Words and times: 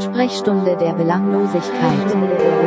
Sprechstunde 0.00 0.76
der 0.76 0.92
Belanglosigkeit. 0.92 2.59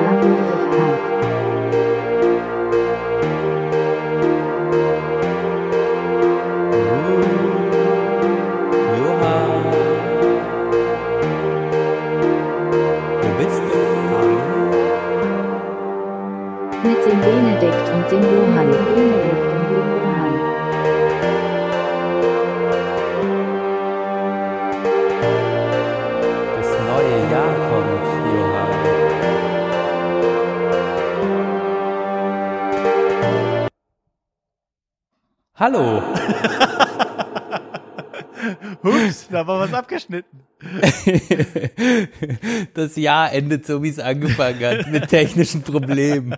Hallo. 35.64 36.04
Hups, 38.84 39.30
da 39.32 39.48
war 39.48 39.62
was 39.62 39.74
abgeschnitten. 39.74 40.42
Das 42.74 42.98
Jahr 42.98 43.32
endet 43.32 43.66
so, 43.66 43.82
wie 43.82 43.88
es 43.88 43.98
angefangen 43.98 44.60
hat, 44.62 44.92
mit 44.92 45.08
technischen 45.08 45.62
Problemen. 45.62 46.36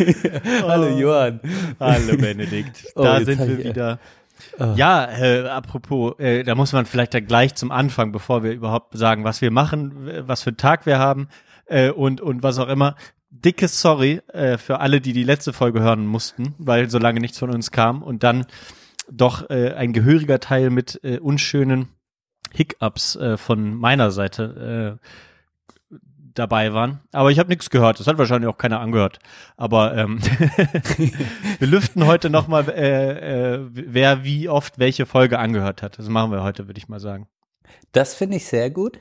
Hallo 0.62 0.88
Johann. 0.98 1.40
Hallo 1.80 2.14
Benedikt. 2.18 2.84
Oh, 2.94 3.04
Da 3.04 3.24
sind 3.24 3.38
wir 3.38 3.58
ich- 3.58 3.64
wieder. 3.68 3.98
Ja, 4.76 5.08
äh, 5.18 5.48
apropos, 5.48 6.18
äh, 6.18 6.42
da 6.42 6.54
muss 6.54 6.74
man 6.74 6.84
vielleicht 6.84 7.14
da 7.14 7.20
gleich 7.20 7.54
zum 7.54 7.72
Anfang, 7.72 8.12
bevor 8.12 8.42
wir 8.42 8.52
überhaupt 8.52 8.98
sagen, 8.98 9.24
was 9.24 9.40
wir 9.40 9.50
machen, 9.50 10.10
was 10.26 10.42
für 10.42 10.50
einen 10.50 10.58
Tag 10.58 10.84
wir 10.84 10.98
haben 10.98 11.28
äh, 11.64 11.88
und 11.88 12.20
und 12.20 12.42
was 12.42 12.58
auch 12.58 12.68
immer. 12.68 12.96
Dickes 13.30 13.80
Sorry 13.80 14.20
äh, 14.28 14.58
für 14.58 14.80
alle, 14.80 15.00
die 15.00 15.12
die 15.12 15.24
letzte 15.24 15.52
Folge 15.52 15.80
hören 15.80 16.06
mussten, 16.06 16.54
weil 16.58 16.90
so 16.90 16.98
lange 16.98 17.20
nichts 17.20 17.38
von 17.38 17.50
uns 17.50 17.70
kam 17.70 18.02
und 18.02 18.22
dann 18.22 18.46
doch 19.10 19.48
äh, 19.50 19.72
ein 19.72 19.92
gehöriger 19.92 20.40
Teil 20.40 20.70
mit 20.70 21.00
äh, 21.02 21.18
unschönen 21.18 21.88
Hiccups 22.52 23.16
äh, 23.16 23.36
von 23.36 23.74
meiner 23.74 24.10
Seite 24.10 24.98
äh, 25.00 25.06
dabei 26.34 26.72
waren. 26.72 27.00
Aber 27.12 27.30
ich 27.30 27.38
habe 27.38 27.48
nichts 27.48 27.70
gehört. 27.70 28.00
Das 28.00 28.06
hat 28.06 28.18
wahrscheinlich 28.18 28.48
auch 28.48 28.58
keiner 28.58 28.80
angehört. 28.80 29.18
Aber 29.56 29.96
ähm, 29.96 30.20
wir 31.58 31.68
lüften 31.68 32.06
heute 32.06 32.30
nochmal, 32.30 32.68
äh, 32.68 33.54
äh, 33.54 33.66
wer 33.70 34.24
wie 34.24 34.48
oft 34.48 34.78
welche 34.78 35.06
Folge 35.06 35.38
angehört 35.38 35.82
hat. 35.82 35.98
Das 35.98 36.08
machen 36.08 36.30
wir 36.30 36.42
heute, 36.42 36.66
würde 36.66 36.78
ich 36.78 36.88
mal 36.88 37.00
sagen. 37.00 37.28
Das 37.92 38.14
finde 38.14 38.36
ich 38.36 38.46
sehr 38.46 38.70
gut. 38.70 39.00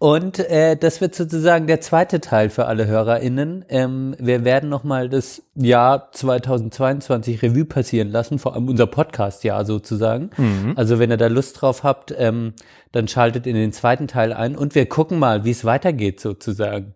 Und 0.00 0.38
äh, 0.38 0.76
das 0.76 1.00
wird 1.00 1.16
sozusagen 1.16 1.66
der 1.66 1.80
zweite 1.80 2.20
Teil 2.20 2.50
für 2.50 2.66
alle 2.66 2.86
HörerInnen. 2.86 3.64
Ähm, 3.68 4.14
wir 4.20 4.44
werden 4.44 4.68
nochmal 4.68 5.08
das 5.08 5.42
Jahr 5.56 6.12
2022 6.12 7.42
Revue 7.42 7.64
passieren 7.64 8.08
lassen, 8.08 8.38
vor 8.38 8.54
allem 8.54 8.68
unser 8.68 8.86
Podcast-Jahr 8.86 9.64
sozusagen. 9.64 10.30
Also 10.76 11.00
wenn 11.00 11.10
ihr 11.10 11.16
da 11.16 11.26
Lust 11.26 11.60
drauf 11.60 11.82
habt, 11.82 12.14
ähm, 12.16 12.52
dann 12.92 13.08
schaltet 13.08 13.48
in 13.48 13.56
den 13.56 13.72
zweiten 13.72 14.06
Teil 14.06 14.32
ein 14.32 14.54
und 14.54 14.76
wir 14.76 14.86
gucken 14.88 15.18
mal, 15.18 15.44
wie 15.44 15.50
es 15.50 15.64
weitergeht 15.64 16.20
sozusagen. 16.20 16.94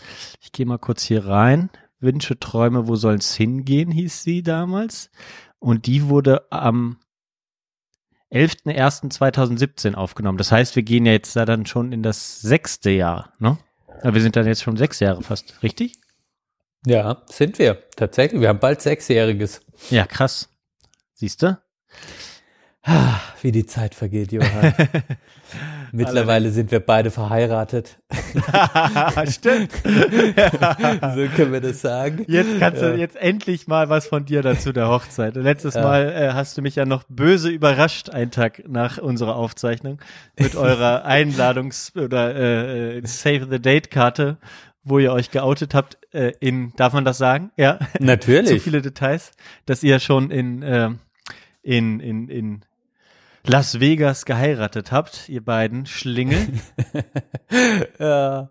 Ich 0.41 0.51
gehe 0.51 0.65
mal 0.65 0.77
kurz 0.77 1.03
hier 1.03 1.25
rein. 1.25 1.69
Wünsche, 1.99 2.39
Träume, 2.39 2.87
wo 2.87 2.95
soll's 2.95 3.35
hingehen, 3.35 3.91
hieß 3.91 4.23
sie 4.23 4.43
damals. 4.43 5.09
Und 5.59 5.87
die 5.87 6.07
wurde 6.07 6.51
am 6.51 6.99
11.01.2017 8.31 9.95
aufgenommen. 9.95 10.37
Das 10.37 10.51
heißt, 10.51 10.75
wir 10.75 10.83
gehen 10.83 11.05
ja 11.05 11.13
jetzt 11.13 11.35
da 11.35 11.45
dann 11.45 11.65
schon 11.65 11.91
in 11.91 12.03
das 12.03 12.41
sechste 12.41 12.91
Jahr, 12.91 13.33
ne? 13.39 13.57
Aber 14.01 14.13
wir 14.13 14.21
sind 14.21 14.35
dann 14.35 14.47
jetzt 14.47 14.63
schon 14.63 14.77
sechs 14.77 14.99
Jahre 14.99 15.21
fast, 15.23 15.61
richtig? 15.63 15.93
Ja, 16.85 17.23
sind 17.29 17.57
wir. 17.59 17.83
Tatsächlich. 17.95 18.41
Wir 18.41 18.49
haben 18.49 18.59
bald 18.59 18.81
Sechsjähriges. 18.81 19.61
Ja, 19.89 20.05
krass. 20.05 20.49
Siehst 21.13 21.41
du? 21.41 21.57
Ah, 22.87 23.19
Wie 23.41 23.51
die 23.51 23.65
Zeit 23.65 23.95
vergeht, 23.95 24.31
Johann. 24.31 24.73
Mittlerweile 25.91 26.51
sind 26.51 26.69
wir 26.71 26.79
beide 26.81 27.09
verheiratet. 27.09 27.97
Stimmt. 29.29 29.71
So 31.15 31.25
können 31.35 31.53
wir 31.53 31.61
das 31.61 31.81
sagen. 31.81 32.25
Jetzt 32.27 32.59
kannst 32.59 32.81
Ja. 32.81 32.89
du 32.91 32.97
jetzt 32.97 33.15
endlich 33.15 33.67
mal 33.67 33.89
was 33.89 34.07
von 34.07 34.25
dir 34.25 34.41
dazu 34.41 34.71
der 34.73 34.87
Hochzeit. 34.89 35.35
Letztes 35.35 35.75
Ja. 35.75 35.83
Mal 35.83 36.09
äh, 36.11 36.33
hast 36.33 36.57
du 36.57 36.61
mich 36.61 36.75
ja 36.75 36.85
noch 36.85 37.03
böse 37.09 37.49
überrascht, 37.49 38.09
einen 38.09 38.31
Tag 38.31 38.63
nach 38.67 38.97
unserer 38.97 39.35
Aufzeichnung, 39.35 39.99
mit 40.37 40.55
eurer 40.55 41.05
Einladungs- 41.07 41.97
oder 41.97 42.35
äh, 42.35 42.97
äh, 42.97 43.01
Save 43.07 43.47
the 43.49 43.59
Date 43.61 43.89
Karte, 43.91 44.37
wo 44.83 44.99
ihr 44.99 45.11
euch 45.13 45.31
geoutet 45.31 45.73
habt 45.73 45.97
äh, 46.13 46.33
in, 46.39 46.73
darf 46.75 46.93
man 46.93 47.05
das 47.05 47.17
sagen? 47.17 47.51
Ja. 47.57 47.79
Natürlich. 47.99 48.49
Zu 48.49 48.59
viele 48.59 48.81
Details, 48.81 49.31
dass 49.65 49.81
ihr 49.83 49.99
schon 49.99 50.29
in, 50.31 50.61
äh, 50.61 50.89
in, 51.63 51.99
in, 51.99 52.27
in 52.29 52.61
Las 53.47 53.79
Vegas 53.79 54.25
geheiratet 54.25 54.91
habt, 54.91 55.29
ihr 55.29 55.43
beiden 55.43 55.85
Schlingel. 55.85 56.47
Ja. 57.99 58.49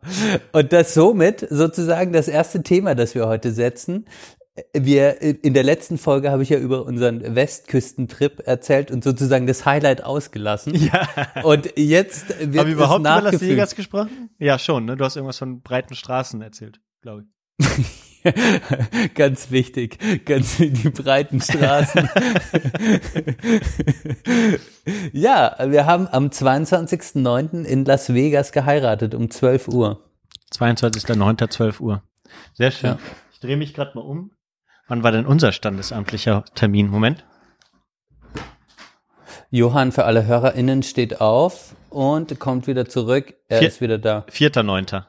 Und 0.52 0.72
das 0.72 0.94
somit 0.94 1.46
sozusagen 1.50 2.12
das 2.12 2.28
erste 2.28 2.62
Thema, 2.62 2.94
das 2.94 3.14
wir 3.14 3.26
heute 3.26 3.52
setzen. 3.52 4.06
Wir, 4.72 5.20
in 5.20 5.52
der 5.52 5.64
letzten 5.64 5.98
Folge 5.98 6.30
habe 6.30 6.44
ich 6.44 6.48
ja 6.48 6.58
über 6.58 6.86
unseren 6.86 7.34
Westküstentrip 7.34 8.46
erzählt 8.46 8.92
und 8.92 9.02
sozusagen 9.02 9.46
das 9.48 9.66
Highlight 9.66 10.04
ausgelassen. 10.04 10.74
ja. 10.76 11.08
Und 11.42 11.76
jetzt 11.76 12.28
wird 12.38 12.56
Haben 12.56 12.68
wir 12.68 12.74
überhaupt 12.74 13.00
über 13.00 13.20
Las. 13.20 13.40
Vegas 13.40 13.74
gesprochen? 13.74 14.30
Ja, 14.38 14.58
schon, 14.58 14.84
ne? 14.84 14.96
Du 14.96 15.04
hast 15.04 15.16
irgendwas 15.16 15.38
von 15.38 15.60
breiten 15.60 15.96
Straßen 15.96 16.40
erzählt, 16.40 16.80
glaube 17.02 17.24
ich. 17.58 17.66
ganz 19.14 19.50
wichtig, 19.50 20.24
ganz 20.24 20.56
die 20.56 20.90
breiten 20.90 21.40
Straßen. 21.40 22.08
ja, 25.12 25.56
wir 25.66 25.86
haben 25.86 26.08
am 26.08 26.28
22.09. 26.28 27.64
in 27.64 27.84
Las 27.84 28.12
Vegas 28.12 28.52
geheiratet 28.52 29.14
um 29.14 29.30
12 29.30 29.68
Uhr. 29.68 30.00
22.09.12 30.52 31.80
Uhr. 31.80 32.02
Sehr 32.54 32.70
schön. 32.70 32.90
Ja. 32.90 32.98
Ich 33.32 33.40
drehe 33.40 33.56
mich 33.56 33.74
gerade 33.74 33.92
mal 33.94 34.02
um. 34.02 34.30
Wann 34.88 35.02
war 35.02 35.12
denn 35.12 35.26
unser 35.26 35.52
standesamtlicher 35.52 36.44
Termin? 36.54 36.88
Moment. 36.88 37.24
Johann 39.50 39.92
für 39.92 40.04
alle 40.04 40.26
HörerInnen 40.26 40.82
steht 40.82 41.20
auf 41.20 41.76
und 41.90 42.38
kommt 42.40 42.66
wieder 42.66 42.86
zurück. 42.86 43.34
Er 43.48 43.58
Vier- 43.60 43.68
ist 43.68 43.80
wieder 43.80 43.98
da. 43.98 44.26
4.9. 44.30 45.04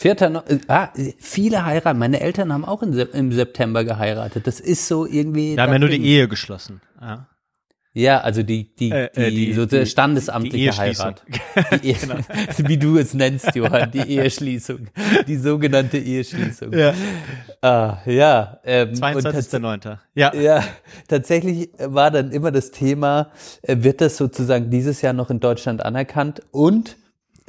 Vierter, 0.00 0.30
no 0.30 0.38
äh, 0.48 0.58
ah, 0.68 0.88
viele 1.18 1.66
heiraten. 1.66 1.98
Meine 1.98 2.20
Eltern 2.20 2.54
haben 2.54 2.64
auch 2.64 2.82
im 2.82 3.32
September 3.32 3.84
geheiratet. 3.84 4.46
Das 4.46 4.58
ist 4.58 4.88
so 4.88 5.04
irgendwie. 5.04 5.56
Wir 5.56 5.62
haben 5.62 5.72
ja 5.74 5.78
nur 5.78 5.90
die. 5.90 6.02
Ehe 6.02 6.26
geschlossen. 6.26 6.80
Ja. 6.98 7.26
Ja, 7.92 8.20
also 8.22 8.42
die, 8.42 8.74
die, 8.76 8.92
Äh, 8.92 9.10
die, 9.14 9.20
äh, 9.20 9.30
die- 9.30 9.52
so 9.52 9.66
die- 9.66 9.84
standesamtliche 9.84 10.70
die. 10.70 10.78
Heirat. 10.78 11.22
Die 11.82 11.88
Ehe, 11.88 11.96
Wie 12.68 12.78
du 12.78 12.96
es 12.96 13.12
nennst, 13.12 13.54
Johann, 13.54 13.90
die 13.90 13.98
Eheschließung. 14.16 14.86
Die 15.26 15.36
sogenannte 15.36 15.98
Eheschließung. 15.98 16.72
Ja. 16.72 16.94
Ah, 17.60 17.98
ja. 18.06 18.58
Ähm, 18.64 18.90
und 18.92 19.00
tats- 19.26 19.50
22.9. 19.52 19.98
Ja. 20.14 20.34
ja, 20.34 20.64
tatsächlich 21.08 21.68
war 21.78 22.10
dann 22.10 22.30
immer 22.30 22.52
das 22.52 22.70
Thema, 22.70 23.32
äh, 23.60 23.76
wird 23.80 24.00
das 24.00 24.16
sozusagen 24.16 24.70
dieses 24.70 25.02
Jahr 25.02 25.12
noch 25.12 25.28
in 25.28 25.40
Deutschland 25.40 25.84
anerkannt? 25.84 26.40
Und 26.52 26.96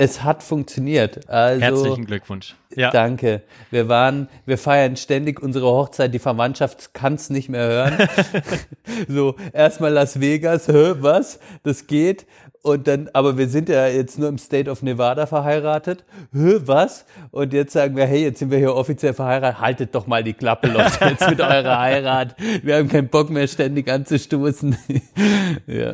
es 0.01 0.24
hat 0.24 0.42
funktioniert. 0.42 1.30
Also, 1.30 1.62
Herzlichen 1.62 2.06
Glückwunsch. 2.06 2.56
Ja. 2.75 2.89
Danke. 2.89 3.44
Wir 3.69 3.88
waren, 3.88 4.30
wir 4.48 4.57
feiern 4.57 4.98
ständig 4.98 5.39
unsere 5.39 5.68
Hochzeit. 5.68 6.12
Die 6.12 6.19
Verwandtschaft 6.19 6.95
kann 6.95 7.13
es 7.13 7.30
nicht 7.30 7.50
mehr 7.50 7.68
hören. 7.68 8.09
so, 9.07 9.36
erstmal 9.53 9.92
Las 9.92 10.19
Vegas, 10.19 10.68
hä, 10.68 10.95
was? 11.01 11.39
Das 11.62 11.86
geht. 11.86 12.25
Und 12.63 12.88
dann, 12.88 13.09
aber 13.13 13.38
wir 13.38 13.48
sind 13.48 13.69
ja 13.69 13.86
jetzt 13.88 14.18
nur 14.18 14.30
im 14.30 14.39
State 14.39 14.71
of 14.71 14.81
Nevada 14.81 15.27
verheiratet. 15.27 16.04
Hä, 16.33 16.62
was? 16.65 17.06
Und 17.30 17.54
jetzt 17.54 17.74
sagen 17.74 17.95
wir, 17.95 18.07
hey, 18.07 18.24
jetzt 18.24 18.39
sind 18.39 18.50
wir 18.50 18.57
hier 18.57 18.74
offiziell 18.74 19.13
verheiratet. 19.13 19.62
Haltet 19.62 19.94
doch 19.94 20.07
mal 20.07 20.24
die 20.24 20.33
Klappe, 20.33 20.68
Leute, 20.68 20.97
jetzt 21.09 21.30
mit 21.30 21.42
eurer 21.42 21.80
Heirat. 21.80 22.36
Wir 22.63 22.77
haben 22.77 22.88
keinen 22.88 23.09
Bock 23.09 23.30
mehr, 23.30 23.47
ständig 23.47 23.88
anzustoßen. 23.88 24.75
ja. 25.68 25.94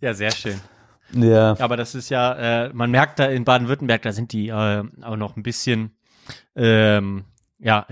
Ja, 0.00 0.14
sehr 0.14 0.32
schön. 0.32 0.60
Ja. 1.22 1.56
Aber 1.58 1.76
das 1.76 1.94
ist 1.94 2.10
ja, 2.10 2.66
äh, 2.66 2.70
man 2.72 2.90
merkt 2.90 3.18
da 3.18 3.26
in 3.26 3.44
Baden-Württemberg, 3.44 4.02
da 4.02 4.12
sind 4.12 4.32
die 4.32 4.48
äh, 4.48 4.84
auch 5.02 5.16
noch 5.16 5.36
ein 5.36 5.42
bisschen, 5.42 5.90
ähm, 6.54 7.24
ja, 7.58 7.86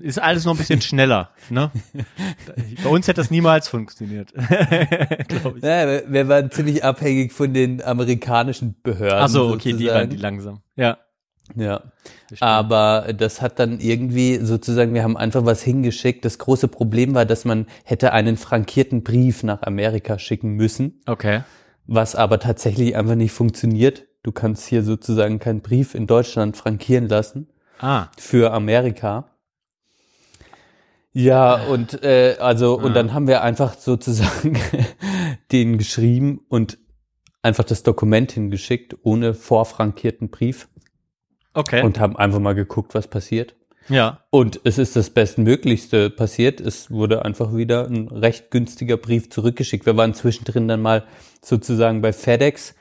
ist 0.00 0.20
alles 0.20 0.44
noch 0.44 0.54
ein 0.54 0.58
bisschen 0.58 0.80
schneller. 0.82 1.30
Ne? 1.50 1.70
Bei 2.82 2.90
uns 2.90 3.08
hätte 3.08 3.20
das 3.20 3.30
niemals 3.30 3.68
funktioniert. 3.68 4.32
Ich. 5.32 5.62
Ja, 5.62 6.02
wir, 6.12 6.28
waren 6.28 6.50
ziemlich 6.50 6.84
abhängig 6.84 7.32
von 7.32 7.52
den 7.52 7.82
amerikanischen 7.82 8.76
Behörden. 8.82 9.18
Ach 9.18 9.28
so, 9.28 9.48
okay, 9.48 9.72
die 9.72 9.72
sozusagen. 9.72 9.98
waren 9.98 10.10
die 10.10 10.16
langsam. 10.16 10.60
Ja. 10.76 10.98
Ja. 11.56 11.82
Aber 12.40 13.12
das 13.16 13.42
hat 13.42 13.58
dann 13.58 13.80
irgendwie 13.80 14.36
sozusagen, 14.36 14.94
wir 14.94 15.02
haben 15.02 15.16
einfach 15.16 15.44
was 15.44 15.62
hingeschickt. 15.62 16.24
Das 16.24 16.38
große 16.38 16.68
Problem 16.68 17.14
war, 17.14 17.26
dass 17.26 17.44
man 17.44 17.66
hätte 17.84 18.12
einen 18.12 18.36
frankierten 18.36 19.02
Brief 19.02 19.42
nach 19.42 19.62
Amerika 19.62 20.18
schicken 20.18 20.54
müssen, 20.54 21.00
Okay. 21.06 21.42
Was 21.86 22.14
aber 22.14 22.38
tatsächlich 22.38 22.96
einfach 22.96 23.14
nicht 23.14 23.32
funktioniert. 23.32 24.06
Du 24.22 24.32
kannst 24.32 24.66
hier 24.66 24.82
sozusagen 24.82 25.38
keinen 25.38 25.62
Brief 25.62 25.94
in 25.94 26.06
Deutschland 26.06 26.56
frankieren 26.56 27.08
lassen 27.08 27.48
Ah, 27.82 28.06
für 28.16 28.52
Amerika. 28.52 29.28
Ja, 31.12 31.56
und 31.66 32.02
äh, 32.04 32.36
also 32.38 32.78
und 32.78 32.94
dann 32.94 33.12
haben 33.12 33.26
wir 33.26 33.42
einfach 33.42 33.74
sozusagen 33.74 34.56
den 35.52 35.76
geschrieben 35.76 36.40
und 36.48 36.78
einfach 37.42 37.64
das 37.64 37.82
Dokument 37.82 38.32
hingeschickt 38.32 38.96
ohne 39.02 39.34
vorfrankierten 39.34 40.30
Brief 40.30 40.68
okay. 41.54 41.82
und 41.82 41.98
haben 41.98 42.16
einfach 42.16 42.38
mal 42.38 42.54
geguckt, 42.54 42.94
was 42.94 43.08
passiert. 43.08 43.56
Ja. 43.88 44.20
Und 44.30 44.60
es 44.64 44.78
ist 44.78 44.96
das 44.96 45.10
Bestmöglichste 45.10 46.10
passiert. 46.10 46.60
Es 46.60 46.90
wurde 46.90 47.24
einfach 47.24 47.54
wieder 47.54 47.86
ein 47.88 48.08
recht 48.08 48.50
günstiger 48.50 48.96
Brief 48.96 49.30
zurückgeschickt. 49.30 49.86
Wir 49.86 49.96
waren 49.96 50.14
zwischendrin 50.14 50.68
dann 50.68 50.82
mal 50.82 51.04
sozusagen 51.42 52.02
bei 52.02 52.12
FedEx, 52.12 52.74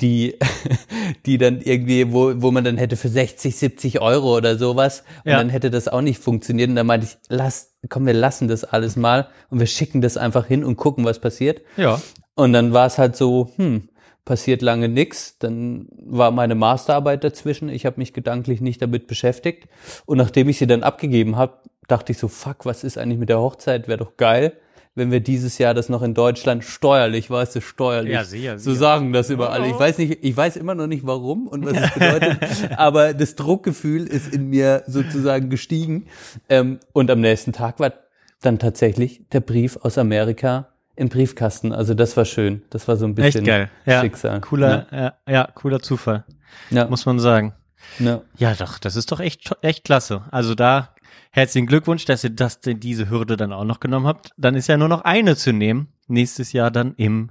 die, 0.00 0.38
die 1.26 1.38
dann 1.38 1.60
irgendwie, 1.60 2.12
wo, 2.12 2.32
wo 2.36 2.50
man 2.50 2.64
dann 2.64 2.78
hätte 2.78 2.96
für 2.96 3.08
60, 3.08 3.56
70 3.56 4.00
Euro 4.00 4.36
oder 4.36 4.56
sowas. 4.58 5.04
Und 5.24 5.32
Ja. 5.32 5.38
dann 5.38 5.50
hätte 5.50 5.70
das 5.70 5.88
auch 5.88 6.00
nicht 6.00 6.20
funktioniert. 6.22 6.70
Und 6.70 6.76
dann 6.76 6.86
meinte 6.86 7.06
ich, 7.06 7.18
lass, 7.28 7.74
komm, 7.88 8.06
wir 8.06 8.14
lassen 8.14 8.48
das 8.48 8.64
alles 8.64 8.96
mal 8.96 9.28
und 9.50 9.60
wir 9.60 9.66
schicken 9.66 10.00
das 10.00 10.16
einfach 10.16 10.46
hin 10.46 10.64
und 10.64 10.76
gucken, 10.76 11.04
was 11.04 11.18
passiert. 11.20 11.62
Ja. 11.76 12.00
Und 12.34 12.54
dann 12.54 12.72
war 12.72 12.86
es 12.86 12.96
halt 12.96 13.16
so, 13.16 13.50
hm, 13.56 13.89
passiert 14.30 14.62
lange 14.62 14.88
nix. 14.88 15.38
Dann 15.38 15.88
war 15.90 16.30
meine 16.30 16.54
Masterarbeit 16.54 17.24
dazwischen. 17.24 17.68
Ich 17.68 17.84
habe 17.84 17.98
mich 17.98 18.12
gedanklich 18.12 18.60
nicht 18.60 18.80
damit 18.80 19.08
beschäftigt. 19.08 19.66
Und 20.06 20.18
nachdem 20.18 20.48
ich 20.48 20.58
sie 20.58 20.68
dann 20.68 20.84
abgegeben 20.84 21.34
habe, 21.34 21.54
dachte 21.88 22.12
ich 22.12 22.18
so, 22.18 22.28
fuck, 22.28 22.64
was 22.64 22.84
ist 22.84 22.96
eigentlich 22.96 23.18
mit 23.18 23.28
der 23.28 23.40
Hochzeit? 23.40 23.88
Wäre 23.88 23.98
doch 23.98 24.16
geil, 24.16 24.52
wenn 24.94 25.10
wir 25.10 25.18
dieses 25.18 25.58
Jahr 25.58 25.74
das 25.74 25.88
noch 25.88 26.02
in 26.02 26.14
Deutschland 26.14 26.62
steuerlich, 26.62 27.28
weißt 27.28 27.56
du, 27.56 27.60
steuerlich. 27.60 28.12
Ja, 28.12 28.22
sicher, 28.22 28.56
So 28.60 28.70
sicher. 28.70 28.78
sagen 28.78 29.12
das 29.12 29.30
überall. 29.30 29.66
Ich 29.66 29.76
weiß 29.76 29.98
nicht, 29.98 30.18
ich 30.22 30.36
weiß 30.36 30.58
immer 30.58 30.76
noch 30.76 30.86
nicht 30.86 31.04
warum 31.04 31.48
und 31.48 31.66
was 31.66 31.76
es 31.76 31.90
bedeutet, 31.92 32.38
aber 32.78 33.14
das 33.14 33.34
Druckgefühl 33.34 34.06
ist 34.06 34.32
in 34.32 34.46
mir 34.48 34.84
sozusagen 34.86 35.50
gestiegen. 35.50 36.06
Ähm, 36.48 36.78
und 36.92 37.10
am 37.10 37.20
nächsten 37.20 37.52
Tag 37.52 37.80
war 37.80 37.94
dann 38.42 38.60
tatsächlich 38.60 39.22
der 39.32 39.40
Brief 39.40 39.76
aus 39.82 39.98
Amerika 39.98 40.68
im 40.96 41.08
Briefkasten. 41.08 41.72
Also 41.72 41.94
das 41.94 42.16
war 42.16 42.24
schön. 42.24 42.62
Das 42.70 42.86
war 42.88 42.96
so 42.96 43.06
ein 43.06 43.14
bisschen 43.14 43.40
Echt 43.42 43.46
geil. 43.46 43.70
Ja. 43.86 44.00
Schicksal. 44.02 44.40
Cooler, 44.40 44.86
ja. 44.92 45.14
Ja, 45.32 45.48
cooler 45.54 45.80
Zufall, 45.80 46.24
Ja, 46.70 46.86
muss 46.88 47.06
man 47.06 47.18
sagen. 47.18 47.54
ja. 47.98 48.20
Ja, 48.36 48.54
doch, 48.54 48.78
das 48.78 48.96
ist 48.96 49.10
doch 49.12 49.20
echt, 49.20 49.50
echt 49.62 49.84
klasse. 49.84 50.24
Also 50.30 50.54
da 50.54 50.94
herzlichen 51.32 51.66
Glückwunsch, 51.66 52.04
dass 52.04 52.24
ihr 52.24 52.30
das, 52.30 52.60
diese 52.60 53.08
Hürde 53.08 53.36
dann 53.36 53.52
auch 53.52 53.64
noch 53.64 53.80
genommen 53.80 54.06
habt. 54.06 54.30
Dann 54.36 54.54
ist 54.54 54.68
ja 54.68 54.76
nur 54.76 54.88
noch 54.88 55.02
eine 55.02 55.36
zu 55.36 55.52
nehmen. 55.52 55.88
Nächstes 56.08 56.52
Jahr 56.52 56.70
dann 56.70 56.94
im 56.96 57.30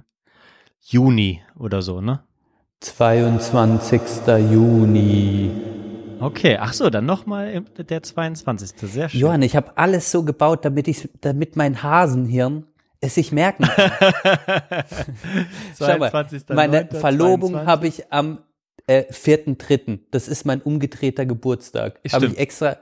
Juni 0.80 1.42
oder 1.56 1.82
so, 1.82 2.00
ne? 2.00 2.20
22. 2.80 4.00
Juni. 4.50 5.50
Okay, 6.18 6.58
ach 6.60 6.72
so, 6.72 6.90
dann 6.90 7.06
nochmal 7.06 7.62
der 7.78 8.02
22. 8.02 8.70
Sehr 8.90 9.08
schön. 9.08 9.20
Johann, 9.20 9.42
ich 9.42 9.56
habe 9.56 9.76
alles 9.76 10.10
so 10.10 10.22
gebaut, 10.22 10.64
damit 10.64 10.88
ich, 10.88 11.08
damit 11.20 11.56
mein 11.56 11.82
Hasenhirn 11.82 12.64
es 13.00 13.14
sich 13.14 13.32
merken 13.32 13.64
kann. 13.64 13.92
Schau 15.78 15.98
mal, 15.98 16.10
22. 16.10 16.48
meine 16.50 16.88
9., 16.90 17.00
Verlobung 17.00 17.56
22.. 17.56 17.66
habe 17.66 17.86
ich 17.86 18.12
am 18.12 18.38
äh, 18.86 19.04
4.3. 19.10 20.00
Das 20.10 20.28
ist 20.28 20.44
mein 20.44 20.60
umgedrehter 20.60 21.26
Geburtstag. 21.26 22.00
Habe 22.12 22.26
ich 22.26 22.38
extra, 22.38 22.76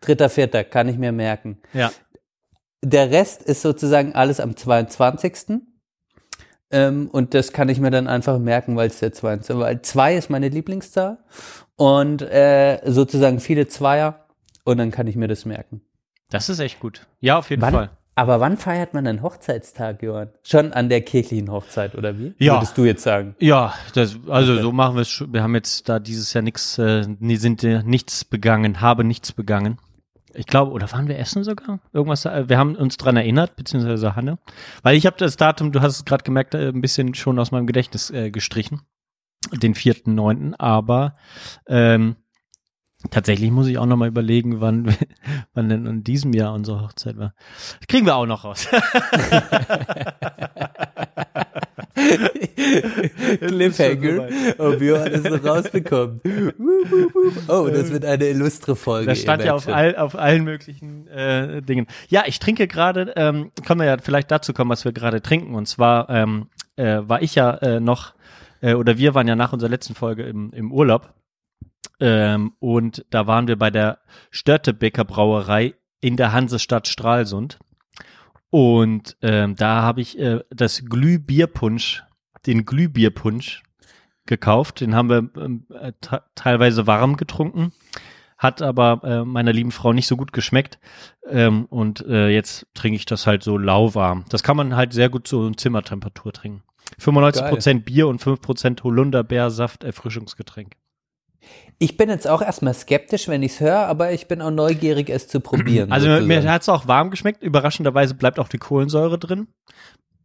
dritter, 0.00 0.28
vierter, 0.28 0.64
kann 0.64 0.88
ich 0.88 0.96
mir 0.98 1.12
merken. 1.12 1.58
Ja, 1.72 1.92
Der 2.82 3.10
Rest 3.10 3.42
ist 3.42 3.62
sozusagen 3.62 4.14
alles 4.14 4.40
am 4.40 4.56
22. 4.56 5.60
Ähm, 6.70 7.08
und 7.10 7.34
das 7.34 7.52
kann 7.52 7.68
ich 7.68 7.78
mir 7.80 7.90
dann 7.90 8.08
einfach 8.08 8.38
merken, 8.38 8.76
weil 8.76 8.88
es 8.88 8.98
der 8.98 9.12
22. 9.12 9.56
Weil 9.58 9.82
zwei 9.82 10.16
ist 10.16 10.30
meine 10.30 10.48
Lieblingszahl 10.48 11.18
und 11.76 12.22
äh, 12.22 12.80
sozusagen 12.84 13.40
viele 13.40 13.66
Zweier 13.68 14.26
und 14.64 14.78
dann 14.78 14.90
kann 14.90 15.06
ich 15.06 15.16
mir 15.16 15.28
das 15.28 15.44
merken. 15.44 15.82
das 16.30 16.48
ist 16.48 16.58
echt 16.60 16.80
gut. 16.80 17.06
Ja, 17.20 17.38
auf 17.38 17.50
jeden 17.50 17.62
Wann, 17.62 17.74
Fall. 17.74 17.90
Aber 18.14 18.40
wann 18.40 18.56
feiert 18.56 18.94
man 18.94 19.06
einen 19.06 19.22
Hochzeitstag, 19.22 20.02
Johann? 20.02 20.30
Schon 20.42 20.72
an 20.72 20.88
der 20.88 21.00
kirchlichen 21.00 21.50
Hochzeit, 21.50 21.94
oder 21.96 22.18
wie? 22.18 22.34
Ja. 22.38 22.54
Würdest 22.54 22.78
du 22.78 22.84
jetzt 22.84 23.02
sagen? 23.02 23.34
Ja, 23.40 23.74
das, 23.94 24.16
also 24.28 24.56
so 24.60 24.72
machen 24.72 24.94
wir 24.96 25.02
es 25.02 25.08
schon. 25.08 25.32
Wir 25.32 25.42
haben 25.42 25.54
jetzt 25.54 25.88
da 25.88 25.98
dieses 25.98 26.32
Jahr 26.32 26.42
nichts, 26.42 26.78
äh, 26.78 27.02
sind 27.20 27.64
äh, 27.64 27.82
nichts 27.82 28.24
begangen, 28.24 28.80
habe 28.80 29.04
nichts 29.04 29.32
begangen. 29.32 29.78
Ich 30.34 30.46
glaube, 30.46 30.72
oder 30.72 30.90
waren 30.92 31.08
wir 31.08 31.18
essen 31.18 31.44
sogar? 31.44 31.80
Irgendwas, 31.92 32.24
äh, 32.24 32.48
wir 32.48 32.58
haben 32.58 32.76
uns 32.76 32.96
dran 32.96 33.16
erinnert, 33.16 33.56
beziehungsweise 33.56 34.14
Hanne. 34.14 34.38
Weil 34.82 34.96
ich 34.96 35.06
habe 35.06 35.16
das 35.18 35.36
Datum, 35.36 35.72
du 35.72 35.80
hast 35.80 35.96
es 35.96 36.04
gerade 36.04 36.24
gemerkt, 36.24 36.54
äh, 36.54 36.68
ein 36.68 36.80
bisschen 36.80 37.14
schon 37.14 37.38
aus 37.38 37.50
meinem 37.50 37.66
Gedächtnis 37.66 38.10
äh, 38.10 38.30
gestrichen. 38.30 38.82
Den 39.52 39.74
4.9., 39.74 40.54
aber 40.58 41.16
ähm, 41.68 42.16
tatsächlich 43.10 43.50
muss 43.50 43.66
ich 43.66 43.78
auch 43.78 43.86
noch 43.86 43.96
mal 43.96 44.08
überlegen, 44.08 44.60
wann, 44.60 44.94
wann 45.54 45.68
denn 45.68 45.86
in 45.86 46.04
diesem 46.04 46.32
Jahr 46.32 46.54
unsere 46.54 46.82
Hochzeit 46.82 47.16
war. 47.16 47.34
Das 47.80 47.86
kriegen 47.88 48.06
wir 48.06 48.16
auch 48.16 48.26
noch 48.26 48.44
raus. 48.44 48.68
Cliffhanger. 53.38 54.28
Oh, 54.58 54.72
Johann 54.72 55.12
ist 55.12 55.28
noch 55.28 55.44
rausbekommen. 55.44 56.20
Oh, 57.48 57.68
das 57.72 57.90
wird 57.92 58.04
eine 58.04 58.26
illustre 58.26 58.76
Folge. 58.76 59.06
Das 59.06 59.20
stand 59.20 59.44
ja 59.44 59.54
auf, 59.54 59.68
all, 59.68 59.96
auf 59.96 60.16
allen 60.16 60.44
möglichen 60.44 61.06
äh, 61.08 61.62
Dingen. 61.62 61.86
Ja, 62.08 62.24
ich 62.26 62.38
trinke 62.38 62.66
gerade, 62.66 63.12
ähm, 63.16 63.52
können 63.64 63.80
wir 63.80 63.86
ja 63.86 63.96
vielleicht 64.00 64.30
dazu 64.30 64.52
kommen, 64.52 64.70
was 64.70 64.84
wir 64.84 64.92
gerade 64.92 65.22
trinken. 65.22 65.54
Und 65.54 65.66
zwar 65.66 66.10
ähm, 66.10 66.48
äh, 66.76 67.00
war 67.02 67.22
ich 67.22 67.34
ja 67.34 67.54
äh, 67.58 67.80
noch, 67.80 68.14
äh, 68.60 68.74
oder 68.74 68.98
wir 68.98 69.14
waren 69.14 69.28
ja 69.28 69.36
nach 69.36 69.52
unserer 69.52 69.70
letzten 69.70 69.94
Folge 69.94 70.24
im, 70.24 70.52
im 70.52 70.72
Urlaub. 70.72 71.12
Ähm, 72.00 72.52
und 72.58 73.04
da 73.10 73.26
waren 73.26 73.48
wir 73.48 73.56
bei 73.56 73.70
der 73.70 73.98
Störtebeker 74.30 75.04
Brauerei 75.04 75.74
in 76.00 76.16
der 76.16 76.32
Hansestadt 76.32 76.88
Stralsund. 76.88 77.58
Und 78.50 79.16
ähm, 79.22 79.56
da 79.56 79.82
habe 79.82 80.00
ich 80.00 80.18
äh, 80.18 80.40
das 80.50 80.84
Glühbierpunsch, 80.84 82.04
den 82.46 82.64
Glühbierpunsch 82.64 83.62
gekauft. 84.26 84.80
Den 84.80 84.94
haben 84.94 85.08
wir 85.08 85.28
ähm, 85.42 85.66
äh, 85.70 85.92
te- 86.00 86.22
teilweise 86.34 86.86
warm 86.86 87.16
getrunken, 87.16 87.72
hat 88.38 88.62
aber 88.62 89.00
äh, 89.02 89.24
meiner 89.24 89.52
lieben 89.52 89.72
Frau 89.72 89.92
nicht 89.92 90.06
so 90.06 90.16
gut 90.16 90.32
geschmeckt. 90.32 90.78
Ähm, 91.28 91.64
und 91.66 92.06
äh, 92.06 92.28
jetzt 92.28 92.66
trinke 92.74 92.96
ich 92.96 93.06
das 93.06 93.26
halt 93.26 93.42
so 93.42 93.58
lauwarm. 93.58 94.24
Das 94.28 94.42
kann 94.42 94.56
man 94.56 94.76
halt 94.76 94.92
sehr 94.92 95.08
gut 95.08 95.26
so 95.26 95.46
in 95.46 95.58
Zimmertemperatur 95.58 96.32
trinken. 96.32 96.62
95% 97.00 97.80
Bier 97.82 98.06
und 98.06 98.22
5% 98.22 98.82
Holunderbeersaft 98.84 99.82
Erfrischungsgetränk. 99.84 100.76
Ich 101.78 101.96
bin 101.96 102.08
jetzt 102.08 102.28
auch 102.28 102.40
erstmal 102.40 102.74
skeptisch, 102.74 103.28
wenn 103.28 103.42
ich 103.42 103.52
es 103.52 103.60
höre, 103.60 103.86
aber 103.86 104.12
ich 104.12 104.28
bin 104.28 104.40
auch 104.40 104.50
neugierig, 104.50 105.10
es 105.10 105.28
zu 105.28 105.40
probieren. 105.40 105.90
Also 105.92 106.06
mir, 106.06 106.18
sozusagen. 106.18 106.44
mir 106.44 106.52
hat 106.52 106.62
es 106.62 106.68
auch 106.68 106.86
warm 106.86 107.10
geschmeckt. 107.10 107.42
Überraschenderweise 107.42 108.14
bleibt 108.14 108.38
auch 108.38 108.48
die 108.48 108.58
Kohlensäure 108.58 109.18
drin. 109.18 109.48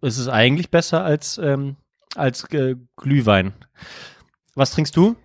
Es 0.02 0.18
ist 0.18 0.28
eigentlich 0.28 0.70
besser 0.70 1.04
als, 1.04 1.38
ähm, 1.38 1.76
als 2.16 2.46
äh, 2.54 2.76
Glühwein. 2.98 3.54
Was 4.56 4.72
trinkst 4.72 4.96
du? 4.96 5.16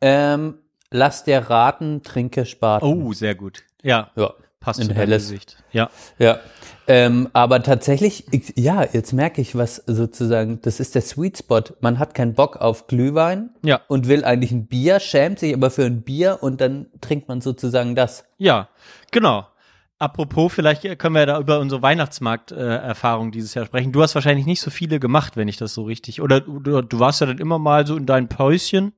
ähm, 0.00 0.54
lass 0.90 1.24
dir 1.24 1.38
raten, 1.38 2.02
trinke 2.02 2.46
Spaten. 2.46 2.86
Oh, 2.86 3.12
sehr 3.12 3.34
gut. 3.34 3.62
Ja, 3.82 4.10
Ja. 4.16 4.34
Passt 4.60 4.80
Ein 4.80 4.88
zu 4.88 4.94
helles. 4.94 5.24
Gesicht. 5.24 5.56
Ja. 5.72 5.90
Ja, 6.18 6.38
ähm, 6.86 7.28
aber 7.32 7.62
tatsächlich, 7.62 8.26
ich, 8.30 8.52
ja, 8.56 8.84
jetzt 8.84 9.12
merke 9.12 9.40
ich, 9.40 9.56
was 9.56 9.76
sozusagen, 9.86 10.60
das 10.62 10.80
ist 10.80 10.94
der 10.94 11.02
Sweet 11.02 11.38
Spot. 11.38 11.62
Man 11.80 11.98
hat 11.98 12.14
keinen 12.14 12.34
Bock 12.34 12.56
auf 12.58 12.86
Glühwein 12.86 13.50
Ja. 13.62 13.80
und 13.88 14.06
will 14.08 14.24
eigentlich 14.24 14.52
ein 14.52 14.66
Bier, 14.66 15.00
schämt 15.00 15.38
sich 15.38 15.54
aber 15.54 15.70
für 15.70 15.84
ein 15.84 16.02
Bier 16.02 16.38
und 16.42 16.60
dann 16.60 16.86
trinkt 17.00 17.28
man 17.28 17.40
sozusagen 17.40 17.94
das. 17.94 18.24
Ja, 18.38 18.68
genau. 19.10 19.46
apropos, 19.98 20.52
vielleicht 20.52 20.82
können 20.98 21.14
wir 21.14 21.26
da 21.26 21.38
über 21.38 21.58
unsere 21.60 21.80
Weihnachtsmarkt-Erfahrung 21.82 23.28
äh, 23.28 23.30
dieses 23.32 23.54
Jahr 23.54 23.66
sprechen. 23.66 23.92
Du 23.92 24.02
hast 24.02 24.14
wahrscheinlich 24.14 24.46
nicht 24.46 24.60
so 24.60 24.70
viele 24.70 24.98
gemacht, 25.00 25.36
wenn 25.36 25.48
ich 25.48 25.56
das 25.58 25.74
so 25.74 25.84
richtig. 25.84 26.20
Oder 26.20 26.40
du, 26.40 26.58
du 26.82 26.98
warst 26.98 27.20
ja 27.20 27.26
dann 27.26 27.38
immer 27.38 27.58
mal 27.58 27.86
so 27.86 27.96
in 27.96 28.06
deinen 28.06 28.28
Päuschen. 28.28 28.92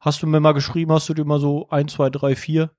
Hast 0.00 0.22
du 0.22 0.26
mir 0.26 0.40
mal 0.40 0.52
geschrieben, 0.52 0.92
hast 0.92 1.08
du 1.08 1.14
dir 1.14 1.24
mal 1.24 1.40
so 1.40 1.68
ein, 1.70 1.88
zwei, 1.88 2.10
drei, 2.10 2.34
vier 2.36 2.70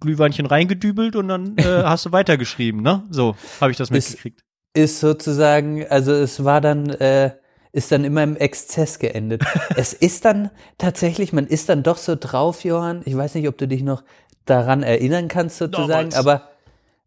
Glühweinchen 0.00 0.46
reingedübelt 0.46 1.16
und 1.16 1.28
dann 1.28 1.56
äh, 1.58 1.62
hast 1.84 2.06
du 2.06 2.12
weitergeschrieben, 2.12 2.82
ne? 2.82 3.02
So 3.10 3.34
habe 3.60 3.70
ich 3.72 3.76
das 3.76 3.90
mitgekriegt. 3.90 4.42
Ist 4.72 5.00
sozusagen, 5.00 5.86
also 5.88 6.12
es 6.12 6.44
war 6.44 6.60
dann, 6.60 6.90
äh, 6.90 7.32
ist 7.72 7.92
dann 7.92 8.04
immer 8.04 8.22
im 8.22 8.36
Exzess 8.36 8.98
geendet. 8.98 9.42
es 9.76 9.92
ist 9.92 10.24
dann 10.24 10.50
tatsächlich, 10.78 11.32
man 11.32 11.46
ist 11.46 11.68
dann 11.68 11.82
doch 11.82 11.96
so 11.96 12.16
drauf, 12.18 12.64
Johann. 12.64 13.02
Ich 13.04 13.16
weiß 13.16 13.34
nicht, 13.34 13.48
ob 13.48 13.58
du 13.58 13.68
dich 13.68 13.82
noch 13.82 14.02
daran 14.46 14.82
erinnern 14.82 15.28
kannst 15.28 15.58
sozusagen, 15.58 16.10
Damals. 16.10 16.16
aber 16.16 16.48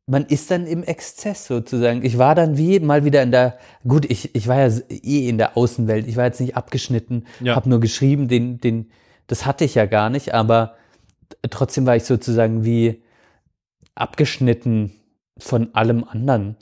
man 0.07 0.25
ist 0.25 0.49
dann 0.51 0.65
im 0.65 0.83
Exzess 0.83 1.45
sozusagen. 1.45 2.03
Ich 2.03 2.17
war 2.17 2.33
dann 2.33 2.57
wie 2.57 2.79
mal 2.79 3.03
wieder 3.03 3.21
in 3.21 3.31
der, 3.31 3.57
gut, 3.85 4.09
ich, 4.09 4.33
ich 4.35 4.47
war 4.47 4.65
ja 4.67 4.73
eh 4.89 5.27
in 5.27 5.37
der 5.37 5.57
Außenwelt. 5.57 6.07
Ich 6.07 6.15
war 6.15 6.25
jetzt 6.25 6.39
nicht 6.39 6.55
abgeschnitten, 6.55 7.25
Ja. 7.41 7.55
habe 7.55 7.67
nur 7.69 7.81
geschrieben, 7.81 8.29
den, 8.29 8.59
den, 8.59 8.89
das 9.27 9.45
hatte 9.45 9.65
ich 9.65 9.75
ja 9.75 9.85
gar 9.85 10.09
nicht, 10.09 10.33
aber 10.33 10.75
trotzdem 11.49 11.85
war 11.85 11.95
ich 11.95 12.03
sozusagen 12.03 12.63
wie 12.63 13.03
abgeschnitten 13.95 14.91
von 15.37 15.73
allem 15.73 16.03
anderen. 16.03 16.55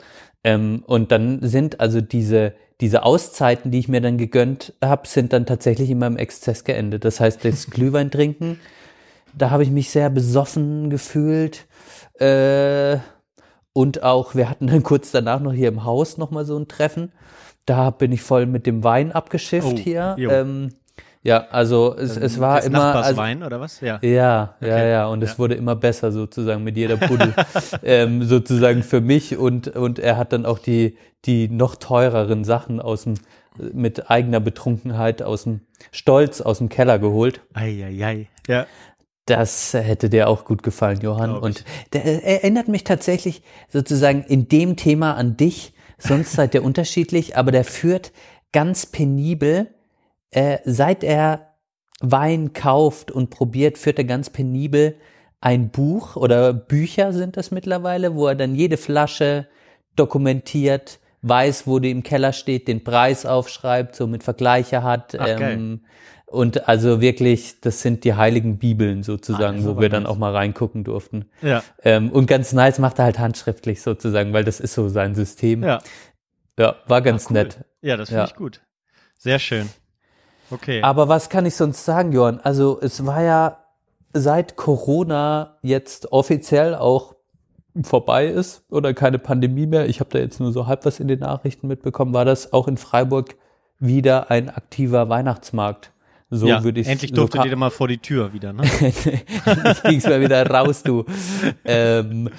Ähm, 0.44 0.84
und 0.86 1.12
dann 1.12 1.40
sind 1.42 1.80
also 1.80 2.02
diese, 2.02 2.54
diese 2.82 3.04
Auszeiten, 3.04 3.72
die 3.72 3.80
ich 3.80 3.88
mir 3.88 4.02
dann 4.02 4.18
gegönnt 4.18 4.74
habe, 4.84 5.08
sind 5.08 5.34
dann 5.34 5.46
tatsächlich 5.46 5.90
immer 5.90 6.08
im 6.08 6.18
Exzess 6.18 6.64
geendet. 6.64 7.06
Das 7.06 7.20
heißt, 7.20 7.44
das 7.46 7.70
Glühwein 7.70 8.12
trinken, 8.12 8.60
da 9.38 9.50
habe 9.50 9.64
ich 9.64 9.72
mich 9.72 9.90
sehr 9.90 10.10
besoffen 10.10 10.90
gefühlt. 10.90 11.66
Äh, 12.20 12.98
und 13.74 14.04
auch, 14.04 14.36
wir 14.36 14.50
hatten 14.50 14.68
dann 14.68 14.84
kurz 14.84 15.12
danach 15.12 15.42
noch 15.42 15.52
hier 15.52 15.68
im 15.68 15.84
Haus 15.84 16.18
nochmal 16.18 16.46
so 16.46 16.58
ein 16.58 16.68
Treffen. 16.68 17.12
Da 17.66 17.90
bin 17.90 18.12
ich 18.12 18.22
voll 18.22 18.46
mit 18.46 18.66
dem 18.66 18.84
Wein 18.84 19.12
abgeschifft 19.12 19.68
Oh, 19.74 19.78
hier. 19.78 20.16
Ähm, 20.20 20.70
ja, 21.26 21.48
also 21.50 21.96
es, 21.98 22.16
es 22.18 22.40
war 22.40 22.58
Das 22.58 22.68
immer. 22.68 22.84
Also, 22.84 22.98
Nachbarswein 23.00 23.44
oder 23.44 23.60
was? 23.60 23.82
Ja. 23.82 24.00
ja, 24.02 24.10
ja, 24.12 24.56
Okay. 24.62 24.92
ja, 24.92 25.08
und 25.08 25.24
es 25.24 25.32
Ja. 25.34 25.38
wurde 25.40 25.56
immer 25.56 25.76
besser 25.76 26.12
sozusagen 26.12 26.64
mit 26.64 26.78
jeder 26.78 26.98
Puddel, 26.98 27.34
ähm, 27.84 28.24
sozusagen 28.24 28.84
für 28.84 29.02
mich 29.02 29.38
und 29.38 29.68
und 29.76 30.00
er 30.00 30.16
hat 30.18 30.32
dann 30.34 30.46
auch 30.46 30.60
die 30.60 30.98
die 31.26 31.50
noch 31.50 31.76
teureren 31.76 32.44
Sachen 32.44 32.80
aus 32.80 33.04
dem 33.04 33.16
mit 33.74 34.10
eigener 34.12 34.40
Betrunkenheit 34.40 35.22
aus 35.24 35.44
dem 35.44 35.62
Stolz 35.92 36.42
aus 36.42 36.60
dem 36.60 36.70
Keller 36.70 37.00
geholt. 37.00 37.42
Eieiei. 37.54 38.28
Ja. 38.48 38.66
Das 39.26 39.74
hätte 39.74 40.10
dir 40.10 40.28
auch 40.28 40.46
gut 40.46 40.62
gefallen, 40.62 41.00
Johann. 41.02 41.32
Glaub. 41.32 41.44
Und 41.44 41.64
der 41.94 42.06
er 42.06 42.24
erinnert 42.44 42.68
mich 42.68 42.84
tatsächlich 42.84 43.42
sozusagen 43.70 44.24
in 44.24 44.48
dem 44.48 44.76
Thema 44.76 45.14
an 45.16 45.36
dich. 45.38 45.74
Sonst 45.98 46.34
seid 46.34 46.54
ihr 46.54 46.64
unterschiedlich, 46.70 47.36
aber 47.38 47.52
der 47.52 47.64
führt 47.64 48.12
ganz 48.52 48.86
penibel, 48.86 49.74
äh, 50.36 50.60
seit 50.66 51.04
er 51.04 51.54
Wein 52.02 52.52
kauft 52.54 53.10
und 53.10 53.30
probiert, 53.30 53.78
führt 53.78 53.98
er 53.98 54.04
ganz 54.06 54.30
penibel 54.30 54.96
ein 55.42 55.70
Buch 55.70 56.16
oder 56.16 56.54
Bücher 56.54 57.14
sind 57.14 57.38
das 57.38 57.52
mittlerweile, 57.52 58.16
wo 58.16 58.28
er 58.28 58.36
dann 58.36 58.56
jede 58.56 58.78
Flasche 58.78 59.48
dokumentiert, 59.96 61.00
weiß, 61.22 61.68
wo 61.68 61.80
die 61.80 61.92
im 61.92 62.04
Keller 62.04 62.34
steht, 62.34 62.68
den 62.68 62.84
Preis 62.84 63.26
aufschreibt, 63.26 63.96
so 63.96 64.08
mit 64.08 64.24
Vergleiche 64.24 64.84
hat. 64.84 65.16
Ach, 65.20 65.28
ähm, 65.28 65.86
und 66.26 66.68
also 66.68 67.00
wirklich, 67.00 67.62
das 67.62 67.82
sind 67.82 68.04
die 68.04 68.16
heiligen 68.16 68.58
Bibeln 68.58 69.00
Ah, 69.00 69.04
sozusagen, 69.04 69.60
ist 69.60 69.66
wo 69.66 69.80
wir 69.80 69.90
dann 69.90 70.04
nice. 70.04 70.12
auch 70.12 70.18
mal 70.18 70.34
reingucken 70.36 70.84
durften. 70.84 71.30
Ja. 71.42 71.64
Ähm, 71.84 72.12
und 72.12 72.26
ganz 72.26 72.52
nice 72.52 72.80
macht 72.80 73.00
er 73.00 73.06
halt 73.06 73.20
handschriftlich 73.20 73.82
sozusagen, 73.82 74.34
weil 74.34 74.44
das 74.44 74.60
ist 74.60 74.74
so 74.74 74.90
sein 74.90 75.16
System. 75.16 75.64
Ja. 75.64 75.80
Ja, 76.60 76.76
war 76.88 77.02
ganz 77.02 77.26
Ah, 77.26 77.30
cool. 77.30 77.34
nett. 77.36 77.60
Ja, 77.82 77.96
das 77.98 78.10
finde 78.10 78.24
Ja. 78.24 78.28
ich 78.28 78.36
gut. 78.36 78.62
Sehr 79.18 79.40
schön. 79.40 79.70
Okay. 80.52 80.82
Aber 80.82 81.08
was 81.08 81.30
kann 81.30 81.46
ich 81.46 81.56
sonst 81.56 81.84
sagen, 81.86 82.12
Johann? 82.12 82.40
Also 82.42 82.80
es 82.82 83.06
war 83.06 83.22
ja 83.24 83.58
seit 84.14 84.56
Corona 84.56 85.58
jetzt 85.62 86.12
offiziell 86.12 86.76
auch 86.76 87.16
vorbei 87.84 88.28
ist 88.28 88.64
oder 88.70 88.94
keine 88.94 89.20
Pandemie 89.20 89.66
mehr, 89.68 89.90
ich 89.90 90.00
habe 90.00 90.10
da 90.10 90.20
jetzt 90.20 90.40
nur 90.40 90.54
so 90.54 90.66
halb 90.68 90.86
was 90.86 91.00
in 91.02 91.10
den 91.10 91.20
Nachrichten 91.20 91.68
mitbekommen, 91.68 92.14
war 92.14 92.24
das 92.24 92.54
auch 92.54 92.68
in 92.70 92.78
Freiburg 92.78 93.36
wieder 93.80 94.32
ein 94.32 94.50
aktiver 94.50 95.10
Weihnachtsmarkt. 95.10 95.92
So 96.30 96.48
ja, 96.48 96.64
würde 96.64 96.80
ich 96.80 96.88
endlich 96.88 97.12
so 97.12 97.18
durfte 97.18 97.38
ka- 97.40 97.44
dir 97.44 97.56
mal 97.58 97.70
vor 97.72 97.88
die 97.90 97.98
Tür 97.98 98.32
wieder, 98.34 98.54
ne? 98.54 98.64
ich 98.82 99.84
ging's 99.84 100.06
mal 100.06 100.22
wieder 100.22 100.46
raus, 100.50 100.84
du. 100.84 101.04
Ähm, 101.66 102.30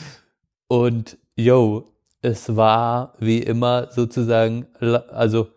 und 0.68 1.18
yo, 1.36 1.84
es 2.22 2.56
war 2.56 3.12
wie 3.18 3.38
immer 3.40 3.88
sozusagen, 3.92 4.66
also 5.10 5.48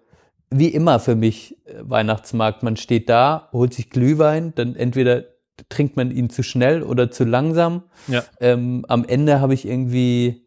wie 0.51 0.69
immer 0.69 0.99
für 0.99 1.15
mich 1.15 1.57
äh, 1.65 1.73
Weihnachtsmarkt. 1.81 2.63
Man 2.63 2.77
steht 2.77 3.09
da, 3.09 3.49
holt 3.51 3.73
sich 3.73 3.89
Glühwein, 3.89 4.53
dann 4.55 4.75
entweder 4.75 5.23
trinkt 5.69 5.97
man 5.97 6.11
ihn 6.11 6.29
zu 6.29 6.41
schnell 6.43 6.83
oder 6.83 7.11
zu 7.11 7.23
langsam. 7.25 7.83
Ja. 8.07 8.23
Ähm, 8.39 8.85
am 8.87 9.03
Ende 9.05 9.41
habe 9.41 9.53
ich 9.53 9.67
irgendwie 9.67 10.45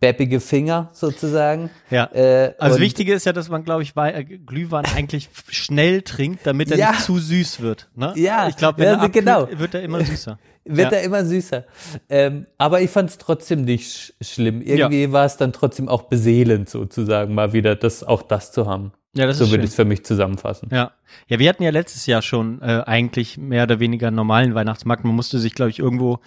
beppige 0.00 0.40
Finger 0.40 0.88
sozusagen. 0.94 1.68
Ja. 1.90 2.04
Äh, 2.14 2.54
Also 2.58 2.80
Wichtige 2.80 3.12
ist 3.12 3.26
ja, 3.26 3.34
dass 3.34 3.50
man, 3.50 3.64
glaube 3.64 3.82
ich, 3.82 3.92
äh, 3.96 4.24
Glühwein 4.24 4.86
eigentlich 4.96 5.28
schnell 5.48 6.00
trinkt, 6.02 6.46
damit 6.46 6.70
er 6.70 6.78
Ja. 6.78 6.90
nicht 6.92 7.02
zu 7.02 7.18
süß 7.18 7.60
wird. 7.60 7.90
Ne? 7.94 8.14
Ja, 8.16 8.48
ich 8.48 8.56
glaube, 8.56 8.78
wenn 8.78 8.86
ja, 8.86 9.02
er 9.02 9.08
genau. 9.10 9.46
wird 9.50 9.74
er 9.74 9.82
immer 9.82 10.02
süßer. 10.02 10.38
wird 10.64 10.90
Ja. 10.92 10.98
er 10.98 11.04
immer 11.04 11.24
süßer. 11.26 11.64
Ähm, 12.08 12.46
aber 12.56 12.80
ich 12.80 12.90
fand 12.90 13.10
es 13.10 13.18
trotzdem 13.18 13.66
nicht 13.66 13.92
sch 13.92 14.12
schlimm. 14.22 14.62
Irgendwie 14.62 15.12
war 15.12 15.26
es 15.26 15.36
dann 15.36 15.52
trotzdem 15.52 15.90
auch 15.90 16.04
beseelend 16.04 16.70
sozusagen, 16.70 17.34
mal 17.34 17.52
wieder 17.52 17.76
das 17.76 18.02
auch 18.02 18.22
das 18.22 18.52
zu 18.52 18.66
haben. 18.66 18.92
Ja, 19.16 19.26
das 19.26 19.38
so 19.38 19.44
ist 19.44 19.50
würde 19.50 19.64
ich 19.64 19.70
es 19.70 19.76
für 19.76 19.84
mich 19.84 20.04
zusammenfassen. 20.04 20.68
Ja. 20.72 20.92
Ja, 21.28 21.38
wir 21.38 21.48
hatten 21.48 21.62
ja 21.62 21.70
letztes 21.70 22.06
Jahr 22.06 22.22
schon 22.22 22.60
äh, 22.60 22.82
eigentlich 22.84 23.38
mehr 23.38 23.62
oder 23.64 23.78
weniger 23.80 24.08
einen 24.08 24.16
normalen 24.16 24.54
Weihnachtsmarkt. 24.54 25.04
Man 25.04 25.14
musste 25.14 25.38
sich, 25.38 25.54
glaube 25.54 25.70
ich, 25.70 25.78
irgendwo 25.78 26.18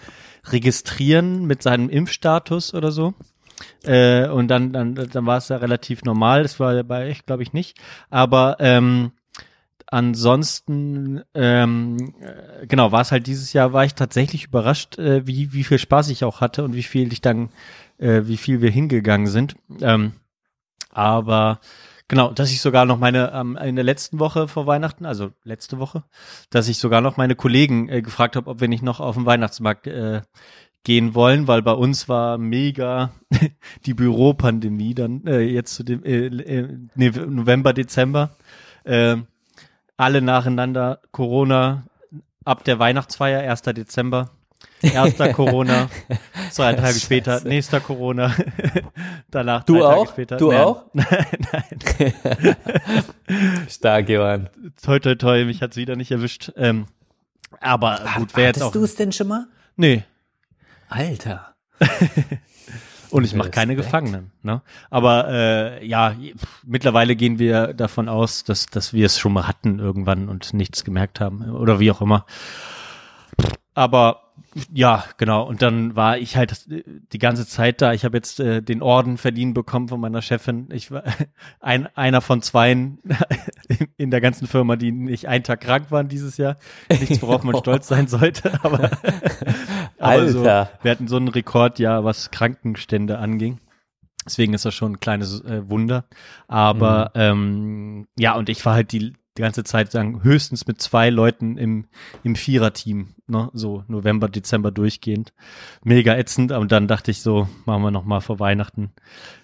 registrieren 0.50 1.46
mit 1.46 1.62
seinem 1.62 1.90
Impfstatus 1.90 2.72
oder 2.74 2.90
so. 2.90 3.14
Äh, 3.84 4.28
und 4.28 4.48
dann, 4.48 4.72
dann, 4.72 4.94
dann 4.94 5.26
war 5.26 5.38
es 5.38 5.48
ja 5.48 5.56
relativ 5.56 6.02
normal. 6.04 6.42
Das 6.42 6.58
war 6.58 6.82
bei 6.84 7.08
euch, 7.08 7.26
glaube 7.26 7.42
ich, 7.42 7.52
nicht. 7.52 7.78
Aber 8.08 8.56
ähm, 8.60 9.12
ansonsten, 9.86 11.22
ähm, 11.34 12.14
äh, 12.20 12.66
genau, 12.66 12.92
war 12.92 13.00
es 13.00 13.12
halt 13.12 13.26
dieses 13.26 13.52
Jahr, 13.52 13.72
war 13.72 13.84
ich 13.84 13.94
tatsächlich 13.94 14.44
überrascht, 14.44 14.98
äh, 14.98 15.26
wie, 15.26 15.52
wie 15.52 15.64
viel 15.64 15.78
Spaß 15.78 16.08
ich 16.10 16.24
auch 16.24 16.40
hatte 16.40 16.64
und 16.64 16.74
wie 16.74 16.82
viel 16.82 17.12
ich 17.12 17.20
dann, 17.20 17.50
äh, 17.98 18.22
wie 18.24 18.36
viel 18.36 18.60
wir 18.60 18.70
hingegangen 18.70 19.26
sind. 19.26 19.56
Ähm, 19.80 20.12
aber 20.90 21.60
genau, 22.08 22.32
dass 22.32 22.50
ich 22.50 22.60
sogar 22.60 22.84
noch 22.84 22.98
meine, 22.98 23.32
ähm, 23.32 23.56
in 23.56 23.76
der 23.76 23.84
letzten 23.84 24.18
Woche 24.18 24.48
vor 24.48 24.66
Weihnachten, 24.66 25.06
also 25.06 25.30
letzte 25.44 25.78
Woche, 25.78 26.04
dass 26.50 26.68
ich 26.68 26.78
sogar 26.78 27.00
noch 27.00 27.16
meine 27.16 27.36
Kollegen 27.36 27.88
äh, 27.88 28.02
gefragt 28.02 28.36
habe, 28.36 28.50
ob 28.50 28.60
wir 28.60 28.68
nicht 28.68 28.82
noch 28.82 29.00
auf 29.00 29.14
den 29.14 29.26
Weihnachtsmarkt 29.26 29.86
äh, 29.86 30.22
gehen 30.84 31.14
wollen, 31.14 31.46
weil 31.46 31.62
bei 31.62 31.72
uns 31.72 32.08
war 32.08 32.38
mega 32.38 33.12
die 33.86 33.94
Büropandemie 33.94 34.94
dann 34.94 35.26
äh, 35.26 35.40
jetzt 35.40 35.74
zu 35.74 35.82
dem 35.84 36.04
äh, 36.04 36.26
äh, 36.26 36.68
November, 36.94 37.72
Dezember. 37.72 38.36
Äh, 38.84 39.16
alle 39.96 40.22
nacheinander 40.22 41.00
Corona 41.10 41.84
ab 42.44 42.64
der 42.64 42.78
Weihnachtsfeier, 42.78 43.40
1. 43.50 43.62
Dezember. 43.62 44.30
Erster 44.80 45.32
Corona, 45.32 45.88
zwei 46.50 46.72
Tage 46.74 46.86
Scheiße. 46.88 47.00
später, 47.00 47.40
nächster 47.44 47.80
Corona, 47.80 48.32
danach 49.30 49.64
Du 49.64 49.74
drei 49.74 49.80
Tage 49.82 49.96
auch? 50.00 50.08
später. 50.08 50.36
Du 50.36 50.50
Nee. 50.50 50.56
auch? 50.58 50.84
Nein, 50.92 51.26
nein. 51.52 52.56
Stark, 53.68 54.08
Johann. 54.08 54.48
Toi, 54.82 54.98
toi, 55.00 55.14
toi, 55.16 55.44
mich 55.44 55.62
hat's 55.62 55.76
wieder 55.76 55.96
nicht 55.96 56.10
erwischt. 56.10 56.52
Ähm, 56.56 56.86
aber 57.60 58.00
gut, 58.16 58.36
wäre 58.36 58.48
jetzt 58.48 58.56
Hattest 58.56 58.62
auch. 58.68 58.72
du 58.72 58.84
es 58.84 58.94
denn 58.94 59.12
schon 59.12 59.28
mal? 59.28 59.46
Nee. 59.76 60.04
Alter. 60.88 61.54
Und 63.10 63.24
ich 63.24 63.34
mache 63.34 63.50
keine. 63.50 63.74
Gefangenen. 63.74 64.32
Ne? 64.42 64.62
Aber 64.90 65.28
äh, 65.28 65.86
ja, 65.86 66.10
pff, 66.14 66.62
mittlerweile 66.64 67.16
gehen 67.16 67.38
wir 67.38 67.72
davon 67.74 68.08
aus, 68.08 68.44
dass, 68.44 68.66
dass 68.66 68.92
wir 68.92 69.06
es 69.06 69.18
schon 69.18 69.32
mal 69.32 69.48
hatten 69.48 69.78
irgendwann 69.78 70.28
und 70.28 70.52
nichts 70.54 70.84
gemerkt 70.84 71.20
haben 71.20 71.50
oder 71.50 71.80
wie 71.80 71.90
auch 71.90 72.00
immer. 72.02 72.26
Aber 73.74 74.27
ja, 74.72 75.04
genau. 75.16 75.46
Und 75.46 75.62
dann 75.62 75.96
war 75.96 76.18
ich 76.18 76.36
halt 76.36 76.66
die 77.12 77.18
ganze 77.18 77.46
Zeit 77.46 77.80
da. 77.80 77.92
Ich 77.92 78.04
habe 78.04 78.16
jetzt 78.16 78.40
äh, 78.40 78.62
den 78.62 78.82
Orden 78.82 79.16
verliehen 79.16 79.54
bekommen 79.54 79.88
von 79.88 80.00
meiner 80.00 80.22
Chefin. 80.22 80.68
Ich 80.72 80.90
war 80.90 81.04
ein, 81.60 81.88
einer 81.96 82.20
von 82.20 82.42
zweien 82.42 82.98
in 83.96 84.10
der 84.10 84.20
ganzen 84.20 84.46
Firma, 84.46 84.76
die 84.76 84.92
nicht 84.92 85.28
einen 85.28 85.44
Tag 85.44 85.60
krank 85.60 85.90
waren 85.90 86.08
dieses 86.08 86.36
Jahr. 86.36 86.56
Nichts, 86.90 87.22
worauf 87.22 87.42
man 87.42 87.56
stolz 87.58 87.88
sein 87.88 88.08
sollte. 88.08 88.52
Aber, 88.62 88.90
aber 89.98 90.28
so, 90.28 90.44
wir 90.44 90.90
hatten 90.90 91.08
so 91.08 91.16
einen 91.16 91.28
Rekordjahr, 91.28 92.04
was 92.04 92.30
Krankenstände 92.30 93.18
anging. 93.18 93.60
Deswegen 94.24 94.52
ist 94.52 94.64
das 94.64 94.74
schon 94.74 94.92
ein 94.92 95.00
kleines 95.00 95.42
äh, 95.44 95.68
Wunder. 95.70 96.04
Aber 96.48 97.12
ähm, 97.14 98.08
ja, 98.18 98.34
und 98.34 98.48
ich 98.48 98.64
war 98.66 98.74
halt 98.74 98.92
die 98.92 99.14
die 99.38 99.42
ganze 99.42 99.62
Zeit 99.64 99.92
sagen, 99.92 100.22
höchstens 100.24 100.66
mit 100.66 100.82
zwei 100.82 101.10
Leuten 101.10 101.56
im, 101.56 101.84
im 102.24 102.34
Viererteam, 102.34 103.14
ne? 103.28 103.48
so 103.52 103.84
November, 103.86 104.28
Dezember 104.28 104.72
durchgehend. 104.72 105.32
Mega 105.84 106.16
ätzend, 106.16 106.50
aber 106.50 106.66
dann 106.66 106.88
dachte 106.88 107.12
ich 107.12 107.22
so, 107.22 107.48
machen 107.64 107.82
wir 107.82 107.92
nochmal 107.92 108.20
vor 108.20 108.40
Weihnachten, 108.40 108.90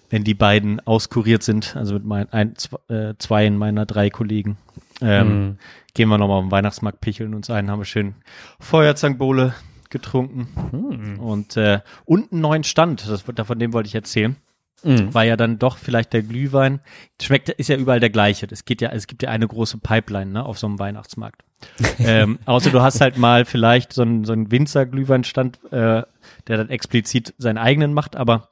wenn 0.09 0.25
die 0.25 0.33
beiden 0.33 0.85
auskuriert 0.85 1.43
sind, 1.43 1.75
also 1.77 1.93
mit 1.93 2.03
meinen 2.05 2.31
ein, 2.33 2.55
zwei, 2.57 2.77
äh, 2.93 3.13
zwei 3.17 3.49
meiner 3.49 3.85
drei 3.85 4.09
Kollegen, 4.09 4.57
ähm, 5.01 5.27
Mhm. 5.47 5.57
gehen 5.93 6.09
wir 6.09 6.17
nochmal 6.17 6.39
auf 6.39 6.45
den 6.45 6.51
Weihnachtsmarkt, 6.51 6.99
picheln 6.99 7.33
uns 7.33 7.49
ein, 7.49 7.71
haben 7.71 7.79
wir 7.79 7.85
schön 7.85 8.15
Feuerzangenbowle 8.59 9.53
getrunken 9.89 10.47
Hm. 10.71 11.19
und, 11.19 11.55
äh, 11.55 11.79
und 12.03 12.33
einen 12.33 12.41
neuen 12.41 12.63
Stand, 12.65 13.07
das, 13.07 13.21
von 13.21 13.59
dem 13.59 13.71
wollte 13.71 13.87
ich 13.87 13.95
erzählen 13.95 14.35
Mhm. 14.83 15.13
war 15.13 15.23
ja 15.23 15.35
dann 15.35 15.57
doch 15.57 15.77
vielleicht 15.77 16.13
der 16.13 16.21
Glühwein. 16.21 16.79
Schmeckt, 17.21 17.49
ist 17.49 17.69
ja 17.69 17.77
überall 17.77 17.99
der 17.99 18.09
gleiche. 18.09 18.47
Es 18.51 18.65
geht 18.65 18.81
ja, 18.81 18.89
es 18.89 19.07
gibt 19.07 19.23
ja 19.23 19.29
eine 19.29 19.47
große 19.47 19.79
Pipeline, 19.79 20.31
ne, 20.31 20.45
auf 20.45 20.59
so 20.59 20.67
einem 20.67 20.79
Weihnachtsmarkt. 20.79 21.43
ähm, 21.99 22.39
außer 22.45 22.69
du 22.69 22.81
hast 22.81 23.01
halt 23.01 23.17
mal 23.17 23.45
vielleicht 23.45 23.93
so 23.93 24.03
einen, 24.03 24.25
so 24.25 24.33
einen 24.33 24.51
Winzer-Glühweinstand, 24.51 25.59
äh, 25.71 26.03
der 26.47 26.57
dann 26.57 26.69
explizit 26.69 27.33
seinen 27.37 27.57
eigenen 27.57 27.93
macht, 27.93 28.15
aber 28.15 28.49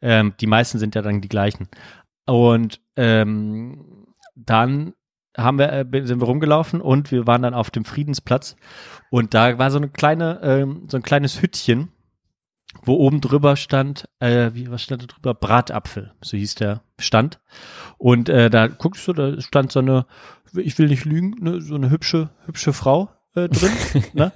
ähm, 0.00 0.34
die 0.40 0.46
meisten 0.46 0.78
sind 0.78 0.94
ja 0.94 1.02
dann 1.02 1.20
die 1.20 1.28
gleichen. 1.28 1.68
Und 2.26 2.80
ähm, 2.96 4.06
dann 4.36 4.94
haben 5.36 5.58
wir, 5.58 5.72
äh, 5.72 6.06
sind 6.06 6.20
wir 6.20 6.26
rumgelaufen 6.26 6.80
und 6.80 7.10
wir 7.10 7.26
waren 7.26 7.42
dann 7.42 7.54
auf 7.54 7.70
dem 7.70 7.84
Friedensplatz 7.84 8.56
und 9.10 9.34
da 9.34 9.58
war 9.58 9.70
so 9.70 9.78
eine 9.78 9.88
kleine, 9.88 10.40
ähm, 10.42 10.84
so 10.88 10.96
ein 10.96 11.02
kleines 11.02 11.40
Hüttchen, 11.40 11.91
wo 12.82 12.94
oben 12.94 13.20
drüber 13.20 13.56
stand, 13.56 14.08
äh, 14.18 14.50
wie, 14.54 14.70
was 14.70 14.82
stand 14.82 15.02
da 15.02 15.06
drüber? 15.06 15.34
Bratapfel, 15.34 16.12
so 16.20 16.36
hieß 16.36 16.56
der 16.56 16.82
Stand. 16.98 17.40
Und 17.98 18.28
äh, 18.28 18.50
da 18.50 18.66
guckst 18.66 19.06
du, 19.08 19.12
da 19.12 19.40
stand 19.40 19.72
so 19.72 19.80
eine, 19.80 20.06
ich 20.54 20.78
will 20.78 20.88
nicht 20.88 21.04
lügen, 21.04 21.36
ne, 21.40 21.60
so 21.60 21.74
eine 21.74 21.90
hübsche, 21.90 22.30
hübsche 22.46 22.72
Frau 22.72 23.10
äh, 23.34 23.48
drin. 23.48 23.70
ne? 24.12 24.32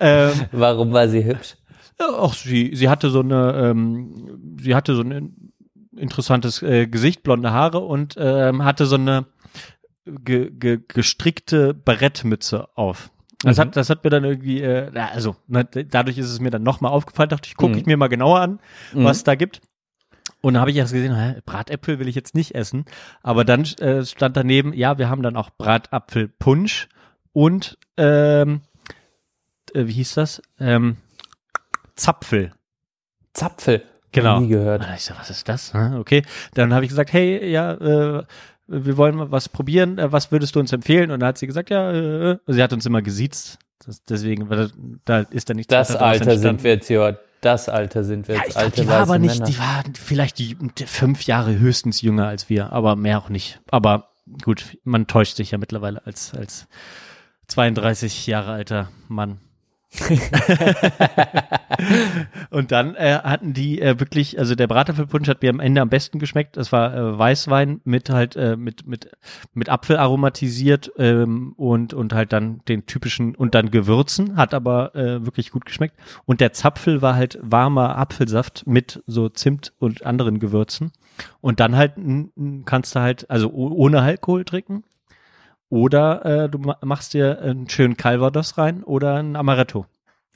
ähm, 0.00 0.32
Warum 0.52 0.92
war 0.92 1.08
sie 1.08 1.24
hübsch? 1.24 1.56
ja, 1.98 2.06
Ach, 2.18 2.34
sie, 2.34 2.74
sie 2.74 2.88
hatte 2.88 3.10
so 3.10 3.20
eine, 3.20 3.52
ähm, 3.54 4.56
sie 4.60 4.74
hatte 4.74 4.94
so 4.94 5.02
ein 5.02 5.52
interessantes 5.96 6.62
äh, 6.62 6.86
Gesicht, 6.86 7.22
blonde 7.22 7.52
Haare 7.52 7.78
und 7.80 8.16
ähm, 8.18 8.64
hatte 8.64 8.86
so 8.86 8.96
eine 8.96 9.26
ge, 10.04 10.50
ge, 10.50 10.80
gestrickte 10.86 11.74
Barettmütze 11.74 12.68
auf. 12.76 13.10
Das, 13.44 13.56
Mhm. 13.56 13.60
hat, 13.60 13.76
das 13.76 13.90
hat 13.90 14.02
mir 14.04 14.10
dann 14.10 14.24
irgendwie, 14.24 14.60
äh, 14.62 14.90
also 14.98 15.36
ne, 15.46 15.64
dadurch 15.64 16.18
ist 16.18 16.30
es 16.30 16.40
mir 16.40 16.50
dann 16.50 16.62
nochmal 16.62 16.92
aufgefallen, 16.92 17.28
dachte 17.28 17.46
ich, 17.48 17.56
gucke 17.56 17.72
Mhm. 17.74 17.78
ich 17.78 17.86
mir 17.86 17.96
mal 17.96 18.08
genauer 18.08 18.40
an, 18.40 18.60
Mhm. 18.92 19.04
was 19.04 19.22
da 19.24 19.34
gibt. 19.34 19.60
Und 20.40 20.54
dann 20.54 20.60
habe 20.60 20.70
ich 20.70 20.76
erst 20.76 20.92
gesehen, 20.92 21.14
hä, 21.16 21.40
Bratäpfel 21.46 21.98
will 21.98 22.08
ich 22.08 22.14
jetzt 22.14 22.34
nicht 22.34 22.54
essen. 22.54 22.84
Aber 23.22 23.44
dann 23.44 23.62
äh, 23.80 24.04
stand 24.04 24.36
daneben, 24.36 24.72
ja, 24.74 24.98
wir 24.98 25.08
haben 25.08 25.22
dann 25.22 25.36
auch 25.36 25.50
Bratapfelpunsch 25.56 26.88
und 27.32 27.78
ähm, 27.96 28.60
äh, 29.72 29.86
wie 29.86 29.92
hieß 29.92 30.14
das? 30.14 30.42
Ähm, 30.58 30.96
Zapfel. 31.96 32.52
Zapfel. 33.32 33.82
Genau. 34.12 34.40
Nie 34.40 34.48
gehört. 34.48 34.86
Und 34.86 34.94
ich 34.94 35.04
so, 35.04 35.14
was 35.18 35.30
ist 35.30 35.48
das? 35.48 35.74
Okay. 35.74 36.22
Dann 36.54 36.72
habe 36.72 36.84
ich 36.84 36.88
gesagt, 36.90 37.12
hey, 37.12 37.50
ja, 37.50 37.72
äh, 37.72 38.24
wir 38.66 38.96
wollen 38.96 39.16
mal 39.16 39.30
was 39.30 39.48
probieren. 39.48 39.98
Äh, 39.98 40.10
Was 40.12 40.32
würdest 40.32 40.54
du 40.56 40.60
uns 40.60 40.72
empfehlen? 40.72 41.10
Und 41.10 41.20
dann 41.20 41.28
hat 41.28 41.38
sie 41.38 41.46
gesagt, 41.46 41.70
ja, 41.70 41.90
äh, 41.92 42.38
sie 42.46 42.62
hat 42.62 42.72
uns 42.72 42.86
immer 42.86 43.02
gesiezt. 43.02 43.58
Das, 43.84 44.02
deswegen, 44.04 44.48
da 45.04 45.18
ist 45.20 45.50
da 45.50 45.54
nichts 45.54 45.70
Das 45.70 45.94
Alter 45.94 46.38
sind 46.38 46.64
wir 46.64 46.72
jetzt, 46.74 46.88
ja. 46.88 47.16
Das 47.42 47.68
Alter 47.68 48.04
sind 48.04 48.26
wir 48.28 48.36
Ja, 48.36 48.40
jetzt. 48.42 48.50
ich 48.52 48.56
glaub, 48.56 48.72
die 48.72 48.88
war 48.88 49.00
aber 49.00 49.18
nicht, 49.18 49.34
Männer. 49.40 49.50
die 49.50 49.58
war 49.58 49.84
vielleicht 49.94 50.38
die 50.38 50.56
fünf 50.86 51.24
Jahre 51.24 51.58
höchstens 51.58 52.00
jünger 52.00 52.26
als 52.26 52.48
wir, 52.48 52.72
aber 52.72 52.96
mehr 52.96 53.18
auch 53.18 53.28
nicht. 53.28 53.60
Aber 53.70 54.08
gut, 54.42 54.78
man 54.84 55.06
täuscht 55.06 55.36
sich 55.36 55.50
ja 55.50 55.58
mittlerweile 55.58 56.06
als, 56.06 56.32
als 56.34 56.66
32 57.48 58.26
Jahre 58.26 58.52
alter 58.52 58.88
Mann. 59.08 59.40
und 62.50 62.72
dann 62.72 62.94
äh, 62.96 63.18
hatten 63.22 63.52
die 63.52 63.80
äh, 63.80 64.00
wirklich, 64.00 64.38
also 64.38 64.54
der 64.54 64.66
Bratapfelpunsch 64.66 65.28
hat 65.28 65.42
mir 65.42 65.50
am 65.50 65.60
Ende 65.60 65.80
am 65.80 65.88
besten 65.88 66.18
geschmeckt. 66.18 66.56
Das 66.56 66.72
war 66.72 66.94
äh, 66.94 67.18
Weißwein 67.18 67.80
mit 67.84 68.10
halt 68.10 68.36
äh, 68.36 68.56
mit 68.56 68.86
mit 68.86 69.10
mit 69.52 69.68
Apfel 69.68 69.96
aromatisiert 69.96 70.92
ähm, 70.98 71.52
und 71.56 71.94
und 71.94 72.12
halt 72.12 72.32
dann 72.32 72.60
den 72.68 72.86
typischen 72.86 73.34
und 73.34 73.54
dann 73.54 73.70
Gewürzen, 73.70 74.36
hat 74.36 74.54
aber 74.54 74.94
äh, 74.94 75.24
wirklich 75.24 75.50
gut 75.50 75.64
geschmeckt. 75.64 75.96
Und 76.24 76.40
der 76.40 76.52
Zapfel 76.52 77.00
war 77.02 77.14
halt 77.14 77.38
warmer 77.42 77.96
Apfelsaft 77.96 78.66
mit 78.66 79.02
so 79.06 79.28
Zimt 79.28 79.72
und 79.78 80.04
anderen 80.04 80.38
Gewürzen. 80.40 80.92
Und 81.40 81.60
dann 81.60 81.76
halt 81.76 81.92
kannst 82.64 82.96
du 82.96 83.00
halt 83.00 83.30
also 83.30 83.50
oh- 83.50 83.72
ohne 83.72 84.00
Alkohol 84.00 84.44
trinken. 84.44 84.82
Oder 85.68 86.44
äh, 86.44 86.48
du 86.48 86.58
ma- 86.58 86.78
machst 86.82 87.14
dir 87.14 87.40
einen 87.40 87.68
schönen 87.68 87.96
Calvados 87.96 88.58
rein 88.58 88.84
oder 88.84 89.16
ein 89.16 89.36
Amaretto. 89.36 89.86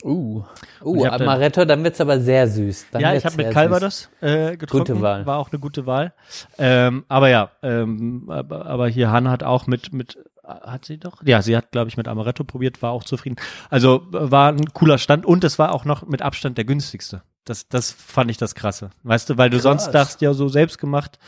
Uh, 0.03 0.43
uh 0.81 1.05
hab 1.05 1.17
dann- 1.17 1.27
Amaretto, 1.27 1.65
dann 1.65 1.83
wird's 1.83 1.99
aber 1.99 2.19
sehr 2.21 2.47
süß. 2.47 2.87
Dann 2.91 3.01
ja, 3.01 3.13
ich 3.13 3.25
habe 3.25 3.35
mit. 3.35 3.51
Calvados 3.51 4.09
äh, 4.21 4.55
getrunken. 4.55 4.93
Gute 4.93 5.01
Wahl. 5.01 5.25
War 5.25 5.37
auch 5.37 5.51
eine 5.51 5.59
gute 5.59 5.85
Wahl. 5.85 6.13
Ähm, 6.57 7.03
aber 7.09 7.29
ja, 7.29 7.51
ähm, 7.63 8.25
aber, 8.29 8.65
aber 8.65 8.87
hier 8.87 9.11
Hanna 9.11 9.29
hat 9.31 9.43
auch 9.43 9.67
mit 9.67 9.91
mit 9.91 10.17
hat 10.43 10.85
sie 10.85 10.97
doch? 10.97 11.21
Ja, 11.25 11.41
sie 11.41 11.55
hat 11.55 11.71
glaube 11.71 11.89
ich 11.89 11.97
mit 11.97 12.07
Amaretto 12.07 12.43
probiert, 12.43 12.81
war 12.81 12.91
auch 12.91 13.03
zufrieden. 13.03 13.35
Also 13.69 14.01
war 14.09 14.51
ein 14.53 14.73
cooler 14.73 14.97
Stand 14.97 15.25
und 15.25 15.43
es 15.43 15.59
war 15.59 15.73
auch 15.73 15.83
noch 15.85 16.07
mit 16.07 16.21
Abstand 16.21 16.57
der 16.57 16.65
günstigste. 16.65 17.21
Das 17.43 17.67
das 17.67 17.91
fand 17.91 18.31
ich 18.31 18.37
das 18.37 18.55
krasse. 18.55 18.91
Weißt 19.03 19.29
du, 19.29 19.37
weil 19.37 19.49
du 19.49 19.57
Krass. 19.57 19.63
sonst 19.63 19.91
dachtest 19.91 20.21
ja 20.21 20.33
so 20.33 20.47
selbst 20.47 20.79
gemacht, 20.79 21.19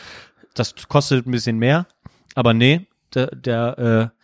das 0.56 0.74
kostet 0.88 1.28
ein 1.28 1.32
bisschen 1.32 1.58
mehr, 1.58 1.88
aber 2.36 2.54
nee, 2.54 2.88
der, 3.16 3.28
der 3.36 4.12
äh, 4.14 4.18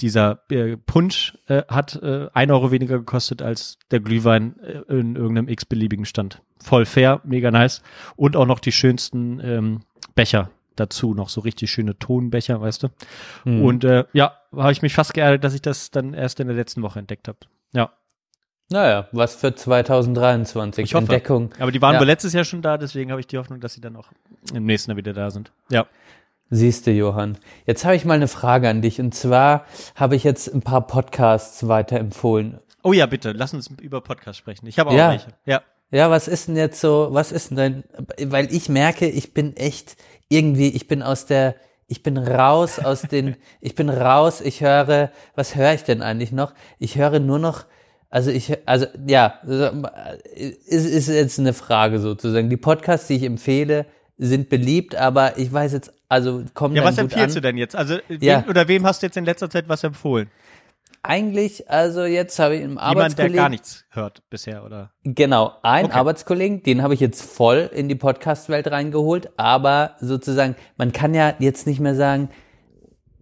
dieser 0.00 0.40
äh, 0.50 0.76
Punsch 0.76 1.36
äh, 1.46 1.62
hat 1.68 1.96
äh, 2.02 2.28
ein 2.32 2.50
Euro 2.50 2.70
weniger 2.70 2.98
gekostet 2.98 3.42
als 3.42 3.78
der 3.90 4.00
Glühwein 4.00 4.58
äh, 4.60 4.80
in 4.92 5.16
irgendeinem 5.16 5.48
x-beliebigen 5.48 6.04
Stand. 6.04 6.42
Voll 6.62 6.86
fair, 6.86 7.20
mega 7.24 7.50
nice. 7.50 7.82
Und 8.16 8.36
auch 8.36 8.46
noch 8.46 8.58
die 8.58 8.72
schönsten 8.72 9.40
ähm, 9.40 9.80
Becher 10.14 10.50
dazu, 10.76 11.14
noch 11.14 11.28
so 11.28 11.42
richtig 11.42 11.70
schöne 11.70 11.98
Tonbecher, 11.98 12.60
weißt 12.60 12.84
du. 12.84 12.88
Hm. 13.44 13.62
Und 13.62 13.84
äh, 13.84 14.04
ja, 14.12 14.36
habe 14.56 14.72
ich 14.72 14.82
mich 14.82 14.94
fast 14.94 15.12
geärgert, 15.14 15.44
dass 15.44 15.54
ich 15.54 15.62
das 15.62 15.90
dann 15.90 16.14
erst 16.14 16.40
in 16.40 16.46
der 16.46 16.56
letzten 16.56 16.82
Woche 16.82 16.98
entdeckt 16.98 17.28
habe. 17.28 17.38
Ja, 17.74 17.90
Naja, 18.70 19.06
was 19.12 19.34
für 19.36 19.54
2023. 19.54 20.84
Ich 20.84 20.94
hoffe. 20.94 21.02
Entdeckung. 21.04 21.50
aber 21.58 21.70
die 21.70 21.82
waren 21.82 21.94
Ja. 21.94 22.00
wohl 22.00 22.06
letztes 22.06 22.32
Jahr 22.32 22.44
schon 22.44 22.62
da, 22.62 22.78
deswegen 22.78 23.10
habe 23.10 23.20
ich 23.20 23.26
die 23.26 23.36
Hoffnung, 23.38 23.60
dass 23.60 23.74
sie 23.74 23.80
dann 23.82 23.96
auch 23.96 24.08
im 24.54 24.64
nächsten 24.64 24.90
Jahr 24.90 24.96
wieder 24.96 25.12
da 25.12 25.30
sind. 25.30 25.52
Ja. 25.70 25.86
Siehste, 26.54 26.90
Johann. 26.90 27.38
Jetzt 27.64 27.86
habe 27.86 27.96
ich 27.96 28.04
mal 28.04 28.12
eine 28.14 28.28
Frage 28.28 28.68
an 28.68 28.82
dich. 28.82 29.00
Und 29.00 29.14
zwar 29.14 29.64
habe 29.94 30.16
ich 30.16 30.22
jetzt 30.22 30.52
ein 30.52 30.60
paar 30.60 30.86
Podcasts 30.86 31.66
weiterempfohlen. 31.66 32.58
Oh 32.82 32.92
ja, 32.92 33.06
bitte, 33.06 33.32
lass 33.32 33.54
uns 33.54 33.70
über 33.80 34.02
Podcast 34.02 34.38
sprechen. 34.38 34.66
Ich 34.66 34.78
habe 34.78 34.90
auch 34.90 34.94
Ja. 34.94 35.10
welche. 35.12 35.28
Ja. 35.46 35.62
Ja, 35.90 36.10
was 36.10 36.28
ist 36.28 36.48
denn 36.48 36.56
jetzt 36.56 36.78
so, 36.80 37.08
was 37.12 37.32
ist 37.32 37.50
denn 37.50 37.56
dein, 37.56 37.84
weil 38.30 38.52
ich 38.54 38.68
merke, 38.68 39.08
ich 39.08 39.32
bin 39.32 39.56
echt 39.56 39.96
irgendwie, 40.28 40.68
ich 40.68 40.88
bin 40.88 41.02
aus 41.02 41.24
der, 41.24 41.54
ich 41.86 42.02
bin 42.02 42.18
raus 42.18 42.78
aus 42.78 43.02
den, 43.02 43.36
ich 43.62 43.74
bin 43.74 43.88
raus, 43.88 44.42
ich 44.42 44.60
höre, 44.62 45.10
was 45.34 45.54
höre 45.56 45.72
ich 45.72 45.84
denn 45.84 46.02
eigentlich 46.02 46.32
noch? 46.32 46.52
Ich 46.78 46.96
höre 46.96 47.18
nur 47.18 47.38
noch, 47.38 47.64
also 48.10 48.30
ich, 48.30 48.56
also 48.66 48.86
ja, 49.06 49.38
ist, 50.34 50.86
ist 50.86 51.08
jetzt 51.08 51.38
eine 51.38 51.54
Frage 51.54 51.98
sozusagen. 51.98 52.50
Die 52.50 52.58
Podcasts, 52.58 53.06
die 53.06 53.16
ich 53.16 53.22
empfehle, 53.22 53.86
sind 54.18 54.48
beliebt, 54.50 54.94
aber 54.96 55.38
ich 55.38 55.50
weiß 55.52 55.72
jetzt, 55.72 55.92
also 56.12 56.44
kommen 56.54 56.76
Ja, 56.76 56.84
was 56.84 56.98
empfiehlst 56.98 57.34
du 57.36 57.40
denn 57.40 57.56
jetzt? 57.56 57.74
Also, 57.74 57.96
wem, 58.08 58.20
Ja. 58.20 58.44
oder 58.48 58.68
wem 58.68 58.86
hast 58.86 59.02
du 59.02 59.06
jetzt 59.06 59.16
in 59.16 59.24
letzter 59.24 59.48
Zeit 59.50 59.68
was 59.68 59.82
empfohlen? 59.82 60.30
Eigentlich, 61.04 61.68
also 61.68 62.04
jetzt 62.04 62.38
habe 62.38 62.54
ich 62.54 62.60
einen 62.62 62.70
Jemand, 62.74 62.84
der 62.84 62.96
Arbeitskollegen. 63.02 63.36
gar 63.36 63.48
nichts 63.48 63.84
hört 63.90 64.22
bisher, 64.30 64.64
oder? 64.64 64.92
Genau, 65.02 65.52
ein 65.62 65.86
Okay. 65.86 65.94
Arbeitskollegen, 65.94 66.62
den 66.62 66.82
habe 66.82 66.94
ich 66.94 67.00
jetzt 67.00 67.22
voll 67.22 67.68
in 67.74 67.88
die 67.88 67.96
Podcast-Welt 67.96 68.70
reingeholt, 68.70 69.30
aber 69.36 69.96
sozusagen, 70.00 70.54
man 70.76 70.92
kann 70.92 71.12
ja 71.12 71.34
jetzt 71.40 71.66
nicht 71.66 71.80
mehr 71.80 71.96
sagen, 71.96 72.28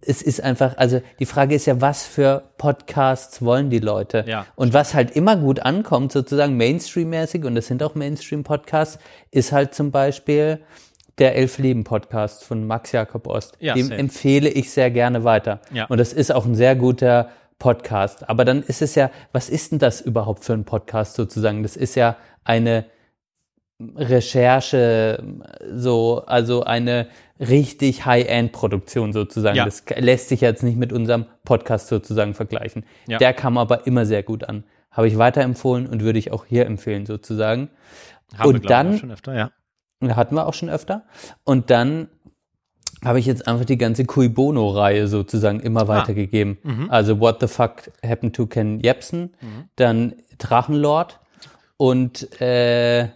es 0.03 0.21
ist 0.21 0.41
einfach, 0.43 0.77
also 0.77 1.01
die 1.19 1.25
Frage 1.25 1.55
ist 1.55 1.65
ja, 1.65 1.79
was 1.81 2.05
für 2.05 2.43
Podcasts 2.59 3.41
wollen 3.43 3.69
die 3.71 3.79
Leute? 3.79 4.25
Ja, 4.27 4.45
und 4.55 4.73
was 4.73 4.93
halt 4.93 5.11
immer 5.15 5.35
gut 5.35 5.61
ankommt, 5.61 6.11
sozusagen 6.11 6.57
Mainstream-mäßig, 6.57 7.45
und 7.45 7.55
das 7.55 7.65
sind 7.67 7.81
auch 7.81 7.95
Mainstream-Podcasts, 7.95 8.99
ist 9.31 9.51
halt 9.51 9.73
zum 9.73 9.89
Beispiel 9.91 10.59
der 11.21 11.35
Elf 11.35 11.57
Leben 11.59 11.83
Podcast 11.83 12.43
von 12.43 12.65
Max 12.65 12.91
Jakob 12.91 13.27
Ost. 13.27 13.55
Ja, 13.59 13.75
Dem 13.75 13.87
safe. 13.87 13.99
empfehle 13.99 14.49
ich 14.49 14.71
sehr 14.71 14.89
gerne 14.91 15.23
weiter. 15.23 15.61
Ja. 15.71 15.85
Und 15.85 15.99
das 15.99 16.13
ist 16.13 16.33
auch 16.33 16.45
ein 16.45 16.55
sehr 16.55 16.75
guter 16.75 17.29
Podcast. 17.59 18.27
Aber 18.27 18.43
dann 18.43 18.63
ist 18.63 18.81
es 18.81 18.95
ja, 18.95 19.11
was 19.31 19.47
ist 19.49 19.71
denn 19.71 19.77
das 19.79 20.01
überhaupt 20.01 20.43
für 20.43 20.53
ein 20.53 20.65
Podcast 20.65 21.13
sozusagen? 21.13 21.61
Das 21.61 21.77
ist 21.77 21.93
ja 21.95 22.17
eine 22.43 22.85
Recherche, 23.95 25.23
so, 25.73 26.23
also 26.25 26.63
eine 26.63 27.07
richtig 27.39 28.05
High-End-Produktion 28.05 29.13
sozusagen. 29.13 29.57
Ja. 29.57 29.65
Das 29.65 29.83
lässt 29.97 30.29
sich 30.29 30.41
jetzt 30.41 30.63
nicht 30.63 30.77
mit 30.77 30.91
unserem 30.93 31.25
Podcast 31.45 31.87
sozusagen 31.87 32.33
vergleichen. 32.33 32.83
Ja. 33.07 33.17
Der 33.19 33.33
kam 33.33 33.57
aber 33.57 33.85
immer 33.87 34.05
sehr 34.05 34.23
gut 34.23 34.43
an. 34.47 34.63
Habe 34.91 35.07
ich 35.07 35.17
weiterempfohlen 35.17 35.87
und 35.87 36.01
würde 36.01 36.19
ich 36.19 36.31
auch 36.31 36.45
hier 36.45 36.65
empfehlen 36.65 37.05
sozusagen. 37.05 37.69
Haben 38.37 38.49
Und 38.55 38.69
dann- 38.69 39.11
öfter, 39.11 39.35
ja. 39.35 39.51
Hatten 40.01 40.35
wir 40.35 40.47
auch 40.47 40.53
schon 40.53 40.69
öfter. 40.69 41.03
Und 41.43 41.69
dann 41.69 42.07
habe 43.03 43.19
ich 43.19 43.25
jetzt 43.25 43.47
einfach 43.47 43.65
die 43.65 43.77
ganze 43.77 44.05
Cui 44.05 44.29
Bono-Reihe 44.29 45.07
sozusagen 45.07 45.59
immer 45.59 45.87
weitergegeben. 45.87 46.57
Also 46.89 47.19
What 47.19 47.39
the 47.39 47.47
Fuck 47.47 47.91
Happened 48.05 48.35
to 48.35 48.45
Ken 48.45 48.79
Jebsen, 48.79 49.33
dann 49.75 50.13
Drachenlord 50.37 51.19
und 51.77 52.39
äh, 52.41 53.07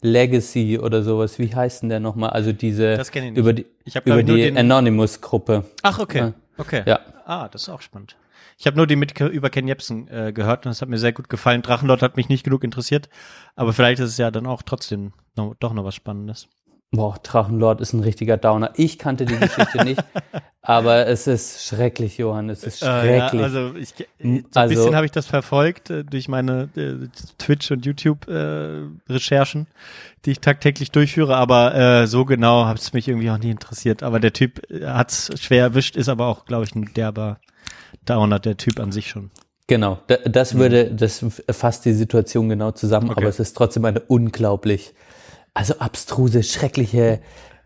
Legacy 0.00 0.78
oder 0.78 1.02
sowas. 1.02 1.38
Wie 1.38 1.54
heißt 1.54 1.82
denn 1.82 1.88
der 1.88 2.00
nochmal? 2.00 2.30
Also 2.30 2.52
diese 2.52 2.96
Das 2.96 3.08
ich 3.08 3.14
nicht. 3.14 3.36
über 3.36 3.52
die, 3.52 3.66
Ich 3.84 3.96
hab, 3.96 4.06
über 4.06 4.22
die 4.22 4.56
Anonymous-Gruppe. 4.56 5.64
Ach, 5.82 5.98
okay. 5.98 6.18
Ja. 6.18 6.32
Okay. 6.56 6.82
Ja. 6.86 7.00
Ah, 7.24 7.48
das 7.48 7.62
ist 7.62 7.68
auch 7.68 7.80
spannend. 7.80 8.16
Ich 8.58 8.66
habe 8.66 8.76
nur 8.76 8.88
die 8.88 8.96
mit 8.96 9.18
über 9.20 9.50
Ken 9.50 9.68
Jebsen 9.68 10.08
äh, 10.08 10.32
gehört 10.32 10.66
und 10.66 10.70
das 10.70 10.82
hat 10.82 10.88
mir 10.88 10.98
sehr 10.98 11.12
gut 11.12 11.28
gefallen. 11.28 11.62
Drachenlord 11.62 12.02
hat 12.02 12.16
mich 12.16 12.28
nicht 12.28 12.42
genug 12.42 12.64
interessiert, 12.64 13.08
aber 13.54 13.72
vielleicht 13.72 14.00
ist 14.00 14.10
es 14.10 14.18
ja 14.18 14.32
dann 14.32 14.46
auch 14.46 14.62
trotzdem 14.62 15.12
noch, 15.36 15.54
doch 15.60 15.72
noch 15.72 15.84
was 15.84 15.94
Spannendes. 15.94 16.48
Boah, 16.90 17.16
Drachenlord 17.22 17.80
ist 17.82 17.92
ein 17.92 18.00
richtiger 18.00 18.36
Downer. 18.36 18.72
Ich 18.74 18.98
kannte 18.98 19.26
die 19.26 19.36
Geschichte 19.36 19.84
nicht, 19.84 20.02
aber 20.62 21.06
es 21.06 21.26
ist 21.26 21.66
schrecklich, 21.66 22.16
Johann. 22.18 22.48
Es 22.48 22.64
ist 22.64 22.80
schrecklich. 22.80 23.34
Äh, 23.34 23.36
ja, 23.36 23.44
also 23.44 23.74
ich, 23.76 23.90
so 23.90 24.04
ein 24.24 24.44
Also- 24.54 24.74
bisschen 24.74 24.96
habe 24.96 25.06
ich 25.06 25.12
das 25.12 25.26
verfolgt 25.26 25.90
äh, 25.90 26.02
durch 26.02 26.28
meine 26.28 26.68
äh, 26.76 27.08
Twitch 27.36 27.70
und 27.70 27.86
YouTube 27.86 28.26
äh, 28.26 28.86
die 30.24 30.30
ich 30.32 30.40
tagtäglich 30.40 30.90
durchführe, 30.90 31.36
aber 31.36 31.74
äh, 31.74 32.06
so 32.08 32.24
genau 32.24 32.64
hat 32.64 32.80
es 32.80 32.92
mich 32.92 33.06
irgendwie 33.06 33.30
auch 33.30 33.38
nie 33.38 33.50
interessiert. 33.50 34.02
Aber 34.02 34.18
der 34.18 34.32
Typ 34.32 34.62
hat 34.84 35.10
es 35.10 35.30
schwer 35.40 35.62
erwischt, 35.62 35.94
ist 35.94 36.08
aber 36.08 36.26
auch, 36.26 36.44
glaube 36.46 36.64
ich, 36.64 36.74
ein 36.74 36.92
derber 36.94 37.38
Downer, 38.08 38.38
der 38.38 38.56
Typ 38.56 38.80
an 38.80 38.92
sich 38.92 39.08
schon. 39.08 39.30
Genau, 39.66 39.98
da- 40.06 40.16
das 40.24 40.54
würde, 40.54 40.90
das 40.94 41.24
fasst 41.50 41.84
die 41.84 41.92
Situation 41.92 42.48
genau 42.48 42.70
zusammen, 42.70 43.10
Okay. 43.10 43.20
aber 43.20 43.28
es 43.28 43.38
ist 43.38 43.54
trotzdem 43.56 43.84
eine 43.84 44.00
unglaublich, 44.00 44.94
also 45.54 45.74
abstruse, 45.78 46.42
schreckliche 46.42 47.20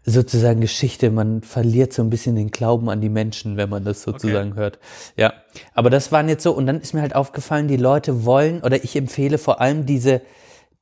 sozusagen 0.05 0.61
Geschichte. 0.61 1.13
Man 1.13 1.43
verliert 1.43 1.93
so 1.93 2.03
ein 2.03 2.11
bisschen 2.11 2.35
den 2.35 2.51
Glauben 2.51 2.91
an 2.91 3.01
die 3.01 3.09
Menschen, 3.09 3.57
wenn 3.57 3.69
man 3.69 3.85
das 3.85 4.03
sozusagen 4.03 4.57
hört. 4.57 4.81
Ja, 5.17 5.33
aber 5.75 5.91
das 5.91 6.11
waren 6.11 6.29
jetzt 6.29 6.43
so, 6.43 6.51
und 6.53 6.67
dann 6.67 6.81
ist 6.81 6.93
mir 6.93 7.03
halt 7.03 7.15
aufgefallen, 7.15 7.69
die 7.69 7.77
Leute 7.77 8.25
wollen, 8.25 8.63
oder 8.63 8.83
ich 8.83 8.97
empfehle 8.97 9.39
vor 9.39 9.61
allem 9.61 9.87
diese, 9.87 10.23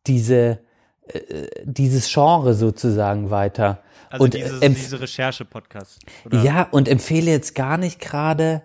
diese, 0.07 0.61
äh, 1.09 1.21
dieses 1.65 2.11
Genre 2.11 2.55
sozusagen 2.55 3.29
weiter. 3.31 3.83
Also 4.09 4.25
und 4.25 4.33
dieses, 4.33 4.63
empf- 4.63 4.75
diese 4.75 5.01
Recherche-Podcast. 5.03 5.99
ja, 6.33 6.67
und 6.71 6.89
empfehle 6.89 7.31
jetzt 7.31 7.55
gar 7.55 7.77
nicht 7.77 8.01
gerade. 8.01 8.63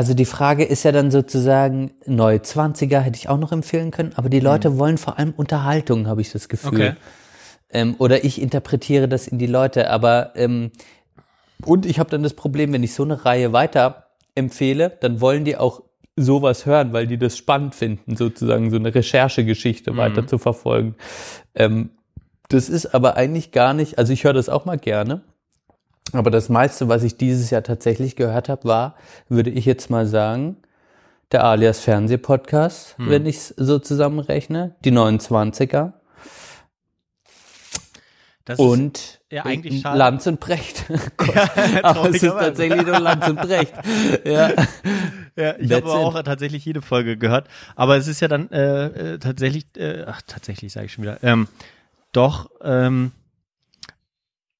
Also 0.00 0.14
die 0.14 0.24
Frage 0.24 0.64
ist 0.64 0.82
ja 0.84 0.92
dann 0.92 1.10
sozusagen, 1.10 1.90
neue 2.06 2.38
20er 2.38 3.00
hätte 3.00 3.18
ich 3.18 3.28
auch 3.28 3.36
noch 3.36 3.52
empfehlen 3.52 3.90
können, 3.90 4.14
aber 4.16 4.30
die 4.30 4.40
Leute 4.40 4.78
wollen 4.78 4.96
vor 4.96 5.18
allem 5.18 5.34
Unterhaltung, 5.36 6.06
habe 6.06 6.22
ich 6.22 6.32
das 6.32 6.48
Gefühl. 6.48 6.72
Okay. 6.72 6.92
Ähm, 7.68 7.96
oder 7.98 8.24
ich 8.24 8.40
interpretiere 8.40 9.08
das 9.08 9.28
in 9.28 9.36
die 9.36 9.46
Leute, 9.46 9.90
aber 9.90 10.32
ähm, 10.36 10.70
und 11.66 11.84
ich 11.84 11.98
habe 11.98 12.08
dann 12.08 12.22
das 12.22 12.32
Problem, 12.32 12.72
wenn 12.72 12.82
ich 12.82 12.94
so 12.94 13.02
eine 13.02 13.26
Reihe 13.26 13.52
weiter 13.52 14.06
empfehle, 14.34 14.96
dann 15.02 15.20
wollen 15.20 15.44
die 15.44 15.58
auch 15.58 15.82
sowas 16.16 16.64
hören, 16.64 16.94
weil 16.94 17.06
die 17.06 17.18
das 17.18 17.36
spannend 17.36 17.74
finden, 17.74 18.16
sozusagen 18.16 18.70
so 18.70 18.76
eine 18.76 18.94
Recherchegeschichte 18.94 19.98
weiter 19.98 20.26
zu 20.26 20.38
verfolgen. 20.38 20.94
Ähm, 21.54 21.90
das 22.48 22.70
ist 22.70 22.94
aber 22.94 23.18
eigentlich 23.18 23.52
gar 23.52 23.74
nicht, 23.74 23.98
also 23.98 24.14
ich 24.14 24.24
höre 24.24 24.32
das 24.32 24.48
auch 24.48 24.64
mal 24.64 24.78
gerne, 24.78 25.20
aber 26.12 26.30
das 26.30 26.48
meiste, 26.48 26.88
was 26.88 27.02
ich 27.02 27.16
dieses 27.16 27.50
Jahr 27.50 27.62
tatsächlich 27.62 28.16
gehört 28.16 28.48
habe, 28.48 28.64
war, 28.64 28.96
würde 29.28 29.50
ich 29.50 29.64
jetzt 29.64 29.90
mal 29.90 30.06
sagen, 30.06 30.56
der 31.32 31.44
Alias 31.44 31.80
Fernsehpodcast, 31.80 32.96
wenn 32.98 33.24
ich 33.26 33.36
es 33.36 33.48
so 33.56 33.78
zusammenrechne, 33.78 34.74
die 34.84 34.90
29er 34.90 35.92
Das 38.44 38.58
ist- 38.58 38.64
und 38.64 39.20
ja, 39.30 39.44
eigentlich 39.44 39.82
schade. 39.82 39.96
Lanz 39.96 40.26
und 40.26 40.40
Brecht. 40.40 40.86
Gott, 41.16 41.34
aber 41.82 42.10
es 42.10 42.22
ist 42.22 42.32
tatsächlich 42.32 42.84
nur 42.84 42.98
Lanz 42.98 43.28
und 43.28 43.36
Brecht. 43.36 43.72
Ja. 44.24 44.50
Ja, 45.36 45.54
ich 45.58 45.72
habe 45.72 45.86
auch 45.86 46.20
tatsächlich 46.22 46.64
jede 46.64 46.82
Folge 46.82 47.16
gehört. 47.16 47.46
Aber 47.76 47.96
es 47.96 48.08
ist 48.08 48.20
ja 48.20 48.26
dann 48.28 48.50
äh, 48.50 49.14
äh, 49.14 49.18
tatsächlich, 49.18 49.66
äh, 49.76 50.04
ach 50.06 50.22
tatsächlich 50.26 50.72
sage 50.72 50.86
ich 50.86 50.92
schon 50.92 51.04
wieder, 51.04 51.22
ähm, 51.22 51.46
doch, 52.12 52.50
ähm, 52.62 53.12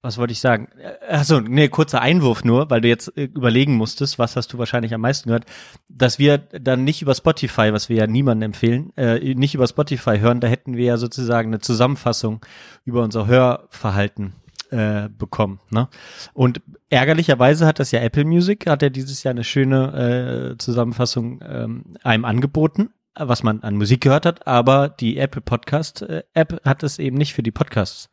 was 0.02 0.16
wollte 0.18 0.32
ich 0.32 0.40
sagen? 0.40 0.68
Äh, 0.78 1.14
Achso, 1.14 1.40
nee, 1.40 1.68
kurzer 1.68 2.00
Einwurf 2.00 2.44
nur, 2.44 2.70
weil 2.70 2.80
du 2.80 2.88
jetzt 2.88 3.16
äh, 3.16 3.24
überlegen 3.24 3.76
musstest, 3.76 4.18
was 4.18 4.36
hast 4.36 4.52
du 4.52 4.58
wahrscheinlich 4.58 4.94
am 4.94 5.02
meisten 5.02 5.28
gehört, 5.28 5.46
dass 5.88 6.18
wir 6.18 6.38
dann 6.38 6.84
nicht 6.84 7.02
über 7.02 7.14
Spotify, 7.14 7.72
was 7.72 7.88
wir 7.88 7.96
ja 7.96 8.06
niemandem 8.06 8.48
empfehlen, 8.48 8.96
äh, 8.96 9.34
nicht 9.34 9.54
über 9.54 9.66
Spotify 9.66 10.18
hören, 10.18 10.40
da 10.40 10.48
hätten 10.48 10.76
wir 10.76 10.84
ja 10.84 10.96
sozusagen 10.96 11.50
eine 11.50 11.60
Zusammenfassung 11.60 12.44
über 12.84 13.02
unser 13.02 13.26
Hörverhalten 13.26 14.34
äh, 14.70 15.08
bekommen. 15.10 15.60
Ne? 15.70 15.88
Und 16.32 16.62
ärgerlicherweise 16.88 17.66
hat 17.66 17.78
das 17.78 17.90
ja 17.90 18.00
Apple 18.00 18.24
Music, 18.24 18.66
hat 18.66 18.82
ja 18.82 18.88
dieses 18.88 19.22
Jahr 19.22 19.32
eine 19.32 19.44
schöne 19.44 20.52
äh, 20.52 20.58
Zusammenfassung 20.58 21.40
ähm, 21.46 21.96
einem 22.02 22.24
angeboten, 22.24 22.90
was 23.14 23.42
man 23.42 23.62
an 23.62 23.76
Musik 23.76 24.02
gehört 24.02 24.24
hat, 24.24 24.46
aber 24.46 24.88
die 24.88 25.18
Apple 25.18 25.42
Podcast 25.42 26.02
äh, 26.02 26.22
App 26.32 26.62
hat 26.64 26.82
es 26.82 26.98
eben 26.98 27.18
nicht 27.18 27.34
für 27.34 27.42
die 27.42 27.50
Podcasts. 27.50 28.08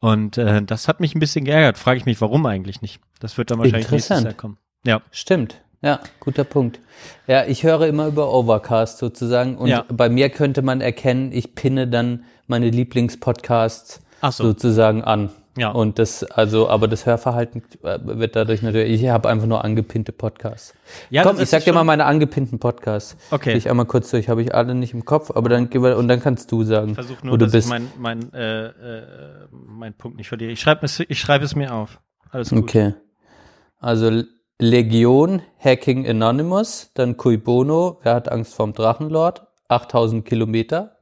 Und 0.00 0.36
äh, 0.38 0.62
das 0.62 0.88
hat 0.88 1.00
mich 1.00 1.14
ein 1.14 1.20
bisschen 1.20 1.44
geärgert. 1.44 1.78
Frage 1.78 1.98
ich 1.98 2.06
mich, 2.06 2.20
warum 2.20 2.44
eigentlich 2.46 2.82
nicht? 2.82 3.00
Das 3.20 3.38
wird 3.38 3.50
dann 3.50 3.58
wahrscheinlich 3.58 3.90
nächstes. 3.90 4.22
Jahr 4.22 4.32
kommen. 4.34 4.58
Ja. 4.84 5.00
Stimmt. 5.10 5.62
Ja, 5.82 6.00
guter 6.20 6.44
Punkt. 6.44 6.80
Ja, 7.26 7.44
ich 7.44 7.62
höre 7.62 7.86
immer 7.86 8.06
über 8.06 8.32
Overcast 8.32 8.98
sozusagen 8.98 9.56
und 9.56 9.68
Ja. 9.68 9.84
bei 9.88 10.08
mir 10.08 10.30
könnte 10.30 10.62
man 10.62 10.80
erkennen, 10.80 11.30
ich 11.32 11.54
pinne 11.54 11.86
dann 11.88 12.24
meine 12.46 12.70
Lieblingspodcasts 12.70 14.00
so. 14.22 14.30
sozusagen 14.30 15.04
an. 15.04 15.30
Ja. 15.56 15.70
Und 15.70 15.98
das, 16.00 16.24
also, 16.24 16.68
aber 16.68 16.88
das 16.88 17.06
Hörverhalten 17.06 17.62
äh, 17.82 17.98
wird 18.02 18.34
dadurch 18.34 18.62
natürlich, 18.62 19.00
ich 19.02 19.08
habe 19.08 19.28
einfach 19.28 19.46
nur 19.46 19.64
angepinnte 19.64 20.10
Podcasts. 20.10 20.74
Ja, 21.10 21.22
Komm, 21.22 21.40
ich 21.40 21.48
sag 21.48 21.64
dir 21.64 21.72
mal 21.72 21.84
meine 21.84 22.06
angepinnten 22.06 22.58
Podcasts. 22.58 23.16
Okay. 23.30 23.52
Geh 23.52 23.58
Ich 23.58 23.70
einmal 23.70 23.86
kurz 23.86 24.10
durch, 24.10 24.28
habe 24.28 24.42
ich 24.42 24.52
alle 24.54 24.74
nicht 24.74 24.94
im 24.94 25.04
Kopf, 25.04 25.30
aber 25.32 25.48
dann 25.48 25.70
geh 25.70 25.78
mal- 25.78 25.94
und 25.94 26.08
dann 26.08 26.20
kannst 26.20 26.50
du 26.50 26.64
sagen, 26.64 26.94
Versuch 26.94 27.18
wo 27.22 27.28
nur, 27.28 27.38
du 27.38 27.44
dass 27.44 27.52
bist. 27.52 27.66
ich 27.66 27.70
mein, 27.70 27.88
mein, 27.98 28.32
äh, 28.32 28.66
äh, 28.66 29.02
mein 29.52 29.94
Punkt 29.94 30.16
nicht 30.16 30.28
verliere. 30.28 30.50
Ich 30.50 30.60
schreibe 30.60 30.84
es, 30.84 30.98
ich 31.00 31.20
schreibe 31.20 31.44
es 31.44 31.54
mir 31.54 31.72
auf. 31.72 32.00
Alles 32.30 32.50
gut. 32.50 32.58
Okay. 32.58 32.94
Also 33.78 34.22
Legion, 34.58 35.42
Hacking 35.58 36.08
Anonymous, 36.08 36.90
dann 36.94 37.16
Cui 37.16 37.36
Bono, 37.36 38.00
wer 38.02 38.14
hat 38.14 38.30
Angst 38.30 38.54
vorm 38.54 38.72
Drachenlord? 38.72 39.46
8000 39.74 40.24
Kilometer. 40.24 40.96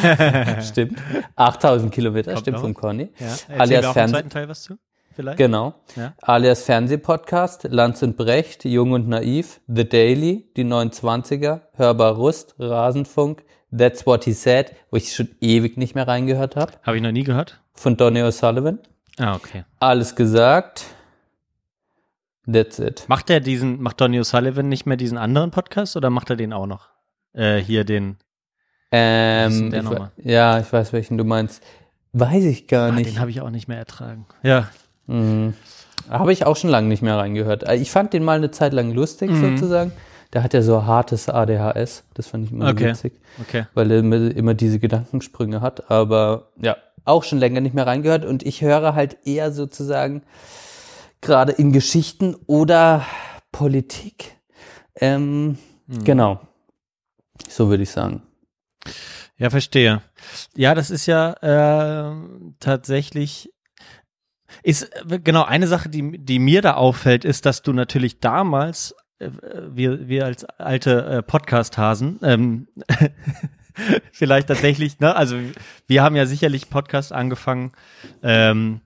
stimmt. 0.62 0.98
8000 1.36 1.92
Kilometer, 1.92 2.32
Kommt 2.32 2.40
stimmt 2.42 2.56
noch 2.56 2.62
vom? 2.62 2.74
Conny. 2.74 3.10
Ja. 3.18 3.26
Alias 3.58 3.82
wir 3.82 3.88
auch 3.90 3.92
Fernseh. 3.94 4.12
zweiten 4.14 4.30
Teil 4.30 4.48
was 4.48 4.62
zu? 4.62 4.78
Vielleicht? 5.14 5.38
Genau. 5.38 5.74
Ja. 5.96 6.14
Alias 6.22 6.62
Fernsehpodcast, 6.62 7.64
Lanz 7.70 8.02
und 8.02 8.16
Brecht, 8.16 8.64
Jung 8.64 8.92
und 8.92 9.08
Naiv, 9.08 9.60
The 9.66 9.88
Daily, 9.88 10.50
die 10.56 10.64
29er, 10.64 11.62
Hörbar 11.74 12.14
Rust, 12.14 12.54
Rasenfunk, 12.58 13.42
That's 13.76 14.06
What 14.06 14.24
He 14.24 14.32
Said, 14.32 14.72
wo 14.90 14.96
ich 14.96 15.14
schon 15.14 15.28
ewig 15.40 15.76
nicht 15.76 15.94
mehr 15.94 16.06
reingehört 16.08 16.56
habe, 16.56 16.72
Habe 16.84 16.96
ich 16.96 17.02
noch 17.02 17.12
nie 17.12 17.24
gehört. 17.24 17.60
von 17.74 17.96
Donny 17.96 18.20
O'Sullivan. 18.22 18.78
Ah, 19.18 19.34
okay. 19.34 19.64
Alles 19.80 20.14
gesagt. 20.14 20.84
That's 22.50 22.78
it. 22.78 23.04
Macht 23.08 23.30
er 23.30 23.40
diesen, 23.40 23.80
macht 23.82 24.00
Donny 24.00 24.18
O'Sullivan 24.20 24.62
nicht 24.64 24.86
mehr 24.86 24.96
diesen 24.96 25.18
anderen 25.18 25.50
Podcast 25.50 25.96
oder 25.96 26.10
macht 26.10 26.30
er 26.30 26.36
den 26.36 26.52
auch 26.52 26.66
noch? 26.66 26.88
Äh, 27.32 27.58
hier 27.58 27.84
den. 27.84 28.16
Ähm, 28.92 29.70
der 29.70 29.82
nochmal? 29.82 30.10
ja, 30.16 30.58
ich 30.58 30.72
weiß, 30.72 30.92
welchen 30.92 31.16
du 31.18 31.24
meinst. 31.24 31.62
Weiß 32.12 32.44
ich 32.44 32.66
gar 32.66 32.88
Ah, 32.88 32.92
nicht. 32.92 33.08
den 33.10 33.20
habe 33.20 33.30
ich 33.30 33.40
auch 33.40 33.50
nicht 33.50 33.68
mehr 33.68 33.78
ertragen. 33.78 34.26
Ja. 34.42 34.68
Mhm. 35.06 35.54
Habe 36.08 36.32
ich 36.32 36.44
auch 36.44 36.56
schon 36.56 36.70
lange 36.70 36.88
nicht 36.88 37.02
mehr 37.02 37.16
reingehört. 37.16 37.62
Äh, 37.68 37.76
Ich 37.76 37.90
fand 37.92 38.12
den 38.12 38.24
mal 38.24 38.36
eine 38.36 38.50
Zeit 38.50 38.72
lang 38.72 38.90
lustig, 38.92 39.30
Mhm. 39.30 39.56
sozusagen. 39.56 39.92
Der 40.32 40.42
hat 40.42 40.54
ja 40.54 40.62
so 40.62 40.86
hartes 40.86 41.28
ADHS. 41.28 42.04
Das 42.14 42.26
fand 42.28 42.46
ich 42.46 42.52
immer 42.52 42.68
Okay. 42.70 42.90
witzig. 42.90 43.12
Okay. 43.40 43.66
weil 43.74 43.90
er 43.92 43.98
immer, 44.00 44.16
immer 44.34 44.54
diese 44.54 44.78
Gedankensprünge 44.80 45.60
hat. 45.60 45.88
Aber 45.90 46.48
ja, 46.60 46.76
auch 47.04 47.22
schon 47.24 47.38
länger 47.38 47.60
nicht 47.60 47.74
mehr 47.74 47.86
reingehört. 47.86 48.24
Und 48.24 48.42
ich 48.44 48.60
höre 48.62 48.94
halt 48.94 49.18
eher 49.24 49.52
sozusagen 49.52 50.22
gerade 51.20 51.52
in 51.52 51.70
Geschichten 51.72 52.34
oder 52.46 53.04
Politik. 53.52 54.36
Ähm, 54.96 55.58
Mhm. 55.86 56.04
Genau. 56.04 56.40
So 57.48 57.68
würde 57.68 57.82
ich 57.82 57.90
sagen. 57.90 58.22
Ja, 59.36 59.50
verstehe. 59.50 60.02
Ja, 60.54 60.74
das 60.74 60.90
ist 60.90 61.06
ja 61.06 61.32
äh, 61.32 62.14
tatsächlich 62.60 63.50
ist 64.62 64.82
äh, 65.10 65.18
genau 65.18 65.44
eine 65.44 65.66
Sache, 65.66 65.88
die 65.88 66.18
die 66.18 66.38
mir 66.38 66.62
da 66.62 66.74
auffällt, 66.74 67.24
ist, 67.24 67.46
dass 67.46 67.62
du 67.62 67.72
natürlich 67.72 68.20
damals 68.20 68.94
äh, 69.18 69.30
wir 69.70 70.08
wir 70.08 70.26
als 70.26 70.44
alte 70.44 71.04
äh, 71.06 71.22
Podcast-Hasen 71.22 72.18
ähm, 72.22 72.68
vielleicht 74.12 74.48
tatsächlich, 74.48 75.00
ne? 75.00 75.14
Also 75.14 75.36
wir 75.86 76.02
haben 76.02 76.16
ja 76.16 76.26
sicherlich 76.26 76.68
Podcast 76.70 77.12
angefangen. 77.12 77.72
Ähm, 78.22 78.80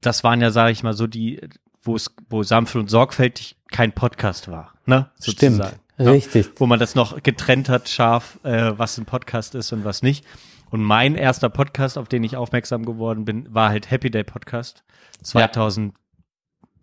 das 0.00 0.22
waren 0.24 0.40
ja, 0.40 0.50
sage 0.50 0.72
ich 0.72 0.82
mal, 0.82 0.92
so 0.92 1.06
die, 1.06 1.40
wo 1.82 1.96
es, 1.96 2.14
wo 2.28 2.42
sanft 2.42 2.76
und 2.76 2.90
sorgfältig 2.90 3.56
kein 3.70 3.92
Podcast 3.92 4.48
war, 4.48 4.74
ne? 4.86 5.10
Stimmt. 5.20 5.40
Sozusagen, 5.40 5.76
ne? 5.76 5.82
Richtig. 5.98 6.50
wo 6.56 6.66
man 6.66 6.78
das 6.78 6.94
noch 6.94 7.22
getrennt 7.22 7.68
hat, 7.68 7.88
scharf, 7.88 8.38
äh, 8.44 8.72
was 8.76 8.98
ein 8.98 9.04
Podcast 9.04 9.54
ist 9.54 9.72
und 9.72 9.84
was 9.84 10.02
nicht. 10.02 10.24
Und 10.70 10.82
mein 10.82 11.14
erster 11.14 11.48
Podcast, 11.48 11.96
auf 11.98 12.08
den 12.08 12.22
ich 12.24 12.36
aufmerksam 12.36 12.84
geworden 12.84 13.24
bin, 13.24 13.52
war 13.54 13.70
halt 13.70 13.90
Happy 13.90 14.10
Day 14.10 14.22
Podcast 14.24 14.84
2010 15.22 15.94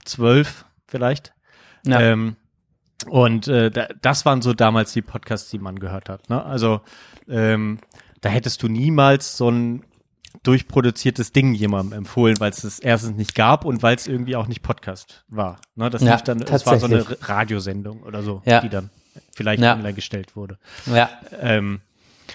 zwölf 0.03 0.65
vielleicht. 0.87 1.33
Ja. 1.85 1.99
Ähm, 1.99 2.35
und 3.07 3.47
äh, 3.47 3.69
da, 3.69 3.87
das 4.01 4.25
waren 4.25 4.41
so 4.41 4.53
damals 4.53 4.93
die 4.93 5.01
Podcasts, 5.01 5.49
die 5.51 5.59
man 5.59 5.77
gehört 5.79 6.09
hat. 6.09 6.29
Ne? 6.29 6.43
Also 6.43 6.81
ähm, 7.27 7.79
da 8.21 8.29
hättest 8.29 8.63
du 8.63 8.67
niemals 8.67 9.37
so 9.37 9.49
ein 9.49 9.83
durchproduziertes 10.43 11.31
Ding 11.31 11.53
jemandem 11.53 11.97
empfohlen, 11.99 12.39
weil 12.39 12.51
es 12.51 12.63
es 12.63 12.79
erstens 12.79 13.17
nicht 13.17 13.35
gab 13.35 13.65
und 13.65 13.83
weil 13.83 13.95
es 13.95 14.07
irgendwie 14.07 14.35
auch 14.35 14.47
nicht 14.47 14.61
Podcast 14.61 15.23
war. 15.27 15.59
Ne? 15.75 15.89
Das 15.89 16.01
Ja, 16.01 16.17
dann, 16.17 16.41
es 16.41 16.65
war 16.65 16.79
so 16.79 16.85
eine. 16.85 17.05
Radiosendung 17.21 18.03
oder 18.03 18.21
so, 18.23 18.41
Ja. 18.45 18.61
die 18.61 18.69
dann 18.69 18.89
vielleicht 19.33 19.61
Ja. 19.61 19.73
online 19.75 19.93
gestellt 19.93 20.35
wurde. 20.35 20.57
ja. 20.85 21.09
Ähm, 21.39 21.81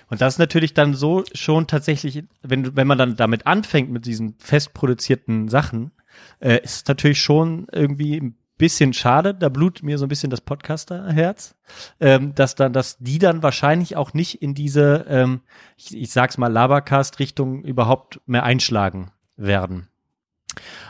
und 0.09 0.21
das 0.21 0.35
ist 0.35 0.38
natürlich 0.38 0.73
dann 0.73 0.95
so 0.95 1.25
schon 1.35 1.66
tatsächlich, 1.66 2.23
wenn, 2.43 2.77
wenn 2.77 2.87
man 2.87 2.97
dann 2.99 3.16
damit 3.16 3.47
anfängt 3.47 3.90
mit 3.90 4.07
diesen 4.07 4.37
fest 4.38 4.73
produzierten 4.73 5.49
Sachen, 5.49 5.90
äh, 6.38 6.62
ist 6.62 6.75
es 6.83 6.87
natürlich 6.87 7.21
schon 7.21 7.66
irgendwie 7.73 8.16
ein 8.21 8.37
bisschen 8.57 8.93
schade, 8.93 9.35
da 9.35 9.49
blutet 9.49 9.83
mir 9.83 9.99
so 9.99 10.05
ein 10.05 10.09
bisschen 10.09 10.31
das 10.31 10.43
Podcaster-Herz, 10.43 11.55
ähm, 11.99 12.35
dass 12.35 12.55
dann, 12.55 12.73
dass 12.73 12.99
die 12.99 13.19
dann 13.19 13.43
wahrscheinlich 13.43 13.97
auch 13.97 14.12
nicht 14.12 14.43
in 14.43 14.55
diese, 14.55 15.07
ähm, 15.09 15.40
ich, 15.77 15.97
ich 15.97 16.12
sag's 16.12 16.37
mal, 16.38 16.53
Labercast-Richtung 16.53 17.64
überhaupt 17.64 18.21
mehr 18.27 18.45
einschlagen 18.45 19.11
werden. 19.37 19.88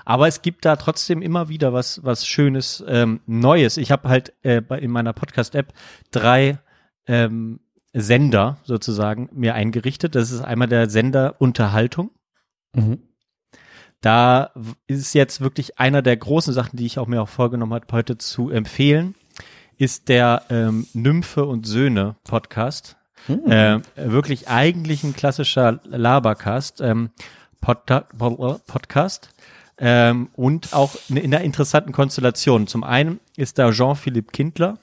Aber 0.04 0.28
es 0.28 0.42
gibt 0.42 0.64
da 0.64 0.76
trotzdem 0.76 1.22
immer 1.22 1.48
wieder 1.48 1.72
was, 1.72 2.02
was 2.04 2.26
Schönes, 2.26 2.82
ähm, 2.86 3.20
Neues. 3.26 3.76
Ich 3.76 3.90
habe 3.90 4.08
halt 4.08 4.32
äh, 4.42 4.60
bei, 4.60 4.78
in 4.78 4.90
meiner 4.90 5.12
Podcast-App 5.12 5.72
drei 6.10 6.58
ähm, 7.06 7.60
Sender 7.92 8.58
sozusagen 8.64 9.28
mir 9.32 9.54
eingerichtet. 9.54 10.14
Das 10.14 10.30
ist 10.30 10.40
einmal 10.40 10.68
der 10.68 10.88
Sender 10.88 11.36
Unterhaltung. 11.38 12.10
Mhm. 12.74 13.02
Da 14.00 14.52
ist 14.86 15.14
jetzt 15.14 15.40
wirklich 15.40 15.78
einer 15.78 16.00
der 16.00 16.16
großen 16.16 16.54
Sachen, 16.54 16.76
die 16.76 16.86
ich 16.86 16.98
auch 16.98 17.06
mir 17.06 17.20
auch 17.20 17.28
vorgenommen 17.28 17.74
habe, 17.74 17.86
heute 17.92 18.16
zu 18.16 18.48
empfehlen, 18.50 19.14
ist 19.76 20.08
der 20.08 20.44
ähm, 20.48 20.86
Nymphe 20.94 21.44
und 21.44 21.66
Söhne 21.66 22.16
Podcast. 22.24 22.96
Äh, 23.28 23.80
wirklich 23.96 24.48
eigentlich 24.48 25.04
ein 25.04 25.14
klassischer 25.14 25.80
Labercast, 25.84 26.80
ähm, 26.80 27.10
Podca 27.60 28.06
Podcast. 28.66 29.30
Ähm, 29.78 30.28
und 30.34 30.74
auch 30.74 30.94
in, 31.08 31.16
in 31.16 31.34
einer 31.34 31.44
interessanten 31.44 31.92
Konstellation. 31.92 32.66
Zum 32.66 32.84
einen 32.84 33.18
ist 33.36 33.58
da 33.58 33.70
Jean-Philippe 33.70 34.30
Kindler, 34.30 34.78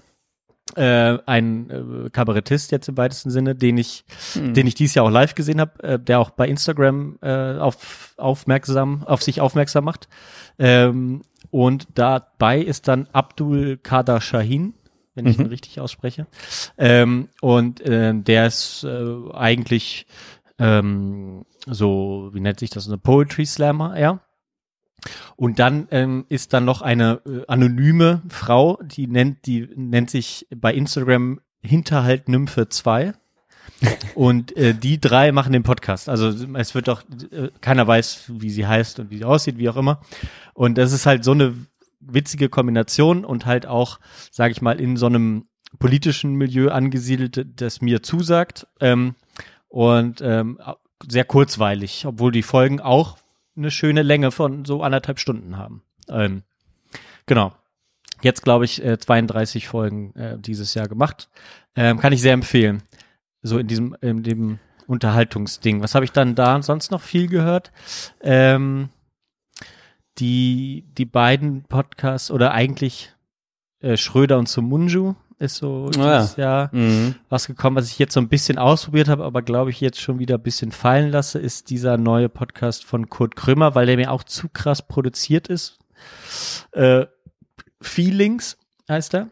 äh, 0.76 1.18
ein 1.26 1.70
äh, 1.70 2.10
Kabarettist 2.10 2.72
jetzt 2.72 2.90
im 2.90 2.98
weitesten 2.98 3.30
Sinne, 3.30 3.56
den 3.56 3.78
ich, 3.78 4.04
den 4.36 4.68
ich 4.68 4.76
dieses 4.76 4.96
Jahr 4.96 5.06
auch 5.06 5.12
live 5.12 5.36
gesehen 5.36 5.62
habe, 5.62 5.84
äh, 5.84 6.00
der 6.00 6.20
auch 6.20 6.32
bei 6.32 6.48
Instagram 6.48 7.18
äh, 7.22 7.58
auf 7.58 8.14
aufmerksam, 8.18 9.04
auf 9.06 9.24
sich 9.24 9.40
aufmerksam 9.40 9.86
macht. 9.86 10.10
Ähm, 10.60 11.22
und 11.52 11.88
dabei 11.96 12.60
ist 12.60 12.88
dann 12.88 13.08
Abdul 13.14 13.78
Kader 13.78 14.20
Shahin, 14.20 14.74
wenn 15.16 15.28
ich 15.28 15.40
ihn 15.40 15.46
richtig 15.46 15.80
ausspreche. 15.80 16.28
Ähm, 16.78 17.30
und 17.42 17.82
äh, 17.82 18.14
der 18.14 18.48
ist 18.48 18.84
äh, 18.84 19.32
eigentlich 19.34 20.06
ähm, 20.60 21.46
so, 21.66 22.30
wie 22.34 22.40
nennt 22.40 22.60
sich 22.60 22.70
das, 22.70 22.88
eine 22.88 22.98
Poetry 22.98 23.46
Slammer, 23.46 24.00
ja. 24.00 24.22
Und 25.36 25.60
dann 25.60 25.88
ähm, 25.92 26.26
ist 26.30 26.54
dann 26.54 26.66
noch 26.66 26.82
eine 26.82 27.22
äh, 27.26 27.44
anonyme 27.48 28.24
Frau, 28.30 28.80
die 28.84 29.08
nennt, 29.08 29.46
die 29.46 29.70
nennt 29.76 30.10
sich 30.10 30.48
bei 30.56 30.74
Instagram 30.74 31.40
Hinterhalt 31.62 32.30
Nymphe 32.30 32.70
2. 32.70 33.14
Und 34.16 34.56
äh, 34.58 34.74
die 34.74 35.00
drei 35.00 35.32
machen 35.32 35.54
den 35.54 35.64
Podcast. 35.64 36.10
Also 36.10 36.30
es 36.56 36.74
wird 36.74 36.88
doch, 36.88 37.04
äh, 37.32 37.50
keiner 37.62 37.86
weiß, 37.86 38.24
wie 38.28 38.50
sie 38.50 38.66
heißt 38.66 39.00
und 39.00 39.12
wie 39.12 39.18
sie 39.18 39.26
aussieht, 39.26 39.60
wie 39.60 39.70
auch 39.70 39.78
immer. 39.78 40.02
Und 40.56 40.80
das 40.80 40.94
ist 40.94 41.06
halt 41.06 41.24
so 41.24 41.32
eine 41.32 41.54
witzige 42.00 42.50
Kombination 42.50 43.24
und 43.26 43.46
halt 43.46 43.68
auch, 43.68 44.00
sage 44.32 44.52
ich 44.52 44.62
mal, 44.62 44.80
in 44.80 44.98
so 44.98 45.06
einem 45.06 45.46
politischen 45.80 46.36
Milieu 46.36 46.70
angesiedelt, 46.70 47.46
das 47.62 47.82
mir 47.82 48.02
zusagt. 48.02 48.68
Ähm, 48.80 49.16
und 49.68 50.22
ähm, 50.22 50.60
sehr 51.08 51.26
kurzweilig, 51.26 52.06
obwohl 52.06 52.32
die 52.32 52.44
Folgen 52.44 52.80
auch 52.80 53.18
eine 53.56 53.72
schöne 53.72 54.04
Länge 54.04 54.32
von 54.32 54.66
so 54.66 54.84
anderthalb 54.84 55.20
Stunden 55.20 55.58
haben. 55.58 55.84
Ähm, 56.10 56.44
genau. 57.26 57.54
Jetzt 58.22 58.44
glaube 58.44 58.66
ich 58.66 58.84
äh, 58.84 58.98
32 58.98 59.68
Folgen 59.68 60.16
äh, 60.16 60.40
dieses 60.40 60.74
Jahr 60.74 60.88
gemacht. 60.88 61.30
Ähm, 61.76 62.00
kann 62.00 62.14
ich 62.14 62.22
sehr 62.22 62.34
empfehlen. 62.34 62.82
So 63.44 63.60
in 63.60 63.68
diesem 63.68 63.96
in 64.02 64.24
dem 64.24 64.60
Unterhaltungsding. 64.88 65.82
Was 65.82 65.94
habe 65.94 66.06
ich 66.06 66.12
dann 66.12 66.34
da 66.34 66.62
sonst 66.62 66.92
noch 66.92 67.02
viel 67.02 67.28
gehört? 67.28 67.72
Ähm, 68.22 68.90
die 70.18 70.86
die 70.98 71.06
beiden 71.06 71.64
Podcasts 71.64 72.32
oder 72.32 72.54
eigentlich 72.54 73.14
äh, 73.82 73.98
Schröder 73.98 74.40
und 74.40 74.50
Sumunju 74.50 75.16
ist 75.40 75.58
so 75.58 75.90
Ah, 75.98 76.20
dieses 76.22 76.36
Jahr 76.36 76.70
Mhm. 76.74 77.16
was 77.30 77.48
gekommen, 77.48 77.76
was 77.76 77.88
ich 77.90 78.00
jetzt 78.00 78.14
so 78.14 78.20
ein 78.20 78.28
bisschen 78.30 78.58
ausprobiert 78.58 79.08
habe, 79.08 79.24
aber 79.24 79.42
glaube 79.42 79.70
ich 79.70 79.80
jetzt 79.82 80.02
schon 80.02 80.20
wieder 80.20 80.36
ein 80.36 80.44
bisschen 80.44 80.72
fallen 80.72 81.12
lasse, 81.12 81.38
ist 81.40 81.70
dieser 81.70 81.98
neue 81.98 82.30
Podcast 82.30 82.84
von 82.86 83.10
Kurt 83.10 83.36
Krömer, 83.36 83.76
weil 83.76 83.86
der 83.86 83.98
mir 83.98 84.12
auch 84.12 84.24
zu 84.24 84.50
krass 84.50 84.88
produziert 84.88 85.48
ist. 85.48 85.78
Äh, 86.72 87.06
Feelings 87.82 88.58
heißt 88.90 89.14
er. 89.14 89.30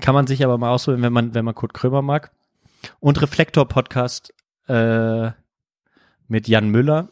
Kann 0.00 0.14
man 0.14 0.26
sich 0.26 0.44
aber 0.44 0.58
mal 0.58 0.70
ausprobieren, 0.70 1.02
wenn 1.02 1.12
man, 1.12 1.34
wenn 1.34 1.44
man 1.44 1.54
Kurt 1.54 1.74
Krömer 1.74 2.02
mag. 2.02 2.30
Und 3.00 3.20
Reflektor 3.22 3.66
Podcast 3.66 4.34
äh, 4.68 5.30
mit 6.28 6.46
Jan 6.48 6.68
Müller. 6.68 7.08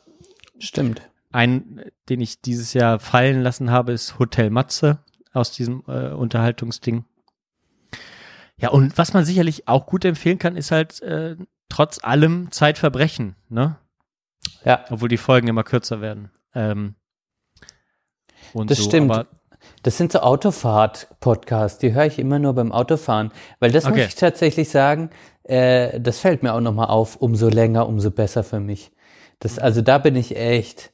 Stimmt. 0.59 1.03
Ein, 1.33 1.83
den 2.09 2.21
ich 2.21 2.41
dieses 2.41 2.73
Jahr 2.75 2.99
fallen 2.99 3.43
lassen 3.43 3.71
habe, 3.71 3.93
ist 3.93 4.19
Hotel 4.19 4.51
Matze 4.51 4.99
aus 5.33 5.53
diesem 5.53 5.83
äh, 5.89 6.11
Unterhaltungsding. 6.11 7.05
Ja, 8.59 8.71
und 8.71 8.97
was 8.97 9.13
man 9.13 9.25
sicherlich 9.25 9.69
auch 9.69 9.87
gut 9.87 10.05
empfehlen 10.05 10.39
kann, 10.39 10.57
ist 10.57 10.71
halt 10.71 11.03
äh, 11.03 11.37
trotz 11.69 12.03
allem 12.03 12.51
Zeitverbrechen, 12.51 13.37
ne? 13.49 13.77
Ja, 14.65 14.85
Obwohl 14.91 15.09
die 15.09 15.17
Folgen 15.17 15.49
immer 15.49 15.65
kürzer 15.65 16.01
werden. 16.01 16.31
Ähm, 16.55 16.95
Das 18.55 18.79
so, 18.79 18.85
stimmt. 18.85 19.27
Das 19.83 19.97
sind 19.99 20.13
so 20.13 20.21
Autofahrt-Podcasts, 20.21 21.79
die 21.79 21.93
höre 21.93 22.07
ich 22.07 22.19
immer 22.19 22.39
nur 22.39 22.55
beim 22.55 22.73
Autofahren. 22.73 23.33
Weil 23.59 23.73
das 23.73 23.85
muss 23.85 23.93
Okay. 23.95 24.07
ich 24.09 24.15
tatsächlich 24.15 24.69
sagen, 24.71 25.11
äh, 25.45 26.01
das 26.01 26.21
fällt 26.21 26.43
mir 26.43 26.55
auch 26.55 26.61
nochmal 26.61 26.87
auf, 26.87 27.17
umso 27.17 27.49
länger, 27.49 27.87
umso 27.89 28.11
besser 28.11 28.45
für 28.45 28.61
mich. 28.61 28.93
Das, 29.41 29.59
also 29.59 29.83
da 29.83 29.99
bin 29.99 30.17
ich 30.17 30.37
echt, 30.37 30.93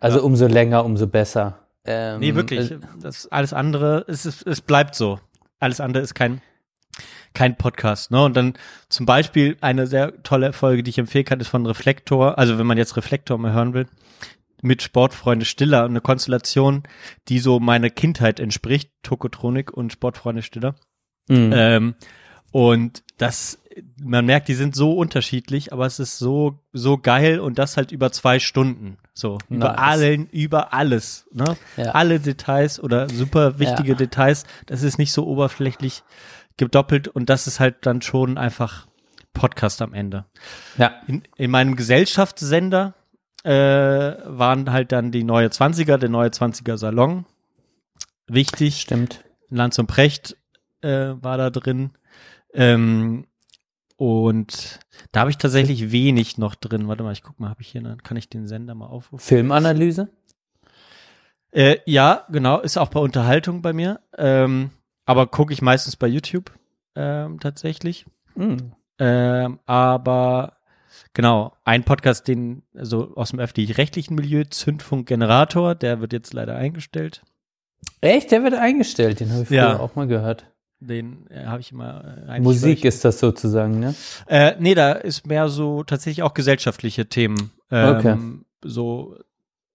also 0.00 0.22
umso 0.24 0.46
länger, 0.46 0.84
umso 0.84 1.06
besser. 1.06 1.60
Ähm, 1.84 2.20
nee, 2.20 2.34
wirklich. 2.34 2.70
äh, 2.70 2.78
Das 3.00 3.30
alles 3.30 3.52
andere, 3.52 4.04
es, 4.08 4.24
ist, 4.26 4.46
es 4.46 4.60
bleibt 4.62 4.94
so. 4.94 5.20
Alles 5.60 5.80
andere 5.80 6.02
ist 6.02 6.14
kein, 6.14 6.40
kein 7.34 7.56
Podcast. 7.56 8.10
Ne? 8.10 8.22
Und 8.24 8.36
dann 8.36 8.54
zum 8.88 9.06
Beispiel 9.06 9.56
eine 9.60 9.86
sehr 9.86 10.22
tolle 10.22 10.52
Folge, 10.52 10.82
die 10.82 10.90
ich 10.90 10.98
empfehlen 10.98 11.24
kann, 11.24 11.40
ist 11.40 11.48
von 11.48 11.66
Reflektor. 11.66 12.38
Also 12.38 12.58
wenn 12.58 12.66
man 12.66 12.78
jetzt 12.78 12.96
Reflektor 12.96 13.36
mal 13.38 13.52
hören 13.52 13.74
will, 13.74 13.86
mit 14.62 14.80
Sportfreunde 14.82 15.44
Stiller, 15.44 15.84
eine 15.84 16.00
Konstellation, 16.00 16.84
die 17.28 17.38
so 17.38 17.60
meine 17.60 17.90
Kindheit 17.90 18.40
entspricht, 18.40 18.90
Tokotronik 19.02 19.72
und 19.72 19.92
Sportfreunde 19.92 20.42
Stiller. 20.42 20.74
mh. 21.28 21.54
Ähm, 21.54 21.94
und 22.50 23.02
das, 23.18 23.58
man 24.00 24.26
merkt, 24.26 24.46
die 24.46 24.54
sind 24.54 24.76
so 24.76 24.92
unterschiedlich, 24.92 25.72
aber 25.72 25.86
es 25.86 25.98
ist 25.98 26.18
so, 26.18 26.60
so 26.72 26.98
geil 26.98 27.40
und 27.40 27.58
das 27.58 27.76
halt 27.76 27.90
über 27.90 28.12
zwei 28.12 28.38
Stunden. 28.38 28.96
So, 29.12 29.38
über 29.50 29.70
Nice. 29.70 29.78
allen, 29.78 30.28
über 30.30 30.72
alles, 30.72 31.26
ne? 31.32 31.56
Ja. 31.76 31.90
Alle 31.92 32.20
Details 32.20 32.78
oder 32.80 33.08
super 33.08 33.58
wichtige 33.58 33.90
Ja. 33.90 33.94
Details. 33.96 34.44
Das 34.66 34.84
ist 34.84 34.98
nicht 34.98 35.12
so 35.12 35.26
oberflächlich 35.26 36.04
gedoppelt 36.56 37.08
und 37.08 37.28
das 37.30 37.46
ist 37.46 37.60
halt 37.60 37.86
dann 37.86 38.02
schon 38.02 38.38
einfach 38.38 38.86
Podcast 39.32 39.82
am 39.82 39.92
Ende. 39.92 40.26
ja, 40.78 41.00
In, 41.06 41.22
in 41.36 41.50
meinem 41.50 41.76
Gesellschaftssender 41.76 42.94
äh, 43.42 43.50
waren 43.52 44.70
halt 44.72 44.92
dann 44.92 45.10
die 45.10 45.24
neue 45.24 45.48
20er, 45.48 45.96
der 45.98 46.08
neue 46.08 46.28
20er 46.28 46.76
Salon. 46.76 47.26
Wichtig. 48.26 48.80
stimmt. 48.80 49.24
Lanz 49.50 49.78
und 49.78 49.86
Precht 49.86 50.36
äh, 50.80 51.14
war 51.20 51.36
da 51.36 51.50
drin. 51.50 51.90
Ähm, 52.52 53.26
und 53.96 54.80
da 55.12 55.20
habe 55.20 55.30
ich 55.30 55.38
tatsächlich 55.38 55.92
wenig 55.92 56.38
noch 56.38 56.54
drin. 56.54 56.88
Warte 56.88 57.02
mal, 57.02 57.12
ich 57.12 57.22
guck 57.22 57.38
mal, 57.38 57.50
habe 57.50 57.62
ich 57.62 57.68
hier, 57.68 57.82
dann 57.82 58.02
kann 58.02 58.16
ich 58.16 58.28
den 58.28 58.48
Sender 58.48 58.74
mal 58.74 58.86
aufrufen. 58.86 59.24
Filmanalyse? 59.24 60.08
Äh, 61.52 61.78
ja, 61.86 62.26
genau, 62.30 62.60
ist 62.60 62.76
auch 62.76 62.88
bei 62.88 62.98
Unterhaltung 63.00 63.62
bei 63.62 63.72
mir. 63.72 64.00
Ähm, 64.16 64.70
aber 65.06 65.26
gucke 65.26 65.52
ich 65.52 65.62
meistens 65.62 65.96
bei 65.96 66.06
YouTube 66.06 66.52
ähm, 66.96 67.40
tatsächlich. 67.40 68.06
Hm. 68.36 68.72
Ähm, 68.98 69.58
aber 69.66 70.54
genau, 71.12 71.52
ein 71.64 71.84
Podcast, 71.84 72.28
den 72.28 72.62
so 72.74 73.14
aus 73.16 73.30
dem 73.30 73.40
öffentlich-rechtlichen 73.40 74.14
Milieu, 74.14 74.44
Zündfunk 74.44 75.06
Generator, 75.08 75.74
der 75.74 76.00
wird 76.00 76.12
jetzt 76.12 76.32
leider 76.32 76.56
eingestellt. 76.56 77.22
Echt, 78.00 78.30
der 78.30 78.42
wird 78.42 78.54
eingestellt, 78.54 79.20
den 79.20 79.30
habe 79.32 79.42
ich 79.42 79.48
früher 79.48 79.56
Ja. 79.56 79.78
auch 79.80 79.94
mal 79.94 80.06
gehört. 80.06 80.46
Den 80.80 81.26
äh, 81.30 81.46
habe 81.46 81.60
ich 81.60 81.72
immer. 81.72 82.04
Äh, 82.26 82.30
eigentlich 82.30 82.42
Musik 82.44 82.84
ist 82.84 83.04
das 83.04 83.18
sozusagen, 83.18 83.80
ne? 83.80 83.94
äh, 84.26 84.54
Nee, 84.58 84.74
da 84.74 84.92
ist 84.92 85.26
mehr 85.26 85.48
so 85.48 85.82
tatsächlich 85.82 86.22
auch 86.22 86.34
gesellschaftliche 86.34 87.06
Themen. 87.08 87.52
Ähm, 87.70 87.96
Okay. 87.96 88.18
So, 88.70 89.16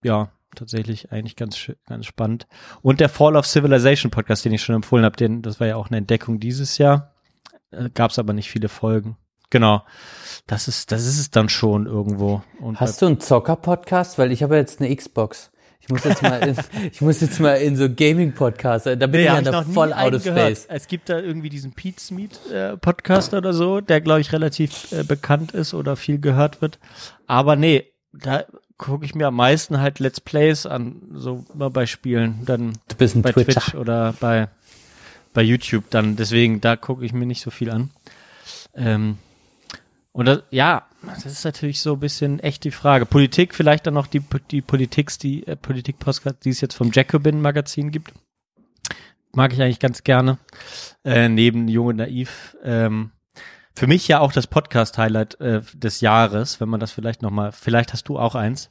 ja, 0.04 0.30
tatsächlich 0.56 1.12
eigentlich 1.12 1.36
ganz, 1.36 1.72
ganz 1.88 2.06
spannend. 2.06 2.48
Und 2.82 3.00
der 3.00 3.10
Fall 3.10 3.36
of 3.36 3.46
Civilization 3.46 4.12
Podcast, 4.12 4.46
den 4.46 4.54
ich 4.54 4.62
schon 4.62 4.76
empfohlen 4.76 5.06
habe, 5.06 5.16
den, 5.18 5.42
das 5.42 5.60
war 5.60 5.68
ja 5.68 5.76
auch 5.76 5.88
eine 5.88 5.98
Entdeckung 5.98 6.40
dieses 6.40 6.78
Jahr. 6.78 7.14
Äh, 7.72 7.90
Gab 7.94 8.12
es 8.12 8.20
aber 8.20 8.34
nicht 8.34 8.50
viele 8.50 8.70
Folgen. 8.70 9.18
Genau. 9.50 9.84
Das 10.48 10.68
ist, 10.68 10.92
das 10.92 11.06
ist 11.06 11.20
es 11.20 11.32
dann 11.32 11.50
schon 11.50 11.86
irgendwo. 11.86 12.44
Und 12.60 12.80
Hast 12.80 13.02
du 13.02 13.08
einen 13.08 13.20
Zocker-Podcast? 13.20 14.18
Weil 14.18 14.32
ich 14.32 14.44
habe 14.44 14.56
jetzt 14.56 14.80
eine 14.80 14.96
Xbox. 14.96 15.52
Ich 15.82 15.90
muss 15.90 16.04
jetzt 16.04 16.22
mal 16.22 16.38
in, 16.48 16.56
ich 16.92 17.02
muss 17.02 17.20
jetzt 17.22 17.40
mal 17.40 17.56
in 17.56 17.76
so 17.76 17.90
Gaming-Podcasts. 17.90 18.84
Da 18.86 18.96
bin 18.96 19.12
Nee, 19.12 19.22
ich 19.22 19.26
ja 19.26 19.42
noch 19.42 19.66
voll 19.66 19.92
out 19.94 20.14
of 20.14 20.22
space. 20.24 20.68
Es 20.70 20.88
gibt 20.88 21.10
da 21.10 21.20
irgendwie 21.20 21.50
diesen 21.50 21.74
Pete's 21.74 22.12
Meat 22.12 22.40
äh, 22.52 22.78
Podcast 22.78 23.34
oder 23.34 23.54
so, 23.54 23.82
der 23.82 24.02
glaube 24.02 24.22
ich 24.22 24.32
relativ 24.32 24.92
äh, 24.92 25.04
bekannt 25.04 25.54
ist 25.54 25.74
oder 25.74 25.96
viel 25.96 26.20
gehört 26.20 26.62
wird. 26.62 26.78
Aber 27.26 27.56
nee, 27.56 27.92
da 28.14 28.46
gucke 28.78 29.06
ich 29.06 29.16
mir 29.16 29.28
am 29.28 29.36
meisten 29.36 29.80
halt 29.80 30.00
Let's 30.00 30.20
Plays 30.20 30.66
an, 30.66 31.02
so 31.14 31.46
mal 31.54 31.70
bei 31.70 31.86
Spielen, 31.86 32.40
dann 32.46 32.74
Du 32.88 32.96
bist 32.96 33.16
ein 33.16 33.22
bei 33.22 33.32
Twitcher. 33.32 33.62
Twitch 33.62 33.76
oder 33.76 34.14
bei 34.20 34.50
bei 35.34 35.42
YouTube 35.44 35.90
dann. 35.90 36.16
Deswegen 36.16 36.62
da 36.62 36.76
gucke 36.76 37.06
ich 37.06 37.14
mir 37.14 37.26
nicht 37.26 37.42
so 37.42 37.52
viel 37.52 37.70
an. 37.70 37.92
Ähm, 38.74 39.18
und 40.12 40.26
das, 40.26 40.44
ja, 40.50 40.88
das 41.06 41.26
ist 41.26 41.46
natürlich 41.46 41.82
so 41.82 41.94
ein 41.94 42.00
bisschen 42.00 42.40
echt 42.40 42.64
die 42.64 42.72
Frage. 42.72 43.06
Politik, 43.06 43.54
vielleicht 43.54 43.88
dann 43.88 43.94
noch 43.94 44.08
die, 44.08 44.22
die 44.52 44.62
Politik, 44.62 45.18
die 45.20 45.46
äh, 45.48 45.56
Politik-Podcast, 45.56 46.44
die 46.44 46.50
es 46.50 46.62
jetzt 46.62 46.74
vom 46.76 46.92
Jacobin-Magazin 46.92 47.92
gibt. 47.92 48.14
Mag 49.34 49.54
ich 49.54 49.62
eigentlich 49.62 49.80
ganz 49.80 50.04
gerne. 50.04 50.40
Äh, 51.06 51.30
neben 51.30 51.68
Jung 51.68 51.88
und 51.88 51.96
Naiv. 51.98 52.58
Ähm, 52.64 53.12
für 53.80 53.88
mich 53.88 54.10
ja 54.10 54.20
auch 54.20 54.34
das 54.34 54.46
Podcast-Highlight 54.46 55.40
äh, 55.40 55.62
des 55.74 56.02
Jahres, 56.02 56.60
wenn 56.60 56.68
man 56.68 56.82
das 56.82 56.92
vielleicht 56.92 57.22
nochmal, 57.22 57.54
vielleicht 57.54 57.94
hast 57.94 58.10
du 58.10 58.20
auch 58.20 58.36
eins. 58.36 58.70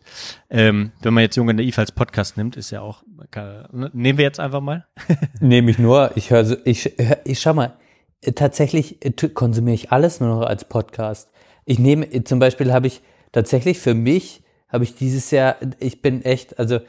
Ähm, 0.51 0.93
wenn 1.01 1.15
man 1.15 1.23
jetzt 1.23 1.35
Jung 1.35 1.49
und 1.49 1.57
Naiv 1.57 1.79
als 1.79 1.93
Podcast 1.93 2.37
nimmt, 2.37 2.59
ist 2.59 2.71
ja 2.71 2.83
auch, 2.83 3.03
äh, 3.35 3.63
nehmen 3.95 4.19
wir 4.19 4.27
jetzt 4.27 4.39
einfach 4.39 4.61
mal. 4.61 4.85
Nehme 5.41 5.71
ich 5.71 5.79
nur, 5.79 6.11
ich 6.15 6.29
höre, 6.29 6.59
ich, 6.67 6.93
ich 7.25 7.41
schau 7.41 7.55
mal, 7.55 7.73
äh, 8.21 8.33
tatsächlich 8.33 9.03
äh, 9.03 9.11
konsumiere 9.31 9.77
ich 9.77 9.93
alles 9.93 10.21
nur 10.21 10.29
noch 10.29 10.47
als 10.47 10.67
Podcast. 10.67 11.31
Ich 11.65 11.79
nehme, 11.79 12.25
zum 12.25 12.39
Beispiel 12.39 12.75
habe 12.75 12.89
ich 12.89 13.01
tatsächlich 13.33 13.79
für 13.79 13.95
mich, 13.95 14.43
habe 14.69 14.85
ich 14.85 14.95
dieses 14.95 15.31
Jahr, 15.31 15.57
ich 15.79 16.03
bin 16.03 16.23
echt, 16.23 16.59
also 16.59 16.81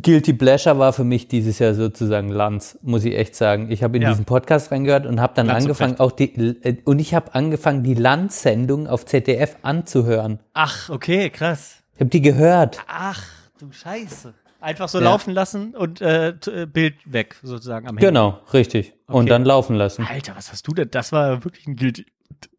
Guilty 0.00 0.32
Pleasure 0.32 0.78
war 0.78 0.92
für 0.94 1.04
mich 1.04 1.28
dieses 1.28 1.58
Jahr 1.58 1.74
sozusagen 1.74 2.30
Lanz, 2.30 2.78
muss 2.82 3.04
ich 3.04 3.14
echt 3.14 3.34
sagen. 3.36 3.70
Ich 3.70 3.82
habe 3.82 3.96
in 3.98 4.02
Ja. 4.02 4.08
diesen 4.10 4.24
Podcast 4.24 4.70
reingehört 4.72 5.04
und 5.06 5.20
habe 5.20 5.34
dann 5.36 5.46
Lanz 5.46 5.64
und 5.64 5.70
angefangen, 5.70 6.00
auch 6.00 6.12
die, 6.12 6.34
äh, 6.34 6.76
und 6.84 6.98
ich 6.98 7.14
habe 7.14 7.34
angefangen, 7.34 7.82
die 7.82 7.94
Lanz-Sendung 7.94 8.86
auf 8.86 9.04
ZDF 9.04 9.56
anzuhören. 9.62 10.38
Ach, 10.54 10.88
okay, 10.88 11.28
krass. 11.28 11.82
Ich 11.94 12.00
habe 12.00 12.08
die 12.10 12.22
gehört. 12.22 12.78
Ach, 12.88 13.22
du 13.58 13.70
Scheiße. 13.70 14.32
Einfach 14.60 14.88
so 14.88 14.98
Ja. 14.98 15.04
laufen 15.04 15.32
lassen 15.34 15.74
und 15.74 16.00
äh, 16.00 16.28
äh, 16.30 16.66
Bild 16.66 16.94
weg, 17.04 17.36
sozusagen 17.42 17.86
am 17.86 17.96
Handy. 17.96 18.06
Genau, 18.06 18.38
richtig. 18.54 18.94
Und 19.08 19.22
Okay. 19.22 19.28
dann 19.28 19.44
laufen 19.44 19.74
lassen. 19.76 20.06
Alter, 20.08 20.34
was 20.36 20.52
hast 20.52 20.66
du 20.68 20.72
denn? 20.72 20.88
Das 20.90 21.12
war 21.12 21.44
wirklich 21.44 21.66
ein 21.66 21.76
Guilty. 21.76 22.06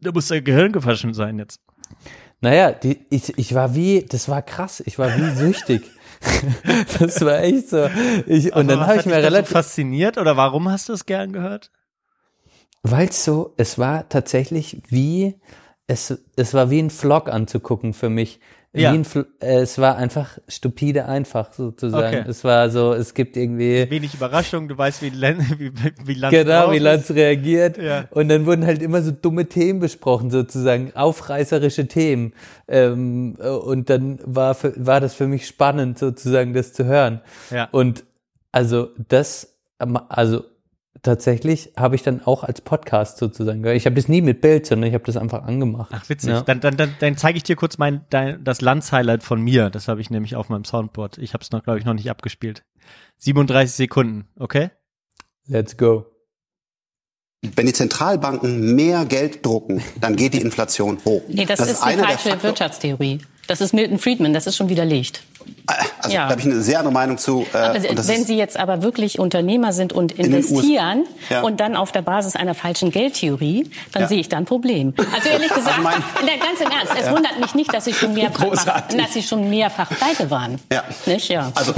Da 0.00 0.12
muss 0.12 0.28
dein 0.28 0.44
Gehirn 0.44 0.70
gewaschen 0.70 1.14
sein 1.14 1.38
jetzt. 1.38 1.60
Naja, 2.40 2.72
die, 2.72 3.06
ich, 3.10 3.36
ich 3.38 3.54
war 3.54 3.74
wie, 3.74 4.04
das 4.06 4.28
war 4.28 4.42
krass, 4.42 4.82
ich 4.84 4.98
war 4.98 5.16
wie 5.16 5.30
süchtig. 5.36 5.90
das 6.98 7.20
war 7.24 7.40
echt 7.40 7.70
so. 7.70 7.88
Ich, 8.26 8.54
und 8.54 8.68
dann 8.68 8.80
habe 8.80 9.00
ich 9.00 9.06
mir 9.06 9.16
relativ, 9.16 9.50
fasziniert 9.50 10.18
oder 10.18 10.36
warum 10.36 10.68
hast 10.68 10.88
du 10.88 10.92
es 10.92 11.06
gern 11.06 11.32
gehört? 11.32 11.70
weil 12.84 13.08
es 13.08 13.24
so, 13.24 13.54
es 13.56 13.78
war 13.78 14.08
tatsächlich 14.08 14.82
wie, 14.88 15.34
es, 15.88 16.22
es 16.36 16.54
war 16.54 16.70
wie 16.70 16.78
ein 16.78 16.90
Vlog 16.90 17.28
anzugucken 17.30 17.94
für 17.94 18.10
mich. 18.10 18.40
Ja. 18.76 18.90
Ein, 18.90 19.06
äh, 19.40 19.60
es 19.60 19.78
war 19.78 19.96
einfach 19.96 20.38
stupide 20.48 21.06
einfach 21.06 21.52
sozusagen. 21.52 22.18
Okay. 22.18 22.28
Es 22.28 22.42
war 22.42 22.68
so, 22.70 22.92
es 22.92 23.14
gibt 23.14 23.36
irgendwie, 23.36 23.88
Wenig 23.88 24.14
Überraschung, 24.14 24.66
du 24.66 24.76
weißt, 24.76 25.00
wie, 25.02 25.10
Len, 25.10 25.38
wie, 25.58 25.72
wie 26.04 26.14
Lanz 26.14 26.32
genau, 26.32 26.72
wie 26.72 26.78
ist. 26.78 26.82
Lanz 26.82 27.10
reagiert. 27.12 27.78
Ja. 27.78 28.06
Und 28.10 28.28
dann 28.28 28.46
wurden 28.46 28.66
halt 28.66 28.82
immer 28.82 29.00
so 29.02 29.12
dumme 29.12 29.46
Themen 29.46 29.78
besprochen, 29.78 30.30
sozusagen, 30.30 30.90
aufreißerische 30.94 31.86
Themen. 31.86 32.32
Ähm, 32.66 33.36
äh, 33.38 33.48
und 33.48 33.90
dann 33.90 34.18
war, 34.24 34.56
für, 34.56 34.74
war 34.76 35.00
das 35.00 35.14
für 35.14 35.28
mich 35.28 35.46
spannend, 35.46 35.98
sozusagen, 35.98 36.52
das 36.52 36.72
zu 36.72 36.84
hören. 36.84 37.20
Ja. 37.50 37.68
Und 37.70 38.02
also 38.50 38.88
das, 39.08 39.56
also 39.78 40.44
tatsächlich 41.02 41.72
habe 41.76 41.96
ich 41.96 42.02
dann 42.02 42.22
auch 42.24 42.44
als 42.44 42.60
Podcast 42.60 43.18
sozusagen 43.18 43.62
gehört. 43.62 43.76
Ich 43.76 43.86
habe 43.86 43.96
das 43.96 44.08
nie 44.08 44.22
mit 44.22 44.40
Bild, 44.40 44.66
sondern 44.66 44.88
ich 44.88 44.94
habe 44.94 45.04
das 45.04 45.16
einfach 45.16 45.42
angemacht. 45.44 45.90
Ach, 45.94 46.08
witzig. 46.08 46.30
Ja. 46.30 46.42
Dann, 46.42 46.60
dann, 46.60 46.76
dann, 46.76 46.94
dann 47.00 47.16
zeige 47.16 47.36
ich 47.36 47.42
dir 47.42 47.56
kurz 47.56 47.78
mein, 47.78 48.04
dein, 48.10 48.42
das 48.44 48.60
Lanz-Highlight 48.60 49.22
von 49.22 49.40
mir. 49.40 49.70
Das 49.70 49.88
habe 49.88 50.00
ich 50.00 50.10
nämlich 50.10 50.36
auf 50.36 50.48
meinem 50.48 50.64
Soundboard. 50.64 51.18
Ich 51.18 51.34
habe 51.34 51.42
es 51.42 51.50
noch, 51.50 51.62
glaube 51.62 51.78
ich, 51.78 51.84
noch 51.84 51.94
nicht 51.94 52.10
abgespielt. 52.10 52.64
37 53.18 53.74
Sekunden, 53.74 54.28
okay? 54.38 54.70
Let's 55.46 55.76
go. 55.76 56.06
Wenn 57.42 57.66
die 57.66 57.74
Zentralbanken 57.74 58.74
mehr 58.74 59.04
Geld 59.04 59.44
drucken, 59.44 59.82
dann 60.00 60.16
geht 60.16 60.32
die 60.32 60.40
Inflation 60.40 60.98
hoch. 61.04 61.22
Nee, 61.28 61.44
das, 61.44 61.60
ist, 61.60 61.84
die 61.84 61.96
falsche 61.98 62.42
Wirtschaftstheorie. 62.42 63.20
Das 63.46 63.60
ist 63.60 63.74
Milton 63.74 63.98
Friedman, 63.98 64.32
das 64.32 64.46
ist 64.46 64.56
schon 64.56 64.68
widerlegt. 64.68 65.22
Also 65.98 66.14
Ja. 66.14 66.24
da 66.24 66.30
habe 66.30 66.40
ich 66.40 66.46
eine 66.46 66.60
sehr 66.62 66.78
andere 66.78 66.92
Meinung 66.94 67.18
zu. 67.18 67.46
Äh, 67.52 67.56
Also, 67.58 67.88
wenn 68.08 68.24
Sie 68.24 68.36
jetzt 68.36 68.56
aber 68.58 68.82
wirklich 68.82 69.18
Unternehmer 69.18 69.72
sind 69.74 69.92
und 69.92 70.12
investieren 70.12 71.04
Ja. 71.28 71.42
und 71.42 71.60
dann 71.60 71.76
auf 71.76 71.92
der 71.92 72.00
Basis 72.02 72.34
einer 72.36 72.54
falschen 72.54 72.90
Geldtheorie, 72.90 73.70
dann 73.92 74.02
Ja. 74.02 74.08
sehe 74.08 74.20
ich 74.20 74.28
da 74.30 74.38
ein 74.38 74.46
Problem. 74.46 74.94
Also 75.14 75.28
ehrlich 75.28 75.52
gesagt, 75.52 75.82
mein- 75.82 76.02
na, 76.22 76.32
ganz 76.44 76.60
im 76.60 76.70
Ernst, 76.70 76.92
es 76.98 77.10
wundert 77.10 77.38
mich 77.40 77.54
nicht, 77.54 77.74
dass 77.74 77.84
Sie 77.84 77.92
schon 77.92 78.14
mehrfach, 78.14 78.44
Großartig. 78.44 78.98
dass 78.98 79.12
Sie 79.12 79.22
schon 79.22 79.50
mehrfach 79.50 79.90
pleite 79.90 80.30
waren. 80.30 80.58
Ja. 80.72 80.82
Nicht? 81.06 81.28
Ja. 81.28 81.52
also 81.54 81.72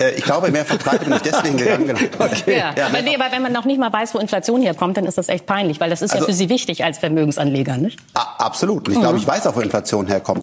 äh, 0.00 0.10
ich 0.16 0.24
glaube, 0.24 0.50
mehrfach 0.50 0.78
pleite 0.78 1.04
bin 1.06 1.14
ich 1.14 1.22
deswegen 1.22 1.56
gegangen. 1.56 1.86
Genau. 1.86 1.98
ja. 2.46 2.74
Ja, 2.76 2.86
aber, 2.86 3.00
nee, 3.02 3.14
aber 3.18 3.32
wenn 3.32 3.42
man 3.42 3.52
noch 3.52 3.64
nicht 3.64 3.78
mal 3.80 3.92
weiß, 3.92 4.14
wo 4.14 4.18
Inflation 4.18 4.60
herkommt, 4.62 4.96
dann 4.98 5.06
ist 5.06 5.16
das 5.16 5.28
echt 5.30 5.46
peinlich, 5.46 5.80
weil 5.80 5.88
das 5.88 6.02
ist 6.02 6.10
ja 6.12 6.16
Also- 6.16 6.26
für 6.26 6.34
Sie 6.34 6.48
wichtig 6.50 6.84
als 6.84 6.98
Vermögensanleger, 6.98 7.78
nicht? 7.78 7.98
Absolut. 8.14 8.88
Und 8.88 8.94
ich 8.94 9.00
glaube, 9.00 9.16
ich 9.18 9.26
weiß 9.26 9.46
auch, 9.46 9.56
wo 9.56 9.60
Inflation 9.60 10.06
herkommt. 10.06 10.42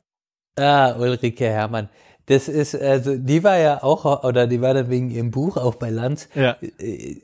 Ah, 0.57 0.95
Ulrike 0.97 1.45
Herrmann. 1.45 1.89
Das 2.29 2.49
ist, 2.49 2.75
also, 2.75 3.15
die 3.15 3.41
war 3.41 3.57
ja 3.57 3.81
auch, 3.83 4.21
oder 4.25 4.47
die 4.47 4.59
war 4.59 4.73
dann 4.73 4.89
wegen 4.89 5.09
ihrem 5.09 5.31
Buch 5.31 5.55
auch 5.55 5.75
bei 5.75 5.89
Lanz. 5.89 6.27
Ja. 6.35 6.57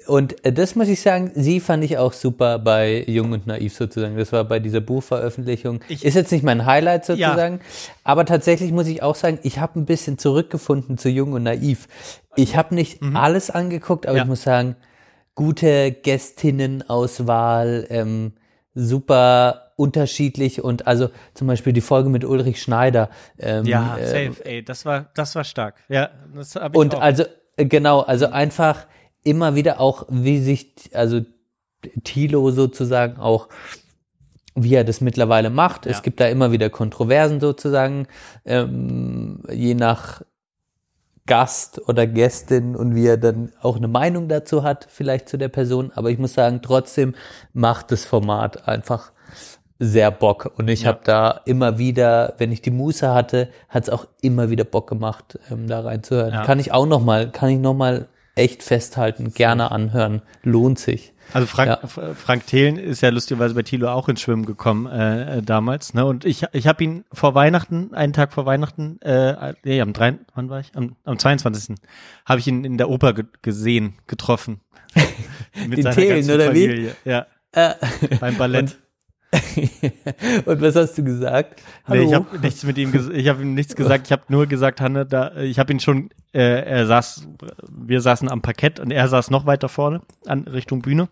Und 0.07 0.45
äh, 0.45 0.53
das 0.53 0.75
muss 0.75 0.87
ich 0.87 1.01
sagen, 1.01 1.29
sie 1.35 1.59
fand 1.59 1.83
ich 1.83 1.97
auch 1.97 2.13
super 2.13 2.57
bei 2.57 3.03
Jung 3.05 3.33
und 3.33 3.45
Naiv 3.45 3.73
sozusagen. 3.75 4.15
Das 4.15 4.31
war 4.31 4.45
bei 4.45 4.59
dieser 4.59 4.79
Buchveröffentlichung. 4.79 5.81
Ich- 5.89 6.05
ist 6.05 6.13
jetzt 6.13 6.31
nicht 6.31 6.45
mein 6.45 6.65
Highlight 6.65 7.03
sozusagen, 7.03 7.59
aber 8.05 8.23
tatsächlich 8.23 8.71
muss 8.71 8.87
ich 8.87 9.03
auch 9.03 9.15
sagen, 9.15 9.39
ich 9.43 9.59
habe 9.59 9.77
ein 9.77 9.85
bisschen 9.85 10.17
zurückgefunden 10.17 10.97
zu 10.97 11.09
Jung 11.09 11.33
und 11.33 11.43
Naiv. 11.43 11.89
Ich 12.37 12.55
habe 12.55 12.73
nicht 12.73 13.01
alles 13.13 13.49
angeguckt, 13.49 14.05
aber 14.05 14.13
Mhm. 14.13 14.17
Ja. 14.19 14.23
ich 14.23 14.29
muss 14.29 14.43
sagen, 14.43 14.77
gute 15.35 15.91
Gästinnenauswahl, 15.91 17.87
ähm, 17.89 18.33
super 18.75 19.62
unterschiedlich 19.75 20.63
und 20.63 20.87
also 20.87 21.09
zum 21.33 21.47
Beispiel 21.47 21.73
die 21.73 21.81
Folge 21.81 22.09
mit 22.09 22.25
Ulrich 22.25 22.61
Schneider. 22.61 23.09
Ähm, 23.39 23.65
Ja, 23.65 23.97
äh, 23.97 24.29
safe, 24.29 24.45
ey, 24.45 24.63
das 24.63 24.85
war, 24.85 25.11
das 25.15 25.35
war 25.35 25.43
stark. 25.43 25.75
Ja, 25.89 26.09
das 26.35 26.55
ich 26.55 26.61
und 26.75 26.95
auch. 26.95 27.01
also, 27.01 27.23
äh, 27.57 27.65
genau, 27.65 28.01
also 28.01 28.27
einfach 28.27 28.87
immer 29.23 29.55
wieder 29.55 29.79
auch, 29.79 30.05
wie 30.09 30.39
sich, 30.39 30.73
also 30.93 31.21
Thilo 32.03 32.51
sozusagen 32.51 33.19
auch, 33.19 33.49
wie 34.55 34.75
er 34.75 34.83
das 34.83 35.01
mittlerweile 35.01 35.49
macht. 35.49 35.85
Ja. 35.85 35.91
Es 35.91 36.03
gibt 36.03 36.19
da 36.19 36.27
immer 36.27 36.51
wieder 36.51 36.69
Kontroversen 36.69 37.39
sozusagen, 37.39 38.07
ähm, 38.45 39.43
je 39.51 39.73
nach 39.73 40.21
Gast 41.25 41.87
oder 41.87 42.05
Gästin 42.05 42.75
und 42.75 42.95
wie 42.95 43.07
er 43.07 43.17
dann 43.17 43.53
auch 43.61 43.77
eine 43.77 43.87
Meinung 43.87 44.27
dazu 44.27 44.63
hat, 44.63 44.87
vielleicht 44.89 45.29
zu 45.29 45.37
der 45.37 45.47
Person. 45.47 45.91
Aber 45.95 46.09
ich 46.09 46.19
muss 46.19 46.33
sagen, 46.33 46.61
trotzdem 46.61 47.15
macht 47.53 47.91
das 47.91 48.03
Format 48.03 48.67
einfach 48.67 49.12
sehr 49.85 50.11
Bock. 50.11 50.51
Und 50.57 50.69
ich 50.69 50.83
Ja. 50.83 50.89
habe 50.89 51.01
da 51.03 51.41
immer 51.45 51.77
wieder, 51.77 52.33
wenn 52.37 52.51
ich 52.51 52.61
die 52.61 52.71
Muße 52.71 53.13
hatte, 53.13 53.49
hat 53.69 53.83
es 53.83 53.89
auch 53.89 54.07
immer 54.21 54.49
wieder 54.49 54.63
Bock 54.63 54.87
gemacht, 54.87 55.37
ähm, 55.51 55.67
da 55.67 55.81
reinzuhören. 55.81 56.33
Ja. 56.33 56.45
Kann 56.45 56.59
ich 56.59 56.71
auch 56.71 56.85
noch 56.85 57.01
mal, 57.03 57.29
kann 57.31 57.49
ich 57.49 57.59
noch 57.59 57.73
mal 57.73 58.07
echt 58.35 58.63
festhalten, 58.63 59.33
gerne 59.33 59.71
anhören, 59.71 60.21
lohnt 60.43 60.79
sich. 60.79 61.13
Also 61.33 61.47
Frank, 61.47 61.69
Ja. 61.69 62.13
Frank 62.15 62.47
Thelen 62.47 62.77
ist 62.77 63.01
ja 63.01 63.09
lustigerweise 63.09 63.53
bei 63.55 63.61
Thilo 63.63 63.89
auch 63.89 64.09
ins 64.09 64.21
Schwimmen 64.21 64.45
gekommen 64.45 64.87
äh, 64.87 65.37
äh, 65.37 65.41
damals. 65.41 65.93
Ne? 65.93 66.05
Und 66.05 66.25
ich, 66.25 66.43
ich 66.51 66.67
habe 66.67 66.83
ihn 66.83 67.05
vor 67.13 67.33
Weihnachten, 67.35 67.93
einen 67.93 68.11
Tag 68.13 68.33
vor 68.33 68.45
Weihnachten, 68.45 68.99
äh, 69.01 69.53
nee, 69.63 69.79
am 69.81 69.93
3, 69.93 70.15
wann 70.35 70.49
war 70.49 70.59
ich? 70.59 70.71
Am, 70.75 70.95
am 71.05 71.17
22. 71.19 71.75
habe 72.25 72.39
ich 72.39 72.47
ihn 72.47 72.65
in 72.65 72.77
der 72.77 72.89
Oper 72.89 73.13
ge 73.13 73.25
gesehen, 73.41 73.93
getroffen. 74.07 74.61
Mit 75.67 75.77
Den 75.77 75.83
seiner 75.83 75.95
Thelen, 75.95 76.15
ganzen 76.17 76.33
oder 76.35 76.53
wie? 76.53 76.67
Familie. 76.67 76.95
Ja, 77.05 77.25
Äh, 77.55 77.73
beim 78.19 78.35
Ballett. 78.37 78.61
und 78.63 78.77
was 80.45 80.75
hast 80.75 80.97
du 80.97 81.03
gesagt? 81.03 81.61
Nee, 81.87 82.03
ich 82.03 82.13
habe 82.13 82.39
nichts 82.39 82.63
mit 82.63 82.77
ihm, 82.77 82.93
ich 83.13 83.27
habe 83.27 83.41
ihm 83.41 83.53
nichts 83.53 83.75
gesagt. 83.75 84.05
Ich 84.07 84.11
habe 84.11 84.23
nur 84.29 84.47
gesagt, 84.47 84.79
Hanne, 84.81 85.05
da, 85.05 85.35
ich 85.37 85.59
habe 85.59 85.73
ihn 85.73 85.79
schon, 85.79 86.09
äh, 86.33 86.61
er 86.63 86.85
saß, 86.85 87.27
wir 87.69 88.01
saßen 88.01 88.29
am 88.29 88.41
Parkett 88.41 88.79
und 88.79 88.91
er 88.91 89.07
saß 89.07 89.29
noch 89.31 89.45
weiter 89.45 89.69
vorne 89.69 90.01
an 90.25 90.43
Richtung 90.47 90.81
Bühne. 90.81 91.09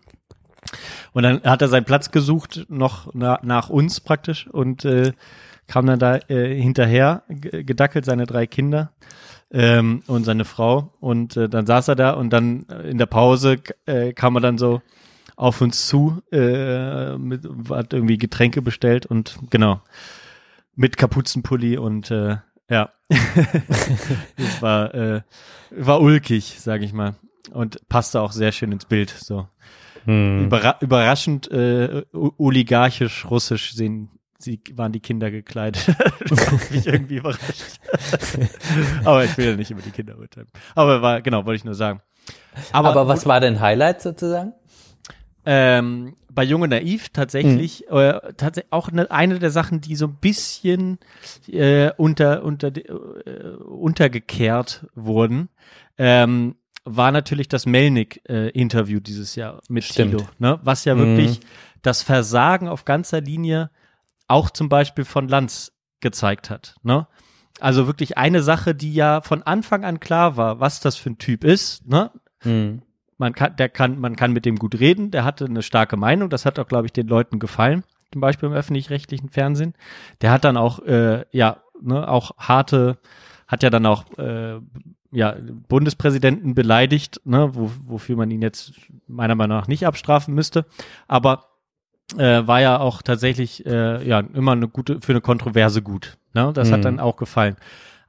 Und 1.12 1.24
dann 1.24 1.42
hat 1.42 1.60
er 1.62 1.68
seinen 1.68 1.84
Platz 1.84 2.10
gesucht, 2.10 2.66
noch 2.68 3.10
na, 3.14 3.38
nach 3.42 3.68
uns 3.68 4.00
praktisch 4.00 4.46
und 4.48 4.84
äh, 4.84 5.12
kam 5.66 5.86
dann 5.86 5.98
da 5.98 6.16
äh, 6.28 6.54
hinterher, 6.60 7.22
ge- 7.28 7.64
gedackelt, 7.64 8.04
seine 8.04 8.26
drei 8.26 8.46
Kinder. 8.46 8.92
ähm, 9.50 10.02
und 10.06 10.24
seine 10.24 10.44
Frau. 10.46 10.94
Und 11.00 11.36
äh, 11.36 11.48
dann 11.48 11.66
saß 11.66 11.88
er 11.88 11.96
da 11.96 12.10
und 12.12 12.30
dann 12.30 12.62
in 12.88 12.96
der 12.98 13.06
Pause 13.06 13.56
äh, 13.86 14.12
kam 14.14 14.36
er 14.36 14.40
dann 14.40 14.56
so 14.56 14.80
auf 15.42 15.60
uns 15.60 15.86
zu, 15.86 16.22
äh, 16.30 17.16
mit, 17.18 17.46
hat 17.68 17.92
irgendwie 17.92 18.18
Getränke 18.18 18.62
bestellt 18.62 19.06
und 19.06 19.38
genau, 19.50 19.80
mit 20.74 20.96
Kapuzenpulli 20.96 21.76
und 21.76 22.10
äh, 22.10 22.36
ja, 22.70 22.90
das 24.36 24.62
war, 24.62 24.94
äh, 24.94 25.22
war 25.70 26.00
ulkig, 26.00 26.60
sage 26.60 26.84
ich 26.84 26.92
mal. 26.92 27.14
Und 27.52 27.86
passte 27.88 28.22
auch 28.22 28.32
sehr 28.32 28.52
schön 28.52 28.72
ins 28.72 28.86
Bild. 28.86 29.10
So 29.10 29.46
Hm. 30.04 30.46
Überra 30.46 30.76
überraschend 30.80 31.50
äh, 31.50 32.02
oligarchisch 32.12 33.24
russisch 33.30 33.74
sehen 33.74 34.10
sie 34.38 34.60
waren 34.74 34.90
die 34.90 35.00
Kinder 35.00 35.30
gekleidet. 35.30 35.86
das 36.28 36.50
hat 36.50 36.70
mich 36.72 36.86
irgendwie 36.86 37.16
überrascht. 37.18 37.78
Aber 39.04 39.24
ich 39.24 39.36
will 39.38 39.50
ja 39.50 39.56
nicht 39.56 39.70
über 39.70 39.82
die 39.82 39.92
Kinder 39.92 40.18
urteilen. 40.18 40.48
Aber 40.74 41.00
war 41.00 41.22
genau, 41.22 41.46
wollte 41.46 41.58
ich 41.58 41.64
nur 41.64 41.74
sagen. 41.74 42.02
Aber, 42.72 42.90
Aber, 42.90 43.06
was 43.06 43.24
war 43.26 43.38
denn 43.40 43.60
Highlight 43.60 44.02
sozusagen? 44.02 44.52
Ähm, 45.44 46.14
bei 46.30 46.44
Junge 46.44 46.68
Naiv 46.68 47.08
tatsächlich, 47.10 47.88
äh, 47.90 48.20
tatsächlich 48.36 48.72
auch 48.72 48.88
eine, 48.88 49.10
eine 49.10 49.38
der 49.38 49.50
Sachen, 49.50 49.80
die 49.80 49.96
so 49.96 50.06
ein 50.06 50.14
bisschen 50.20 50.98
äh, 51.48 51.90
unter, 51.96 52.42
unter, 52.44 52.68
äh, 52.74 53.56
untergekehrt 53.58 54.86
wurden, 54.94 55.48
ähm, 55.98 56.56
war 56.84 57.12
natürlich 57.12 57.48
das 57.48 57.66
Melnik-Interview 57.66 59.00
dieses 59.00 59.36
Jahr 59.36 59.60
mit 59.68 59.84
Stimmt. 59.84 60.12
Tilo, 60.12 60.28
ne? 60.38 60.58
was 60.62 60.84
ja 60.84 60.94
Mhm. 60.94 60.98
wirklich 61.00 61.40
das 61.82 62.02
Versagen 62.02 62.68
auf 62.68 62.84
ganzer 62.84 63.20
Linie 63.20 63.70
auch 64.28 64.50
zum 64.50 64.68
Beispiel 64.68 65.04
von 65.04 65.28
Lanz 65.28 65.72
gezeigt 66.00 66.50
hat. 66.50 66.74
Ne? 66.82 67.06
Also 67.60 67.86
wirklich 67.86 68.18
eine 68.18 68.42
Sache, 68.42 68.74
die 68.74 68.94
ja 68.94 69.20
von 69.20 69.42
Anfang 69.42 69.84
an 69.84 70.00
klar 70.00 70.36
war, 70.36 70.58
was 70.58 70.80
das 70.80 70.96
für 70.96 71.10
ein 71.10 71.18
Typ 71.18 71.44
ist. 71.44 71.86
Ne? 71.86 72.10
Hm. 72.40 72.82
Man 73.18 73.32
kann, 73.34 73.56
der 73.56 73.68
kann, 73.68 73.98
man 74.00 74.16
kann 74.16 74.32
mit 74.32 74.44
dem 74.44 74.56
gut 74.56 74.78
reden, 74.80 75.10
der 75.10 75.24
hatte 75.24 75.44
eine 75.44 75.62
starke 75.62 75.96
Meinung, 75.96 76.30
das 76.30 76.44
hat 76.46 76.58
auch, 76.58 76.68
glaube 76.68 76.86
ich, 76.86 76.92
den 76.92 77.06
Leuten 77.08 77.38
gefallen, 77.38 77.84
zum 78.12 78.20
Beispiel 78.20 78.48
im 78.48 78.54
öffentlich-rechtlichen 78.54 79.28
Fernsehen. 79.28 79.74
Der 80.20 80.30
hat 80.32 80.44
dann 80.44 80.56
auch, 80.56 80.80
äh, 80.80 81.24
ja, 81.30 81.58
ne, 81.80 82.08
auch 82.08 82.32
harte, 82.38 82.98
hat 83.46 83.62
ja 83.62 83.70
dann 83.70 83.86
auch, 83.86 84.04
äh, 84.18 84.58
ja, 85.14 85.36
Bundespräsidenten 85.68 86.54
beleidigt, 86.54 87.20
ne, 87.24 87.50
wo, 87.54 87.70
wofür 87.84 88.16
man 88.16 88.30
ihn 88.30 88.40
jetzt 88.42 88.72
meiner 89.06 89.34
Meinung 89.34 89.58
nach 89.58 89.68
nicht 89.68 89.86
abstrafen 89.86 90.34
müsste, 90.34 90.64
aber 91.06 91.48
äh, 92.18 92.46
war 92.46 92.60
ja 92.60 92.78
auch 92.80 93.02
tatsächlich, 93.02 93.64
äh, 93.66 94.06
ja, 94.06 94.20
immer 94.20 94.52
eine 94.52 94.68
gute, 94.68 95.00
für 95.00 95.12
eine 95.12 95.20
Kontroverse 95.20 95.82
gut, 95.82 96.18
ne, 96.34 96.50
das 96.54 96.68
Mhm. 96.68 96.72
hat 96.72 96.84
dann 96.86 97.00
auch 97.00 97.16
gefallen. 97.16 97.56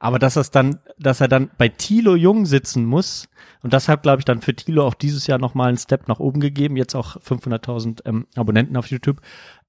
Aber 0.03 0.19
dass 0.19 0.33
das 0.33 0.51
dann, 0.51 0.81
dass 0.99 1.21
er 1.21 1.29
dann 1.29 1.49
bei 1.57 1.69
Thilo 1.69 2.17
Jung 2.17 2.45
sitzen 2.45 2.83
muss, 2.83 3.29
und 3.61 3.71
deshalb 3.71 4.03
glaube 4.03 4.19
ich 4.19 4.25
dann 4.25 4.41
für 4.41 4.53
Thilo 4.53 4.85
auch 4.85 4.95
dieses 4.95 5.27
Jahr 5.27 5.39
nochmal 5.39 5.69
einen 5.69 5.77
Step 5.77 6.09
nach 6.09 6.19
oben 6.19 6.41
gegeben, 6.41 6.75
jetzt 6.75 6.93
auch 6.93 7.15
500.000 7.21 8.01
ähm, 8.03 8.27
Abonnenten 8.35 8.75
auf 8.75 8.87
YouTube, 8.87 9.21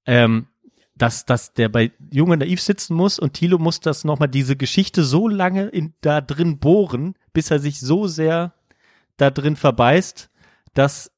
ähm, 0.05 0.47
dass, 0.93 1.23
dass 1.23 1.53
der 1.53 1.69
bei 1.69 1.93
Jung 2.11 2.31
und 2.31 2.39
Naiv 2.39 2.61
sitzen 2.61 2.95
muss 2.95 3.17
und 3.17 3.31
Thilo 3.31 3.59
muss 3.59 3.79
das 3.79 4.03
nochmal 4.03 4.27
diese 4.27 4.57
Geschichte 4.57 5.05
so 5.05 5.29
lange 5.29 5.67
in, 5.67 5.93
da 6.01 6.19
drin 6.19 6.59
bohren, 6.59 7.13
bis 7.31 7.49
er 7.49 7.59
sich 7.59 7.79
so 7.79 8.05
sehr 8.05 8.55
da 9.15 9.29
drin 9.31 9.55
verbeißt, 9.55 10.29
dass 10.73 11.13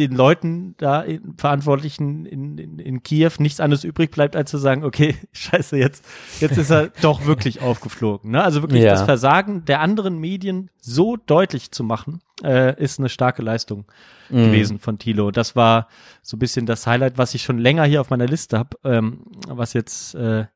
den 0.00 0.16
Leuten 0.16 0.74
da 0.78 1.02
in, 1.02 1.34
Verantwortlichen 1.36 2.26
in, 2.26 2.58
in, 2.58 2.78
in 2.78 3.02
Kiew 3.02 3.30
nichts 3.38 3.60
anderes 3.60 3.84
übrig 3.84 4.10
bleibt, 4.10 4.34
als 4.34 4.50
zu 4.50 4.58
sagen, 4.58 4.82
okay, 4.84 5.14
scheiße, 5.32 5.76
jetzt, 5.76 6.04
jetzt 6.40 6.58
ist 6.58 6.70
er 6.70 6.88
doch 7.02 7.24
wirklich 7.26 7.60
aufgeflogen. 7.62 8.32
Ne? 8.32 8.42
Also 8.42 8.62
wirklich 8.62 8.82
Ja. 8.82 8.90
das 8.92 9.02
Versagen 9.02 9.64
der 9.64 9.80
anderen 9.80 10.18
Medien 10.18 10.70
so 10.78 11.16
deutlich 11.16 11.70
zu 11.70 11.84
machen, 11.84 12.20
äh, 12.42 12.82
ist 12.82 12.98
eine 12.98 13.08
starke 13.08 13.42
Leistung 13.42 13.84
Mhm. 14.30 14.44
gewesen 14.44 14.78
von 14.78 14.98
Thilo. 14.98 15.32
Das 15.32 15.56
war 15.56 15.88
so 16.22 16.36
ein 16.36 16.38
bisschen 16.38 16.64
das 16.64 16.86
Highlight, 16.86 17.18
was 17.18 17.34
ich 17.34 17.42
schon 17.42 17.58
länger 17.58 17.82
hier 17.84 18.00
auf 18.00 18.10
meiner 18.10 18.26
Liste 18.26 18.58
habe, 18.58 18.76
ähm, 18.84 19.22
was 19.48 19.72
jetzt, 19.72 20.14
äh, 20.14 20.46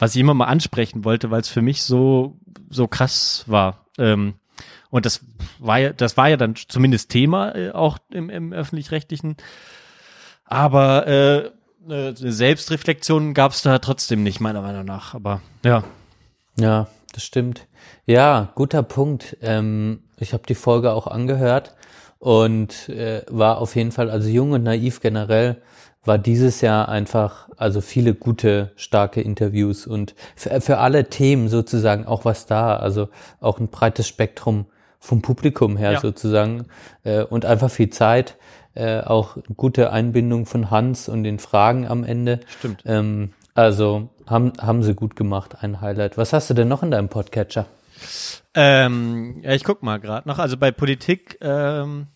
was 0.00 0.14
ich 0.16 0.20
immer 0.20 0.34
mal 0.34 0.46
ansprechen 0.46 1.04
wollte, 1.04 1.30
weil 1.30 1.40
es 1.40 1.48
für 1.48 1.62
mich 1.62 1.82
so, 1.84 2.36
so 2.70 2.88
krass 2.88 3.44
war. 3.46 3.86
Ähm, 3.98 4.34
und 4.90 5.06
das 5.06 5.20
war 5.58 5.78
ja, 5.78 5.92
das 5.92 6.16
war 6.16 6.28
ja 6.28 6.36
dann 6.36 6.54
zumindest 6.56 7.10
Thema 7.10 7.54
äh, 7.54 7.70
auch 7.70 7.98
im, 8.10 8.30
im 8.30 8.52
öffentlich-rechtlichen. 8.52 9.36
Aber 10.44 11.06
äh, 11.06 11.50
eine 11.84 12.14
Selbstreflexion 12.16 13.34
gab 13.34 13.52
es 13.52 13.62
da 13.62 13.78
trotzdem 13.78 14.22
nicht, 14.22 14.40
meiner 14.40 14.62
Meinung 14.62 14.84
nach. 14.84 15.14
Aber 15.14 15.40
ja. 15.64 15.84
Ja, 16.58 16.88
das 17.12 17.24
stimmt. 17.24 17.66
Ja, 18.06 18.52
guter 18.54 18.82
Punkt. 18.82 19.36
Ähm, 19.40 20.02
ich 20.18 20.32
habe 20.32 20.42
die 20.46 20.54
Folge 20.54 20.92
auch 20.92 21.06
angehört 21.06 21.74
und 22.18 22.88
äh, 22.88 23.22
war 23.30 23.58
auf 23.58 23.76
jeden 23.76 23.92
Fall, 23.92 24.10
also 24.10 24.28
jung 24.28 24.52
und 24.52 24.64
naiv 24.64 25.00
generell, 25.00 25.62
war 26.04 26.18
dieses 26.18 26.60
Jahr 26.60 26.88
einfach, 26.88 27.48
also 27.56 27.80
viele 27.80 28.14
gute, 28.14 28.72
starke 28.76 29.20
Interviews 29.20 29.86
und 29.86 30.14
für, 30.34 30.60
für 30.60 30.78
alle 30.78 31.08
Themen 31.08 31.48
sozusagen 31.48 32.06
auch 32.06 32.24
was 32.24 32.46
da, 32.46 32.76
also 32.76 33.08
auch 33.40 33.58
ein 33.58 33.68
breites 33.68 34.08
Spektrum 34.08 34.66
vom 35.00 35.22
Publikum 35.22 35.76
her 35.76 35.92
Ja. 35.92 36.00
sozusagen 36.00 36.66
äh, 37.02 37.22
und 37.24 37.44
einfach 37.44 37.70
viel 37.70 37.90
Zeit, 37.90 38.36
äh, 38.74 39.00
auch 39.00 39.38
gute 39.56 39.90
Einbindung 39.92 40.46
von 40.46 40.70
Hans 40.70 41.08
und 41.08 41.24
den 41.24 41.38
Fragen 41.40 41.88
am 41.88 42.04
Ende. 42.04 42.40
Stimmt. 42.58 42.82
Ähm, 42.86 43.32
also 43.54 44.10
haben, 44.26 44.52
haben 44.60 44.82
sie 44.84 44.94
gut 44.94 45.16
gemacht, 45.16 45.56
ein 45.62 45.80
Highlight. 45.80 46.16
Was 46.16 46.32
hast 46.32 46.48
du 46.50 46.54
denn 46.54 46.68
noch 46.68 46.82
in 46.84 46.90
deinem 46.92 47.08
Podcatcher? 47.08 47.66
Ähm, 48.54 49.40
ja, 49.42 49.52
ich 49.52 49.64
guck 49.64 49.82
mal 49.82 49.98
gerade 49.98 50.28
noch. 50.28 50.38
Also 50.38 50.56
bei 50.56 50.70
Politik 50.70 51.38
ähm, 51.40 52.06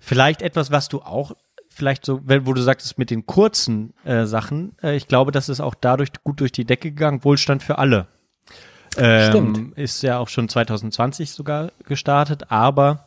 vielleicht 0.00 0.42
etwas, 0.42 0.70
was 0.70 0.88
du 0.88 1.00
auch 1.00 1.32
vielleicht 1.68 2.06
so, 2.06 2.20
wo 2.24 2.52
du 2.54 2.62
sagtest 2.62 2.98
mit 2.98 3.10
den 3.10 3.26
kurzen 3.26 3.92
äh, 4.04 4.24
Sachen. 4.24 4.76
Äh, 4.82 4.96
ich 4.96 5.08
glaube, 5.08 5.32
das 5.32 5.48
ist 5.48 5.60
auch 5.60 5.74
dadurch 5.74 6.10
gut 6.24 6.40
durch 6.40 6.52
die 6.52 6.64
Decke 6.64 6.90
gegangen. 6.90 7.24
Wohlstand 7.24 7.62
für 7.62 7.78
alle. 7.78 8.06
Ähm, 8.98 9.30
Stimmt. 9.30 9.78
Ist 9.78 10.02
ja 10.02 10.18
auch 10.18 10.28
schon 10.28 10.48
2020 10.48 11.30
sogar 11.30 11.72
gestartet, 11.84 12.50
aber 12.50 13.06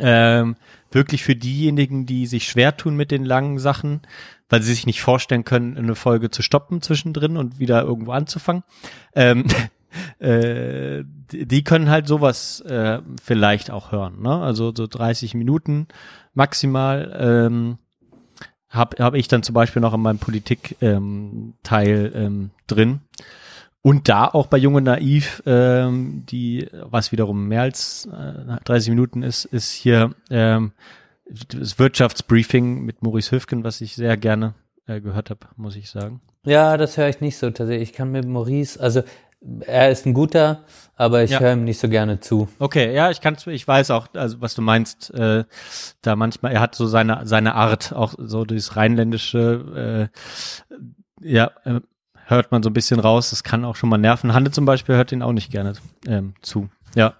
ähm, 0.00 0.56
wirklich 0.90 1.22
für 1.22 1.36
diejenigen, 1.36 2.06
die 2.06 2.26
sich 2.26 2.48
schwer 2.48 2.76
tun 2.76 2.96
mit 2.96 3.10
den 3.10 3.24
langen 3.24 3.58
Sachen, 3.58 4.02
weil 4.48 4.62
sie 4.62 4.72
sich 4.72 4.86
nicht 4.86 5.02
vorstellen 5.02 5.44
können, 5.44 5.76
eine 5.76 5.94
Folge 5.94 6.30
zu 6.30 6.42
stoppen 6.42 6.82
zwischendrin 6.82 7.36
und 7.36 7.58
wieder 7.58 7.82
irgendwo 7.82 8.12
anzufangen. 8.12 8.62
Ähm, 9.14 9.46
äh, 10.18 11.04
die 11.30 11.64
können 11.64 11.90
halt 11.90 12.06
sowas 12.06 12.60
äh, 12.62 13.00
vielleicht 13.22 13.70
auch 13.70 13.92
hören, 13.92 14.22
ne? 14.22 14.40
Also 14.40 14.72
so 14.74 14.86
30 14.86 15.34
Minuten 15.34 15.88
maximal. 16.34 17.16
Ähm, 17.18 17.78
habe 18.70 19.02
hab 19.02 19.14
ich 19.14 19.28
dann 19.28 19.42
zum 19.42 19.54
Beispiel 19.54 19.80
noch 19.80 19.94
in 19.94 20.00
meinem 20.00 20.18
Politik-Teil 20.18 20.82
ähm, 20.82 21.54
ähm, 22.14 22.50
drin. 22.66 23.00
Und 23.88 24.10
da 24.10 24.26
auch 24.26 24.48
bei 24.48 24.58
Junge 24.58 24.82
Naiv, 24.82 25.42
ähm, 25.46 26.24
die, 26.26 26.68
was 26.82 27.10
wiederum 27.10 27.48
mehr 27.48 27.62
als 27.62 28.06
äh, 28.12 28.58
30 28.66 28.90
Minuten 28.90 29.22
ist, 29.22 29.46
ist 29.46 29.72
hier 29.72 30.10
ähm, 30.28 30.72
das 31.24 31.78
Wirtschaftsbriefing 31.78 32.82
mit 32.84 33.00
Maurice 33.00 33.30
Höfgen, 33.30 33.64
was 33.64 33.80
ich 33.80 33.94
sehr 33.94 34.18
gerne 34.18 34.52
äh, 34.86 35.00
gehört 35.00 35.30
habe, 35.30 35.40
muss 35.56 35.74
ich 35.74 35.88
sagen. 35.88 36.20
Ja, 36.44 36.76
das 36.76 36.98
höre 36.98 37.08
ich 37.08 37.22
nicht 37.22 37.38
so 37.38 37.48
tatsächlich. 37.50 37.88
Ich 37.88 37.96
kann 37.96 38.12
mit 38.12 38.26
Maurice, 38.26 38.78
also 38.78 39.00
er 39.60 39.90
ist 39.90 40.04
ein 40.04 40.12
guter, 40.12 40.64
aber 40.94 41.22
ich 41.22 41.30
Ja. 41.30 41.40
höre 41.40 41.54
ihm 41.54 41.64
nicht 41.64 41.80
so 41.80 41.88
gerne 41.88 42.20
zu. 42.20 42.46
Okay, 42.58 42.94
ja, 42.94 43.10
ich 43.10 43.22
kann's, 43.22 43.46
ich 43.46 43.66
weiß 43.66 43.90
auch, 43.92 44.08
also 44.12 44.42
was 44.42 44.54
du 44.54 44.60
meinst, 44.60 45.14
äh, 45.14 45.44
da 46.02 46.14
manchmal, 46.14 46.52
er 46.52 46.60
hat 46.60 46.74
so 46.74 46.86
seine 46.86 47.22
seine 47.24 47.54
Art, 47.54 47.94
auch 47.94 48.16
so 48.18 48.44
dieses 48.44 48.76
rheinländische, 48.76 50.10
äh, 51.22 51.26
ja, 51.26 51.52
äh, 51.64 51.80
hört 52.28 52.52
man 52.52 52.62
so 52.62 52.70
ein 52.70 52.74
bisschen 52.74 53.00
raus. 53.00 53.30
Das 53.30 53.42
kann 53.42 53.64
auch 53.64 53.76
schon 53.76 53.88
mal 53.88 53.98
nerven. 53.98 54.34
Hande 54.34 54.50
zum 54.50 54.64
Beispiel 54.64 54.94
hört 54.94 55.12
ihn 55.12 55.22
auch 55.22 55.32
nicht 55.32 55.50
gerne 55.50 55.72
ähm, 56.06 56.34
zu. 56.42 56.68
Ja, 56.94 57.14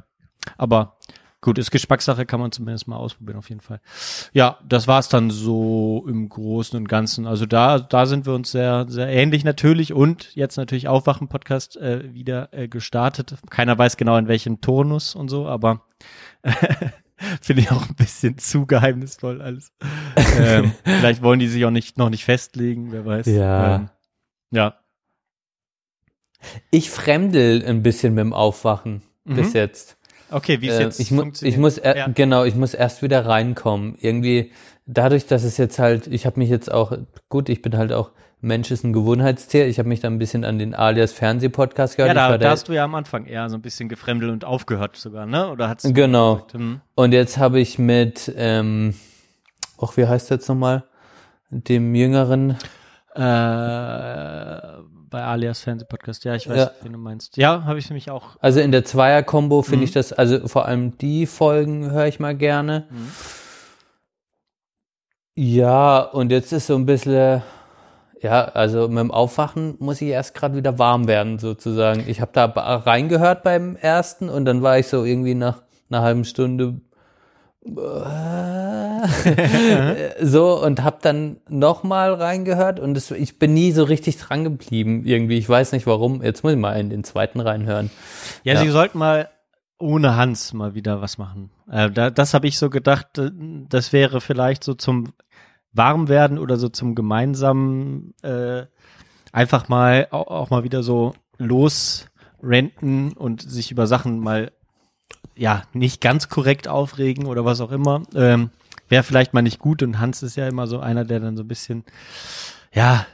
aber 0.56 0.96
gut, 1.40 1.58
ist 1.58 1.70
Geschmackssache, 1.70 2.26
kann 2.26 2.40
man 2.40 2.52
zumindest 2.52 2.88
mal 2.88 2.96
ausprobieren 2.96 3.38
auf 3.38 3.48
jeden 3.48 3.60
Fall. 3.60 3.80
Ja, 4.32 4.58
das 4.66 4.86
war's 4.86 5.08
dann 5.08 5.30
so 5.30 6.04
im 6.08 6.28
Großen 6.28 6.78
und 6.78 6.88
Ganzen. 6.88 7.26
Also 7.26 7.46
da, 7.46 7.78
da 7.78 8.06
sind 8.06 8.26
wir 8.26 8.34
uns 8.34 8.50
sehr, 8.50 8.86
sehr 8.88 9.08
ähnlich 9.08 9.44
natürlich 9.44 9.92
und 9.92 10.34
jetzt 10.34 10.56
natürlich 10.56 10.88
Aufwachen-Podcast 10.88 11.76
äh, 11.76 12.12
wieder 12.12 12.52
äh, 12.52 12.68
gestartet. 12.68 13.34
Keiner 13.50 13.78
weiß 13.78 13.96
genau 13.96 14.16
in 14.16 14.28
welchem 14.28 14.60
Turnus 14.60 15.14
und 15.14 15.28
so, 15.28 15.46
aber 15.46 15.86
finde 17.40 17.62
ich 17.62 17.70
auch 17.70 17.88
ein 17.88 17.96
bisschen 17.96 18.36
zu 18.38 18.66
geheimnisvoll 18.66 19.40
alles. 19.40 19.72
ähm, 20.38 20.72
vielleicht 20.82 21.22
wollen 21.22 21.40
die 21.40 21.48
sich 21.48 21.64
auch 21.64 21.70
nicht 21.70 21.98
noch 21.98 22.10
nicht 22.10 22.24
festlegen, 22.24 22.92
wer 22.92 23.06
weiß. 23.06 23.26
Ja. 23.26 23.76
Ähm, 23.76 23.90
ja. 24.50 24.74
Ich 26.70 26.90
fremdel 26.90 27.64
ein 27.66 27.82
bisschen 27.82 28.14
mit 28.14 28.22
dem 28.22 28.32
Aufwachen 28.32 29.02
bis 29.24 29.52
jetzt. 29.52 29.96
Okay, 30.30 30.60
wie 30.60 30.68
es 30.68 30.78
Äh, 30.78 30.82
jetzt 30.82 31.00
ich, 31.00 31.10
mu 31.10 31.20
ich 31.20 31.24
funktioniert. 31.24 31.60
muss 31.60 31.78
er 31.78 31.96
ja. 31.96 32.08
genau, 32.08 32.44
ich 32.44 32.54
muss 32.54 32.74
erst 32.74 33.02
wieder 33.02 33.24
reinkommen. 33.26 33.96
Irgendwie 34.00 34.52
dadurch, 34.86 35.26
dass 35.26 35.42
es 35.44 35.56
jetzt 35.56 35.78
halt, 35.78 36.06
ich 36.06 36.26
habe 36.26 36.38
mich 36.38 36.48
jetzt 36.50 36.70
auch, 36.72 36.92
gut, 37.28 37.48
ich 37.48 37.62
bin 37.62 37.76
halt 37.76 37.92
auch, 37.92 38.10
Mensch 38.40 38.70
ist 38.70 38.84
ein 38.84 38.92
Gewohnheitstier, 38.92 39.66
ich 39.66 39.78
habe 39.80 39.88
mich 39.88 39.98
dann 40.00 40.12
ein 40.14 40.18
bisschen 40.18 40.44
an 40.44 40.58
den 40.60 40.74
alias 40.74 41.12
Fernsehpodcast 41.12 41.96
gehört. 41.96 42.14
Ja, 42.14 42.28
da, 42.30 42.38
da 42.38 42.50
hast 42.50 42.68
du 42.68 42.72
ja 42.72 42.84
am 42.84 42.94
Anfang 42.94 43.26
eher 43.26 43.48
so 43.50 43.56
ein 43.56 43.62
bisschen 43.62 43.88
gefremdelt 43.88 44.30
und 44.30 44.44
aufgehört 44.44 44.96
sogar, 44.96 45.26
ne? 45.26 45.50
Oder 45.50 45.68
hat's 45.68 45.82
Genau. 45.92 46.34
gesagt, 46.36 46.52
hm. 46.54 46.80
Und 46.94 47.12
jetzt 47.12 47.38
habe 47.38 47.58
ich 47.58 47.78
mit, 47.80 48.32
ähm, 48.36 48.94
ach, 49.80 49.96
wie 49.96 50.06
heißt 50.06 50.30
der 50.30 50.36
jetzt 50.36 50.48
nochmal? 50.48 50.84
Dem 51.50 51.94
Jüngeren, 51.94 52.56
Äh, 53.16 54.60
bei 55.10 55.22
Alias 55.22 55.60
Fernsehpodcast, 55.60 56.24
ja, 56.24 56.34
ich 56.34 56.48
weiß, 56.48 56.56
Ja. 56.56 56.70
wen 56.82 56.92
du 56.92 56.98
meinst. 56.98 57.36
Ja, 57.36 57.64
habe 57.64 57.78
ich 57.78 57.88
nämlich 57.88 58.10
auch. 58.10 58.36
also 58.40 58.60
in 58.60 58.72
der 58.72 58.84
Zweier-Kombo 58.84 59.62
finde 59.62 59.78
Mhm. 59.78 59.82
ich 59.84 59.92
das, 59.92 60.12
also 60.12 60.46
vor 60.48 60.66
allem 60.66 60.98
die 60.98 61.26
Folgen 61.26 61.90
höre 61.90 62.06
ich 62.06 62.20
mal 62.20 62.34
gerne. 62.36 62.86
Mhm. 62.90 63.10
Ja, 65.36 66.00
und 66.00 66.32
jetzt 66.32 66.52
ist 66.52 66.66
so 66.66 66.74
ein 66.74 66.84
bisschen, 66.86 67.42
ja, 68.20 68.44
also 68.46 68.88
mit 68.88 68.98
dem 68.98 69.10
Aufwachen 69.12 69.76
muss 69.78 70.00
ich 70.00 70.08
erst 70.08 70.34
gerade 70.34 70.56
wieder 70.56 70.78
warm 70.78 71.06
werden, 71.06 71.38
sozusagen. 71.38 72.04
Ich 72.08 72.20
habe 72.20 72.32
da 72.34 72.46
reingehört 72.46 73.44
beim 73.44 73.76
ersten 73.76 74.28
und 74.28 74.44
dann 74.44 74.62
war 74.62 74.78
ich 74.78 74.88
so 74.88 75.04
irgendwie 75.04 75.34
nach 75.36 75.62
einer 75.90 76.02
halben 76.02 76.24
Stunde 76.24 76.80
so 80.20 80.62
und 80.62 80.82
habe 80.82 80.98
dann 81.02 81.38
noch 81.48 81.82
mal 81.82 82.14
reingehört 82.14 82.80
und 82.80 82.96
es, 82.96 83.10
ich 83.10 83.38
bin 83.38 83.54
nie 83.54 83.72
so 83.72 83.84
richtig 83.84 84.18
dran 84.18 84.44
geblieben 84.44 85.02
irgendwie. 85.04 85.38
Ich 85.38 85.48
weiß 85.48 85.72
nicht 85.72 85.86
warum. 85.86 86.22
Jetzt 86.22 86.42
muss 86.42 86.52
ich 86.52 86.58
mal 86.58 86.78
in 86.78 86.90
den 86.90 87.04
zweiten 87.04 87.40
reinhören. 87.40 87.90
Ja, 88.44 88.54
Ja. 88.54 88.60
sie 88.60 88.68
sollten 88.68 88.98
mal 88.98 89.28
ohne 89.78 90.16
Hans 90.16 90.52
mal 90.52 90.74
wieder 90.74 91.00
was 91.00 91.18
machen. 91.18 91.50
Äh, 91.70 91.90
da, 91.90 92.10
das 92.10 92.34
habe 92.34 92.48
ich 92.48 92.58
so 92.58 92.70
gedacht, 92.70 93.18
äh, 93.18 93.30
das 93.68 93.92
wäre 93.92 94.20
vielleicht 94.20 94.64
so 94.64 94.74
zum 94.74 95.12
Warmwerden 95.72 96.38
oder 96.38 96.56
so 96.56 96.68
zum 96.68 96.94
gemeinsamen 96.94 98.14
äh, 98.22 98.64
einfach 99.32 99.68
mal 99.68 100.08
auch, 100.10 100.26
auch 100.28 100.50
mal 100.50 100.64
wieder 100.64 100.82
so 100.82 101.14
losrenten 101.36 103.12
und 103.12 103.42
sich 103.42 103.70
über 103.70 103.86
Sachen 103.86 104.18
mal 104.18 104.50
ja 105.36 105.62
nicht 105.72 106.00
ganz 106.00 106.28
korrekt 106.28 106.68
aufregen 106.68 107.26
oder 107.26 107.44
was 107.44 107.60
auch 107.60 107.70
immer. 107.70 108.02
Ähm, 108.14 108.50
wäre 108.88 109.02
vielleicht 109.02 109.34
mal 109.34 109.42
nicht 109.42 109.58
gut 109.58 109.82
und 109.82 109.98
Hans 109.98 110.22
ist 110.22 110.36
ja 110.36 110.48
immer 110.48 110.66
so 110.66 110.80
einer, 110.80 111.04
der 111.04 111.20
dann 111.20 111.36
so 111.36 111.42
ein 111.42 111.48
bisschen 111.48 111.84
ja 112.72 113.06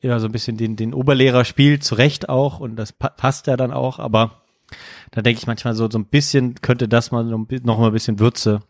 ja 0.00 0.18
so 0.18 0.26
ein 0.26 0.32
bisschen 0.32 0.56
den 0.56 0.76
den 0.76 0.94
Oberlehrer 0.94 1.44
spielt, 1.44 1.84
zu 1.84 1.94
Recht 1.94 2.28
auch 2.28 2.60
und 2.60 2.76
das 2.76 2.92
pa 2.92 3.10
passt 3.10 3.46
ja 3.46 3.56
dann 3.56 3.72
auch, 3.72 3.98
aber 3.98 4.42
da 5.10 5.22
denke 5.22 5.38
ich 5.38 5.46
manchmal 5.46 5.74
so, 5.74 5.90
so 5.90 5.98
ein 5.98 6.06
bisschen 6.06 6.54
könnte 6.62 6.88
das 6.88 7.10
mal 7.10 7.24
noch 7.24 7.78
mal 7.78 7.86
ein 7.86 7.92
bisschen 7.92 8.18
Würze 8.18 8.60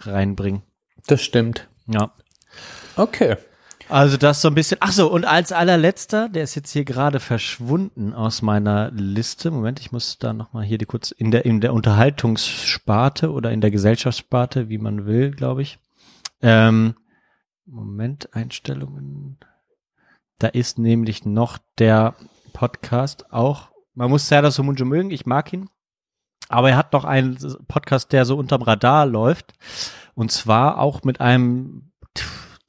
reinbringen. 0.00 0.62
Das 1.06 1.22
stimmt. 1.22 1.68
Ja. 1.86 2.12
Okay. 2.96 3.36
Also 3.90 4.16
das 4.16 4.40
so 4.40 4.48
ein 4.48 4.54
bisschen. 4.54 4.78
Ach 4.80 4.92
so, 4.92 5.10
und 5.10 5.24
als 5.24 5.50
allerletzter, 5.50 6.28
der 6.28 6.44
ist 6.44 6.54
jetzt 6.54 6.70
hier 6.70 6.84
gerade 6.84 7.18
verschwunden 7.18 8.14
aus 8.14 8.40
meiner 8.40 8.92
Liste. 8.92 9.50
Moment, 9.50 9.80
ich 9.80 9.90
muss 9.90 10.18
da 10.18 10.32
noch 10.32 10.52
mal 10.52 10.64
hier 10.64 10.78
die 10.78 10.84
kurz 10.84 11.10
in 11.10 11.32
der 11.32 11.44
in 11.44 11.60
der 11.60 11.74
Unterhaltungssparte 11.74 13.32
oder 13.32 13.50
in 13.50 13.60
der 13.60 13.72
Gesellschaftssparte, 13.72 14.68
wie 14.68 14.78
man 14.78 15.06
will, 15.06 15.32
glaube 15.32 15.62
ich. 15.62 15.80
Ähm, 16.40 16.94
Moment, 17.66 18.34
Einstellungen. 18.34 19.38
Da 20.38 20.46
ist 20.46 20.78
nämlich 20.78 21.24
noch 21.24 21.58
der 21.78 22.14
Podcast 22.52 23.32
auch. 23.32 23.70
Man 23.94 24.08
muss 24.08 24.28
Serdar 24.28 24.52
Somuncu 24.52 24.84
mögen, 24.84 25.10
ich 25.10 25.26
mag 25.26 25.52
ihn. 25.52 25.68
Aber 26.48 26.70
er 26.70 26.76
hat 26.76 26.92
noch 26.92 27.04
einen 27.04 27.38
Podcast, 27.68 28.12
der 28.12 28.24
so 28.24 28.36
unterm 28.36 28.62
Radar 28.62 29.06
läuft. 29.06 29.52
Und 30.14 30.32
zwar 30.32 30.78
auch 30.78 31.02
mit 31.02 31.20
einem, 31.20 31.92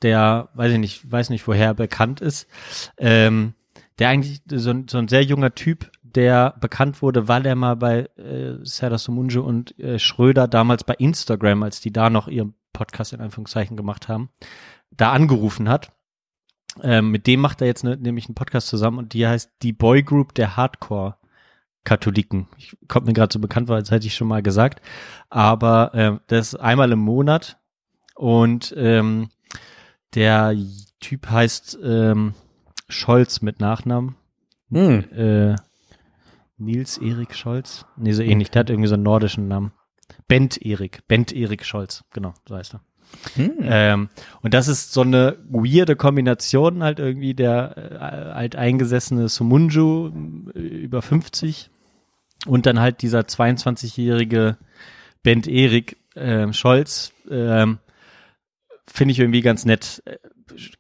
der, 0.02 0.50
weiß 0.54 0.74
ich 0.74 0.80
nicht, 0.80 1.12
weiß 1.12 1.30
nicht, 1.30 1.48
woher 1.48 1.68
er 1.68 1.74
bekannt 1.74 2.22
ist. 2.22 2.48
Ähm, 2.98 3.54
der 4.00 4.10
eigentlich 4.10 4.42
so, 4.52 4.72
ein- 4.72 4.88
so 4.88 4.98
ein 4.98 5.08
sehr 5.08 5.24
junger 5.24 5.54
Typ, 5.54 5.92
der 6.04 6.56
bekannt 6.60 7.02
wurde, 7.02 7.28
weil 7.28 7.46
er 7.46 7.56
mal 7.56 7.76
bei 7.76 8.10
äh, 8.18 8.58
Serdar 8.64 8.98
Somuncu 9.00 9.42
und 9.42 9.78
äh, 9.80 10.00
Schröder 10.00 10.48
damals 10.48 10.84
bei 10.84 10.96
Instagram, 10.96 11.64
als 11.64 11.80
die 11.82 11.92
da 11.94 12.10
noch 12.10 12.28
ihren 12.28 12.54
Podcast 12.74 13.14
in 13.14 13.22
Anführungszeichen 13.22 13.78
gemacht 13.78 14.08
haben, 14.08 14.30
da 14.92 15.12
angerufen 15.12 15.70
hat. 15.70 15.92
Ähm, 16.82 17.12
mit 17.12 17.28
dem 17.28 17.42
macht 17.42 17.62
er 17.62 17.68
jetzt 17.68 17.84
ne, 17.84 17.98
nämlich 17.98 18.28
einen 18.28 18.36
Podcast 18.36 18.68
zusammen 18.68 18.98
und 18.98 19.14
die 19.14 19.28
heißt 19.28 19.52
die 19.62 19.74
Boy 19.74 20.04
Group 20.04 20.34
der 20.36 20.56
Hardcore 20.58 21.16
Katholiken. 21.84 22.48
Ich 22.58 22.78
kommt 22.88 23.08
mir 23.08 23.14
gerade 23.14 23.34
so 23.34 23.40
bekannt 23.40 23.68
vor, 23.68 23.76
als 23.76 23.92
hätte 23.92 24.08
ich 24.08 24.16
schon 24.16 24.28
mal 24.28 24.42
gesagt. 24.42 24.82
Aber 25.30 25.94
äh, 25.94 26.18
das 26.28 26.54
ist 26.54 26.60
einmal 26.60 26.92
im 26.92 27.00
Monat 27.00 27.58
und 28.16 28.74
ähm, 28.78 29.30
der 30.16 30.56
Typ 31.00 31.30
heißt 31.30 31.80
ähm, 31.84 32.34
Scholz 32.90 33.42
mit 33.42 33.60
Nachnamen. 33.60 34.16
Hm. 34.70 35.04
Äh, 35.12 35.56
Nils 36.58 36.98
Erik 36.98 37.36
Scholz? 37.36 37.86
Nee, 37.98 38.12
so 38.12 38.22
ähnlich. 38.22 38.52
Der 38.52 38.62
hat 38.62 38.70
irgendwie 38.70 38.88
so 38.88 38.94
einen 38.94 39.04
nordischen 39.04 39.48
Namen. 39.48 39.72
Bent 40.28 40.62
Erik. 40.62 41.08
Bent 41.08 41.34
Erik 41.34 41.66
Scholz. 41.66 42.04
Genau, 42.14 42.34
so 42.48 42.56
heißt 42.56 42.76
er. 42.76 42.82
Hm. 43.36 43.54
Ähm, 43.62 44.10
und 44.42 44.54
das 44.54 44.68
ist 44.68 44.94
so 44.94 45.02
eine 45.02 45.38
weirde 45.50 45.96
Kombination 45.96 46.84
halt 46.84 47.00
irgendwie 47.00 47.34
der 47.34 47.76
äh, 47.78 47.96
alteingesessene 47.98 49.28
Sumunju 49.28 50.12
äh, 50.56 50.60
über 50.60 51.02
50 51.02 51.70
und 52.46 52.66
dann 52.66 52.80
halt 52.80 53.02
dieser 53.02 53.22
22-jährige 53.22 54.58
Bent 55.24 55.48
Erik 55.48 55.98
ähm, 56.16 56.54
Scholz. 56.54 57.12
Ähm, 57.30 57.80
Finde 58.94 59.14
ich 59.14 59.20
irgendwie 59.20 59.42
ganz 59.42 59.66
nett. 59.66 60.04
Äh, 60.06 60.18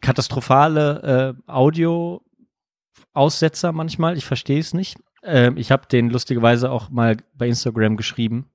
Katastrophale 0.01 1.35
äh, 1.47 1.51
Audio-Aussetzer 1.51 3.71
manchmal. 3.71 4.17
Ich 4.17 4.25
verstehe 4.25 4.59
es 4.59 4.73
nicht. 4.73 4.97
Ähm, 5.23 5.55
ich 5.57 5.71
habe 5.71 5.87
den 5.87 6.09
lustigerweise 6.09 6.71
auch 6.71 6.89
mal 6.89 7.15
bei 7.35 7.47
Instagram 7.47 7.95
geschrieben, 7.95 8.49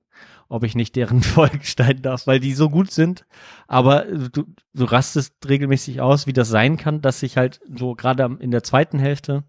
ob 0.47 0.63
ich 0.63 0.75
nicht 0.75 0.95
deren 0.95 1.23
Folgen 1.23 1.63
schneiden 1.63 2.03
darf, 2.03 2.27
weil 2.27 2.39
die 2.39 2.53
so 2.53 2.69
gut 2.69 2.91
sind. 2.91 3.25
Aber 3.67 4.07
äh, 4.07 4.29
du, 4.31 4.45
du 4.73 4.85
rastest 4.85 5.33
regelmäßig 5.47 6.01
aus, 6.01 6.27
wie 6.27 6.33
das 6.33 6.49
sein 6.49 6.77
kann, 6.77 7.01
dass 7.01 7.19
sich 7.19 7.37
halt 7.37 7.59
so 7.75 7.95
gerade 7.95 8.37
in 8.39 8.51
der 8.51 8.61
zweiten 8.63 8.99
Hälfte 8.99 9.43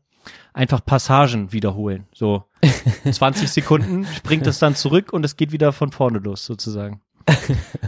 einfach 0.52 0.84
Passagen 0.84 1.52
wiederholen. 1.52 2.06
So 2.12 2.44
20 3.10 3.50
Sekunden 3.50 4.06
springt 4.06 4.46
es 4.46 4.58
dann 4.58 4.74
zurück 4.74 5.12
und 5.12 5.24
es 5.24 5.36
geht 5.36 5.52
wieder 5.52 5.72
von 5.72 5.92
vorne 5.92 6.18
los 6.18 6.44
sozusagen. 6.44 7.00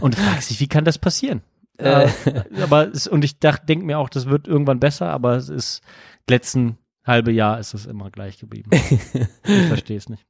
Und 0.01 0.15
du 0.15 0.21
fragst 0.21 0.51
dich, 0.51 0.59
wie 0.59 0.67
kann 0.67 0.85
das 0.85 0.99
passieren? 0.99 1.41
Äh, 1.81 2.09
aber 2.61 2.87
es, 2.87 3.07
und 3.07 3.23
ich 3.23 3.39
denke 3.39 3.85
mir 3.85 3.99
auch, 3.99 4.09
das 4.09 4.27
wird 4.27 4.47
irgendwann 4.47 4.79
besser, 4.79 5.09
aber 5.09 5.35
es 5.35 5.49
ist 5.49 5.81
letzten 6.29 6.77
halbe 7.05 7.31
Jahr 7.31 7.59
ist 7.59 7.73
es 7.73 7.85
immer 7.85 8.11
gleich 8.11 8.37
geblieben. 8.37 8.69
ich 9.43 9.65
verstehe 9.67 9.97
es 9.97 10.07
nicht. 10.09 10.25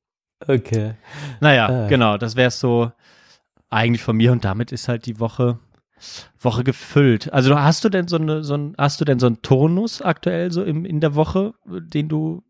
Okay. 0.47 0.93
Naja, 1.39 1.67
Ah. 1.67 1.87
genau, 1.87 2.17
das 2.17 2.35
wäre 2.35 2.49
so 2.51 2.91
eigentlich 3.69 4.01
von 4.01 4.17
mir 4.17 4.31
und 4.31 4.43
damit 4.45 4.71
ist 4.71 4.87
halt 4.87 5.05
die 5.05 5.19
Woche 5.19 5.59
Woche 6.39 6.63
gefüllt. 6.63 7.31
Also 7.31 7.59
hast 7.59 7.83
du 7.83 7.89
denn 7.89 8.07
so 8.07 8.15
eine 8.15 8.43
so 8.43 8.55
ein 8.55 8.73
hast 8.77 8.99
du 8.99 9.05
denn 9.05 9.19
so 9.19 9.27
einen 9.27 9.41
Turnus 9.43 10.01
aktuell 10.01 10.51
so 10.51 10.63
im, 10.63 10.83
in 10.83 10.99
der 10.99 11.13
Woche, 11.13 11.53
den 11.65 12.09
du 12.09 12.41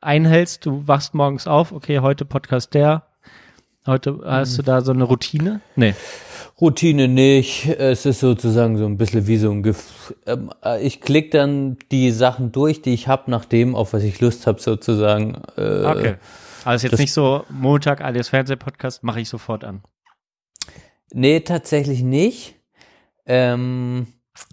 einhältst? 0.00 0.64
Du 0.64 0.88
wachst 0.88 1.12
morgens 1.14 1.46
auf, 1.46 1.72
okay, 1.72 1.98
heute 1.98 2.24
Podcast 2.24 2.72
der. 2.72 3.06
Heute 3.86 4.20
hast 4.24 4.56
du 4.58 4.62
da 4.62 4.80
so 4.80 4.92
eine 4.92 5.04
Routine? 5.04 5.60
Nee. 5.76 5.94
Routine 6.62 7.08
nicht. 7.08 7.66
Es 7.66 8.06
ist 8.06 8.20
sozusagen 8.20 8.78
so 8.78 8.86
ein 8.86 8.96
bisschen 8.96 9.26
wie 9.26 9.36
so 9.36 9.50
ein 9.50 9.62
Gef 9.64 10.14
ähm, 10.26 10.50
äh, 10.64 10.80
Ich 10.86 11.00
klicke 11.00 11.30
dann 11.36 11.76
die 11.90 12.10
Sachen 12.12 12.52
durch, 12.52 12.80
die 12.82 12.94
ich 12.94 13.08
habe, 13.08 13.30
nach 13.32 13.44
dem, 13.44 13.74
auf 13.74 13.92
was 13.92 14.04
ich 14.04 14.20
Lust 14.20 14.46
habe, 14.46 14.60
sozusagen. 14.62 15.42
Äh, 15.56 15.84
Okay. 15.84 16.14
Also 16.64 16.86
jetzt 16.86 17.00
nicht 17.00 17.12
so 17.12 17.44
Montag 17.50 18.00
alias 18.00 18.28
Fernsehpodcast 18.28 19.02
mache 19.02 19.20
ich 19.20 19.28
sofort 19.28 19.64
an. 19.64 19.82
Nee, 21.12 21.40
tatsächlich 21.40 22.04
nicht. 22.04 22.54
Ähm, 23.26 24.06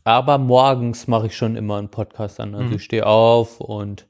aber 0.03 0.39
morgens 0.39 1.07
mache 1.07 1.27
ich 1.27 1.37
schon 1.37 1.55
immer 1.55 1.77
einen 1.77 1.89
Podcast 1.89 2.39
an. 2.39 2.55
Also 2.55 2.69
Mhm. 2.71 2.75
ich 2.77 2.83
stehe 2.83 3.05
auf 3.05 3.61
und 3.61 4.07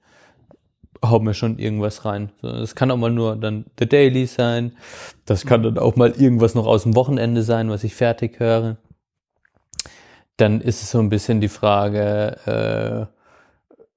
hau 1.04 1.20
mir 1.20 1.34
schon 1.34 1.60
irgendwas 1.60 2.06
rein. 2.06 2.32
Es 2.41 2.76
kann 2.76 2.91
auch 2.91 2.97
mal 2.97 3.12
nur 3.12 3.36
dann 3.36 3.66
The 3.80 3.88
Daily 3.88 4.26
sein. 4.26 4.74
Das 5.26 5.45
kann 5.45 5.64
dann 5.64 5.78
auch 5.78 5.95
mal 5.95 6.12
irgendwas 6.12 6.56
noch 6.56 6.68
aus 6.68 6.84
dem 6.84 6.95
Wochenende 6.95 7.43
sein, 7.43 7.70
was 7.70 7.84
ich 7.84 7.95
fertig 7.95 8.39
höre. 8.39 8.78
Dann 10.38 10.62
ist 10.62 10.82
es 10.82 10.91
so 10.91 11.00
ein 11.00 11.10
bisschen 11.10 11.41
die 11.41 11.50
Frage, 11.50 12.38
äh, 12.45 13.20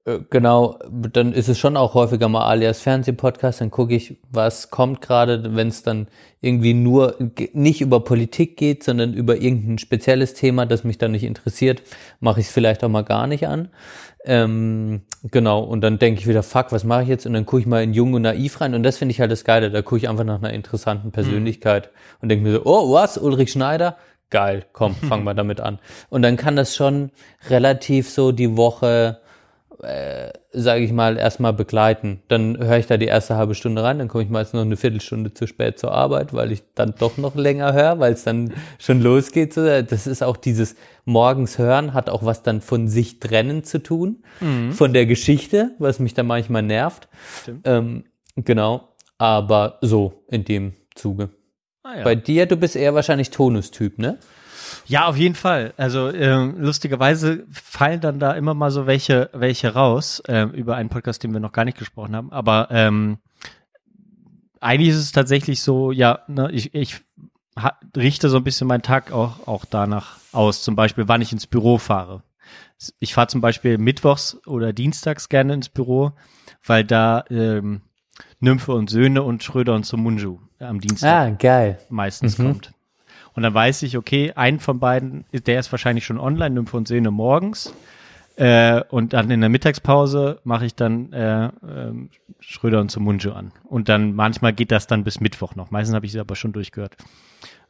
äh, 0.05 0.19
genau, 0.29 0.79
dann 0.89 1.31
ist 1.33 1.47
es 1.47 1.57
schon 1.57 1.77
auch 1.77 1.93
häufiger 1.93 2.27
mal 2.27 2.45
alias 2.45 2.81
Fernsehpodcast, 2.81 3.61
dann 3.61 3.71
gucke 3.71 3.95
ich, 3.95 4.17
was 4.29 4.69
kommt 4.69 5.01
gerade, 5.01 5.55
wenn 5.55 5.69
es 5.69 5.83
dann 5.83 6.07
irgendwie 6.41 6.73
nur 6.73 7.15
nicht 7.53 7.79
über 7.81 8.01
Politik 8.01 8.57
geht, 8.57 8.83
sondern 8.83 9.13
über 9.13 9.37
irgendein 9.37 9.77
spezielles 9.77 10.33
Thema, 10.33 10.65
das 10.65 10.83
mich 10.83 10.97
dann 10.97 11.11
nicht 11.11 11.23
interessiert, 11.23 11.83
mache 12.19 12.41
ich 12.41 12.47
es 12.47 12.51
vielleicht 12.51 12.83
auch 12.83 12.89
mal 12.89 13.03
gar 13.03 13.27
nicht 13.27 13.47
an. 13.47 13.69
Ähm, 14.25 15.01
genau, 15.23 15.61
und 15.61 15.81
dann 15.81 15.99
denke 15.99 16.21
ich 16.21 16.27
wieder, 16.27 16.43
fuck, 16.43 16.71
was 16.71 16.83
mache 16.83 17.03
ich 17.03 17.09
jetzt? 17.09 17.25
Und 17.25 17.33
dann 17.33 17.45
gucke 17.45 17.61
ich 17.61 17.67
mal 17.67 17.83
in 17.83 17.93
Jung 17.93 18.13
und 18.13 18.21
Naiv 18.21 18.61
rein 18.61 18.73
und 18.73 18.83
das 18.83 18.97
finde 18.97 19.11
ich 19.11 19.19
halt 19.19 19.31
das 19.31 19.43
Geile. 19.43 19.69
Da 19.69 19.81
gucke 19.81 19.97
ich 19.97 20.09
einfach 20.09 20.23
nach 20.23 20.39
einer 20.39 20.53
interessanten 20.53 21.11
Persönlichkeit 21.11 21.89
und 22.21 22.29
denke 22.29 22.45
mir 22.45 22.53
so, 22.53 22.61
oh, 22.65 22.93
was? 22.93 23.17
Ulrich 23.17 23.51
Schneider? 23.51 23.97
geil, 24.33 24.65
komm, 24.73 24.95
fangen 25.09 25.23
wir 25.23 25.33
damit 25.33 25.61
an. 25.61 25.79
Und 26.09 26.23
dann 26.23 26.35
kann 26.35 26.57
das 26.57 26.75
schon 26.75 27.11
relativ 27.49 28.09
so 28.09 28.33
die 28.33 28.57
Woche, 28.57 29.21
äh, 29.81 30.31
sage 30.53 30.85
ich 30.85 30.91
mal, 30.91 31.17
erstmal 31.17 31.51
begleiten. 31.51 32.21
Dann 32.27 32.57
höre 32.57 32.77
ich 32.77 32.87
da 32.87 32.97
die 32.97 33.07
erste 33.07 33.35
halbe 33.35 33.55
Stunde 33.55 33.83
rein, 33.83 33.99
dann 33.99 34.07
komme 34.07 34.23
ich 34.23 34.29
meistens 34.29 34.53
noch 34.53 34.65
eine 34.65 34.77
Viertelstunde 34.77 35.33
zu 35.33 35.47
spät 35.47 35.79
zur 35.79 35.91
Arbeit, 35.91 36.33
weil 36.33 36.51
ich 36.51 36.63
dann 36.75 36.93
doch 36.97 37.17
noch 37.17 37.35
länger 37.35 37.73
höre, 37.73 37.99
weil 37.99 38.13
es 38.13 38.23
dann 38.23 38.53
schon 38.79 39.01
losgeht. 39.01 39.57
Das 39.57 40.07
ist 40.07 40.23
auch 40.23 40.37
dieses 40.37 40.75
morgens 41.05 41.57
hören, 41.57 41.93
hat 41.93 42.09
auch 42.09 42.23
was 42.23 42.43
dann 42.43 42.61
von 42.61 42.87
sich 42.87 43.19
trennen 43.19 43.63
zu 43.63 43.81
tun, 43.81 44.23
von 44.71 44.93
der 44.93 45.05
Geschichte, 45.05 45.71
was 45.79 45.99
mich 45.99 46.13
dann 46.13 46.27
manchmal 46.27 46.61
nervt. 46.61 47.07
Ähm, 47.63 48.03
genau, 48.35 48.89
aber 49.17 49.79
so 49.81 50.23
in 50.29 50.45
dem 50.45 50.73
Zuge. 50.95 51.29
Ah, 51.83 51.97
ja. 51.97 52.03
Bei 52.03 52.15
dir, 52.15 52.45
du 52.45 52.55
bist 52.55 52.75
eher 52.75 52.93
wahrscheinlich 52.93 53.29
Tonustyp, 53.29 53.97
ne? 53.97 54.17
Ja, 54.85 55.05
auf 55.07 55.17
jeden 55.17 55.35
Fall. 55.35 55.73
Also 55.77 56.09
ähm, 56.11 56.55
lustigerweise 56.59 57.45
fallen 57.51 58.01
dann 58.01 58.19
da 58.19 58.31
immer 58.33 58.53
mal 58.53 58.71
so 58.71 58.85
welche, 58.87 59.29
welche 59.33 59.73
raus 59.73 60.21
ähm, 60.27 60.51
über 60.51 60.75
einen 60.75 60.89
Podcast, 60.89 61.23
den 61.23 61.33
wir 61.33 61.39
noch 61.39 61.51
gar 61.51 61.65
nicht 61.65 61.77
gesprochen 61.77 62.15
haben. 62.15 62.31
Aber 62.31 62.67
ähm, 62.71 63.17
eigentlich 64.59 64.89
ist 64.89 64.97
es 64.97 65.11
tatsächlich 65.11 65.61
so, 65.61 65.91
ja, 65.91 66.19
ne, 66.27 66.49
ich, 66.51 66.73
ich 66.73 67.01
ha 67.57 67.77
richte 67.95 68.29
so 68.29 68.37
ein 68.37 68.43
bisschen 68.43 68.67
meinen 68.67 68.81
Tag 68.81 69.11
auch, 69.11 69.47
auch 69.47 69.65
danach 69.65 70.17
aus, 70.31 70.63
zum 70.63 70.75
Beispiel, 70.75 71.07
wann 71.07 71.21
ich 71.21 71.31
ins 71.31 71.47
Büro 71.47 71.77
fahre. 71.77 72.23
Ich 72.99 73.13
fahre 73.13 73.27
zum 73.27 73.41
Beispiel 73.41 73.77
mittwochs 73.77 74.37
oder 74.45 74.73
dienstags 74.73 75.29
gerne 75.29 75.53
ins 75.53 75.69
Büro, 75.69 76.11
weil 76.65 76.83
da 76.83 77.23
ähm, 77.29 77.81
Nymphe 78.39 78.73
und 78.73 78.89
Söhne 78.89 79.23
und 79.23 79.43
Schröder 79.43 79.73
und 79.75 79.85
Sumunju 79.85 80.39
am 80.59 80.79
Dienstag 80.79 81.09
Ah, 81.11 81.29
geil. 81.31 81.79
meistens 81.89 82.37
Mhm. 82.37 82.43
kommt. 82.45 82.71
Und 83.35 83.43
dann 83.43 83.53
weiß 83.53 83.83
ich, 83.83 83.97
okay, 83.97 84.31
ein 84.35 84.59
von 84.59 84.79
beiden, 84.79 85.25
der 85.31 85.59
ist 85.59 85.71
wahrscheinlich 85.71 86.05
schon 86.05 86.19
online, 86.19 86.55
Nymphe 86.55 86.77
und 86.77 86.87
Söhne 86.87 87.11
morgens. 87.11 87.73
Äh, 88.35 88.81
und 88.89 89.13
dann 89.13 89.29
in 89.29 89.41
der 89.41 89.49
Mittagspause 89.49 90.39
mache 90.43 90.65
ich 90.65 90.75
dann 90.75 91.13
äh, 91.13 91.51
ähm, 91.67 92.09
Schröder 92.39 92.81
und 92.81 92.89
Sumunju 92.89 93.31
an. 93.31 93.51
Und 93.63 93.89
dann 93.89 94.13
manchmal 94.15 94.53
geht 94.53 94.71
das 94.71 94.87
dann 94.87 95.03
bis 95.03 95.19
Mittwoch 95.19 95.55
noch. 95.55 95.69
Meistens 95.69 95.95
habe 95.95 96.05
ich 96.05 96.11
sie 96.11 96.19
aber 96.19 96.35
schon 96.35 96.51
durchgehört. 96.51 96.95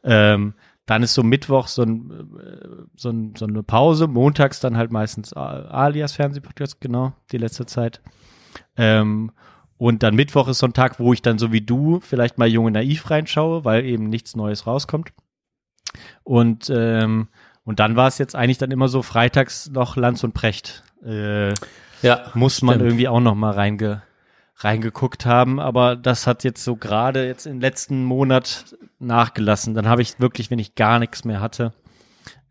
Ähm, 0.02 0.54
dann 0.86 1.02
ist 1.02 1.14
so 1.14 1.22
Mittwoch 1.22 1.66
so, 1.68 1.82
ein, 1.82 2.10
äh, 2.38 2.66
so, 2.96 3.10
ein, 3.10 3.34
so 3.36 3.46
eine 3.46 3.62
Pause. 3.62 4.06
Montags 4.06 4.60
dann 4.60 4.76
halt 4.76 4.90
meistens 4.90 5.34
A- 5.34 5.66
Alias 5.66 6.12
Fernsehpodcast, 6.12 6.80
genau, 6.80 7.12
die 7.32 7.38
letzte 7.38 7.66
Zeit. 7.66 8.00
Ähm, 8.76 9.32
und 9.76 10.02
dann 10.02 10.14
Mittwoch 10.14 10.48
ist 10.48 10.58
so 10.58 10.66
ein 10.66 10.72
Tag, 10.72 10.98
wo 10.98 11.12
ich 11.12 11.20
dann 11.20 11.38
so 11.38 11.52
wie 11.52 11.60
du 11.60 12.00
vielleicht 12.00 12.38
mal 12.38 12.48
Junge 12.48 12.70
Naiv 12.70 13.10
reinschaue, 13.10 13.64
weil 13.64 13.84
eben 13.84 14.08
nichts 14.08 14.36
Neues 14.36 14.66
rauskommt. 14.66 15.12
Und, 16.22 16.70
ähm, 16.74 17.28
und 17.64 17.80
dann 17.80 17.96
war 17.96 18.08
es 18.08 18.18
jetzt 18.18 18.34
eigentlich 18.36 18.58
dann 18.58 18.70
immer 18.70 18.88
so 18.88 19.02
freitags 19.02 19.70
noch 19.70 19.96
Lanz 19.96 20.22
und 20.24 20.32
Precht. 20.34 20.82
Äh, 21.04 21.54
Ja, 22.02 22.30
muss 22.34 22.62
man 22.62 22.74
stimmt. 22.76 22.90
irgendwie 22.90 23.08
auch 23.08 23.20
noch 23.20 23.34
mal 23.34 23.52
reinge, 23.52 24.02
reingeguckt 24.56 25.26
haben, 25.26 25.58
aber 25.60 25.96
das 25.96 26.26
hat 26.26 26.44
jetzt 26.44 26.62
so 26.64 26.76
gerade 26.76 27.26
jetzt 27.26 27.46
im 27.46 27.60
letzten 27.60 28.04
Monat 28.04 28.76
nachgelassen. 28.98 29.74
Dann 29.74 29.88
habe 29.88 30.02
ich 30.02 30.20
wirklich, 30.20 30.50
wenn 30.50 30.58
ich 30.58 30.74
gar 30.74 30.98
nichts 30.98 31.24
mehr 31.24 31.40
hatte, 31.40 31.72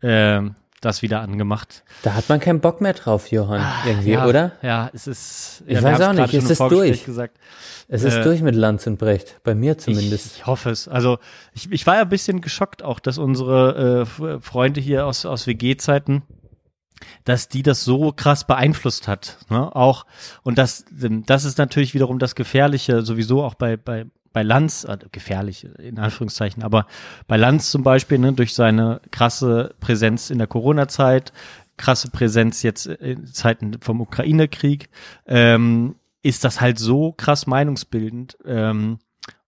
ähm, 0.02 0.54
das 0.84 1.02
wieder 1.02 1.20
angemacht. 1.20 1.84
Da 2.02 2.14
hat 2.14 2.28
man 2.28 2.40
keinen 2.40 2.60
Bock 2.60 2.80
mehr 2.80 2.92
drauf, 2.92 3.30
Johann, 3.30 3.64
irgendwie, 3.86 4.16
Ah, 4.16 4.20
ja, 4.20 4.26
oder? 4.26 4.52
Ja, 4.62 4.90
es 4.92 5.06
ist. 5.06 5.62
Ich 5.66 5.74
ja, 5.74 5.82
weiß 5.82 6.00
auch 6.00 6.12
nicht, 6.12 6.34
ist 6.34 6.50
es 6.50 6.58
Vorgespräch 6.58 6.90
durch? 6.90 7.04
Gesagt. 7.04 7.38
Es 7.88 8.02
ist 8.02 8.14
Äh, 8.14 8.22
durch 8.22 8.40
mit 8.42 8.54
Lanz 8.54 8.86
und 8.86 8.98
Brecht, 8.98 9.40
bei 9.44 9.54
mir 9.54 9.76
zumindest. 9.78 10.26
Ich, 10.26 10.36
ich 10.38 10.46
hoffe 10.46 10.70
es. 10.70 10.88
Also 10.88 11.18
ich, 11.52 11.70
ich 11.70 11.86
war 11.86 11.96
ja 11.96 12.02
ein 12.02 12.08
bisschen 12.08 12.40
geschockt 12.40 12.82
auch, 12.82 12.98
dass 13.00 13.18
unsere 13.18 14.06
äh, 14.20 14.40
Freunde 14.40 14.80
hier 14.80 15.06
aus, 15.06 15.26
aus 15.26 15.46
WG-Zeiten, 15.46 16.22
dass 17.24 17.48
die 17.48 17.62
das 17.62 17.84
so 17.84 18.12
krass 18.12 18.46
beeinflusst 18.46 19.08
hat. 19.08 19.36
Ne? 19.50 19.74
Auch 19.76 20.06
und 20.42 20.56
das, 20.58 20.84
das 20.90 21.44
ist 21.44 21.58
natürlich 21.58 21.92
wiederum 21.94 22.18
das 22.18 22.34
Gefährliche, 22.34 23.02
sowieso 23.02 23.42
auch 23.42 23.54
bei, 23.54 23.76
bei, 23.76 24.06
bei 24.34 24.42
Lanz, 24.42 24.84
äh, 24.84 24.98
gefährlich 25.10 25.66
in 25.78 25.98
Anführungszeichen, 25.98 26.62
aber 26.62 26.86
bei 27.26 27.38
Lanz 27.38 27.70
zum 27.70 27.82
Beispiel, 27.82 28.18
ne, 28.18 28.34
durch 28.34 28.52
seine 28.52 29.00
krasse 29.10 29.74
Präsenz 29.80 30.28
in 30.28 30.36
der 30.36 30.46
Corona-Zeit, 30.46 31.32
krasse 31.78 32.10
Präsenz 32.10 32.62
jetzt 32.62 32.86
in 32.86 33.26
Zeiten 33.26 33.80
vom 33.80 34.02
Ukraine-Krieg, 34.02 34.90
ähm, 35.26 35.94
ist 36.22 36.44
das 36.44 36.60
halt 36.60 36.78
so 36.78 37.12
krass 37.12 37.46
meinungsbildend. 37.46 38.36
Ähm, 38.44 38.98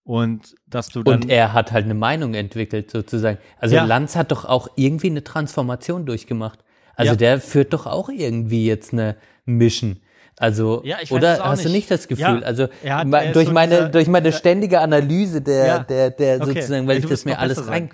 und 0.03 0.55
dass 0.67 0.87
du 0.87 1.03
dann 1.03 1.23
Und 1.23 1.29
er 1.29 1.51
hat 1.51 1.73
halt 1.73 1.83
eine 1.83 1.93
Meinung 1.93 2.33
entwickelt, 2.33 2.89
sozusagen. 2.89 3.39
Also 3.59 3.75
Ja. 3.75 3.83
Lanz 3.83 4.15
hat 4.15 4.31
doch 4.31 4.45
auch 4.45 4.69
irgendwie 4.75 5.09
eine 5.09 5.23
Transformation 5.23 6.05
durchgemacht. 6.05 6.63
Also 6.95 7.11
Ja. 7.11 7.15
der 7.17 7.41
führt 7.41 7.73
doch 7.73 7.85
auch 7.87 8.07
irgendwie 8.07 8.65
jetzt 8.65 8.93
eine 8.93 9.17
Mission. 9.45 9.97
Also, 10.39 10.81
Ja, 10.85 10.97
oder 11.09 11.39
hast 11.43 11.63
du 11.63 11.69
nicht. 11.69 11.75
nicht 11.75 11.91
das 11.91 12.07
Gefühl? 12.07 12.23
Ja, 12.23 12.39
also 12.45 12.67
hat- 12.87 13.35
durch 13.35 13.47
so 13.47 13.53
meine 13.53 13.75
dieser- 13.75 13.89
durch 13.89 14.07
meine 14.07 14.31
ständige 14.31 14.79
Analyse 14.81 15.41
der 15.41 15.65
Ja. 15.65 15.79
der 15.79 16.11
der 16.11 16.35
Okay. 16.41 16.45
sozusagen, 16.61 16.87
weil 16.87 16.97
Ja, 16.97 17.03
ich 17.03 17.09
das 17.09 17.25
mir 17.25 17.39
alles 17.39 17.67
rein 17.67 17.89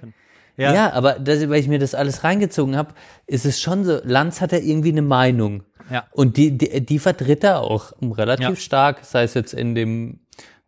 ja. 0.58 0.74
Ja. 0.74 0.94
aber 0.94 1.14
das, 1.14 1.40
weil 1.50 1.60
ich 1.60 1.68
mir 1.68 1.80
das 1.80 1.96
alles 1.96 2.24
reingezogen 2.24 2.76
habe, 2.76 2.94
ist 3.28 3.46
es 3.46 3.60
schon 3.62 3.86
so. 3.86 4.00
Lanz 4.04 4.42
hat 4.42 4.52
ja 4.52 4.60
irgendwie 4.60 4.92
eine 4.92 5.02
Meinung. 5.02 5.64
Ja. 5.90 6.04
Und 6.12 6.38
die, 6.38 6.58
die, 6.58 6.86
die 6.86 7.00
vertritt 7.00 7.44
er 7.44 7.62
auch 7.62 7.94
relativ 8.02 8.50
Ja. 8.50 8.56
stark, 8.56 9.00
sei 9.04 9.24
es 9.24 9.34
jetzt 9.34 9.54
in 9.54 9.74
dem 9.76 10.20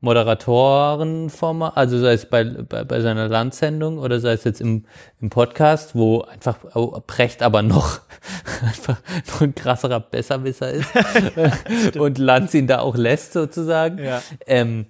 Moderatorenformat, 0.02 1.76
also 1.76 2.00
sei 2.00 2.14
es 2.14 2.26
bei, 2.28 2.44
bei, 2.44 2.84
bei 2.84 3.02
seiner 3.02 3.28
Landsendung 3.28 3.98
oder 3.98 4.20
sei 4.20 4.34
es 4.34 4.44
jetzt 4.44 4.62
im, 4.62 4.86
im 5.20 5.30
Podcast, 5.30 5.96
wo 5.96 6.22
einfach 6.22 6.58
oh, 6.76 7.00
Precht 7.08 7.42
aber 7.42 7.62
noch 7.62 8.02
einfach 8.62 9.02
noch 9.28 9.42
ein 9.42 9.56
krasserer 9.56 10.00
Besserwisser 10.00 10.72
ist 10.72 10.90
und 11.98 12.18
Lanz 12.18 12.54
ihn 12.54 12.68
da 12.68 12.80
auch 12.80 12.96
lässt 12.96 13.34
sozusagen. 13.34 13.98
Ja. 14.00 14.22
Ähm, 14.46 14.86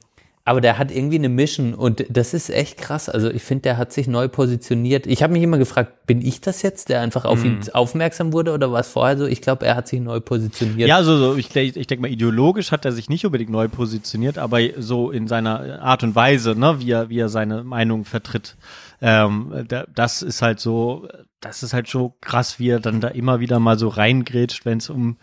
aber 0.47 0.61
der 0.61 0.77
hat 0.77 0.91
irgendwie 0.91 1.17
eine 1.17 1.27
Mission 1.27 1.73
und 1.73 2.05
das 2.07 2.35
ist 2.35 2.51
echt 2.51 2.77
krass. 2.77 3.09
Also 3.09 3.31
ich 3.31 3.41
finde, 3.41 3.63
der 3.63 3.77
hat 3.77 3.91
sich 3.91 4.07
neu 4.07 4.27
positioniert. 4.27 5.07
Ich 5.07 5.23
habe 5.23 5.33
mich 5.33 5.41
immer 5.41 5.57
gefragt, 5.57 6.05
bin 6.05 6.21
ich 6.21 6.39
das 6.39 6.61
jetzt, 6.61 6.89
der 6.89 7.01
einfach 7.01 7.25
auf 7.25 7.43
Mhm. 7.43 7.45
ihn 7.63 7.69
aufmerksam 7.73 8.31
wurde 8.31 8.53
oder 8.53 8.71
war 8.71 8.79
es 8.81 8.87
vorher 8.87 9.17
so? 9.17 9.25
Ich 9.25 9.41
glaube, 9.41 9.65
er 9.65 9.75
hat 9.75 9.87
sich 9.87 9.99
neu 9.99 10.19
positioniert. 10.19 10.87
Ja, 10.87 11.03
so, 11.03 11.17
so 11.17 11.35
ich, 11.35 11.55
ich 11.55 11.87
denke 11.87 12.03
mal, 12.03 12.11
ideologisch 12.11 12.71
hat 12.71 12.85
er 12.85 12.91
sich 12.91 13.09
nicht 13.09 13.25
unbedingt 13.25 13.49
neu 13.49 13.67
positioniert, 13.67 14.37
aber 14.37 14.59
so 14.77 15.09
in 15.09 15.27
seiner 15.27 15.81
Art 15.81 16.03
und 16.03 16.13
Weise, 16.13 16.53
ne, 16.55 16.79
wie 16.79 16.91
er, 16.91 17.09
wie 17.09 17.17
er 17.17 17.29
seine 17.29 17.63
Meinung 17.63 18.05
vertritt. 18.05 18.55
Ähm, 19.01 19.65
da, 19.67 19.85
das 19.95 20.21
ist 20.21 20.43
halt 20.43 20.59
so, 20.59 21.07
das 21.41 21.63
ist 21.63 21.73
halt 21.73 21.87
so 21.87 22.13
krass, 22.21 22.59
wie 22.59 22.69
er 22.69 22.79
dann 22.79 23.01
da 23.01 23.07
immer 23.07 23.39
wieder 23.39 23.59
mal 23.59 23.79
so 23.79 23.87
reingrätscht, 23.87 24.63
wenn 24.63 24.77
es 24.77 24.91
um 24.91 25.17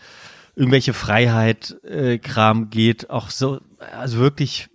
irgendwelche 0.57 0.95
Freiheit 0.95 1.77
äh, 1.85 2.19
Kram 2.19 2.71
geht, 2.71 3.09
auch 3.09 3.31
so, 3.31 3.61
also 3.97 4.19
wirklich 4.19 4.69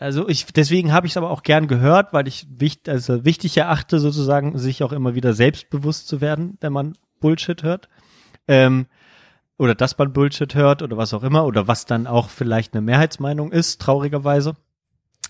also 0.00 0.28
ich 0.28 0.46
deswegen 0.46 0.92
habe 0.92 1.06
ich 1.06 1.12
es 1.12 1.16
aber 1.16 1.30
auch 1.30 1.42
gern 1.42 1.68
gehört, 1.68 2.12
weil 2.12 2.28
ich 2.28 2.46
wichtig, 2.50 2.88
also 2.92 3.24
wichtig 3.24 3.56
erachte 3.56 3.98
sozusagen, 3.98 4.58
sich 4.58 4.82
auch 4.82 4.92
immer 4.92 5.14
wieder 5.14 5.32
selbstbewusst 5.32 6.08
zu 6.08 6.20
werden, 6.20 6.56
wenn 6.60 6.72
man 6.72 6.96
Bullshit 7.20 7.62
hört. 7.62 7.88
Ähm, 8.48 8.86
oder 9.58 9.74
dass 9.74 9.98
man 9.98 10.12
Bullshit 10.12 10.54
hört 10.54 10.82
oder 10.82 10.96
was 10.96 11.12
auch 11.12 11.22
immer 11.22 11.44
oder 11.44 11.68
was 11.68 11.84
dann 11.84 12.06
auch 12.06 12.30
vielleicht 12.30 12.72
eine 12.72 12.80
Mehrheitsmeinung 12.80 13.52
ist, 13.52 13.80
traurigerweise. 13.80 14.54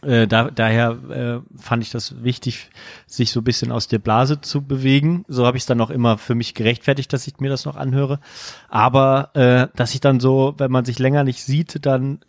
Äh, 0.03 0.27
da, 0.27 0.51
daher 0.51 0.91
äh, 1.11 1.59
fand 1.61 1.83
ich 1.83 1.91
das 1.91 2.23
wichtig, 2.23 2.71
sich 3.07 3.33
so 3.33 3.41
ein 3.41 3.45
bisschen 3.45 3.73
aus 3.73 3.89
der 3.89 3.99
Blase 3.99 4.41
zu 4.41 4.63
bewegen. 4.63 5.25
So 5.29 5.47
habe 5.47 5.57
ich 5.57 5.65
es 5.65 5.67
dann 5.67 5.81
auch 5.81 5.91
immer 5.91 6.17
für 6.17 6.35
mich 6.35 6.55
gerechtfertigt, 6.55 7.13
dass 7.13 7.27
ich 7.27 7.39
mir 7.41 7.51
das 7.51 7.65
noch 7.65 7.77
anhöre. 7.77 8.21
Aber 8.69 9.31
äh, 9.35 9.69
dass 9.77 9.95
ich 9.95 10.01
dann 10.01 10.21
so, 10.21 10.55
wenn 10.57 10.71
man 10.71 10.85
sich 10.85 10.99
länger 10.99 11.25
nicht 11.25 11.45
sieht, 11.45 11.85
dann 11.85 12.21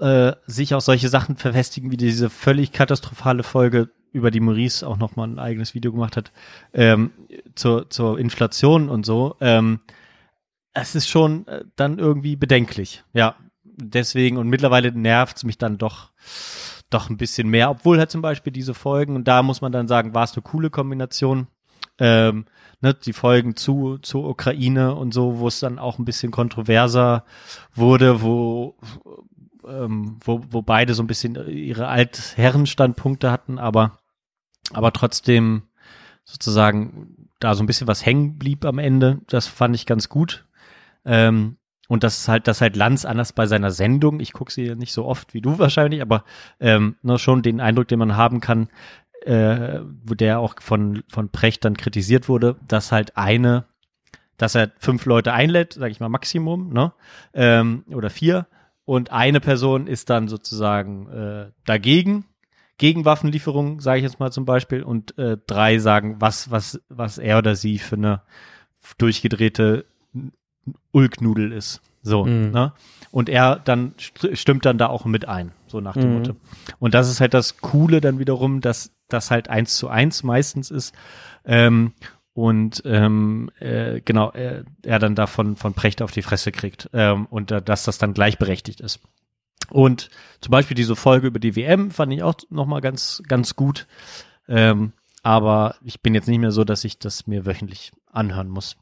äh, 0.00 0.34
sich 0.46 0.74
auch 0.74 0.80
solche 0.80 1.08
Sachen 1.08 1.36
verfestigen, 1.36 1.90
wie 1.90 1.96
diese 1.96 2.30
völlig 2.30 2.72
katastrophale 2.72 3.42
Folge, 3.42 3.90
über 4.12 4.32
die 4.32 4.40
Maurice 4.40 4.86
auch 4.86 4.96
nochmal 4.96 5.28
ein 5.28 5.38
eigenes 5.38 5.74
Video 5.74 5.92
gemacht 5.92 6.16
hat, 6.16 6.32
ähm, 6.74 7.12
zur, 7.54 7.90
zur 7.90 8.18
Inflation 8.18 8.88
und 8.88 9.06
so. 9.06 9.36
Ähm, 9.40 9.80
es 10.72 10.94
ist 10.94 11.08
schon 11.08 11.46
äh, 11.46 11.64
dann 11.76 11.98
irgendwie 11.98 12.34
bedenklich. 12.34 13.04
Ja, 13.12 13.36
deswegen 13.62 14.36
und 14.36 14.48
mittlerweile 14.48 14.90
nervt 14.90 15.36
es 15.36 15.44
mich 15.44 15.58
dann 15.58 15.78
doch 15.78 16.10
doch 16.90 17.08
ein 17.08 17.16
bisschen 17.16 17.48
mehr, 17.48 17.70
obwohl 17.70 17.98
halt 17.98 18.10
zum 18.10 18.20
Beispiel 18.20 18.52
diese 18.52 18.74
Folgen, 18.74 19.14
und 19.14 19.28
da 19.28 19.42
muss 19.42 19.60
man 19.60 19.70
dann 19.72 19.86
sagen, 19.88 20.12
war 20.12 20.24
es 20.24 20.32
eine 20.32 20.42
coole 20.42 20.70
Kombination, 20.70 21.46
ähm, 21.98 22.46
ne, 22.80 22.94
die 22.94 23.12
Folgen 23.12 23.56
zu, 23.56 23.98
zur 23.98 24.28
Ukraine 24.28 24.94
und 24.96 25.14
so, 25.14 25.38
wo 25.38 25.46
es 25.46 25.60
dann 25.60 25.78
auch 25.78 25.98
ein 25.98 26.04
bisschen 26.04 26.32
kontroverser 26.32 27.24
wurde, 27.74 28.22
wo, 28.22 28.76
ähm, 29.70 30.18
wo, 30.24 30.42
wo 30.50 30.62
beide 30.62 30.94
so 30.94 31.02
ein 31.02 31.06
bisschen 31.06 31.36
ihre 31.48 31.88
Altherrenstandpunkte 31.88 33.30
hatten, 33.30 33.58
aber, 33.58 33.98
aber 34.72 34.92
trotzdem 34.92 35.62
sozusagen 36.24 37.28
da 37.40 37.54
so 37.54 37.62
ein 37.62 37.66
bisschen 37.66 37.88
was 37.88 38.04
hängen 38.04 38.38
blieb 38.38 38.64
am 38.64 38.78
Ende. 38.78 39.20
Das 39.26 39.46
fand 39.46 39.74
ich 39.74 39.86
ganz 39.86 40.08
gut. 40.08 40.46
Ähm, 41.04 41.56
und 41.88 42.04
das 42.04 42.18
ist 42.18 42.28
halt, 42.28 42.46
das 42.46 42.60
halt 42.60 42.76
Lanz 42.76 43.04
anders 43.04 43.32
bei 43.32 43.46
seiner 43.46 43.72
Sendung. 43.72 44.20
Ich 44.20 44.32
gucke 44.32 44.52
sie 44.52 44.64
ja 44.64 44.74
nicht 44.76 44.92
so 44.92 45.06
oft 45.06 45.34
wie 45.34 45.40
du 45.40 45.58
wahrscheinlich, 45.58 46.02
aber 46.02 46.24
ähm, 46.60 46.96
nur 47.02 47.18
schon 47.18 47.42
den 47.42 47.60
Eindruck, 47.60 47.88
den 47.88 47.98
man 47.98 48.16
haben 48.16 48.40
kann, 48.40 48.68
äh, 49.22 49.80
der 50.04 50.38
auch 50.38 50.54
von, 50.60 51.02
von 51.08 51.30
Precht 51.30 51.64
dann 51.64 51.76
kritisiert 51.76 52.28
wurde, 52.28 52.56
dass 52.66 52.92
halt 52.92 53.16
eine, 53.16 53.64
dass 54.36 54.54
er 54.54 54.70
fünf 54.78 55.04
Leute 55.04 55.32
einlädt, 55.32 55.74
sage 55.74 55.90
ich 55.90 56.00
mal 56.00 56.08
Maximum, 56.08 56.72
ne? 56.72 56.92
Ähm, 57.34 57.84
oder 57.88 58.08
vier. 58.08 58.46
Und 58.84 59.12
eine 59.12 59.40
Person 59.40 59.86
ist 59.86 60.10
dann 60.10 60.28
sozusagen 60.28 61.08
äh, 61.10 61.50
dagegen, 61.64 62.24
gegen 62.78 63.04
Waffenlieferungen, 63.04 63.80
sage 63.80 63.98
ich 63.98 64.04
jetzt 64.04 64.18
mal 64.20 64.32
zum 64.32 64.44
Beispiel, 64.46 64.82
und 64.82 65.16
äh, 65.18 65.36
drei 65.46 65.78
sagen, 65.78 66.16
was, 66.18 66.50
was, 66.50 66.80
was 66.88 67.18
er 67.18 67.38
oder 67.38 67.54
sie 67.54 67.78
für 67.78 67.96
eine 67.96 68.22
durchgedrehte 68.98 69.84
Ulknudel 70.92 71.52
ist. 71.52 71.80
So, 72.02 72.24
Mhm. 72.24 72.50
ne? 72.52 72.72
Und 73.10 73.28
er 73.28 73.56
dann 73.56 73.92
st- 73.98 74.34
stimmt 74.36 74.64
dann 74.64 74.78
da 74.78 74.86
auch 74.86 75.04
mit 75.04 75.28
ein, 75.28 75.52
so 75.66 75.80
nach 75.80 75.96
dem 75.96 76.08
Mhm. 76.08 76.14
Motto. 76.14 76.36
Und 76.78 76.94
das 76.94 77.10
ist 77.10 77.20
halt 77.20 77.34
das 77.34 77.58
Coole 77.58 78.00
dann 78.00 78.18
wiederum, 78.18 78.60
dass 78.62 78.92
das 79.08 79.30
halt 79.30 79.48
eins 79.50 79.76
zu 79.76 79.88
eins 79.88 80.22
meistens 80.22 80.70
ist. 80.70 80.94
Ähm, 81.44 81.92
und 82.32 82.82
ähm, 82.84 83.50
äh, 83.58 84.00
genau, 84.00 84.30
er, 84.30 84.64
er 84.82 84.98
dann 84.98 85.14
da 85.14 85.26
von, 85.26 85.56
Precht 85.56 86.02
auf 86.02 86.12
die 86.12 86.22
Fresse 86.22 86.52
kriegt 86.52 86.88
ähm, 86.92 87.26
und 87.26 87.50
äh, 87.50 87.60
dass 87.60 87.84
das 87.84 87.98
dann 87.98 88.14
gleichberechtigt 88.14 88.80
ist. 88.80 89.00
Und 89.70 90.10
zum 90.40 90.52
Beispiel 90.52 90.74
diese 90.74 90.96
Folge 90.96 91.26
über 91.26 91.38
die 91.38 91.56
WM 91.56 91.90
fand 91.90 92.12
ich 92.12 92.22
auch 92.22 92.34
nochmal 92.50 92.80
ganz, 92.80 93.22
ganz 93.28 93.56
gut. 93.56 93.86
Ähm, 94.48 94.92
aber 95.22 95.76
ich 95.84 96.00
bin 96.00 96.14
jetzt 96.14 96.28
nicht 96.28 96.38
mehr 96.40 96.50
so, 96.50 96.64
dass 96.64 96.84
ich 96.84 96.98
das 96.98 97.26
mir 97.26 97.46
wöchentlich 97.46 97.92
anhören 98.10 98.48
muss. 98.48 98.76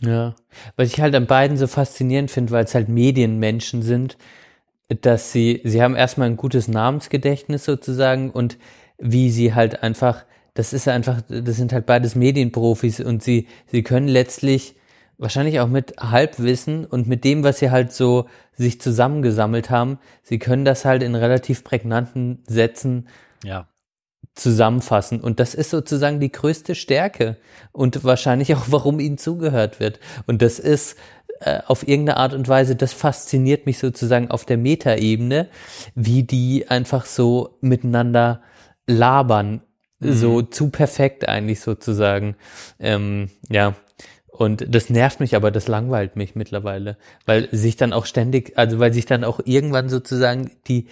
Ja, 0.00 0.36
was 0.76 0.92
ich 0.92 1.00
halt 1.00 1.14
an 1.14 1.26
beiden 1.26 1.56
so 1.56 1.66
faszinierend 1.66 2.30
finde, 2.30 2.52
weil 2.52 2.64
es 2.64 2.74
halt 2.74 2.88
Medienmenschen 2.88 3.82
sind, 3.82 4.16
dass 4.88 5.32
sie, 5.32 5.60
sie 5.64 5.82
haben 5.82 5.96
erstmal 5.96 6.28
ein 6.28 6.36
gutes 6.36 6.68
Namensgedächtnis 6.68 7.64
sozusagen 7.64 8.30
und 8.30 8.58
wie 8.98 9.30
sie 9.30 9.54
halt 9.54 9.82
einfach, 9.82 10.24
das 10.58 10.72
ist 10.72 10.88
einfach, 10.88 11.22
das 11.28 11.54
sind 11.54 11.72
halt 11.72 11.86
beides 11.86 12.16
Medienprofis 12.16 12.98
und 12.98 13.22
sie, 13.22 13.46
sie 13.68 13.84
können 13.84 14.08
letztlich 14.08 14.74
wahrscheinlich 15.16 15.60
auch 15.60 15.68
mit 15.68 15.94
Halbwissen 16.00 16.84
und 16.84 17.06
mit 17.06 17.22
dem, 17.22 17.44
was 17.44 17.60
sie 17.60 17.70
halt 17.70 17.92
so 17.92 18.26
sich 18.54 18.80
zusammengesammelt 18.80 19.70
haben, 19.70 20.00
sie 20.24 20.40
können 20.40 20.64
das 20.64 20.84
halt 20.84 21.04
in 21.04 21.14
relativ 21.14 21.62
prägnanten 21.62 22.42
Sätzen 22.48 23.06
Ja. 23.44 23.68
zusammenfassen. 24.34 25.20
Und 25.20 25.38
das 25.38 25.54
ist 25.54 25.70
sozusagen 25.70 26.18
die 26.18 26.32
größte 26.32 26.74
Stärke 26.74 27.36
und 27.70 28.02
wahrscheinlich 28.02 28.52
auch, 28.56 28.64
warum 28.66 28.98
ihnen 28.98 29.16
zugehört 29.16 29.78
wird. 29.78 30.00
Und 30.26 30.42
das 30.42 30.58
ist 30.58 30.96
äh, 31.38 31.60
auf 31.68 31.86
irgendeine 31.86 32.16
Art 32.16 32.34
und 32.34 32.48
Weise, 32.48 32.74
das 32.74 32.92
fasziniert 32.92 33.64
mich 33.64 33.78
sozusagen 33.78 34.28
auf 34.28 34.44
der 34.44 34.58
Metaebene, 34.58 35.46
wie 35.94 36.24
die 36.24 36.66
einfach 36.68 37.04
so 37.04 37.58
miteinander 37.60 38.42
labern. 38.88 39.60
So 40.00 40.42
zu 40.42 40.70
perfekt 40.70 41.28
eigentlich 41.28 41.60
sozusagen. 41.60 42.36
Ähm, 42.78 43.30
ja. 43.48 43.74
Und 44.28 44.72
das 44.72 44.90
nervt 44.90 45.18
mich, 45.18 45.34
aber 45.34 45.50
das 45.50 45.66
langweilt 45.66 46.14
mich 46.14 46.36
mittlerweile, 46.36 46.96
weil 47.26 47.48
sich 47.50 47.76
dann 47.76 47.92
auch 47.92 48.06
ständig, 48.06 48.56
also 48.56 48.78
weil 48.78 48.92
sich 48.92 49.06
dann 49.06 49.24
auch 49.24 49.40
irgendwann 49.44 49.88
sozusagen 49.88 50.52
die 50.68 50.86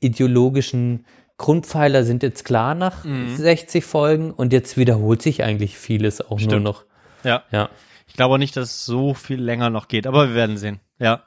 ideologischen 0.00 1.06
Grundpfeiler 1.38 2.04
sind 2.04 2.22
jetzt 2.22 2.44
klar 2.44 2.74
nach 2.74 3.04
60 3.04 3.84
Folgen 3.84 4.30
und 4.30 4.52
jetzt 4.52 4.76
wiederholt 4.76 5.22
sich 5.22 5.42
eigentlich 5.42 5.78
vieles 5.78 6.20
auch 6.20 6.38
nur 6.38 6.50
Stimmt. 6.50 6.64
noch. 6.64 6.84
Ja. 7.24 7.42
Ja. 7.50 7.70
Ich 8.06 8.14
glaube 8.14 8.34
auch 8.34 8.38
nicht, 8.38 8.56
dass 8.56 8.68
es 8.70 8.84
so 8.84 9.14
viel 9.14 9.40
länger 9.42 9.70
noch 9.70 9.88
geht, 9.88 10.06
aber 10.06 10.28
wir 10.28 10.34
werden 10.34 10.58
sehen. 10.58 10.80
Ja. 10.98 11.22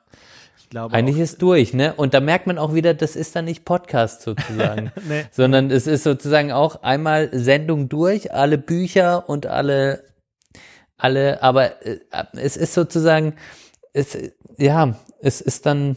Glaube 0.76 0.94
Eigentlich 0.94 1.20
ist 1.20 1.42
durch, 1.42 1.74
ne? 1.74 1.94
Und 1.96 2.14
da 2.14 2.20
merkt 2.20 2.48
man 2.48 2.58
auch 2.58 2.74
wieder, 2.74 2.94
das 2.94 3.16
ist 3.16 3.34
dann 3.34 3.46
nicht 3.46 3.64
Podcast 3.64 4.24
sozusagen, 4.24 4.92
Nee. 5.08 5.24
sondern 5.32 5.72
es 5.72 5.88
ist 5.88 6.04
sozusagen 6.04 6.52
auch 6.52 6.84
einmal 6.84 7.30
Sendung 7.32 7.88
durch, 7.88 8.34
alle 8.34 8.58
Bücher 8.58 9.30
und 9.30 9.46
alle, 9.46 10.04
alle, 10.98 11.42
aber 11.42 11.82
äh, 11.86 12.00
es 12.34 12.58
ist 12.58 12.74
sozusagen, 12.74 13.36
es, 13.94 14.18
ja, 14.58 15.00
es 15.22 15.40
ist 15.40 15.66
dann, 15.66 15.96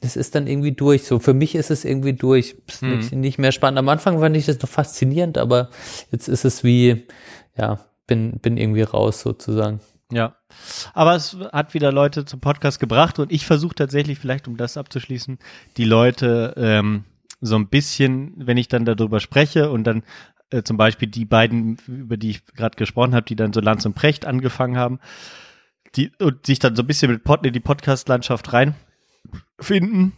es 0.00 0.14
ist 0.14 0.36
dann 0.36 0.46
irgendwie 0.46 0.70
durch. 0.70 1.02
So, 1.02 1.18
für 1.18 1.34
mich 1.34 1.56
ist 1.56 1.72
es 1.72 1.84
irgendwie 1.84 2.12
durch. 2.12 2.54
Ist 2.68 2.82
Mhm. 2.82 2.90
nicht, 2.98 3.12
nicht 3.12 3.38
mehr 3.38 3.50
spannend. 3.50 3.80
Am 3.80 3.88
Anfang 3.88 4.20
fand 4.20 4.36
ich 4.36 4.46
das 4.46 4.60
noch 4.62 4.68
faszinierend, 4.68 5.38
aber 5.38 5.70
jetzt 6.12 6.28
ist 6.28 6.44
es 6.44 6.62
wie, 6.62 7.08
ja, 7.56 7.80
bin, 8.06 8.38
bin 8.38 8.58
irgendwie 8.58 8.82
raus 8.82 9.22
sozusagen. 9.22 9.80
Ja. 10.12 10.36
Aber 10.92 11.14
es 11.14 11.36
hat 11.52 11.74
wieder 11.74 11.92
Leute 11.92 12.24
zum 12.24 12.40
Podcast 12.40 12.78
gebracht 12.78 13.18
und 13.18 13.32
ich 13.32 13.46
versuche 13.46 13.74
tatsächlich, 13.74 14.18
vielleicht 14.18 14.48
um 14.48 14.56
das 14.56 14.76
abzuschließen, 14.76 15.38
die 15.76 15.84
Leute 15.84 16.54
ähm, 16.56 17.04
so 17.40 17.56
ein 17.56 17.68
bisschen, 17.68 18.34
wenn 18.36 18.56
ich 18.56 18.68
dann 18.68 18.84
darüber 18.84 19.20
spreche 19.20 19.70
und 19.70 19.84
dann 19.84 20.02
äh, 20.50 20.62
zum 20.62 20.76
Beispiel 20.76 21.08
die 21.08 21.24
beiden, 21.24 21.78
über 21.86 22.16
die 22.16 22.30
ich 22.30 22.46
gerade 22.46 22.76
gesprochen 22.76 23.14
habe, 23.14 23.26
die 23.26 23.36
dann 23.36 23.52
so 23.52 23.60
Lanz 23.60 23.84
und 23.86 23.94
Precht 23.94 24.26
angefangen 24.26 24.76
haben, 24.76 25.00
die 25.96 26.12
und 26.18 26.46
sich 26.46 26.58
dann 26.58 26.76
so 26.76 26.82
ein 26.82 26.86
bisschen 26.86 27.10
mit 27.10 27.24
Pod, 27.24 27.44
in 27.46 27.52
die 27.52 27.60
Podcast-Landschaft 27.60 28.52
reinfinden. 28.52 30.12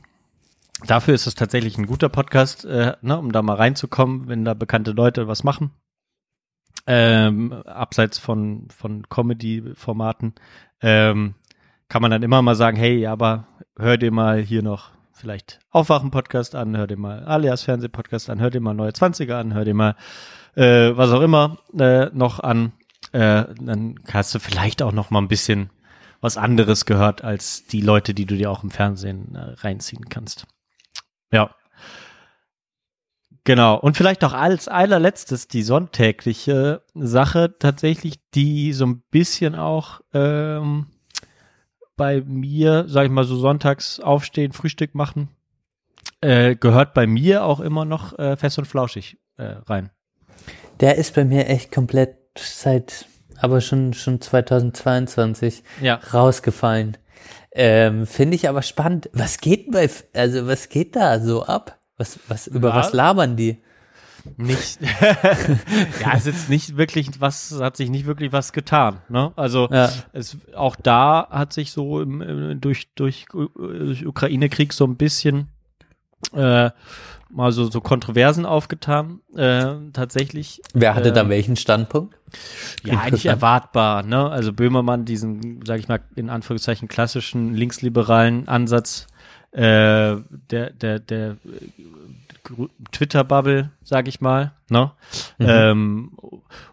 Dafür 0.87 1.15
ist 1.15 1.27
es 1.27 1.35
tatsächlich 1.35 1.79
ein 1.79 1.87
guter 1.87 2.09
Podcast, 2.09 2.65
äh, 2.65 2.97
ne, 3.01 3.19
um 3.19 3.33
da 3.33 3.41
mal 3.41 3.57
reinzukommen, 3.57 4.29
wenn 4.29 4.45
da 4.45 4.55
bekannte 4.55 4.91
Leute 4.93 5.27
was 5.27 5.43
machen 5.43 5.71
ähm, 6.87 7.53
abseits 7.53 8.19
von, 8.19 8.69
von 8.71 9.09
Comedy-Formaten, 9.09 10.35
ähm, 10.81 11.35
kann 11.89 12.03
man 12.03 12.11
dann 12.11 12.23
immer 12.23 12.43
mal 12.43 12.55
sagen, 12.55 12.77
hey, 12.77 13.07
aber 13.07 13.47
hör 13.77 13.97
dir 13.97 14.11
mal 14.11 14.41
hier 14.41 14.63
noch 14.63 14.91
vielleicht 15.13 15.61
Aufwachen-Podcast 15.71 16.55
an, 16.55 16.77
hör 16.77 16.87
dir 16.87 16.99
mal 16.99 17.25
Alias 17.25 17.63
Fernseh-Podcast 17.63 18.31
an, 18.31 18.41
hör 18.41 18.51
dir 18.51 18.61
mal 18.61 18.75
Neue 18.75 18.91
20er 18.91 19.35
an, 19.35 19.55
hör 19.55 19.65
dir 19.65 19.75
mal 19.75 19.97
äh, 20.55 20.97
was 20.97 21.11
auch 21.11 21.23
immer 21.23 21.59
äh, 21.79 22.07
noch 22.13 22.41
an. 22.41 22.73
Äh, 23.13 23.45
dann 23.61 24.01
hast 24.11 24.35
du 24.35 24.39
vielleicht 24.39 24.83
auch 24.83 24.93
noch 24.93 25.11
mal 25.11 25.21
ein 25.21 25.29
bisschen 25.29 25.71
was 26.21 26.37
anderes 26.37 26.87
gehört 26.87 27.23
als 27.23 27.67
die 27.67 27.81
Leute, 27.81 28.15
die 28.15 28.27
du 28.27 28.37
dir 28.37 28.51
auch 28.51 28.63
im 28.65 28.71
Fernsehen 28.71 29.35
äh, 29.35 29.53
reinziehen 29.61 30.09
kannst. 30.09 30.47
Ja. 31.31 31.55
Genau. 33.47 33.79
Und 33.79 33.97
vielleicht 33.97 34.23
noch 34.23 34.33
als 34.33 34.67
allerletztes 34.67 35.47
die 35.47 35.63
sonntägliche 35.63 36.83
Sache 36.95 37.55
tatsächlich, 37.61 38.17
die 38.35 38.73
so 38.73 38.87
ein 38.87 39.03
bisschen 39.13 39.55
auch 39.55 40.01
ähm, 40.13 40.87
bei 41.97 42.23
mir, 42.23 42.87
sag 42.89 43.05
ich 43.05 43.11
mal, 43.13 43.23
so 43.23 43.37
sonntags 43.37 44.01
aufstehen, 44.01 44.51
Frühstück 44.51 44.97
machen, 44.97 45.29
äh, 46.21 46.57
gehört 46.57 46.93
bei 46.93 47.07
mir 47.07 47.45
auch 47.45 47.61
immer 47.61 47.85
noch 47.85 48.19
äh, 48.19 48.37
fest 48.37 48.59
und 48.59 48.65
flauschig 48.65 49.17
äh, 49.37 49.55
rein. 49.67 49.91
Der 50.81 50.97
ist 50.97 51.15
bei 51.15 51.25
mir 51.25 51.47
echt 51.49 51.71
komplett 51.71 52.17
seit, 52.37 53.07
aber 53.39 53.61
schon, 53.61 53.95
schon 53.95 54.21
2022 54.21 55.63
Ja. 55.81 56.01
rausgefallen. 56.13 56.97
Ähm, 57.53 58.09
Finde 58.09 58.35
ich 58.35 58.49
aber 58.49 58.63
spannend. 58.63 59.09
Was 59.13 59.39
geht 59.39 59.71
bei, 59.71 59.89
also 60.15 60.49
was 60.49 60.69
geht 60.69 60.97
da 60.97 61.21
so 61.21 61.45
ab? 61.45 61.79
Was, 61.99 62.19
was, 62.29 62.47
über 62.47 62.71
Ja. 62.71 62.77
was 62.77 62.93
labern 62.93 63.37
die? 63.37 63.59
Nicht, 64.37 64.81
ja, 66.01 66.15
es 66.15 66.27
ist 66.27 66.51
nicht 66.51 66.77
wirklich 66.77 67.21
was, 67.21 67.59
hat 67.61 67.77
sich 67.77 67.91
nicht 67.91 68.07
wirklich 68.07 68.33
was 68.33 68.53
getan. 68.53 68.99
Ne? 69.09 69.33
Also 69.37 69.69
Ja. 69.71 69.91
es, 70.13 70.37
auch 70.55 70.75
da 70.75 71.29
hat 71.31 71.53
sich 71.53 71.71
so 71.71 72.01
im, 72.03 72.21
im, 72.23 72.61
durch, 72.61 72.89
durch, 72.97 73.27
durch 73.55 74.05
Ukraine-Krieg 74.05 74.73
so 74.73 74.85
ein 74.85 74.97
bisschen 74.97 75.49
äh, 76.33 76.71
mal 77.31 77.53
so, 77.53 77.71
so 77.71 77.81
Kontroversen 77.81 78.47
aufgetan. 78.47 79.21
Äh, 79.37 79.75
tatsächlich. 79.93 80.61
Wer 80.75 80.95
hatte 80.97 81.11
äh, 81.11 81.13
da 81.13 81.29
welchen 81.29 81.55
Standpunkt? 81.57 82.17
Ja, 82.85 82.99
eigentlich 83.01 83.27
erwartbar, 83.27 84.03
ne? 84.03 84.29
Also 84.29 84.53
Böhmermann, 84.53 85.05
diesen, 85.05 85.61
sag 85.65 85.79
ich 85.79 85.87
mal, 85.89 86.01
in 86.17 86.31
Anführungszeichen 86.31 86.89
klassischen 86.89 87.55
linksliberalen 87.55 88.49
Ansatz 88.49 89.07
äh, 89.57 90.17
der, 90.51 90.71
der, 90.71 90.99
der 90.99 91.31
äh, 91.31 91.37
Twitter-Bubble, 92.93 93.71
sag 93.83 94.07
ich 94.07 94.21
mal, 94.21 94.53
ne? 94.69 94.93
Ähm, 95.41 96.13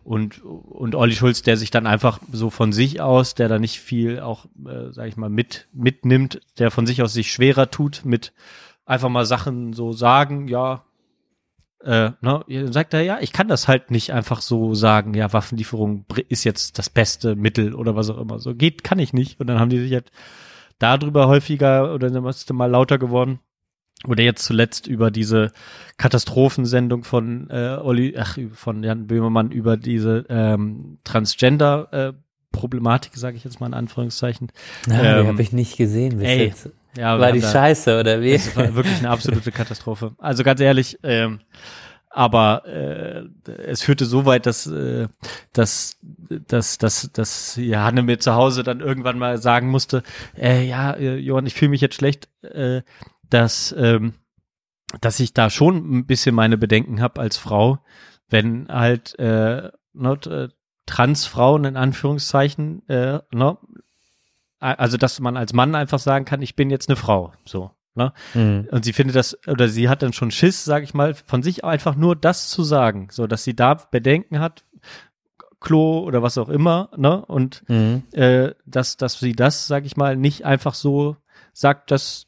und, 0.03 0.43
und 0.43 0.93
Olli 0.93 1.15
Schulz, 1.15 1.41
der 1.41 1.55
sich 1.55 1.71
dann 1.71 1.87
einfach 1.87 2.19
so 2.31 2.49
von 2.49 2.73
sich 2.73 2.99
aus, 2.99 3.35
der 3.35 3.47
da 3.47 3.57
nicht 3.57 3.79
viel 3.79 4.19
auch, 4.19 4.45
äh, 4.67 4.91
sag 4.91 5.07
ich 5.07 5.15
mal, 5.15 5.29
mit, 5.29 5.67
mitnimmt, 5.71 6.41
der 6.59 6.71
von 6.71 6.85
sich 6.85 7.01
aus 7.01 7.13
sich 7.13 7.31
schwerer 7.31 7.71
tut 7.71 8.01
mit 8.03 8.33
einfach 8.85 9.09
mal 9.09 9.25
Sachen 9.25 9.71
so 9.71 9.93
sagen, 9.93 10.49
ja, 10.49 10.83
äh, 11.83 12.11
ne, 12.19 12.43
dann 12.49 12.73
sagt 12.73 12.93
er, 12.93 13.01
ja, 13.01 13.19
ich 13.21 13.31
kann 13.31 13.47
das 13.47 13.69
halt 13.69 13.91
nicht 13.91 14.11
einfach 14.11 14.41
so 14.41 14.75
sagen, 14.75 15.13
ja, 15.13 15.31
Waffenlieferung 15.31 16.05
ist 16.27 16.43
jetzt 16.43 16.77
das 16.77 16.89
beste 16.89 17.35
Mittel 17.35 17.73
oder 17.75 17.95
was 17.95 18.09
auch 18.09 18.17
immer. 18.17 18.39
So 18.39 18.53
geht, 18.53 18.83
kann 18.83 18.99
ich 18.99 19.13
nicht. 19.13 19.39
Und 19.39 19.47
dann 19.47 19.59
haben 19.59 19.69
die 19.69 19.79
sich 19.79 19.93
halt 19.93 20.11
darüber 20.79 21.27
häufiger 21.27 21.93
oder 21.93 22.09
dann 22.09 22.25
ist 22.25 22.51
mal 22.53 22.65
lauter 22.67 22.97
geworden. 22.97 23.39
Oder 24.05 24.21
jetzt 24.23 24.43
zuletzt 24.43 24.85
über 24.87 25.11
diese 25.11 25.51
Katastrophensendung 25.97 27.03
von 27.05 27.49
äh, 27.49 27.77
Olli, 27.81 28.15
ach, 28.17 28.37
von 28.53 28.83
Jan 28.83 29.07
Böhmermann 29.07 29.51
über 29.51 29.77
diese 29.77 30.25
ähm, 30.29 30.97
Transgender 31.05 31.87
äh, 31.91 32.13
Problematik, 32.51 33.13
sage 33.15 33.37
ich 33.37 33.43
jetzt 33.45 33.59
mal 33.61 33.67
in 33.67 33.73
Anführungszeichen. 33.73 34.51
Die 34.85 34.91
Ähm, 34.91 35.27
habe 35.27 35.41
ich 35.41 35.53
nicht 35.53 35.77
gesehen 35.77 36.17
bis 36.17 36.27
ey, 36.27 36.47
jetzt. 36.47 36.69
Ja, 36.97 37.19
War 37.19 37.31
die 37.31 37.39
da- 37.39 37.51
scheiße, 37.51 37.99
oder 37.99 38.21
wie? 38.21 38.33
das 38.33 38.55
war 38.55 38.75
wirklich 38.75 38.99
eine 38.99 39.09
absolute 39.09 39.51
Katastrophe. 39.51 40.11
Also 40.19 40.43
ganz 40.43 40.59
ehrlich, 40.59 40.99
ähm, 41.03 41.39
aber 42.13 42.65
äh, 42.67 43.23
es 43.65 43.81
führte 43.81 44.05
so 44.05 44.25
weit, 44.25 44.45
dass, 44.45 44.67
äh, 44.67 45.07
dass, 45.51 45.97
dass, 46.47 46.77
dass, 46.77 47.11
dass 47.11 47.55
ja, 47.55 47.83
Hanne 47.83 48.03
mir 48.03 48.19
zu 48.19 48.35
Hause 48.35 48.61
dann 48.61 48.81
irgendwann 48.81 49.17
mal 49.17 49.39
sagen 49.39 49.69
musste, 49.69 50.03
äh, 50.37 50.63
ja, 50.63 50.91
äh, 50.91 51.17
Johann, 51.17 51.47
ich 51.47 51.55
fühle 51.55 51.69
mich 51.69 51.81
jetzt 51.81 51.95
schlecht, 51.95 52.29
äh, 52.43 52.83
dass, 53.29 53.73
ähm, 53.77 54.13
dass 55.01 55.19
ich 55.19 55.33
da 55.33 55.49
schon 55.49 55.77
ein 55.77 56.05
bisschen 56.05 56.35
meine 56.35 56.57
Bedenken 56.57 57.01
habe 57.01 57.19
als 57.19 57.37
Frau, 57.37 57.79
wenn 58.29 58.67
halt 58.67 59.17
äh, 59.17 59.71
not, 59.93 60.27
äh, 60.27 60.49
Transfrauen 60.85 61.65
in 61.65 61.77
Anführungszeichen, 61.77 62.87
äh, 62.89 63.21
ne, 63.31 63.57
also 64.59 64.97
dass 64.97 65.19
man 65.19 65.35
als 65.35 65.53
Mann 65.53 65.73
einfach 65.73 65.99
sagen 65.99 66.25
kann, 66.25 66.43
ich 66.43 66.55
bin 66.55 66.69
jetzt 66.69 66.89
eine 66.89 66.95
Frau, 66.95 67.33
so. 67.43 67.71
Ne? 67.95 68.11
Mhm. 68.33 68.67
Und 68.71 68.85
sie 68.85 68.93
findet 68.93 69.15
das, 69.15 69.37
oder 69.47 69.67
sie 69.67 69.87
hat 69.89 70.01
dann 70.01 70.13
schon 70.13 70.31
Schiss, 70.31 70.65
sag 70.65 70.83
ich 70.83 70.93
mal, 70.93 71.13
von 71.13 71.43
sich 71.43 71.63
einfach 71.63 71.95
nur 71.95 72.15
das 72.15 72.47
zu 72.49 72.63
sagen, 72.63 73.07
so 73.11 73.27
dass 73.27 73.43
sie 73.43 73.55
da 73.55 73.75
Bedenken 73.75 74.39
hat, 74.39 74.63
Klo 75.59 75.99
oder 75.99 76.21
was 76.21 76.37
auch 76.37 76.49
immer, 76.49 76.89
ne? 76.97 77.23
Und 77.25 77.63
Mhm. 77.69 78.03
äh, 78.11 78.51
dass, 78.65 78.97
dass 78.97 79.19
sie 79.19 79.33
das, 79.33 79.67
sag 79.67 79.85
ich 79.85 79.95
mal, 79.95 80.17
nicht 80.17 80.43
einfach 80.45 80.73
so 80.73 81.15
sagt, 81.53 81.89
das 81.91 82.25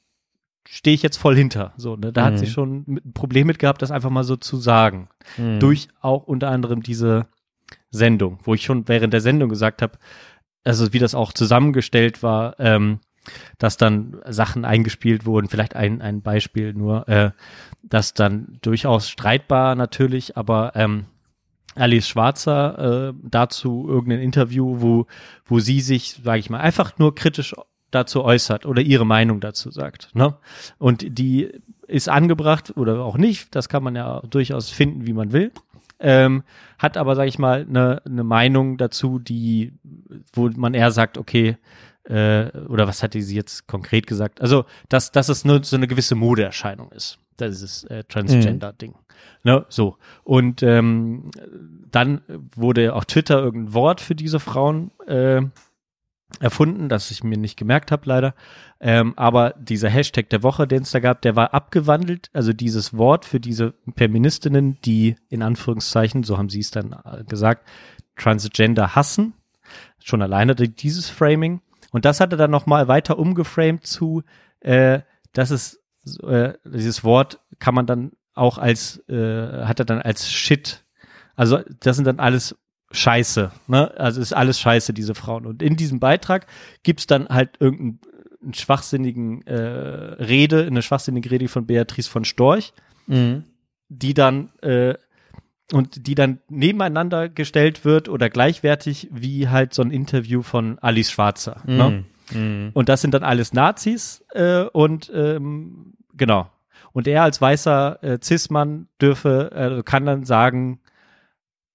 stehe 0.67 0.95
ich 0.95 1.03
jetzt 1.03 1.17
voll 1.17 1.35
hinter. 1.35 1.73
So, 1.77 1.95
ne? 1.97 2.13
Da 2.13 2.21
Mhm. 2.21 2.25
hat 2.25 2.39
sie 2.39 2.47
schon 2.47 2.83
mit- 2.87 3.05
ein 3.05 3.13
Problem 3.13 3.47
mit 3.47 3.59
gehabt, 3.59 3.81
das 3.81 3.91
einfach 3.91 4.09
mal 4.09 4.23
so 4.23 4.35
zu 4.37 4.55
sagen. 4.57 5.09
Mhm. 5.37 5.59
Durch 5.59 5.89
auch 5.99 6.23
unter 6.23 6.49
anderem 6.49 6.81
diese 6.81 7.27
Sendung, 7.91 8.39
wo 8.43 8.53
ich 8.53 8.63
schon 8.63 8.87
während 8.87 9.11
der 9.13 9.21
Sendung 9.21 9.49
gesagt 9.49 9.81
habe, 9.81 9.97
also 10.63 10.93
wie 10.93 10.99
das 10.99 11.13
auch 11.13 11.33
zusammengestellt 11.33 12.23
war, 12.23 12.55
ähm, 12.59 12.99
dass 13.57 13.77
dann 13.77 14.17
Sachen 14.27 14.65
eingespielt 14.65 15.25
wurden, 15.25 15.47
vielleicht 15.47 15.75
ein, 15.75 16.01
ein 16.01 16.21
Beispiel 16.21 16.73
nur, 16.73 17.07
äh, 17.07 17.31
das 17.83 18.13
dann 18.13 18.57
durchaus 18.61 19.09
streitbar 19.09 19.75
natürlich, 19.75 20.37
aber 20.37 20.71
ähm, 20.75 21.05
Alice 21.75 22.07
Schwarzer 22.07 23.09
äh, 23.09 23.13
dazu 23.23 23.85
irgendein 23.87 24.21
Interview, 24.21 24.81
wo, 24.81 25.07
wo 25.45 25.59
sie 25.59 25.81
sich, 25.81 26.19
sage 26.23 26.39
ich 26.39 26.49
mal, 26.49 26.59
einfach 26.59 26.97
nur 26.97 27.15
kritisch 27.15 27.53
dazu 27.91 28.23
äußert 28.23 28.65
oder 28.65 28.81
ihre 28.81 29.05
Meinung 29.05 29.39
dazu 29.39 29.71
sagt. 29.71 30.09
Ne? 30.13 30.35
Und 30.77 31.17
die 31.17 31.51
ist 31.87 32.09
angebracht 32.09 32.73
oder 32.75 33.01
auch 33.01 33.17
nicht, 33.17 33.55
das 33.55 33.69
kann 33.69 33.83
man 33.83 33.95
ja 33.95 34.21
durchaus 34.29 34.69
finden, 34.69 35.05
wie 35.05 35.13
man 35.13 35.31
will. 35.31 35.51
Ähm, 35.99 36.43
hat 36.77 36.97
aber, 36.97 37.15
sage 37.15 37.29
ich 37.29 37.39
mal, 37.39 37.65
eine 37.67 38.01
ne 38.07 38.23
Meinung 38.23 38.77
dazu, 38.77 39.19
die, 39.19 39.73
wo 40.33 40.49
man 40.55 40.73
eher 40.73 40.91
sagt, 40.91 41.17
okay, 41.17 41.57
äh, 42.05 42.49
oder 42.67 42.87
was 42.87 43.03
hatte 43.03 43.21
sie 43.21 43.35
jetzt 43.35 43.67
konkret 43.67 44.07
gesagt? 44.07 44.41
Also, 44.41 44.65
dass, 44.89 45.11
dass 45.11 45.29
es 45.29 45.45
nur 45.45 45.63
so 45.63 45.75
eine 45.75 45.87
gewisse 45.87 46.15
Modeerscheinung 46.15 46.91
ist. 46.91 47.19
Das 47.37 47.61
ist 47.61 47.83
äh, 47.91 48.03
Transgender-Ding. 48.05 48.95
Ne, 49.43 49.65
so. 49.69 49.97
Und 50.23 50.63
ähm, 50.63 51.31
dann 51.91 52.21
wurde 52.55 52.93
auf 52.93 53.05
Twitter 53.05 53.41
irgendein 53.41 53.73
Wort 53.73 54.01
für 54.01 54.15
diese 54.15 54.39
Frauen 54.39 54.91
äh, 55.07 55.41
erfunden, 56.39 56.89
das 56.89 57.11
ich 57.11 57.23
mir 57.23 57.37
nicht 57.37 57.57
gemerkt 57.57 57.91
habe, 57.91 58.03
leider. 58.05 58.35
Ähm, 58.79 59.13
aber 59.17 59.51
dieser 59.59 59.89
Hashtag 59.89 60.29
der 60.29 60.43
Woche, 60.43 60.67
den 60.67 60.81
es 60.83 60.91
da 60.91 60.99
gab, 60.99 61.21
der 61.21 61.35
war 61.35 61.53
abgewandelt. 61.53 62.29
Also 62.33 62.51
dieses 62.53 62.97
Wort 62.97 63.25
für 63.25 63.39
diese 63.39 63.73
Feministinnen, 63.95 64.77
die 64.83 65.15
in 65.29 65.41
Anführungszeichen, 65.43 66.23
so 66.23 66.37
haben 66.37 66.49
sie 66.49 66.59
es 66.59 66.71
dann 66.71 66.93
äh, 67.05 67.23
gesagt, 67.23 67.67
Transgender 68.17 68.95
hassen. 68.95 69.33
Schon 70.03 70.21
alleine 70.21 70.55
die- 70.55 70.73
dieses 70.73 71.09
Framing. 71.09 71.61
Und 71.95 72.03
das 72.03 72.19
hat 72.19 72.33
er 72.33 72.37
dann 72.37 72.51
nochmal 72.51 72.89
weiter 72.89 73.17
umgeframed 73.17 73.87
zu, 73.87 74.23
äh, 74.59 74.99
dass 75.31 75.49
es 75.49 75.81
äh, 76.21 76.53
dieses 76.65 77.05
Wort 77.05 77.39
kann 77.59 77.73
man 77.73 77.85
dann 77.85 78.11
auch 78.33 78.57
als, 78.57 78.97
äh, 79.07 79.63
hat 79.63 79.79
er 79.79 79.85
dann 79.85 80.01
als 80.01 80.29
Shit. 80.29 80.83
Also 81.37 81.61
das 81.79 81.95
sind 81.95 82.05
dann 82.05 82.19
alles 82.19 82.57
Scheiße, 82.91 83.49
ne? 83.67 83.91
Also 83.97 84.19
ist 84.19 84.33
alles 84.33 84.59
Scheiße, 84.59 84.93
diese 84.93 85.15
Frauen. 85.15 85.45
Und 85.45 85.63
in 85.63 85.77
diesem 85.77 86.01
Beitrag 86.01 86.47
gibt's 86.83 87.07
dann 87.07 87.29
halt 87.29 87.51
irgendeinen 87.61 88.01
einen 88.43 88.53
schwachsinnigen 88.53 89.47
äh, 89.47 89.55
Rede, 89.55 90.65
eine 90.67 90.81
schwachsinnige 90.81 91.31
Rede 91.31 91.47
von 91.47 91.65
Beatrice 91.65 92.09
von 92.09 92.25
Storch, 92.25 92.73
Mhm. 93.07 93.45
die 93.87 94.13
dann 94.13 94.49
äh, 94.61 94.95
und 95.71 96.07
die 96.07 96.15
dann 96.15 96.39
nebeneinander 96.49 97.29
gestellt 97.29 97.85
wird 97.85 98.09
oder 98.09 98.29
gleichwertig 98.29 99.09
wie 99.11 99.49
halt 99.49 99.73
so 99.73 99.81
ein 99.81 99.91
Interview 99.91 100.41
von 100.41 100.77
Alice 100.79 101.11
Schwarzer. 101.11 101.61
Ne? 101.65 102.05
Mhm. 102.31 102.71
Und 102.73 102.89
das 102.89 103.01
sind 103.01 103.13
dann 103.13 103.23
alles 103.23 103.53
Nazis 103.53 104.23
äh, 104.33 104.63
und 104.63 105.11
ähm, 105.13 105.93
genau. 106.13 106.49
Und 106.91 107.07
er 107.07 107.23
als 107.23 107.41
weißer 107.41 108.03
äh, 108.03 108.19
Cis-Mann 108.23 108.87
dürfe, 109.01 109.51
äh, 109.51 109.83
kann 109.83 110.05
dann 110.05 110.23
sagen, 110.23 110.79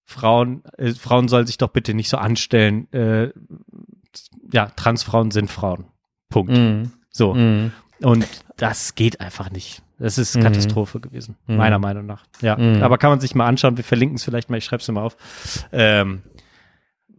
Frauen, 0.05 0.63
äh, 0.79 0.93
Frauen 0.93 1.29
sollen 1.29 1.47
sich 1.47 1.59
doch 1.59 1.69
bitte 1.69 1.95
nicht 1.95 2.09
so 2.09 2.17
anstellen. 2.17 2.91
Äh, 2.93 3.33
ja, 4.53 4.67
Transfrauen 4.67 5.31
sind 5.31 5.51
Frauen. 5.51 5.87
Punkt. 6.31 6.53
Mhm. 6.53 6.93
So. 7.11 7.35
Und 8.03 8.27
das 8.57 8.95
geht 8.95 9.21
einfach 9.21 9.51
nicht. 9.51 9.83
Das 9.99 10.17
ist 10.17 10.37
Mhm. 10.37 10.43
Katastrophe 10.43 11.01
gewesen, 11.01 11.37
Mhm. 11.47 11.57
meiner 11.57 11.79
Meinung 11.79 12.07
nach. 12.07 12.25
Ja, 12.41 12.57
Mhm. 12.57 12.83
aber 12.83 12.97
kann 12.99 13.11
man 13.11 13.21
sich 13.21 13.35
mal 13.35 13.47
anschauen. 13.47 13.77
Wir 13.77 13.85
verlinken 13.85 14.17
es 14.17 14.25
vielleicht 14.25 14.49
mal. 14.51 14.57
Ich 14.57 14.65
schreibe 14.65 14.81
es 14.81 14.89
mal 14.89 15.03
auf. 15.03 15.17
Ähm, 15.73 16.23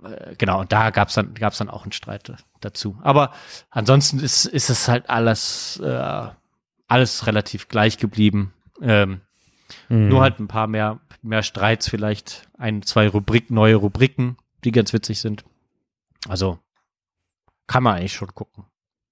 äh, 0.03 0.36
genau, 0.38 0.59
und 0.61 0.71
da 0.71 0.89
gab's 0.89 1.13
dann, 1.13 1.34
gab's 1.36 1.59
dann 1.59 1.69
auch 1.69 1.84
einen 1.84 1.91
Streit 1.91 2.34
dazu. 2.61 2.97
Aber 3.03 3.32
ansonsten 3.69 4.19
ist, 4.19 4.45
ist 4.45 4.69
es 4.69 4.88
halt 4.88 5.09
alles, 5.09 5.79
äh, 5.84 6.27
alles 6.88 7.27
relativ 7.27 7.67
gleich 7.67 7.97
geblieben. 7.97 8.53
Ähm, 8.82 9.21
Mhm. 9.88 10.09
Nur 10.09 10.21
halt 10.21 10.39
ein 10.39 10.47
paar 10.49 10.67
mehr, 10.67 10.99
mehr 11.21 11.43
Streits, 11.43 11.88
vielleicht 11.88 12.49
ein, 12.57 12.82
zwei 12.82 13.07
Rubrik, 13.07 13.51
neue 13.51 13.75
Rubriken, 13.75 14.36
die 14.65 14.71
ganz 14.73 14.91
witzig 14.91 15.21
sind. 15.21 15.45
Also 16.27 16.59
kann 17.67 17.84
man 17.84 17.95
eigentlich 17.95 18.13
schon 18.13 18.34
gucken, 18.36 18.65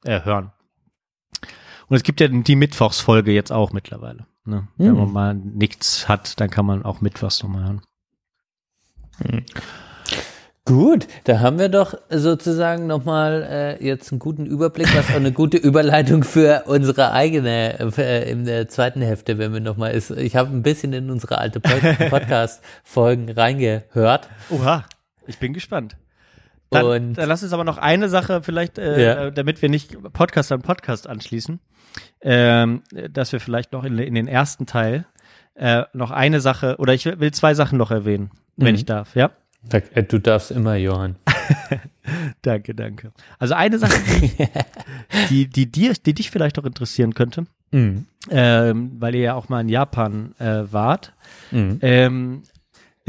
äh, 0.03 0.21
hören. 0.25 0.51
Und 1.89 1.95
es 1.97 2.03
gibt 2.03 2.21
ja 2.21 2.27
die 2.27 2.55
Mittwochsfolge 2.55 3.31
jetzt 3.31 3.51
auch 3.51 3.71
mittlerweile. 3.73 4.25
Ne? 4.45 4.67
Wenn 4.77 4.91
Mhm. 4.91 4.97
man 4.97 5.11
mal 5.11 5.33
nichts 5.35 6.07
hat, 6.07 6.39
dann 6.39 6.49
kann 6.49 6.65
man 6.65 6.83
auch 6.85 7.01
Mittwochs 7.01 7.41
nochmal 7.43 7.63
hören. 7.63 7.81
Gut, 10.65 11.07
da 11.23 11.39
haben 11.39 11.57
wir 11.57 11.69
doch 11.69 11.95
sozusagen 12.09 12.85
nochmal 12.85 13.43
äh, 13.49 13.83
jetzt 13.83 14.11
einen 14.11 14.19
guten 14.19 14.45
Überblick, 14.45 14.87
was 14.95 15.09
auch 15.09 15.15
eine 15.15 15.31
gute 15.31 15.57
Überleitung 15.69 16.23
für 16.23 16.63
unsere 16.67 17.11
eigene 17.11 17.79
äh, 17.97 18.29
in 18.31 18.45
der 18.45 18.67
zweiten 18.69 19.01
Hälfte, 19.01 19.39
wenn 19.39 19.51
wir 19.51 19.61
nochmal 19.61 19.91
ist. 19.91 20.11
Ich 20.11 20.35
habe 20.35 20.51
ein 20.51 20.61
bisschen 20.61 20.93
in 20.93 21.09
unsere 21.09 21.39
alte 21.39 21.59
Pod 21.59 21.81
Podcast-Folgen 22.11 23.31
reingehört. 23.31 24.29
Oha, 24.51 24.85
ich 25.25 25.39
bin 25.39 25.53
gespannt. 25.53 25.97
Dann, 26.71 26.85
Und- 26.85 27.13
dann 27.15 27.27
lass 27.29 27.41
uns 27.43 27.51
aber 27.53 27.63
noch 27.63 27.77
eine 27.77 28.09
Sache 28.09 28.43
vielleicht, 28.43 28.77
äh, 28.77 29.03
Ja. 29.03 29.25
äh, 29.25 29.31
damit 29.31 29.61
wir 29.61 29.69
nicht 29.69 29.97
Podcast 30.13 30.51
an 30.51 30.61
Podcast 30.61 31.07
anschließen, 31.07 31.59
ähm, 32.21 32.83
dass 33.11 33.31
wir 33.31 33.39
vielleicht 33.39 33.71
noch 33.73 33.83
in, 33.83 33.97
in 33.97 34.13
den 34.15 34.27
ersten 34.27 34.65
Teil 34.65 35.05
äh, 35.55 35.83
noch 35.93 36.11
eine 36.11 36.39
Sache, 36.41 36.77
oder 36.77 36.93
ich 36.93 37.05
will 37.05 37.31
zwei 37.31 37.53
Sachen 37.53 37.77
noch 37.77 37.91
erwähnen, 37.91 38.31
wenn 38.55 38.69
Mhm. 38.69 38.75
ich 38.75 38.85
darf, 38.85 39.15
ja? 39.15 39.31
Äh, 39.71 40.03
Du 40.03 40.19
darfst 40.19 40.51
immer, 40.51 40.75
Johann. 40.75 41.17
Danke, 42.43 42.73
danke. 42.73 43.11
Also 43.39 43.53
eine 43.55 43.77
Sache, 43.77 43.99
die, 44.09 44.31
die, 45.29 45.47
die, 45.47 45.71
dir, 45.71 45.93
die 45.93 46.13
dich 46.13 46.31
vielleicht 46.31 46.57
auch 46.59 46.65
interessieren 46.65 47.13
könnte, 47.13 47.45
Mhm. 47.71 48.05
ähm, 48.31 48.91
weil 48.99 49.15
ihr 49.15 49.21
ja 49.21 49.33
auch 49.35 49.49
mal 49.49 49.61
in 49.61 49.69
Japan 49.69 50.33
äh, 50.39 50.63
wart, 50.71 51.13
Mhm. 51.51 51.79
ähm, 51.81 52.43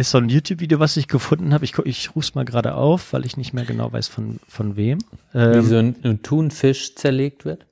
ist 0.00 0.10
so 0.10 0.18
ein 0.18 0.28
YouTube-Video, 0.28 0.80
was 0.80 0.96
ich 0.96 1.08
gefunden 1.08 1.52
habe. 1.54 1.64
Ich, 1.64 1.78
ich 1.84 2.10
rufe 2.16 2.24
es 2.26 2.34
mal 2.34 2.44
gerade 2.44 2.74
auf, 2.74 3.12
weil 3.12 3.24
ich 3.26 3.36
nicht 3.36 3.52
mehr 3.52 3.64
genau 3.64 3.92
weiß, 3.92 4.08
von, 4.08 4.40
von 4.48 4.76
wem. 4.76 4.98
Wie 5.32 5.38
Ähm, 5.38 5.62
so 5.62 5.76
ein, 5.76 5.94
ein 6.02 6.22
Thunfisch 6.22 6.94
zerlegt 6.94 7.44
wird. 7.44 7.66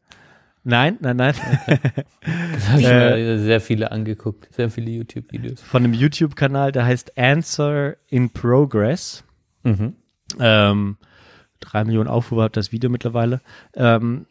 Nein, 0.65 0.99
nein, 1.01 1.17
nein. 1.17 1.35
Das 2.53 2.69
habe 2.69 2.81
ich 2.81 2.87
Äh, 2.87 3.17
mir 3.17 3.39
sehr 3.39 3.61
viele 3.61 3.91
angeguckt. 3.91 4.49
Sehr 4.55 4.71
viele 4.71 4.91
YouTube-Videos. 4.91 5.63
Von 5.63 5.85
einem 5.85 5.95
YouTube-Kanal, 5.95 6.73
der 6.73 6.85
heißt 6.85 7.17
Answer 7.17 7.97
in 8.09 8.31
Progress. 8.31 9.25
Mhm. 9.63 9.95
Ähm, 10.39 10.97
drei 11.61 11.85
Millionen 11.85 12.09
Aufrufe 12.09 12.43
hat 12.43 12.57
das 12.57 12.71
Video 12.73 12.91
mittlerweile. 12.91 13.41
Ähm, 13.75 14.27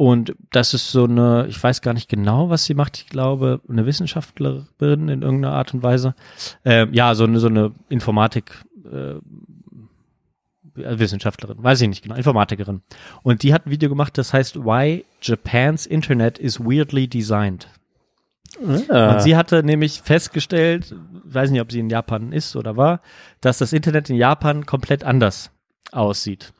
und 0.00 0.34
das 0.50 0.72
ist 0.72 0.92
so 0.92 1.04
eine, 1.04 1.44
ich 1.50 1.62
weiß 1.62 1.82
gar 1.82 1.92
nicht 1.92 2.08
genau, 2.08 2.48
was 2.48 2.64
sie 2.64 2.72
macht. 2.72 2.96
Ich 2.96 3.08
glaube, 3.08 3.60
eine 3.68 3.84
Wissenschaftlerin 3.84 5.10
in 5.10 5.20
irgendeiner 5.20 5.52
Art 5.52 5.74
und 5.74 5.82
Weise. 5.82 6.14
Ähm, 6.64 6.94
ja, 6.94 7.14
so 7.14 7.24
eine, 7.24 7.38
so 7.38 7.48
eine 7.48 7.72
Informatik, 7.90 8.64
äh, 8.90 9.16
Wissenschaftlerin, 10.72 11.62
weiß 11.62 11.82
ich 11.82 11.88
nicht 11.90 12.02
genau, 12.02 12.14
Informatikerin. 12.14 12.80
Und 13.22 13.42
die 13.42 13.52
hat 13.52 13.66
ein 13.66 13.70
Video 13.70 13.90
gemacht, 13.90 14.16
das 14.16 14.32
heißt 14.32 14.64
Why 14.64 15.04
Japan's 15.20 15.84
Internet 15.84 16.38
is 16.38 16.58
Weirdly 16.58 17.06
Designed. 17.06 17.68
Ah. 18.88 19.12
Und 19.12 19.20
sie 19.20 19.36
hatte 19.36 19.62
nämlich 19.62 20.00
festgestellt, 20.00 20.94
weiß 21.24 21.50
nicht, 21.50 21.60
ob 21.60 21.70
sie 21.70 21.80
in 21.80 21.90
Japan 21.90 22.32
ist 22.32 22.56
oder 22.56 22.78
war, 22.78 23.02
dass 23.42 23.58
das 23.58 23.74
Internet 23.74 24.08
in 24.08 24.16
Japan 24.16 24.64
komplett 24.64 25.04
anders 25.04 25.50
aussieht. 25.92 26.54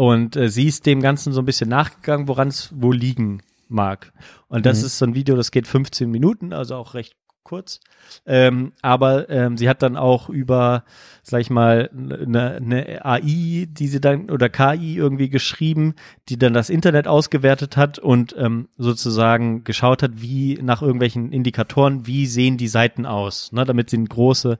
Und 0.00 0.34
äh, 0.34 0.48
sie 0.48 0.66
ist 0.66 0.86
dem 0.86 1.02
Ganzen 1.02 1.34
so 1.34 1.42
ein 1.42 1.44
bisschen 1.44 1.68
nachgegangen, 1.68 2.26
woran 2.26 2.48
es 2.48 2.70
wo 2.74 2.90
liegen 2.90 3.42
mag. 3.68 4.14
Und 4.48 4.64
das 4.64 4.80
Mhm. 4.80 4.86
ist 4.86 4.96
so 4.98 5.04
ein 5.04 5.14
Video, 5.14 5.36
das 5.36 5.50
geht 5.50 5.66
15 5.66 6.10
Minuten, 6.10 6.54
also 6.54 6.76
auch 6.76 6.94
recht 6.94 7.16
kurz. 7.42 7.80
Ähm, 8.24 8.72
aber 8.80 9.28
ähm, 9.28 9.58
sie 9.58 9.68
hat 9.68 9.82
dann 9.82 9.98
auch 9.98 10.30
über, 10.30 10.84
sag 11.22 11.42
ich 11.42 11.50
mal, 11.50 11.90
eine, 11.92 12.52
eine 12.56 13.04
AI, 13.04 13.66
die 13.68 13.88
sie 13.88 14.00
dann 14.00 14.30
oder 14.30 14.48
KI 14.48 14.96
irgendwie 14.96 15.28
geschrieben, 15.28 15.94
die 16.30 16.38
dann 16.38 16.54
das 16.54 16.70
Internet 16.70 17.06
ausgewertet 17.06 17.76
hat 17.76 17.98
und 17.98 18.34
ähm, 18.38 18.68
sozusagen 18.78 19.64
geschaut 19.64 20.02
hat, 20.02 20.12
wie 20.22 20.58
nach 20.62 20.80
irgendwelchen 20.80 21.30
Indikatoren, 21.30 22.06
wie 22.06 22.24
sehen 22.26 22.56
die 22.56 22.68
Seiten 22.68 23.04
aus, 23.04 23.52
ne, 23.52 23.64
damit 23.64 23.90
sie 23.90 23.98
eine 23.98 24.06
große 24.06 24.58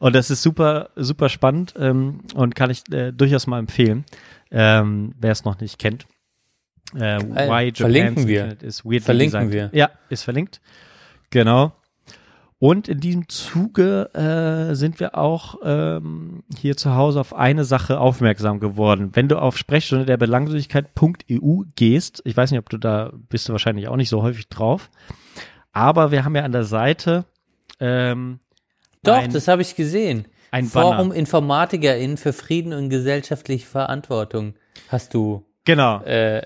und 0.00 0.14
das 0.14 0.30
ist 0.30 0.42
super, 0.42 0.90
super 0.96 1.30
spannend 1.30 1.74
ähm, 1.78 2.20
und 2.34 2.54
kann 2.54 2.68
ich 2.70 2.82
äh, 2.92 3.12
durchaus 3.12 3.46
mal 3.46 3.58
empfehlen, 3.58 4.04
ähm, 4.52 5.14
wer 5.18 5.32
es 5.32 5.44
noch 5.44 5.58
nicht 5.60 5.78
kennt. 5.78 6.06
Äh, 6.94 7.18
why 7.20 7.64
Japan's 7.64 7.78
verlinken 7.78 8.28
wir. 8.28 8.42
Internet 8.42 8.62
is 8.62 8.84
weirdly 8.84 9.00
Verlinken 9.00 9.50
designed. 9.50 9.72
wir. 9.72 9.78
Ja, 9.78 9.90
ist 10.10 10.22
verlinkt. 10.22 10.60
Genau. 11.30 11.72
Und 12.58 12.86
in 12.86 13.00
diesem 13.00 13.28
Zuge 13.28 14.10
äh, 14.14 14.76
sind 14.76 15.00
wir 15.00 15.18
auch 15.18 15.56
ähm, 15.64 16.44
hier 16.56 16.76
zu 16.76 16.94
Hause 16.94 17.18
auf 17.18 17.34
eine 17.34 17.64
Sache 17.64 17.98
aufmerksam 17.98 18.60
geworden. 18.60 19.10
Wenn 19.14 19.26
du 19.26 19.40
auf 19.40 19.58
Sprechstunde 19.58 20.04
der 20.06 20.16
Belanglosigkeit.eu 20.16 21.62
gehst, 21.74 22.22
ich 22.24 22.36
weiß 22.36 22.52
nicht, 22.52 22.60
ob 22.60 22.68
du 22.70 22.78
da 22.78 23.10
bist 23.28 23.48
du 23.48 23.52
wahrscheinlich 23.52 23.88
auch 23.88 23.96
nicht 23.96 24.10
so 24.10 24.22
häufig 24.22 24.48
drauf, 24.48 24.90
aber 25.72 26.12
wir 26.12 26.24
haben 26.24 26.36
ja 26.36 26.44
an 26.44 26.52
der 26.52 26.62
Seite 26.62 27.24
ähm, 27.80 28.38
Doch, 29.02 29.26
das 29.26 29.48
habe 29.48 29.62
ich 29.62 29.74
gesehen. 29.74 30.26
Ein 30.52 30.70
Banner. 30.70 30.92
Forum 30.96 31.10
InformatikerInnen 31.12 32.16
für 32.16 32.32
Frieden 32.32 32.72
und 32.72 32.88
gesellschaftliche 32.90 33.66
Verantwortung 33.66 34.54
hast 34.88 35.12
du 35.14 35.44
Genau. 35.64 36.02
äh, 36.04 36.38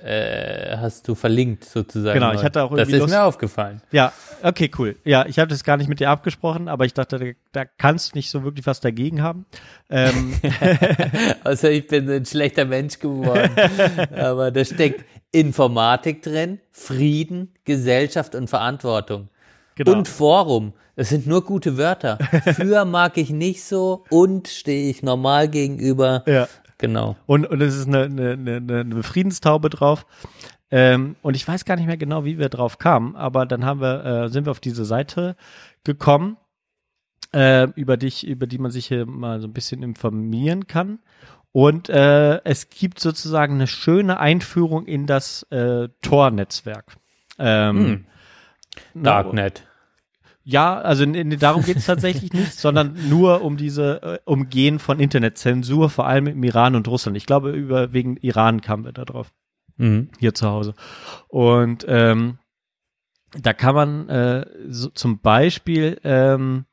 äh, 0.72 0.76
hast 0.76 1.08
du 1.08 1.14
verlinkt 1.14 1.64
sozusagen. 1.64 2.20
Genau, 2.20 2.34
ich 2.34 2.42
hatte 2.44 2.62
auch 2.62 2.70
Das 2.70 2.80
irgendwie 2.80 2.96
ist 2.96 3.00
Lust- 3.00 3.14
mir 3.14 3.22
aufgefallen. 3.24 3.80
Ja, 3.90 4.12
okay, 4.42 4.70
cool. 4.78 4.96
Ja, 5.04 5.24
ich 5.26 5.38
habe 5.38 5.48
das 5.48 5.64
gar 5.64 5.78
nicht 5.78 5.88
mit 5.88 6.00
dir 6.00 6.10
abgesprochen, 6.10 6.68
aber 6.68 6.84
ich 6.84 6.92
dachte, 6.92 7.18
da, 7.18 7.24
da 7.62 7.70
kannst 7.78 8.12
du 8.12 8.18
nicht 8.18 8.28
so 8.30 8.44
wirklich 8.44 8.66
was 8.66 8.80
dagegen 8.80 9.22
haben. 9.22 9.46
Ähm, 9.88 10.34
Also 11.44 11.68
ich 11.68 11.86
bin 11.86 12.10
ein 12.10 12.26
schlechter 12.26 12.64
Mensch 12.66 12.98
geworden. 12.98 13.50
Aber 14.16 14.50
da 14.50 14.64
steckt 14.66 15.04
Informatik 15.32 16.22
drin, 16.22 16.60
Frieden, 16.72 17.54
Gesellschaft 17.64 18.34
und 18.34 18.48
Verantwortung. 18.48 19.28
genau. 19.76 19.92
Und 19.92 20.08
Forum. 20.08 20.72
Das 20.96 21.10
sind 21.10 21.26
nur 21.26 21.44
gute 21.44 21.76
Wörter. 21.76 22.18
Für 22.54 22.84
mag 22.86 23.16
ich 23.18 23.30
nicht 23.30 23.62
so 23.62 24.04
und 24.10 24.48
stehe 24.48 24.90
ich 24.90 25.02
normal 25.02 25.48
gegenüber. 25.48 26.24
ja. 26.26 26.48
Genau. 26.78 27.16
Und, 27.24 27.46
und 27.46 27.62
es 27.62 27.74
ist 27.74 27.86
eine, 27.88 28.02
eine, 28.02 28.32
eine, 28.32 28.80
eine 28.80 29.02
Friedenstaube 29.02 29.70
drauf. 29.70 30.04
Ähm, 30.70 31.16
und 31.22 31.34
ich 31.34 31.46
weiß 31.46 31.64
gar 31.64 31.76
nicht 31.76 31.86
mehr 31.86 31.96
genau, 31.96 32.24
wie 32.24 32.38
wir 32.38 32.48
drauf 32.48 32.78
kamen, 32.78 33.16
aber 33.16 33.46
dann 33.46 33.64
haben 33.64 33.80
wir, 33.80 34.04
äh, 34.04 34.28
sind 34.28 34.46
wir 34.46 34.50
auf 34.50 34.60
diese 34.60 34.84
Seite 34.84 35.36
gekommen, 35.84 36.36
äh, 37.32 37.68
über 37.76 37.96
dich, 37.96 38.26
über 38.26 38.46
die 38.46 38.58
man 38.58 38.70
sich 38.70 38.86
hier 38.88 39.06
mal 39.06 39.40
so 39.40 39.46
ein 39.46 39.52
bisschen 39.52 39.82
informieren 39.82 40.66
kann. 40.66 40.98
Und 41.52 41.88
äh, 41.88 42.42
es 42.44 42.68
gibt 42.68 43.00
sozusagen 43.00 43.54
eine 43.54 43.66
schöne 43.66 44.20
Einführung 44.20 44.84
in 44.86 45.06
das 45.06 45.44
äh, 45.44 45.88
Tor-Netzwerk. 46.02 46.96
Ähm, 47.38 48.04
Hm. 48.92 49.02
Darknet. 49.02 49.65
Ja, 50.48 50.78
also 50.78 51.02
in, 51.02 51.38
darum 51.40 51.64
geht 51.64 51.78
es 51.78 51.86
tatsächlich 51.86 52.32
nicht, 52.32 52.52
sondern 52.58 52.96
nur 53.08 53.42
um 53.42 53.56
diese 53.56 54.00
äh, 54.02 54.18
Umgehen 54.24 54.78
von 54.78 55.00
Internetzensur, 55.00 55.90
vor 55.90 56.06
allem 56.06 56.28
im 56.28 56.42
Iran 56.44 56.76
und 56.76 56.86
Russland. 56.86 57.16
Ich 57.16 57.26
glaube, 57.26 57.50
über 57.50 57.92
wegen 57.92 58.16
Iran 58.18 58.60
kamen 58.60 58.84
wir 58.84 58.92
da 58.92 59.04
drauf, 59.04 59.32
Mhm. 59.76 60.08
hier 60.20 60.34
zu 60.34 60.48
Hause. 60.48 60.74
Und 61.26 61.84
ähm, 61.88 62.38
da 63.36 63.52
kann 63.52 63.74
man 63.74 64.08
äh, 64.08 64.46
so, 64.68 64.88
zum 64.90 65.18
Beispiel 65.18 66.00
ähm, 66.04 66.64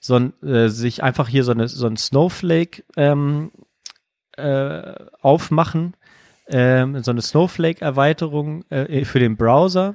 so 0.00 0.16
ein, 0.16 0.42
äh, 0.42 0.68
sich 0.68 1.04
einfach 1.04 1.28
hier 1.28 1.44
so, 1.44 1.52
eine, 1.52 1.68
so 1.68 1.86
ein 1.86 1.96
Snowflake 1.96 2.82
ähm, 2.96 3.52
äh, 4.36 4.94
aufmachen, 5.20 5.96
ähm, 6.48 7.00
so 7.04 7.12
eine 7.12 7.22
Snowflake-Erweiterung 7.22 8.64
äh, 8.68 9.04
für 9.04 9.20
den 9.20 9.36
Browser. 9.36 9.94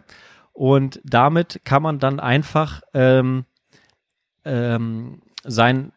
Und 0.57 0.99
damit 1.03 1.61
kann 1.65 1.83
man 1.83 1.99
dann 1.99 2.19
einfach 2.19 2.81
ähm, 2.95 3.45
ähm, 4.43 5.21
sein, 5.43 5.91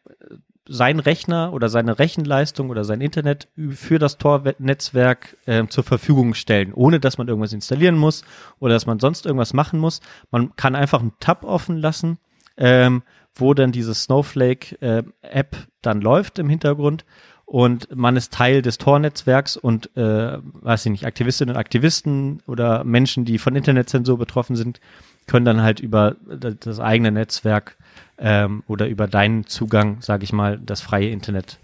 sein 0.69 1.01
Rechner 1.01 1.55
oder 1.55 1.71
seine 1.71 1.99
Rechenleistung 1.99 2.69
oder 2.69 2.85
sein 2.85 3.01
Internet 3.01 3.49
für 3.71 3.99
das 3.99 4.19
Tor-Netzwerk 4.19 5.39
ähm, 5.47 5.71
zur 5.71 5.83
Verfügung 5.83 6.35
stellen, 6.35 6.75
ohne 6.75 7.01
dass 7.01 7.17
man 7.17 7.27
irgendwas 7.27 7.55
installieren 7.55 7.97
muss 7.97 8.23
oder 8.59 8.75
dass 8.75 8.85
man 8.85 9.01
sonst 9.01 9.25
irgendwas 9.25 9.55
machen 9.55 9.81
muss. 9.81 10.03
Man 10.31 10.55
kann 10.57 10.75
einfach 10.75 11.01
einen 11.01 11.19
Tab 11.21 11.45
offen 11.45 11.79
lassen, 11.79 12.19
ähm, 12.59 13.03
wo 13.33 13.55
dann 13.55 13.73
diese 13.73 13.95
Snowflake-App 13.95 15.57
dann 15.81 16.03
läuft 16.03 16.39
im 16.39 16.51
Hintergrund 16.51 17.07
und 17.51 17.95
man 17.97 18.17
ist 18.17 18.33
Teil 18.33 18.63
des 18.63 18.79
Tor-Netzwerks 18.79 19.57
und, 19.57 19.97
äh, 19.97 20.39
weiß 20.41 20.87
ich 20.87 20.93
nicht, 20.93 21.05
Aktivistinnen 21.05 21.57
und 21.57 21.59
Aktivisten 21.59 22.45
oder 22.47 22.85
Menschen, 22.85 23.25
die 23.25 23.39
von 23.39 23.57
Internetzensur 23.57 24.19
betroffen 24.19 24.55
sind, 24.55 24.79
können 25.27 25.45
dann 25.45 25.61
halt 25.61 25.81
über 25.81 26.15
das 26.29 26.79
eigene 26.79 27.11
Netzwerk 27.11 27.77
ähm, 28.19 28.63
oder 28.69 28.87
über 28.87 29.09
deinen 29.09 29.47
Zugang, 29.47 30.01
sage 30.01 30.23
ich 30.23 30.33
mal, 30.33 30.61
das 30.65 30.81
freie 30.81 31.11
Internet 31.11 31.59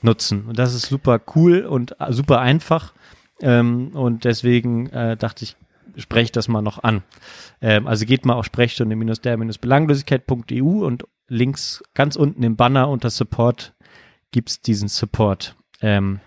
nutzen. 0.00 0.44
Und 0.46 0.60
das 0.60 0.74
ist 0.74 0.86
super 0.86 1.20
cool 1.34 1.62
und 1.62 2.00
äh, 2.00 2.12
super 2.12 2.38
einfach. 2.38 2.92
Ähm, 3.40 3.88
und 3.94 4.22
deswegen 4.22 4.90
äh, 4.90 5.16
dachte 5.16 5.42
ich, 5.42 5.56
spreche 5.96 6.26
ich 6.26 6.30
das 6.30 6.46
mal 6.46 6.62
noch 6.62 6.84
an. 6.84 7.02
Ähm, 7.60 7.88
also 7.88 8.06
geht 8.06 8.24
mal 8.24 8.34
auf 8.34 8.44
sprechstunde-der-belanglosigkeit.eu 8.44 10.86
und 10.86 11.04
links 11.26 11.82
ganz 11.94 12.14
unten 12.14 12.44
im 12.44 12.54
Banner 12.54 12.88
unter 12.88 13.10
Support 13.10 13.74
gibt's 14.32 14.60
diesen 14.60 14.88
Support. 14.88 15.54
Ähm, 15.80 16.18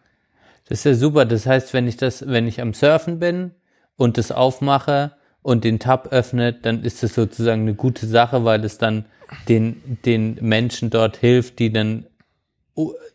Das 0.67 0.79
ist 0.79 0.85
ja 0.85 0.95
super. 0.95 1.25
Das 1.25 1.45
heißt, 1.45 1.73
wenn 1.73 1.87
ich 1.87 1.97
das, 1.97 2.27
wenn 2.27 2.47
ich 2.47 2.61
am 2.61 2.73
Surfen 2.73 3.19
bin 3.19 3.51
und 3.97 4.17
das 4.17 4.31
aufmache 4.31 5.11
und 5.41 5.65
den 5.65 5.79
Tab 5.79 6.13
öffne, 6.13 6.53
dann 6.53 6.83
ist 6.83 7.03
das 7.03 7.13
sozusagen 7.13 7.63
eine 7.63 7.75
gute 7.75 8.07
Sache, 8.07 8.45
weil 8.45 8.63
es 8.63 8.77
dann 8.77 9.03
den, 9.49 9.99
den 10.05 10.37
Menschen 10.41 10.89
dort 10.89 11.17
hilft, 11.17 11.59
die 11.59 11.73
dann 11.73 12.05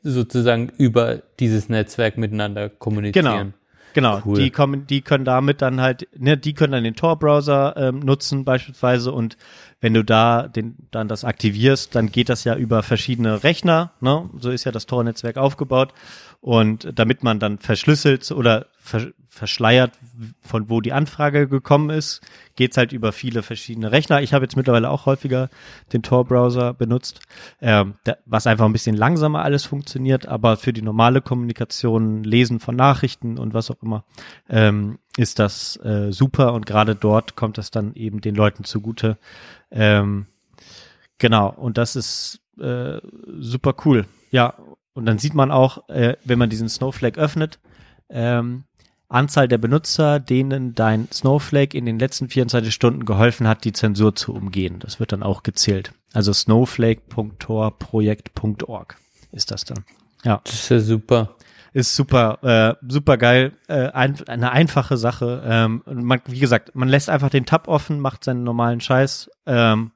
sozusagen 0.03 0.71
über 0.77 1.23
dieses 1.41 1.69
Netzwerk 1.69 2.19
miteinander 2.19 2.69
kommunizieren. 2.69 3.25
Genau, 3.25 3.53
Cool. 4.24 4.36
die 4.36 4.51
kommen, 4.51 4.86
die 4.86 5.01
können 5.01 5.24
damit 5.24 5.62
dann 5.62 5.80
halt, 5.80 6.09
ne, 6.16 6.36
die 6.36 6.55
können 6.55 6.72
dann 6.72 6.84
den 6.84 6.94
Tor-Browser 6.94 7.74
ähm, 7.76 8.01
nutzen 8.01 8.44
beispielsweise 8.44 9.12
und 9.12 9.36
wenn 9.80 9.94
du 9.94 10.03
da 10.03 10.49
den, 10.49 10.76
dann 10.90 11.09
das 11.09 11.24
aktivierst, 11.24 11.94
dann 11.94 12.11
geht 12.11 12.28
das 12.28 12.44
ja 12.44 12.57
über 12.57 12.82
verschiedene 12.82 13.44
Rechner, 13.44 13.92
ne? 14.01 14.28
So 14.38 14.51
ist 14.51 14.64
ja 14.64 14.72
das 14.72 14.86
Tor-Netzwerk 14.86 15.36
aufgebaut 15.36 15.92
und 16.41 16.89
damit 16.95 17.22
man 17.22 17.39
dann 17.41 17.59
verschlüsselt 17.59 18.30
oder 18.30 18.66
ver 18.78 19.12
verschleiert, 19.28 19.93
von 20.41 20.68
wo 20.68 20.80
die 20.80 20.93
Anfrage 20.93 21.47
gekommen 21.47 21.91
ist, 21.91 22.20
geht's 22.57 22.76
halt 22.76 22.93
über 22.93 23.12
viele 23.12 23.45
verschiedene 23.45 23.93
Rechner. 23.93 24.20
Ich 24.20 24.32
habe 24.32 24.45
jetzt 24.45 24.57
mittlerweile 24.57 24.91
auch 24.91 25.07
häufiger 25.07 25.49
den 25.93 26.03
Tor-Browser 26.03 26.74
benutzt, 26.74 27.20
ähm, 27.61 27.95
da, 28.03 28.16
was 28.26 28.49
einfach 28.49 28.64
ein 28.64 28.72
bisschen 28.72 28.97
langsamer 28.97 29.45
alles 29.45 29.64
funktioniert, 29.64 30.26
aber 30.26 30.57
für 30.57 30.72
die 30.72 30.82
normale 30.82 31.20
Kommunikation, 31.20 32.24
Lesen 32.24 32.59
von 32.59 32.74
Nachrichten 32.74 33.39
und 33.39 33.55
was 33.55 33.70
auch 33.70 33.80
immer, 33.80 34.05
ähm, 34.49 34.99
ist 35.16 35.39
das 35.39 35.76
äh, 35.84 36.11
super 36.11 36.53
und 36.53 36.66
gerade 36.66 36.97
dort 36.97 37.36
kommt 37.36 37.59
das 37.59 37.70
dann 37.70 37.95
eben 37.95 38.20
den 38.20 38.34
Leuten 38.34 38.64
zugute. 38.64 39.18
Ähm, 39.70 40.26
genau, 41.18 41.49
und 41.51 41.78
das 41.78 41.95
ist 41.95 42.41
äh, 42.59 42.99
super 43.39 43.74
cool. 43.84 44.07
Ja, 44.30 44.55
und 44.99 45.07
dann 45.07 45.18
sieht 45.18 45.32
man 45.34 45.51
auch, 45.51 45.88
äh, 45.88 46.16
wenn 46.24 46.38
man 46.38 46.51
diesen 46.51 46.68
Snowflake 46.68 47.18
öffnet, 47.18 47.59
ähm, 48.11 48.64
Anzahl 49.09 49.49
der 49.49 49.57
Benutzer, 49.59 50.20
denen 50.20 50.74
dein 50.74 51.09
Snowflake 51.11 51.78
in 51.78 51.86
den 51.86 51.99
letzten 51.99 52.28
24 52.28 52.74
Stunden 52.74 53.07
geholfen 53.07 53.49
hat, 53.49 53.64
die 53.64 53.72
Zensur 53.72 54.14
zu 54.14 54.34
umgehen. 54.34 54.80
Das 54.80 55.01
wird 55.01 55.12
dann 55.12 55.22
auch 55.22 55.42
gezählt. 55.42 55.94
Also 56.12 56.34
snowflake.tor-projekt.org 56.34 58.96
ist 59.32 59.51
das 59.51 59.64
dann. 59.64 59.84
Ja, 60.24 60.42
Das 60.44 60.53
ist 60.55 60.68
ja 60.68 60.80
super. 60.80 61.36
ist 61.72 61.96
super, 61.96 62.38
äh, 62.42 62.74
super 62.86 63.16
geil, 63.16 63.53
äh, 63.68 63.88
ein, 63.90 64.16
eine 64.26 64.51
einfache 64.53 64.96
Sache. 64.96 65.42
Ähm, 65.46 65.82
man, 65.86 66.20
wie 66.26 66.40
gesagt, 66.40 66.74
man 66.74 66.88
lässt 66.88 67.09
einfach 67.09 67.30
den 67.30 67.46
Tab 67.46 67.68
offen, 67.68 68.01
macht 68.01 68.24
seinen 68.24 68.42
normalen 68.42 68.80
Scheiß. 68.80 69.30
Ähm, 69.46 69.92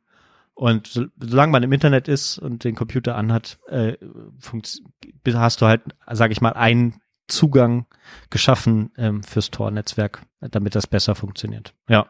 und 0.54 0.86
so, 0.86 1.04
solange 1.18 1.52
man 1.52 1.62
im 1.62 1.72
Internet 1.72 2.08
ist 2.08 2.38
und 2.38 2.64
den 2.64 2.74
Computer 2.74 3.16
anhat, 3.16 3.58
äh, 3.68 3.96
hast 5.34 5.60
du 5.60 5.66
halt, 5.66 5.82
sage 6.10 6.32
ich 6.32 6.40
mal, 6.40 6.52
einen 6.52 7.00
Zugang 7.28 7.86
geschaffen 8.30 8.92
ähm, 8.96 9.22
fürs 9.22 9.50
Tor-Netzwerk, 9.50 10.22
damit 10.40 10.74
das 10.74 10.86
besser 10.86 11.14
funktioniert. 11.14 11.74
Ja. 11.88 12.06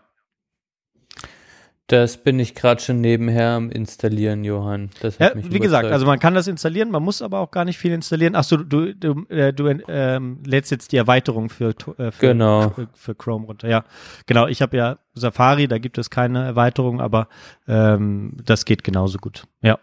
Das 1.92 2.16
bin 2.16 2.38
ich 2.40 2.54
gerade 2.54 2.80
schon 2.80 3.02
nebenher 3.02 3.50
am 3.50 3.68
installieren, 3.70 4.44
Johann. 4.44 4.88
Das 5.02 5.20
hat 5.20 5.28
Ja, 5.28 5.34
mich 5.34 5.52
wie 5.52 5.58
gesagt, 5.58 5.82
überzeugt. 5.82 5.92
also 5.92 6.06
man 6.06 6.18
kann 6.18 6.32
das 6.32 6.46
installieren, 6.46 6.90
man 6.90 7.02
muss 7.02 7.20
aber 7.20 7.38
auch 7.40 7.50
gar 7.50 7.66
nicht 7.66 7.76
viel 7.76 7.92
installieren. 7.92 8.34
Achso, 8.34 8.56
du, 8.56 8.94
du, 8.94 9.26
äh, 9.28 9.52
du 9.52 9.68
ähm, 9.88 10.38
lädst 10.46 10.70
jetzt 10.70 10.92
die 10.92 10.96
Erweiterung 10.96 11.50
für, 11.50 11.74
äh, 11.98 12.10
für, 12.10 12.12
Genau. 12.18 12.70
für, 12.70 12.88
für 12.94 13.14
Chrome 13.14 13.44
runter. 13.44 13.68
Ja, 13.68 13.84
genau. 14.24 14.46
Ich 14.46 14.62
habe 14.62 14.74
ja 14.74 14.96
Safari, 15.12 15.68
da 15.68 15.76
gibt 15.76 15.98
es 15.98 16.08
keine 16.08 16.42
Erweiterung, 16.46 17.02
aber 17.02 17.28
ähm, 17.68 18.38
das 18.42 18.64
geht 18.64 18.84
genauso 18.84 19.18
gut. 19.18 19.44
Ja, 19.60 19.78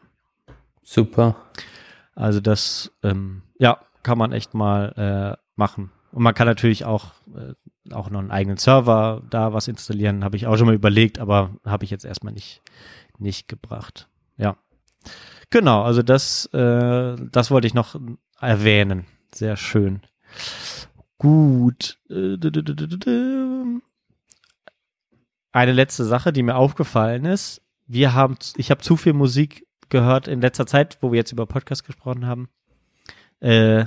super. 0.81 1.35
also 2.15 2.39
das, 2.39 2.91
ähm, 3.03 3.43
ja, 3.59 3.77
kann 4.01 4.17
man 4.17 4.31
echt 4.31 4.55
mal 4.55 5.37
äh, 5.37 5.43
machen. 5.55 5.91
Und 6.11 6.23
man 6.23 6.33
kann 6.33 6.47
natürlich 6.47 6.85
auch, 6.85 7.13
äh, 7.35 7.93
auch 7.93 8.09
noch 8.09 8.19
einen 8.19 8.31
eigenen 8.31 8.57
Server 8.57 9.21
da 9.29 9.53
was 9.53 9.67
installieren, 9.67 10.23
habe 10.23 10.37
ich 10.37 10.47
auch 10.47 10.57
schon 10.57 10.67
mal 10.67 10.75
überlegt, 10.75 11.19
aber 11.19 11.55
habe 11.65 11.83
ich 11.83 11.91
jetzt 11.91 12.05
erstmal 12.05 12.33
nicht, 12.33 12.61
nicht 13.17 13.47
gebracht. 13.47 14.07
Ja. 14.37 14.57
Genau, 15.49 15.83
also 15.83 16.03
das, 16.03 16.45
äh, 16.53 17.15
das 17.31 17.51
wollte 17.51 17.67
ich 17.67 17.73
noch 17.73 17.95
erwähnen. 18.39 19.05
Sehr 19.33 19.57
schön. 19.57 20.01
Gut. 21.17 21.99
Eine 25.51 25.71
letzte 25.73 26.05
Sache, 26.05 26.31
die 26.31 26.43
mir 26.43 26.55
aufgefallen 26.55 27.25
ist. 27.25 27.61
Wir 27.87 28.13
haben, 28.13 28.37
ich 28.55 28.71
habe 28.71 28.81
zu 28.81 28.95
viel 28.95 29.13
Musik 29.13 29.65
gehört 29.89 30.27
in 30.27 30.41
letzter 30.41 30.67
Zeit, 30.67 30.99
wo 31.01 31.11
wir 31.11 31.17
jetzt 31.17 31.31
über 31.31 31.47
Podcast 31.47 31.83
gesprochen 31.83 32.27
haben. 32.27 32.49
Äh, 33.39 33.85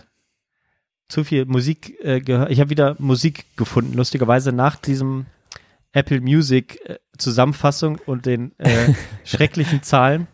zu 1.09 1.25
viel 1.25 1.45
Musik 1.45 1.99
äh, 2.03 2.21
gehört. 2.21 2.51
Ich 2.51 2.61
habe 2.61 2.71
wieder 2.71 2.97
Musik 2.99 3.45
gefunden, 3.57 3.95
lustigerweise 3.95 4.53
nach 4.53 4.77
diesem 4.77 5.27
Apple 5.93 6.21
Music 6.21 6.81
äh, 6.89 6.99
Zusammenfassung 7.19 7.99
und 8.07 8.25
den 8.27 8.59
äh, 8.59 8.95
schrecklichen 9.25 9.83
Zahlen, 9.83 10.27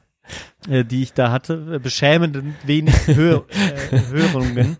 äh, 0.69 0.85
die 0.85 1.03
ich 1.03 1.12
da 1.14 1.31
hatte, 1.33 1.75
äh, 1.75 1.79
beschämenden 1.79 2.55
wenig 2.64 2.95
Hör, 3.09 3.45
äh, 3.91 4.01
Hörungen, 4.11 4.77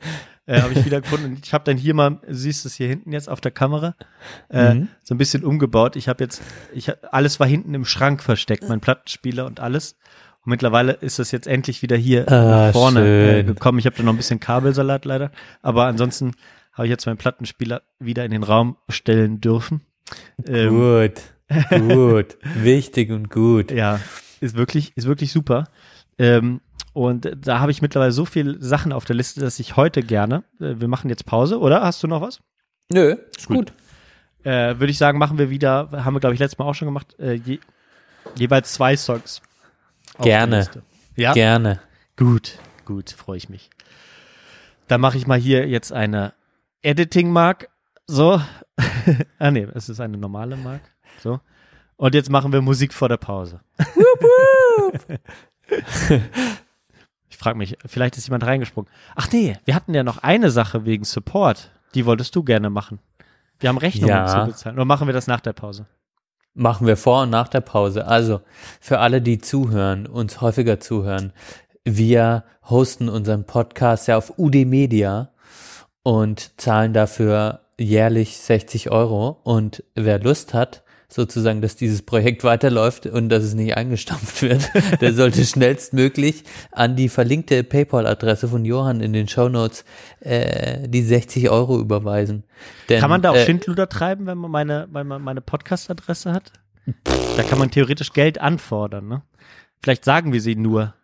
habe 0.51 0.72
ich 0.72 0.84
wieder 0.86 1.03
gefunden. 1.03 1.26
Und 1.26 1.45
ich 1.45 1.53
habe 1.53 1.64
dann 1.64 1.76
hier 1.76 1.93
mal, 1.93 2.20
siehst 2.26 2.64
du 2.64 2.68
es 2.68 2.74
hier 2.74 2.89
hinten 2.89 3.12
jetzt 3.12 3.28
auf 3.28 3.43
der 3.43 3.51
Kamera, 3.51 3.95
Mhm. 4.51 4.89
so 5.05 5.14
ein 5.14 5.18
bisschen 5.18 5.45
umgebaut. 5.45 5.95
Ich 5.95 6.09
habe 6.09 6.24
jetzt, 6.24 6.41
ich 6.72 6.91
alles 7.12 7.39
war 7.39 7.47
hinten 7.47 7.74
im 7.74 7.84
Schrank 7.84 8.22
versteckt, 8.22 8.66
mein 8.66 8.80
Plattenspieler 8.80 9.45
und 9.45 9.61
alles. 9.61 9.97
Und 10.49 10.53
mittlerweile 10.53 10.92
ist 10.92 11.18
das 11.18 11.30
jetzt 11.30 11.46
endlich 11.46 11.82
wieder 11.82 11.94
hier 11.99 12.26
Ah, 12.32 12.72
vorne 12.72 13.01
äh, 13.01 13.34
schön. 13.42 13.46
gekommen. 13.49 13.78
Ich 13.80 13.84
habe 13.84 13.96
da 13.99 14.03
noch 14.03 14.14
ein 14.14 14.16
bisschen 14.16 14.40
Kabelsalat 14.40 15.05
leider, 15.05 15.30
aber 15.61 15.84
ansonsten 15.84 16.32
habe 16.72 16.86
ich 16.86 16.90
jetzt 16.90 17.05
meinen 17.05 17.18
Plattenspieler 17.18 17.82
wieder 17.99 18.24
in 18.24 18.30
den 18.30 18.42
Raum 18.42 18.78
stellen 18.88 19.42
dürfen. 19.42 19.82
Ähm, 20.46 20.70
Gut. 20.70 21.12
Gut. 21.70 22.38
Wichtig 22.62 23.11
und 23.11 23.28
gut. 23.28 23.70
ja, 23.70 24.01
ist 24.40 24.57
wirklich, 24.57 24.96
ist 24.96 25.07
wirklich 25.07 25.32
super. 25.32 25.64
Ähm, 26.18 26.62
und 26.94 27.30
da 27.36 27.61
habe 27.61 27.70
ich 27.70 27.82
mittlerweile 27.82 28.12
so 28.12 28.24
viele 28.24 28.57
Sachen 28.59 28.94
auf 28.94 29.05
der 29.05 29.16
Liste, 29.16 29.42
dass 29.42 29.61
ich 29.61 29.76
heute 29.76 30.03
gerne, 30.03 30.44
äh, 30.62 30.76
wir 30.78 30.88
machen 30.88 31.11
jetzt 31.11 31.26
Pause, 31.26 31.59
oder? 31.61 31.82
Hast 31.82 32.03
du 32.03 32.07
noch 32.07 32.22
was? 32.22 32.40
Nö, 32.90 33.16
ist 33.36 33.49
gut. 33.49 33.74
Äh, 34.44 34.78
Würde 34.80 34.86
ich 34.90 34.96
sagen, 34.96 35.18
machen 35.18 35.36
wir 35.36 35.51
wieder, 35.51 35.90
haben 35.92 36.14
wir 36.14 36.20
glaube 36.20 36.32
ich 36.32 36.40
letztes 36.40 36.59
Mal 36.59 36.64
auch 36.64 36.74
schon 36.74 36.86
gemacht, 36.88 37.14
äh, 37.18 37.34
je, 37.34 37.59
jeweils 38.34 38.72
zwei 38.72 38.96
Songs. 38.96 39.42
Gerne. 40.20 40.68
Ja, 41.16 41.32
Gerne. 41.32 41.80
gut, 42.16 42.59
gut, 42.84 43.11
freue 43.11 43.36
ich 43.36 43.48
mich. 43.48 43.70
Dann 44.88 45.00
mache 45.00 45.16
ich 45.18 45.26
mal 45.26 45.38
hier 45.38 45.68
jetzt 45.68 45.92
eine 45.92 46.32
Editing-Mark. 46.82 47.68
So. 48.06 48.40
ah 49.38 49.50
nee, 49.50 49.66
es 49.74 49.88
ist 49.88 50.00
eine 50.00 50.16
normale 50.16 50.56
Mark. 50.56 50.80
So. 51.22 51.40
Und 51.96 52.14
jetzt 52.14 52.30
machen 52.30 52.52
wir 52.52 52.62
Musik 52.62 52.94
vor 52.94 53.09
der 53.09 53.16
Pause. 53.16 53.61
ich 57.28 57.36
frage 57.36 57.59
mich, 57.59 57.76
vielleicht 57.84 58.16
ist 58.16 58.26
jemand 58.26 58.44
reingesprungen. 58.44 58.90
Ach 59.14 59.28
nee, 59.32 59.56
wir 59.64 59.74
hatten 59.74 59.94
ja 59.94 60.02
noch 60.04 60.18
eine 60.18 60.50
Sache 60.50 60.84
wegen 60.84 61.04
Support. 61.04 61.70
Die 61.94 62.06
wolltest 62.06 62.34
du 62.36 62.42
gerne 62.44 62.70
machen. 62.70 63.00
Wir 63.59 63.68
haben 63.68 63.78
Rechnungen 63.78 64.09
Ja. 64.14 64.26
zu 64.26 64.46
bezahlen. 64.52 64.76
Oder 64.76 64.84
machen 64.84 65.06
wir 65.09 65.14
das 65.14 65.26
nach 65.26 65.40
der 65.40 65.52
Pause? 65.52 65.86
Machen 66.59 66.88
wir 66.88 66.96
vor 66.96 67.22
und 67.22 67.30
nach 67.30 67.46
der 67.46 67.61
Pause. 67.61 68.09
Also, 68.09 68.40
für 68.80 68.98
alle, 68.98 69.22
die 69.22 69.38
zuhören, 69.38 70.09
uns 70.09 70.40
häufiger 70.40 70.80
zuhören, 70.80 71.32
wir 71.84 72.42
hosten 72.68 73.09
unseren 73.09 73.44
Podcast 73.44 74.09
ja 74.09 74.18
auf 74.18 74.34
UD 74.38 74.64
Media 74.66 75.30
und 76.02 76.61
zahlen 76.61 76.92
dafür 76.92 77.61
jährlich 77.78 78.38
60 78.38 78.90
Euro. 78.90 79.38
Und 79.44 79.84
wer 79.94 80.18
Lust 80.18 80.52
hat, 80.52 80.82
sozusagen, 81.11 81.62
dass 81.62 81.74
dieses 81.74 82.02
Projekt 82.02 82.44
weiterläuft 82.44 83.06
und 83.06 83.30
dass 83.30 83.42
es 83.42 83.54
nicht 83.54 83.76
eingestampft 83.76 84.42
wird, 84.42 84.70
der 85.00 85.14
sollte 85.14 85.44
schnellstmöglich 85.44 86.44
an 86.70 86.96
die 86.96 87.09
verlinkte 87.09 87.64
PayPal-Adresse 87.64 88.48
von 88.48 88.64
Johann 88.64 89.00
in 89.00 89.12
den 89.12 89.26
Shownotes 89.26 89.84
äh, 90.20 90.86
die 90.88 91.02
60 91.02 91.48
Euro 91.48 91.80
überweisen. 91.80 92.44
Denn, 92.88 93.00
Kann 93.00 93.11
man 93.11 93.22
da 93.22 93.30
auch 93.30 93.36
äh, 93.36 93.46
Schindluder 93.46 93.88
treiben, 93.88 94.26
wenn 94.26 94.38
man 94.38 94.50
meine, 94.50 94.88
wenn 94.92 95.06
man 95.06 95.22
meine 95.22 95.40
Podcast-Adresse 95.40 96.32
hat? 96.32 96.52
Da 97.36 97.42
kann 97.42 97.59
man 97.59 97.70
theoretisch 97.70 98.12
Geld 98.12 98.40
anfordern, 98.40 99.09
ne? 99.09 99.22
Vielleicht 99.82 100.04
sagen 100.04 100.32
wir 100.32 100.40
sie 100.40 100.56
nur. 100.56 100.94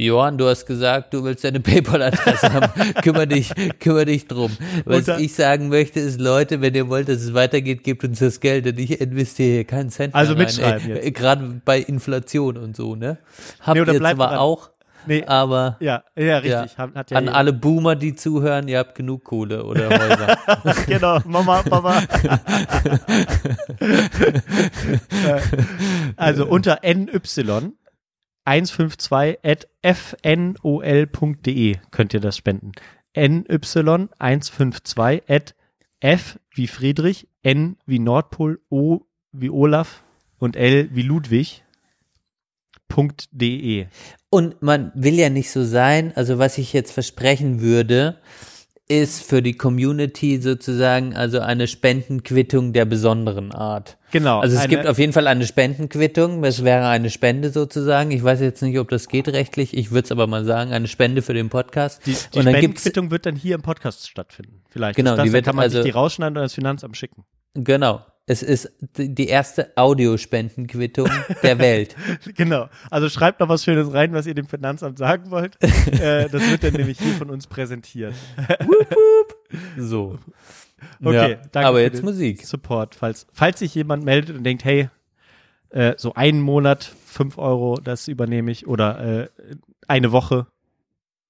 Johann, 0.00 0.38
du 0.38 0.46
hast 0.46 0.64
gesagt, 0.66 1.12
du 1.12 1.24
willst 1.24 1.42
deine 1.42 1.58
PayPal-Adresse 1.68 2.52
haben. 2.52 2.70
kümmer 3.02 3.26
dich, 3.26 3.50
kümmer 3.80 4.04
dich 4.04 4.28
drum. 4.28 4.56
Was 4.84 4.98
Unter- 5.08 5.18
ich 5.18 5.34
sagen 5.34 5.68
möchte, 5.68 5.98
ist, 5.98 6.20
Leute, 6.20 6.60
wenn 6.60 6.74
ihr 6.74 6.88
wollt, 6.88 7.08
dass 7.08 7.16
es 7.22 7.34
weitergeht, 7.34 7.82
gebt 7.82 8.04
uns 8.04 8.20
das 8.20 8.38
Geld 8.38 8.66
und 8.66 8.78
ich 8.78 9.00
investiere 9.00 9.50
hier 9.54 9.64
keinen 9.64 9.90
Cent 9.90 10.14
Also 10.14 10.34
mehr 10.36 10.46
rein, 10.46 10.54
mitschreiben 10.54 10.88
ey. 10.90 10.96
jetzt. 10.96 11.06
Äh, 11.06 11.10
Gerade 11.10 11.60
bei 11.64 11.78
Inflation 11.80 12.56
und 12.58 12.76
so, 12.76 12.94
ne? 12.94 13.18
Habt 13.60 13.74
Nee, 13.80 13.92
ihr 13.92 13.98
zwar 13.98 14.14
dran. 14.14 14.38
auch, 14.38 14.70
Nee, 15.06 15.24
aber 15.26 15.76
ja, 15.80 16.02
ja, 16.16 16.38
richtig. 16.38 16.76
Hat, 16.76 16.94
hat 16.94 17.10
ja 17.10 17.16
an 17.16 17.24
jeder. 17.24 17.36
alle 17.36 17.52
Boomer, 17.54 17.96
die 17.96 18.14
zuhören, 18.14 18.68
ihr 18.68 18.78
habt 18.78 18.94
genug 18.94 19.24
Kohle 19.24 19.64
oder 19.64 19.88
Häuser. 19.88 20.36
genau, 20.86 21.18
Mama, 21.24 21.62
Papa. 21.62 22.02
Äh, 23.80 25.40
also 26.16 26.46
unter 26.46 26.80
ny 26.84 27.06
152 28.48 29.38
at 29.42 29.68
fnol.de 29.82 31.76
könnt 31.90 32.14
ihr 32.14 32.20
das 32.20 32.36
spenden. 32.36 32.72
ny 33.14 33.44
152 33.46 35.22
at 35.28 35.54
f 36.00 36.38
wie 36.54 36.66
Friedrich, 36.66 37.28
n 37.42 37.76
wie 37.84 37.98
Nordpol, 37.98 38.60
o 38.70 39.02
wie 39.32 39.50
Olaf 39.50 40.02
und 40.38 40.56
l 40.56 40.88
wie 40.92 41.02
Ludwig. 41.02 41.62
.de. 43.32 43.86
Und 44.30 44.62
man 44.62 44.92
will 44.94 45.14
ja 45.14 45.28
nicht 45.28 45.50
so 45.50 45.62
sein, 45.62 46.16
also 46.16 46.38
was 46.38 46.56
ich 46.58 46.72
jetzt 46.72 46.90
versprechen 46.90 47.60
würde, 47.60 48.18
ist 48.88 49.22
für 49.22 49.42
die 49.42 49.52
Community 49.52 50.40
sozusagen 50.40 51.14
also 51.14 51.40
eine 51.40 51.66
Spendenquittung 51.66 52.72
der 52.72 52.86
besonderen 52.86 53.52
Art. 53.52 53.98
Genau. 54.12 54.40
Also 54.40 54.56
es 54.56 54.66
gibt 54.66 54.86
auf 54.86 54.98
jeden 54.98 55.12
Fall 55.12 55.26
eine 55.26 55.46
Spendenquittung, 55.46 56.42
es 56.44 56.64
wäre 56.64 56.88
eine 56.88 57.10
Spende 57.10 57.50
sozusagen. 57.50 58.10
Ich 58.10 58.24
weiß 58.24 58.40
jetzt 58.40 58.62
nicht, 58.62 58.78
ob 58.78 58.88
das 58.88 59.08
geht 59.08 59.28
rechtlich, 59.28 59.76
ich 59.76 59.90
würde 59.90 60.06
es 60.06 60.12
aber 60.12 60.26
mal 60.26 60.46
sagen, 60.46 60.72
eine 60.72 60.88
Spende 60.88 61.20
für 61.20 61.34
den 61.34 61.50
Podcast. 61.50 62.06
Die, 62.06 62.16
die 62.34 62.40
Spendenquittung 62.40 63.10
wird 63.10 63.26
dann 63.26 63.36
hier 63.36 63.54
im 63.54 63.62
Podcast 63.62 64.08
stattfinden. 64.08 64.62
Vielleicht. 64.70 64.96
Genau, 64.96 65.16
das, 65.16 65.24
die 65.26 65.32
wird 65.34 65.44
kann 65.44 65.56
man 65.56 65.64
also- 65.64 65.82
sich 65.82 65.84
die 65.84 65.90
rausschneiden 65.90 66.38
und 66.38 66.42
das 66.42 66.54
Finanzamt 66.54 66.96
schicken. 66.96 67.24
genau, 67.54 68.02
es 68.28 68.42
ist 68.42 68.70
die 68.96 69.26
erste 69.26 69.72
Audiospendenquittung 69.76 71.08
der 71.42 71.58
Welt. 71.58 71.96
Genau. 72.34 72.68
Also 72.90 73.08
schreibt 73.08 73.40
noch 73.40 73.48
was 73.48 73.64
Schönes 73.64 73.92
rein, 73.92 74.12
was 74.12 74.26
ihr 74.26 74.34
dem 74.34 74.46
Finanzamt 74.46 74.98
sagen 74.98 75.30
wollt. 75.30 75.56
äh, 75.62 76.28
das 76.28 76.50
wird 76.50 76.62
dann 76.62 76.74
nämlich 76.74 76.98
hier 76.98 77.14
von 77.14 77.30
uns 77.30 77.46
präsentiert. 77.46 78.14
So. 79.78 80.18
Okay, 81.02 81.30
ja, 81.32 81.38
danke 81.52 81.68
aber 81.68 81.80
jetzt 81.80 82.02
Musik. 82.02 82.44
Support. 82.44 82.94
Falls, 82.94 83.26
falls 83.32 83.60
sich 83.60 83.74
jemand 83.74 84.04
meldet 84.04 84.36
und 84.36 84.44
denkt, 84.44 84.62
hey, 84.62 84.90
äh, 85.70 85.94
so 85.96 86.12
einen 86.12 86.42
Monat, 86.42 86.84
fünf 86.84 87.38
Euro, 87.38 87.80
das 87.82 88.08
übernehme 88.08 88.50
ich. 88.50 88.66
Oder 88.66 89.22
äh, 89.22 89.28
eine 89.86 90.12
Woche, 90.12 90.46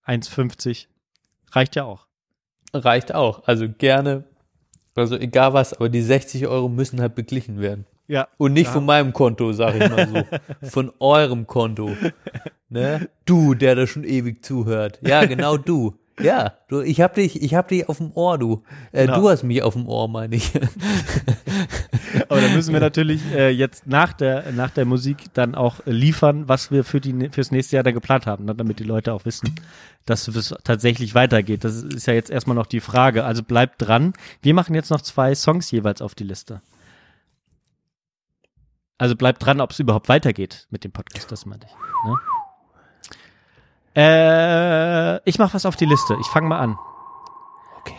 1,50. 0.05 0.87
Reicht 1.53 1.77
ja 1.77 1.85
auch. 1.85 2.09
Reicht 2.75 3.15
auch. 3.15 3.47
Also 3.47 3.69
gerne, 3.69 4.25
also 4.99 5.16
egal 5.16 5.53
was, 5.53 5.73
aber 5.75 5.89
die 5.89 6.03
60 6.03 6.47
Euro 6.47 6.69
müssen 6.69 7.01
halt 7.01 7.15
beglichen 7.15 7.61
werden. 7.61 7.85
Ja. 8.07 8.29
Und 8.39 8.55
nicht 8.55 8.66
Ja. 8.66 8.73
von 8.73 8.87
meinem 8.87 9.12
Konto, 9.12 9.53
sag 9.53 9.75
ich 9.75 9.91
mal 9.91 10.09
so. 10.09 10.23
Von 10.70 10.93
eurem 10.99 11.47
Konto. 11.47 11.91
Ne? 12.70 13.09
Du, 13.27 13.55
der 13.55 13.75
da 13.75 13.87
schon 13.87 14.05
ewig 14.05 14.43
zuhört. 14.45 14.99
Ja, 15.03 15.25
genau 15.27 15.57
du. 15.59 15.95
Ja, 16.20 16.55
du, 16.69 16.81
ich 16.81 17.01
hab 17.01 17.15
dich, 17.15 17.43
ich 17.43 17.55
hab 17.55 17.69
dich 17.69 17.89
auf 17.89 17.99
dem 17.99 18.12
Ohr, 18.12 18.39
du. 18.39 18.62
Äh, 18.93 19.07
Genau. 19.07 19.20
Du 19.20 19.28
hast 19.31 19.43
mich 19.43 19.62
auf 19.62 19.74
dem 19.74 19.86
Ohr, 19.89 20.09
meine 20.09 20.36
ich. 20.36 20.53
Aber 22.28 22.40
da 22.40 22.49
müssen 22.49 22.73
wir 22.73 22.81
natürlich 22.81 23.23
äh, 23.32 23.51
jetzt 23.51 23.86
nach 23.86 24.12
der, 24.12 24.53
nach 24.53 24.70
der 24.70 24.85
Musik 24.85 25.32
dann 25.35 25.55
auch 25.55 25.77
liefern, 25.85 26.49
was 26.49 26.70
wir 26.70 26.85
für 26.85 27.01
die, 27.01 27.28
fürs 27.31 27.51
nächste 27.51 27.77
Jahr 27.77 27.85
dann 27.85 27.95
geplant 27.95 28.27
haben, 28.27 28.45
ne? 28.45 28.55
damit 28.55 28.78
die 28.78 28.85
Leute 28.85 29.12
auch 29.12 29.24
wissen, 29.24 29.55
dass 30.07 30.27
es 30.28 30.55
tatsächlich 30.65 31.15
weitergeht. 31.15 31.65
Das 31.65 31.82
ist 31.82 32.07
ja 32.07 32.15
jetzt 32.15 32.31
erstmal 32.31 32.57
noch 32.57 32.66
die 32.66 32.81
Frage. 32.81 33.24
Also 33.24 33.43
bleibt 33.43 33.77
dran. 33.86 34.12
Wir 34.43 34.55
machen 34.55 34.74
jetzt 34.74 34.90
noch 34.90 35.01
zwei 35.01 35.35
Songs 35.35 35.70
jeweils 35.70 36.03
auf 36.03 36.15
die 36.15 36.24
Liste. 36.24 36.61
Also 38.99 39.15
bleibt 39.15 39.45
dran, 39.45 39.61
ob 39.61 39.70
es 39.70 39.78
überhaupt 39.78 40.09
weitergeht 40.09 40.66
mit 40.70 40.82
dem 40.82 40.90
Podcast, 40.90 41.31
das 41.31 41.47
meinte 41.47 41.66
ich. 41.69 41.73
Ne? 42.11 42.16
Äh, 43.99 45.29
ich 45.29 45.41
mach 45.41 45.53
was 45.55 45.66
auf 45.66 45.75
die 45.75 45.87
Liste. 45.87 46.16
Ich 46.20 46.27
fange 46.29 46.47
mal 46.47 46.61
an. 46.61 46.79
Okay. 47.81 47.97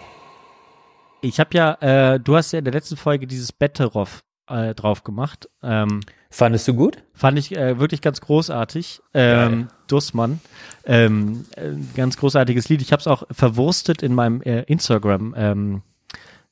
Ich 1.19 1.41
habe 1.41 1.49
ja, 1.53 1.73
äh, 2.13 2.19
du 2.21 2.37
hast 2.37 2.53
ja 2.53 2.59
in 2.59 2.65
der 2.65 2.73
letzten 2.73 2.95
Folge 2.95 3.27
dieses 3.27 3.51
Betteroff 3.51 4.23
äh, 4.47 4.73
drauf 4.75 5.03
gemacht. 5.03 5.49
Ähm, 5.61 5.99
Fandest 6.31 6.69
du 6.69 6.73
gut? 6.73 7.03
Fand 7.13 7.37
ich 7.37 7.57
äh, 7.57 7.79
wirklich 7.79 8.01
ganz 8.01 8.21
großartig. 8.21 9.01
Ähm, 9.13 9.67
Dussmann. 9.87 10.39
Ähm, 10.85 11.45
äh, 11.57 11.71
ganz 11.97 12.15
großartiges 12.15 12.69
Lied. 12.69 12.81
Ich 12.81 12.93
habe 12.93 13.01
es 13.01 13.07
auch 13.07 13.23
verwurstet 13.31 14.01
in 14.01 14.15
meinem 14.15 14.41
äh, 14.43 14.61
Instagram. 14.61 15.35
Ähm, 15.35 15.81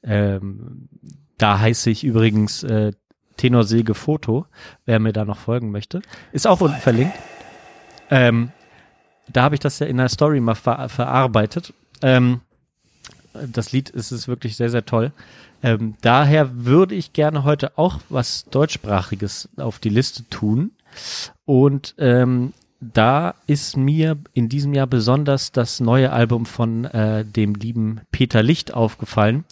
ähm, 0.04 0.90
da 1.38 1.60
heiße 1.60 1.90
ich 1.90 2.04
übrigens 2.04 2.64
äh, 2.64 2.92
Tenorsäge 3.38 3.94
Foto, 3.94 4.46
wer 4.86 5.00
mir 5.00 5.14
da 5.14 5.24
noch 5.24 5.38
folgen 5.38 5.72
möchte. 5.72 6.02
Ist 6.34 6.48
auch 6.48 6.60
unten 6.60 6.82
verlinkt. 6.82 7.16
Ähm, 8.10 8.52
da 9.28 9.44
habe 9.44 9.56
ich 9.56 9.60
das 9.60 9.80
ja 9.80 9.88
in 9.88 9.98
der 9.98 10.10
Story 10.10 10.40
mal 10.40 10.56
ver 10.56 10.90
verarbeitet. 10.90 11.74
Ähm, 12.02 12.42
das 13.34 13.72
Lied 13.72 13.90
ist 13.90 14.12
es 14.12 14.28
wirklich 14.28 14.56
sehr, 14.56 14.70
sehr 14.70 14.86
toll. 14.86 15.12
Ähm, 15.64 15.96
daher 16.02 16.66
würde 16.66 16.96
ich 16.96 17.14
gerne 17.14 17.44
heute 17.44 17.78
auch 17.78 18.00
was 18.10 18.46
deutschsprachiges 18.46 19.50
auf 19.58 19.80
die 19.80 19.90
Liste 19.90 20.28
tun. 20.30 20.72
Und 21.46 21.96
ähm, 21.98 22.54
da 22.80 23.36
ist 23.48 23.76
mir 23.76 24.18
in 24.34 24.50
diesem 24.50 24.74
Jahr 24.74 24.88
besonders 24.88 25.52
das 25.52 25.80
neue 25.80 26.12
Album 26.12 26.46
von 26.46 26.86
äh, 26.86 27.26
dem 27.26 27.56
lieben 27.56 28.02
Peter 28.12 28.44
Licht 28.44 28.74
aufgefallen. 28.74 29.46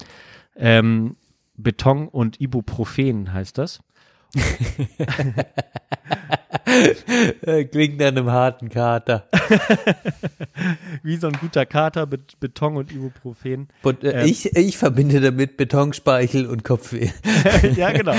Ähm, 0.56 1.16
Beton 1.58 2.08
und 2.08 2.40
Ibuprofen 2.40 3.34
heißt 3.34 3.58
das. 3.58 3.80
Klingt 7.72 8.00
nach 8.00 8.08
einem 8.08 8.32
harten 8.32 8.70
Kater. 8.70 9.28
Wie 11.04 11.18
so 11.18 11.28
ein 11.28 11.34
guter 11.34 11.66
Kater 11.66 12.06
mit 12.06 12.40
Beton 12.40 12.78
und 12.78 12.92
Ibuprofen. 12.92 13.68
Und, 13.84 14.04
äh, 14.04 14.22
Ähm. 14.22 14.28
ich, 14.28 14.56
ich 14.56 14.78
verbinde 14.78 15.22
damit 15.22 15.58
Betonspeichel 15.58 16.46
und 16.48 16.64
Kopfweh. 16.64 17.10
ja, 17.76 17.92
genau. 17.92 18.16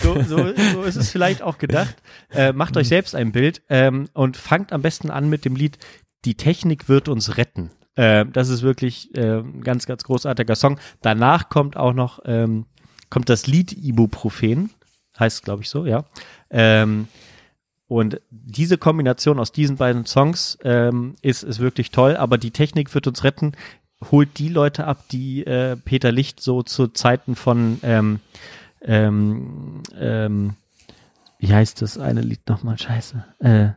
So, 0.00 0.22
so, 0.22 0.52
so 0.72 0.82
ist 0.82 0.96
es 0.96 1.10
vielleicht 1.10 1.42
auch 1.42 1.58
gedacht. 1.58 1.96
Äh, 2.30 2.52
macht 2.52 2.76
euch 2.76 2.88
selbst 2.88 3.14
ein 3.14 3.32
Bild 3.32 3.62
ähm, 3.68 4.08
und 4.12 4.36
fangt 4.36 4.72
am 4.72 4.82
besten 4.82 5.10
an 5.10 5.28
mit 5.28 5.44
dem 5.44 5.56
Lied 5.56 5.78
Die 6.24 6.36
Technik 6.36 6.88
wird 6.88 7.08
uns 7.08 7.36
retten. 7.36 7.70
Äh, 7.96 8.26
das 8.26 8.48
ist 8.48 8.62
wirklich 8.62 9.10
ein 9.16 9.62
ganz, 9.62 9.86
ganz 9.86 10.04
großartiger 10.04 10.56
Song. 10.56 10.78
Danach 11.02 11.48
kommt 11.48 11.76
auch 11.76 11.92
noch 11.92 12.20
ähm, 12.24 12.66
kommt 13.10 13.28
das 13.28 13.46
Lied 13.46 13.72
Ibuprofen, 13.72 14.70
heißt 15.18 15.44
glaube 15.44 15.62
ich 15.62 15.70
so, 15.70 15.86
ja. 15.86 16.04
Ähm, 16.50 17.08
und 17.86 18.20
diese 18.30 18.78
Kombination 18.78 19.38
aus 19.38 19.52
diesen 19.52 19.76
beiden 19.76 20.06
Songs 20.06 20.58
ähm, 20.64 21.16
ist, 21.22 21.42
ist 21.42 21.60
wirklich 21.60 21.90
toll, 21.90 22.16
aber 22.16 22.38
die 22.38 22.50
Technik 22.50 22.94
wird 22.94 23.06
uns 23.06 23.24
retten, 23.24 23.52
holt 24.10 24.38
die 24.38 24.48
Leute 24.48 24.86
ab, 24.86 25.04
die 25.10 25.46
äh, 25.46 25.76
Peter 25.76 26.10
Licht 26.10 26.40
so 26.40 26.62
zu 26.62 26.88
Zeiten 26.88 27.36
von 27.36 27.78
ähm, 27.82 28.20
ähm, 28.82 29.82
ähm, 29.98 30.56
wie 31.38 31.52
heißt 31.52 31.82
das 31.82 31.98
eine 31.98 32.22
Lied 32.22 32.48
nochmal? 32.48 32.78
Scheiße. 32.78 33.24
Äh, 33.40 33.68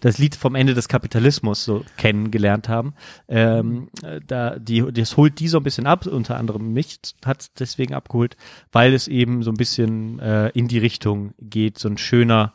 das 0.00 0.18
Lied 0.18 0.36
vom 0.36 0.54
Ende 0.54 0.74
des 0.74 0.88
Kapitalismus 0.88 1.64
so 1.64 1.84
kennengelernt 1.96 2.68
haben. 2.68 2.94
Ähm, 3.28 3.88
äh, 4.02 4.20
da, 4.26 4.58
die, 4.58 4.84
das 4.92 5.16
holt 5.16 5.40
die 5.40 5.48
so 5.48 5.58
ein 5.58 5.62
bisschen 5.62 5.86
ab, 5.86 6.06
unter 6.06 6.36
anderem 6.36 6.72
mich 6.72 7.00
hat 7.24 7.40
es 7.40 7.52
deswegen 7.54 7.94
abgeholt, 7.94 8.36
weil 8.72 8.94
es 8.94 9.08
eben 9.08 9.42
so 9.42 9.50
ein 9.50 9.56
bisschen 9.56 10.18
äh, 10.20 10.50
in 10.50 10.68
die 10.68 10.78
Richtung 10.78 11.34
geht, 11.40 11.78
so 11.78 11.88
ein 11.88 11.98
schöner, 11.98 12.52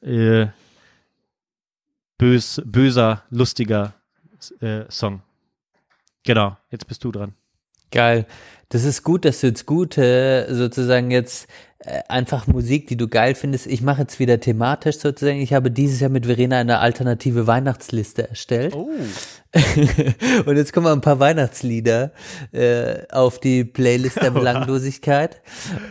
äh, 0.00 0.46
bös, 2.18 2.62
böser, 2.64 3.22
lustiger 3.30 3.94
äh, 4.60 4.84
Song. 4.88 5.22
Genau, 6.24 6.56
jetzt 6.70 6.86
bist 6.86 7.02
du 7.04 7.12
dran. 7.12 7.34
Geil. 7.90 8.26
Das 8.68 8.84
ist 8.84 9.02
gut, 9.02 9.24
dass 9.24 9.40
du 9.40 9.48
jetzt 9.48 9.66
gute, 9.66 10.46
sozusagen 10.50 11.10
jetzt 11.10 11.48
einfach 12.08 12.46
Musik, 12.46 12.88
die 12.88 12.96
du 12.96 13.08
geil 13.08 13.34
findest. 13.34 13.66
Ich 13.66 13.80
mache 13.80 14.02
jetzt 14.02 14.18
wieder 14.18 14.38
thematisch 14.38 14.98
sozusagen. 14.98 15.40
Ich 15.40 15.54
habe 15.54 15.70
dieses 15.70 16.00
Jahr 16.00 16.10
mit 16.10 16.26
Verena 16.26 16.58
eine 16.58 16.78
alternative 16.78 17.46
Weihnachtsliste 17.46 18.28
erstellt. 18.28 18.74
Oh. 18.74 18.90
Und 20.46 20.56
jetzt 20.56 20.72
kommen 20.74 20.86
ein 20.88 21.00
paar 21.00 21.20
Weihnachtslieder 21.20 22.12
äh, 22.52 23.06
auf 23.10 23.40
die 23.40 23.64
Playlist 23.64 24.20
der 24.20 24.30
Belanglosigkeit. 24.30 25.40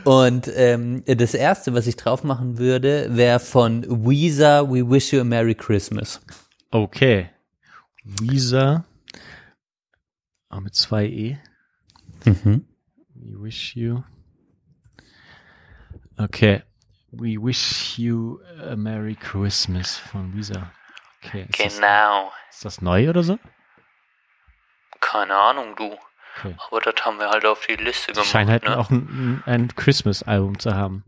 Und 0.04 0.52
ähm, 0.56 1.04
das 1.06 1.34
erste, 1.34 1.74
was 1.74 1.88
ich 1.88 1.96
drauf 1.96 2.24
machen 2.24 2.60
würde, 2.60 3.08
wäre 3.10 3.40
von 3.40 3.84
Weezer 3.84 4.70
We 4.70 4.88
Wish 4.88 5.12
You 5.12 5.22
a 5.22 5.24
Merry 5.24 5.56
Christmas. 5.56 6.22
Okay. 6.70 7.30
Weezer. 8.04 8.86
Ah, 10.50 10.62
mit 10.62 10.76
zwei 10.76 11.08
E. 11.08 11.38
Mhm. 12.26 12.66
We 13.16 13.44
wish 13.44 13.76
you. 13.76 14.04
Okay. 16.20 16.62
We 17.12 17.38
wish 17.38 17.98
you 17.98 18.40
a 18.62 18.76
Merry 18.76 19.16
Christmas 19.16 19.98
von 19.98 20.36
Weezer. 20.36 20.72
Okay. 21.24 21.48
Ist, 21.50 21.60
das, 21.60 21.76
Genau. 21.78 22.32
ist 22.50 22.66
das 22.66 22.82
neu 22.82 23.10
oder 23.10 23.24
so? 23.24 23.40
Keine 25.00 25.36
Ahnung, 25.36 25.76
du. 25.76 25.98
Okay. 26.38 26.56
Aber 26.68 26.82
das 26.82 26.94
haben 27.04 27.18
wir 27.20 27.30
halt 27.30 27.46
auf 27.46 27.66
die 27.66 27.76
Liste 27.76 28.12
Die 28.14 28.22
scheinen 28.24 28.50
halt 28.52 28.68
auch 28.68 28.90
ein, 28.90 29.42
ein 29.46 29.76
Christmas-Album 29.76 30.60
zu 30.60 30.76
haben. 30.76 31.04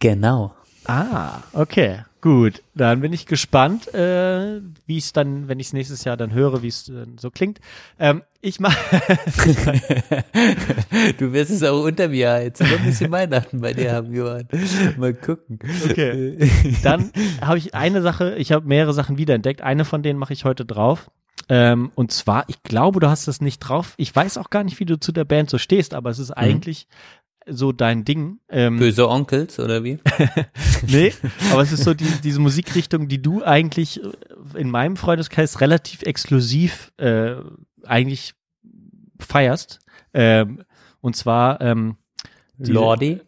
Genau. 0.00 0.54
Ah, 0.84 1.42
okay. 1.52 2.04
Gut. 2.26 2.60
Dann 2.74 3.02
bin 3.02 3.12
ich 3.12 3.26
gespannt, 3.26 3.94
äh, 3.94 4.60
wie 4.84 4.98
es 4.98 5.12
dann, 5.12 5.46
wenn 5.46 5.60
ich 5.60 5.68
es 5.68 5.72
nächstes 5.72 6.02
Jahr 6.02 6.16
dann 6.16 6.32
höre, 6.32 6.60
wie 6.60 6.66
es 6.66 6.88
äh, 6.88 7.06
so 7.20 7.30
klingt. 7.30 7.60
Ähm, 8.00 8.24
ich 8.40 8.58
mache 8.58 8.76
Du 11.18 11.32
wirst 11.32 11.52
es 11.52 11.62
auch 11.62 11.84
unter 11.84 12.08
mir 12.08 12.42
jetzt 12.42 12.60
noch 12.60 12.80
ein 12.80 12.84
bisschen 12.84 13.12
Weihnachten 13.12 13.60
bei 13.60 13.74
dir 13.74 13.92
haben, 13.92 14.12
Johann. 14.12 14.48
Mal 14.96 15.14
gucken. 15.14 15.60
Okay. 15.88 16.50
Dann 16.82 17.12
habe 17.40 17.58
ich 17.58 17.76
eine 17.76 18.02
Sache, 18.02 18.34
ich 18.38 18.50
habe 18.50 18.66
mehrere 18.66 18.92
Sachen 18.92 19.18
wiederentdeckt. 19.18 19.62
Eine 19.62 19.84
von 19.84 20.02
denen 20.02 20.18
mache 20.18 20.32
ich 20.32 20.44
heute 20.44 20.64
drauf. 20.64 21.12
Ähm, 21.48 21.92
und 21.94 22.10
zwar, 22.10 22.48
ich 22.48 22.60
glaube, 22.64 22.98
du 22.98 23.08
hast 23.08 23.28
das 23.28 23.40
nicht 23.40 23.60
drauf. 23.60 23.94
Ich 23.98 24.16
weiß 24.16 24.36
auch 24.38 24.50
gar 24.50 24.64
nicht, 24.64 24.80
wie 24.80 24.84
du 24.84 24.98
zu 24.98 25.12
der 25.12 25.24
Band 25.24 25.48
so 25.48 25.58
stehst, 25.58 25.94
aber 25.94 26.10
es 26.10 26.18
ist 26.18 26.32
eigentlich 26.32 26.88
so 27.48 27.72
dein 27.72 28.04
Ding. 28.04 28.40
Ähm, 28.48 28.78
Böse 28.78 29.08
Onkels, 29.08 29.58
oder 29.58 29.82
wie? 29.84 29.98
nee, 30.86 31.12
aber 31.52 31.62
es 31.62 31.72
ist 31.72 31.84
so 31.84 31.94
die, 31.94 32.06
diese 32.22 32.40
Musikrichtung, 32.40 33.08
die 33.08 33.20
du 33.22 33.42
eigentlich 33.44 34.02
äh, 34.02 34.10
in 34.58 34.70
meinem 34.70 34.96
Freundeskreis 34.96 35.60
relativ 35.60 36.02
exklusiv 36.02 36.92
äh, 36.98 37.36
eigentlich 37.84 38.34
feierst. 39.20 39.78
Ähm, 40.12 40.62
und 41.00 41.16
zwar 41.16 41.60
ähm, 41.60 41.96
die- 42.58 42.72
Lordi? 42.72 43.20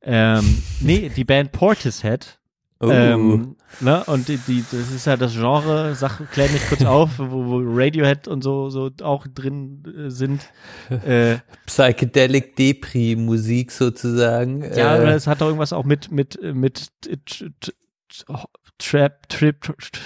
Ähm, 0.00 0.62
nee, 0.80 1.10
die 1.14 1.24
Band 1.24 1.52
Portishead. 1.52 2.37
Oh. 2.80 2.90
Ähm, 2.90 3.56
ne? 3.80 4.04
Und 4.04 4.28
die, 4.28 4.36
die, 4.36 4.64
das 4.70 4.92
ist 4.92 5.04
ja 5.06 5.16
das 5.16 5.32
Genre, 5.32 5.94
sag, 5.96 6.30
klär 6.30 6.48
mich 6.48 6.64
kurz 6.68 6.84
auf, 6.84 7.18
wo, 7.18 7.46
wo 7.46 7.60
Radiohead 7.64 8.28
und 8.28 8.42
so, 8.44 8.70
so 8.70 8.90
auch 9.02 9.26
drin 9.26 9.82
äh, 9.86 10.10
sind. 10.10 10.42
Äh, 11.04 11.38
Psychedelic 11.66 12.54
Depri-Musik 12.56 13.72
sozusagen. 13.72 14.62
ja, 14.74 14.96
äh, 14.96 15.10
es 15.12 15.26
hat 15.26 15.42
auch 15.42 15.46
irgendwas 15.46 15.72
auch 15.72 15.84
mit, 15.84 16.10
mit, 16.12 16.38
mit 16.42 16.88
äh, 17.06 17.16
t- 17.16 17.50
t- 17.60 17.72
t- 18.08 18.34
Trap, 18.78 19.28
Trip, 19.28 19.56
tr- 19.62 19.74
tr- 19.76 19.98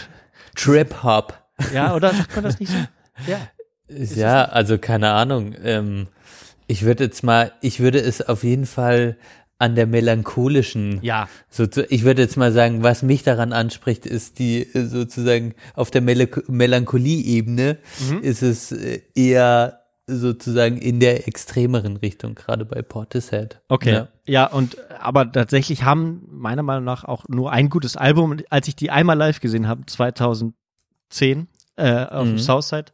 Trip-Hop. 0.57 1.35
ja, 1.75 1.95
oder 1.95 2.13
sagt 2.15 2.35
man 2.35 2.45
das 2.45 2.59
nicht 2.59 2.73
so? 2.73 2.79
Ja. 3.27 3.39
Ja, 3.89 4.45
also 4.47 4.79
keine 4.79 5.11
Ahnung. 5.13 5.55
Ähm, 5.63 6.09
ich 6.67 6.83
würde 6.85 7.05
jetzt 7.05 7.23
mal, 7.23 7.53
ich 7.61 7.81
würde 7.81 7.99
es 8.01 8.27
auf 8.27 8.43
jeden 8.43 8.65
Fall 8.65 9.19
an 9.63 9.75
der 9.77 9.87
melancholischen, 9.87 10.99
Ja. 11.03 11.29
so 11.49 11.65
ich 11.89 12.03
würde 12.05 12.23
jetzt 12.23 12.37
mal 12.37 12.53
sagen, 12.53 12.83
was 12.83 13.03
mich 13.03 13.23
daran 13.23 13.53
anspricht, 13.53 14.05
ist 14.07 14.39
die 14.39 14.63
äh, 14.75 14.85
sozusagen 14.87 15.55
auf 15.75 15.91
der 15.91 16.01
Mel 16.03 16.29
Melancholie-Ebene 16.49 17.79
Mhm. 18.11 18.19
ist 18.23 18.43
es 18.43 18.73
äh, 18.73 19.01
eher 19.15 19.79
sozusagen 20.09 20.79
in 20.79 20.99
der 20.99 21.29
extremeren 21.29 21.97
Richtung, 21.97 22.35
gerade 22.35 22.65
bei 22.65 22.83
Portishead. 22.83 23.61
Okay. 23.69 23.93
Ja. 23.93 24.09
Ja. 24.27 24.47
und 24.47 24.77
aber 25.01 25.31
tatsächlich 25.31 25.85
haben 25.85 26.23
meiner 26.31 26.63
Meinung 26.65 26.85
nach 26.85 27.05
auch 27.05 27.25
nur 27.29 27.53
ein 27.53 27.69
gutes 27.71 27.97
Album. 27.97 28.37
Als 28.51 28.67
ich 28.69 28.75
die 28.77 28.91
einmal 28.91 29.17
live 29.17 29.41
gesehen 29.41 29.69
habe, 29.69 29.87
2010 29.87 31.47
äh, 31.77 32.05
auf 32.07 32.27
dem 32.27 32.39
Southside, 32.39 32.87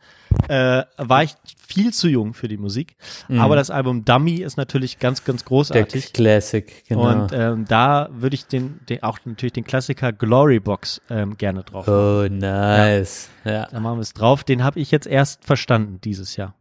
äh, 0.49 0.85
war 0.97 1.23
ich 1.23 1.35
viel 1.57 1.93
zu 1.93 2.09
jung 2.09 2.35
für 2.35 2.49
die 2.49 2.57
Musik. 2.57 2.97
Aber 3.29 3.57
das 3.57 3.71
Album 3.71 4.05
Dummy 4.05 4.37
ist 4.37 4.57
natürlich 4.57 4.99
ganz, 4.99 5.25
ganz 5.25 5.43
Der 5.43 5.49
großartig. 5.49 6.13
Classic, 6.13 6.85
genau. 6.89 7.09
Und 7.09 7.33
ähm, 7.33 7.65
da 7.69 8.09
würde 8.13 8.35
ich 8.35 8.47
den, 8.47 8.81
den, 8.89 9.03
auch 9.03 9.19
natürlich 9.25 9.53
den 9.53 9.65
Klassiker 9.65 10.13
Glory 10.13 10.61
Box 10.61 11.01
ähm, 11.11 11.37
gerne 11.37 11.63
drauf. 11.65 11.87
machen. 11.87 11.99
oh, 11.99 12.29
nice. 12.29 13.29
Ja. 13.45 13.67
Da 13.67 13.81
machen 13.81 13.99
wir 13.99 14.03
es 14.03 14.13
drauf. 14.15 14.45
Den 14.45 14.65
habe 14.65 14.81
ich 14.81 14.91
jetzt 14.91 15.07
erst 15.07 15.45
verstanden 15.45 16.01
dieses 16.03 16.37
Jahr. 16.37 16.55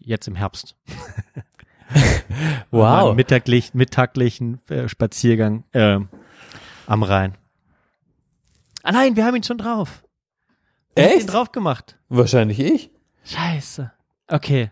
Jetzt 0.00 0.28
im 0.28 0.34
Herbst. 0.34 0.76
Wow. 2.70 3.14
Mittaglich, 3.14 3.74
mittaglichen 3.74 4.60
äh, 4.68 4.88
Spaziergang 4.88 5.64
ähm, 5.72 6.08
am 6.86 7.02
Rhein. 7.02 7.36
Ah 8.82 8.92
nein, 8.92 9.16
wir 9.16 9.24
haben 9.24 9.36
ihn 9.36 9.42
schon 9.42 9.58
drauf. 9.58 10.02
Wer 10.94 11.04
hat 11.04 11.12
ihn 11.12 11.18
Echt? 11.18 11.32
drauf 11.32 11.52
gemacht? 11.52 11.96
Wahrscheinlich 12.08 12.58
ich. 12.60 12.90
Scheiße. 13.24 13.90
Okay. 14.28 14.70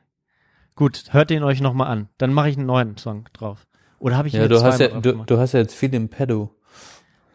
Gut, 0.74 1.04
hört 1.10 1.30
den 1.30 1.42
euch 1.42 1.60
nochmal 1.60 1.88
an. 1.88 2.08
Dann 2.18 2.32
mache 2.32 2.48
ich 2.50 2.56
einen 2.56 2.66
neuen 2.66 2.96
Song 2.96 3.26
drauf. 3.32 3.66
Oder 3.98 4.16
habe 4.16 4.28
ich 4.28 4.34
Ja, 4.34 4.48
du 4.48 4.62
hast 4.62 4.80
ja, 4.80 4.88
du, 4.88 5.12
du 5.24 5.38
hast 5.38 5.52
ja 5.52 5.60
jetzt 5.60 5.74
viel 5.74 5.94
im 5.94 6.08
Pedo. 6.08 6.54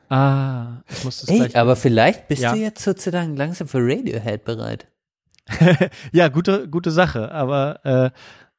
Ah, 0.09 0.81
ich 0.89 1.03
muss 1.03 1.19
das 1.21 1.29
Ey, 1.29 1.37
gleich. 1.37 1.57
aber 1.57 1.75
vielleicht 1.75 2.27
bist 2.27 2.41
Ja. 2.41 2.53
du 2.53 2.59
jetzt 2.59 2.83
sozusagen 2.83 3.35
langsam 3.35 3.67
für 3.67 3.79
Radiohead 3.79 4.45
bereit. 4.45 4.87
ja, 6.11 6.27
gute, 6.29 6.67
gute 6.69 6.91
Sache. 6.91 7.31
Aber 7.31 7.85
äh, 7.85 8.09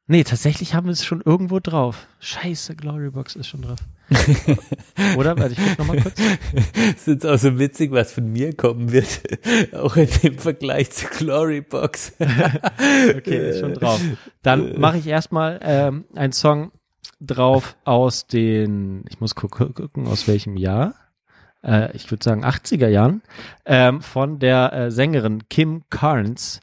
nee, 0.09 0.25
tatsächlich 0.25 0.75
haben 0.75 0.87
wir 0.87 0.93
es 0.93 1.05
schon 1.05 1.21
irgendwo 1.25 1.61
drauf. 1.61 2.09
Scheiße, 2.19 2.75
Glorybox 2.75 3.37
ist 3.37 3.47
schon 3.47 3.63
drauf. 3.63 3.79
Oder? 5.17 5.39
Warte, 5.39 5.53
ich 5.53 5.59
guck 5.59 5.79
nochmal 5.79 6.01
kurz. 6.03 6.15
Es 6.55 6.95
ist 6.97 7.07
jetzt 7.07 7.27
auch 7.27 7.39
so 7.39 7.59
witzig, 7.59 7.93
was 7.93 8.13
von 8.13 8.33
mir 8.33 8.55
kommen 8.57 8.91
wird. 8.91 9.21
auch 9.75 9.97
in 9.97 10.09
dem 10.23 10.39
Vergleich 10.39 10.91
zu 10.91 11.07
Glorybox. 11.07 12.15
Okay, 12.19 13.51
ist 13.51 13.61
schon 13.61 13.75
drauf. 13.75 14.01
Dann 14.43 14.81
mache 14.81 14.99
ich 14.99 15.07
erstmal 15.07 15.61
ähm, 15.63 16.07
einen 16.15 16.33
Song 16.33 16.73
drauf 17.21 17.77
aus 17.85 18.27
den, 18.27 19.05
ich 19.09 19.21
muss 19.21 19.35
gu 19.35 19.49
gu- 19.49 19.73
gucken, 19.73 20.07
aus 20.07 20.27
welchem 20.27 20.57
Jahr. 20.57 20.95
Äh, 21.63 21.95
ich 21.97 22.11
würde 22.11 22.25
sagen 22.25 22.45
80er 22.45 22.89
Jahren. 22.89 23.23
Ähm, 23.67 24.01
von 24.01 24.39
der 24.39 24.73
äh, 24.73 24.91
Sängerin 24.91 25.49
Kim 25.49 25.83
Carnes. 25.91 26.61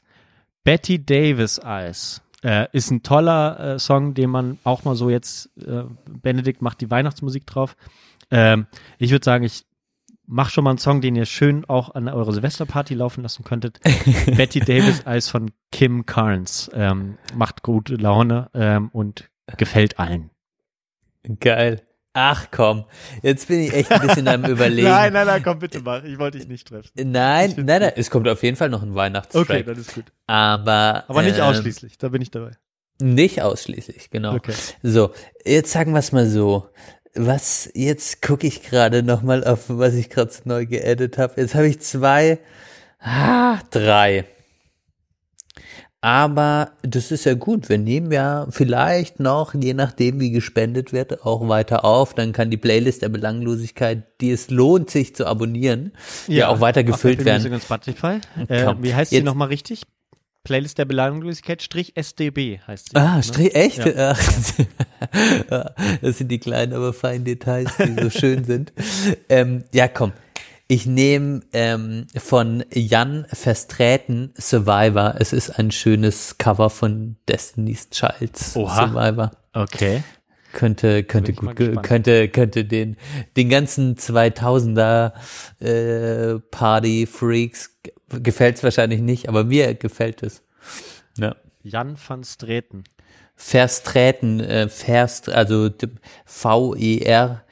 Betty 0.64 1.04
Davis 1.04 1.58
Eyes. 1.64 2.22
Äh, 2.42 2.68
ist 2.72 2.90
ein 2.90 3.02
toller 3.02 3.58
äh, 3.58 3.78
Song, 3.78 4.14
den 4.14 4.30
man 4.30 4.58
auch 4.62 4.84
mal 4.84 4.94
so 4.94 5.10
jetzt, 5.10 5.50
äh, 5.58 5.84
Benedikt 6.08 6.62
macht 6.62 6.80
die 6.80 6.90
Weihnachtsmusik 6.90 7.46
drauf. 7.46 7.76
Ähm, 8.30 8.66
ich 8.98 9.10
würde 9.10 9.24
sagen, 9.24 9.44
ich 9.44 9.64
mach 10.26 10.50
schon 10.50 10.64
mal 10.64 10.70
einen 10.70 10.78
Song, 10.78 11.00
den 11.00 11.16
ihr 11.16 11.24
schön 11.24 11.64
auch 11.64 11.94
an 11.94 12.08
eure 12.08 12.32
Silvesterparty 12.32 12.94
laufen 12.94 13.22
lassen 13.22 13.44
könntet. 13.44 13.80
Betty 14.36 14.60
Davis 14.60 15.00
Eyes 15.06 15.28
von 15.28 15.50
Kim 15.72 16.04
Carnes. 16.04 16.70
Ähm, 16.74 17.18
macht 17.34 17.62
gute 17.62 17.94
Laune 17.94 18.50
ähm, 18.54 18.90
und 18.92 19.30
gefällt 19.56 19.98
allen. 19.98 20.30
Geil. 21.40 21.82
Ach 22.18 22.46
komm, 22.50 22.86
jetzt 23.22 23.46
bin 23.46 23.60
ich 23.60 23.74
echt 23.74 23.92
ein 23.92 24.00
bisschen 24.06 24.26
am 24.26 24.42
überlegen. 24.50 24.88
nein, 24.88 25.12
nein, 25.12 25.42
komm 25.42 25.58
bitte 25.58 25.80
mach. 25.80 26.02
Ich 26.02 26.18
wollte 26.18 26.38
dich 26.38 26.48
nicht 26.48 26.66
treffen. 26.66 26.88
Nein, 26.94 27.52
nein, 27.58 27.82
nein, 27.82 27.92
es 27.94 28.08
kommt 28.08 28.26
auf 28.26 28.42
jeden 28.42 28.56
Fall 28.56 28.70
noch 28.70 28.82
ein 28.82 28.94
Weihnachtstrack. 28.94 29.50
Okay, 29.50 29.62
dann 29.62 29.76
ist 29.76 29.94
gut. 29.94 30.06
aber 30.26 31.04
Aber 31.08 31.20
nicht 31.20 31.36
ähm, 31.36 31.44
ausschließlich, 31.44 31.98
da 31.98 32.08
bin 32.08 32.22
ich 32.22 32.30
dabei. 32.30 32.52
Nicht 33.02 33.42
ausschließlich, 33.42 34.08
genau. 34.08 34.34
Okay. 34.34 34.54
So, 34.82 35.12
jetzt 35.44 35.72
sagen 35.72 35.92
wir 35.92 35.98
es 35.98 36.12
mal 36.12 36.26
so. 36.26 36.70
Was, 37.14 37.70
jetzt 37.74 38.22
gucke 38.22 38.46
ich 38.46 38.62
gerade 38.62 39.02
nochmal 39.02 39.44
auf, 39.44 39.64
was 39.68 39.92
ich 39.92 40.08
gerade 40.08 40.32
neu 40.44 40.64
geedit 40.64 41.18
habe. 41.18 41.38
Jetzt 41.38 41.54
habe 41.54 41.68
ich 41.68 41.80
zwei, 41.80 42.38
ah, 42.98 43.58
drei. 43.70 44.24
Aber 46.06 46.70
das 46.82 47.10
ist 47.10 47.24
ja 47.24 47.34
gut. 47.34 47.68
Wir 47.68 47.78
nehmen 47.78 48.12
ja 48.12 48.46
vielleicht 48.50 49.18
noch, 49.18 49.54
je 49.54 49.74
nachdem 49.74 50.20
wie 50.20 50.30
gespendet 50.30 50.92
wird, 50.92 51.26
auch 51.26 51.48
weiter 51.48 51.84
auf. 51.84 52.14
Dann 52.14 52.30
kann 52.30 52.48
die 52.48 52.56
Playlist 52.56 53.02
der 53.02 53.08
Belanglosigkeit, 53.08 54.04
die 54.20 54.30
es 54.30 54.48
lohnt, 54.48 54.88
sich 54.88 55.16
zu 55.16 55.26
abonnieren, 55.26 55.90
ja, 56.28 56.46
auch 56.46 56.60
weiter 56.60 56.84
gefüllt 56.84 57.24
werden. 57.24 57.52
und 57.52 57.60
Spotify. 57.60 58.20
Äh, 58.46 58.74
wie 58.82 58.94
heißt 58.94 59.10
sie 59.10 59.20
nochmal 59.20 59.48
richtig? 59.48 59.82
Playlist 60.44 60.78
der 60.78 60.84
Belanglosigkeit, 60.84 61.60
Strich 61.60 61.96
SDB 61.96 62.60
heißt 62.64 62.90
sie. 62.90 62.96
Ah, 62.96 63.16
ne? 63.16 63.22
Strich, 63.24 63.52
echt? 63.56 63.84
Ja. 63.84 64.14
Das 66.02 66.18
sind 66.18 66.28
die 66.28 66.38
kleinen, 66.38 66.72
aber 66.72 66.92
feinen 66.92 67.24
Details, 67.24 67.72
die 67.78 68.00
so 68.00 68.10
schön 68.10 68.44
sind. 68.44 68.72
Ähm, 69.28 69.64
ja, 69.72 69.88
komm. 69.88 70.12
Ich 70.68 70.86
nehme 70.86 71.42
ähm, 71.52 72.06
von 72.16 72.64
Jan 72.72 73.26
Versträten 73.32 74.32
Survivor. 74.36 75.14
Es 75.18 75.32
ist 75.32 75.50
ein 75.58 75.70
schönes 75.70 76.38
Cover 76.38 76.70
von 76.70 77.16
Destiny's 77.28 77.88
Childs 77.90 78.56
Oha. 78.56 78.88
Survivor. 78.88 79.30
Okay. 79.52 80.02
Könnte, 80.52 81.04
könnte 81.04 81.34
gut, 81.34 81.54
könnte, 81.82 82.28
könnte 82.28 82.64
den, 82.64 82.96
den 83.36 83.48
ganzen 83.50 83.96
2000er 83.96 85.12
äh, 85.60 86.38
Party 86.50 87.06
Freaks 87.06 87.76
gefällt's 88.08 88.62
wahrscheinlich 88.62 89.00
nicht, 89.02 89.28
aber 89.28 89.44
mir 89.44 89.74
gefällt 89.74 90.22
es. 90.22 90.42
Ja. 91.18 91.36
Jan 91.62 91.96
van 92.08 92.24
Streten. 92.24 92.84
Versträten, 93.34 94.40
äh, 94.40 94.68
Verst, 94.70 95.28
also 95.28 95.68
d- 95.68 95.88
V-E-R-S-T-A, 96.24 97.44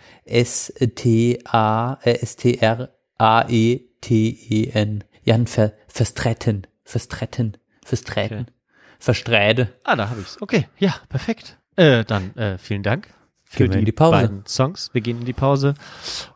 S-T-R-A-E-T-E-N. 3.19 5.05
Jan 5.27 5.47
Ver, 5.47 5.73
Versträten, 5.89 6.67
Versträten, 6.85 7.57
Versträten, 7.83 8.51
Versträde. 8.99 9.73
Ah, 9.85 9.97
da 9.97 10.11
habe 10.11 10.21
ich's. 10.21 10.37
Okay, 10.41 10.69
ja, 10.79 10.95
perfekt. 11.09 11.59
Äh, 11.77 12.05
dann 12.05 12.37
äh, 12.37 12.59
vielen 12.59 12.83
Dank 12.83 13.09
für 13.43 13.69
die, 13.69 13.79
in 13.79 13.85
die 13.87 13.93
Pause. 13.93 14.11
beiden 14.11 14.47
Songs. 14.47 14.91
Wir 14.93 15.01
gehen 15.01 15.21
in 15.21 15.25
die 15.25 15.33
Pause 15.33 15.75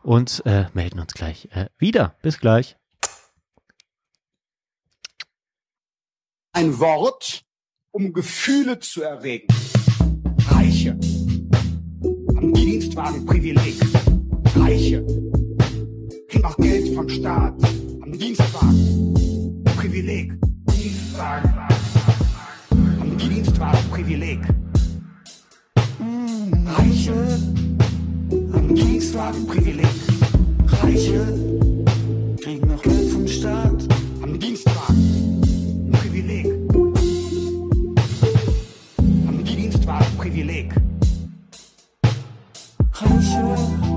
und 0.01 0.41
äh, 0.45 0.65
melden 0.73 0.99
uns 0.99 1.13
gleich 1.13 1.49
äh, 1.51 1.67
wieder. 1.77 2.15
Bis 2.21 2.39
gleich. 2.39 2.77
ein 6.59 6.77
Wort, 6.79 7.45
um 7.91 8.11
Gefühle 8.11 8.79
zu 8.79 9.01
erregen. 9.01 9.47
Reiche 10.49 10.91
haben 12.35 12.53
Dienstwagen 12.53 13.25
Privileg. 13.25 13.75
Reiche 14.55 15.05
auch 16.45 16.57
Geld 16.57 16.95
vom 16.95 17.09
Staat, 17.09 17.55
haben 18.01 18.17
Dienstwagen 18.17 19.13
Privileg. 19.77 20.33
Haben 22.99 23.17
Dienstwagen 23.17 23.89
Privileg. 23.91 24.39
Reiche 26.65 27.39
haben 28.53 28.75
Dienstwagen 28.75 29.47
Privileg. 29.47 29.87
Reiche 30.81 31.25
kriegen 32.41 32.67
noch 32.67 32.81
Geld 32.81 33.09
vom 33.11 33.27
Staat, 33.27 33.87
haben 34.21 34.39
Dienstwagen 34.39 35.91
Privileg. 35.91 36.45
Haben 39.25 39.43
Dienstwagen 39.43 40.17
Privileg. 40.17 40.73
Reiche, 42.93 43.88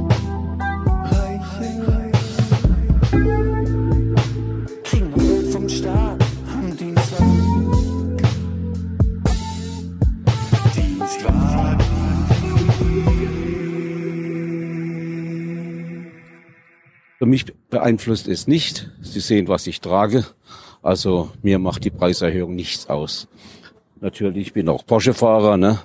Für 17.23 17.27
mich 17.27 17.45
beeinflusst 17.71 18.27
es 18.27 18.49
nicht. 18.49 18.91
Sie 19.01 19.21
sehen, 19.21 19.47
was 19.47 19.69
ich 19.69 19.81
trage. 19.81 20.27
Also 20.83 21.31
mir 21.41 21.61
macht 21.61 21.85
die 21.85 21.91
Preiserhöhung 21.91 22.57
nichts 22.57 22.89
aus. 22.89 23.29
Natürlich, 24.01 24.49
ich 24.49 24.53
bin 24.55 24.69
auch 24.69 24.85
Porsche-Fahrer, 24.85 25.57
ne? 25.57 25.79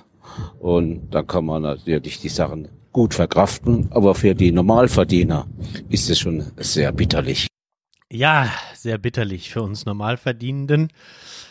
Und 0.58 1.10
da 1.10 1.22
kann 1.22 1.44
man 1.44 1.62
natürlich 1.62 2.18
die 2.18 2.28
Sachen 2.28 2.66
gut 2.90 3.14
verkraften. 3.14 3.86
Aber 3.92 4.16
für 4.16 4.34
die 4.34 4.50
Normalverdiener 4.50 5.46
ist 5.88 6.10
es 6.10 6.18
schon 6.18 6.44
sehr 6.56 6.90
bitterlich. 6.90 7.46
Ja, 8.10 8.52
sehr 8.74 8.98
bitterlich 8.98 9.50
für 9.50 9.62
uns 9.62 9.86
Normalverdienenden. 9.86 10.88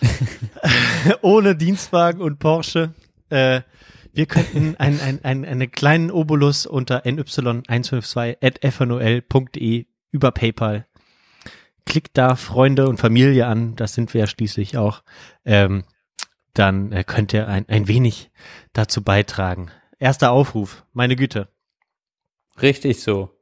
Ohne 1.22 1.56
Dienstwagen 1.56 2.20
und 2.20 2.40
Porsche. 2.40 2.94
Äh, 3.30 3.62
wir 4.18 4.26
könnten 4.26 4.76
ein, 4.80 5.00
ein, 5.00 5.24
ein, 5.24 5.46
einen 5.46 5.72
kleinen 5.72 6.10
Obolus 6.10 6.66
unter 6.66 7.06
ny152.fnol.de 7.06 9.86
über 10.10 10.32
PayPal. 10.32 10.88
Klickt 11.86 12.18
da 12.18 12.36
Freunde 12.36 12.90
und 12.90 12.98
Familie 12.98 13.46
an, 13.46 13.76
das 13.76 13.94
sind 13.94 14.16
wir 14.16 14.22
ja 14.22 14.28
schließlich 14.28 14.76
auch. 14.76 15.04
Ähm, 15.46 15.84
dann 16.56 16.92
äh, 16.92 17.04
könnt 17.04 17.32
ihr 17.32 17.48
ein, 17.48 17.70
ein 17.70 17.88
wenig 17.88 18.32
dazu 18.74 19.04
beitragen. 19.04 19.70
Erster 20.00 20.32
Aufruf, 20.32 20.84
meine 20.94 21.16
Güte. 21.16 21.50
Richtig 22.60 23.04
so. 23.04 23.37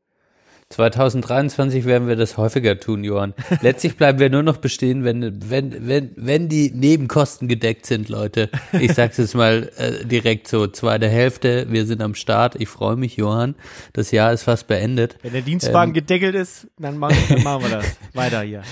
2023 0.69 1.85
werden 1.85 2.07
wir 2.07 2.15
das 2.15 2.37
häufiger 2.37 2.79
tun, 2.79 3.03
Johann. 3.03 3.33
Letztlich 3.61 3.97
bleiben 3.97 4.19
wir 4.19 4.29
nur 4.29 4.41
noch 4.43 4.57
bestehen, 4.57 5.03
wenn, 5.03 5.49
wenn, 5.49 5.87
wenn, 5.87 6.11
wenn 6.15 6.49
die 6.49 6.71
Nebenkosten 6.73 7.47
gedeckt 7.47 7.85
sind, 7.85 8.09
Leute. 8.09 8.49
Ich 8.73 8.93
sag's 8.93 9.17
jetzt 9.17 9.35
mal 9.35 9.71
äh, 9.77 10.03
direkt 10.05 10.47
so, 10.47 10.65
zweite 10.67 11.07
Hälfte, 11.07 11.67
wir 11.69 11.85
sind 11.85 12.01
am 12.01 12.15
Start. 12.15 12.55
Ich 12.59 12.67
freue 12.67 12.95
mich, 12.95 13.15
Johann. 13.15 13.55
Das 13.93 14.11
Jahr 14.11 14.33
ist 14.33 14.43
fast 14.43 14.67
beendet. 14.67 15.17
Wenn 15.21 15.33
der 15.33 15.43
Dienstwagen 15.43 15.91
Ähm. 15.91 15.93
gedeckelt 15.93 16.33
ist, 16.35 16.67
dann 16.79 16.97
machen, 16.97 17.17
dann 17.29 17.43
machen 17.43 17.63
wir 17.63 17.69
das. 17.69 17.85
Weiter 18.13 18.41
hier. 18.41 18.63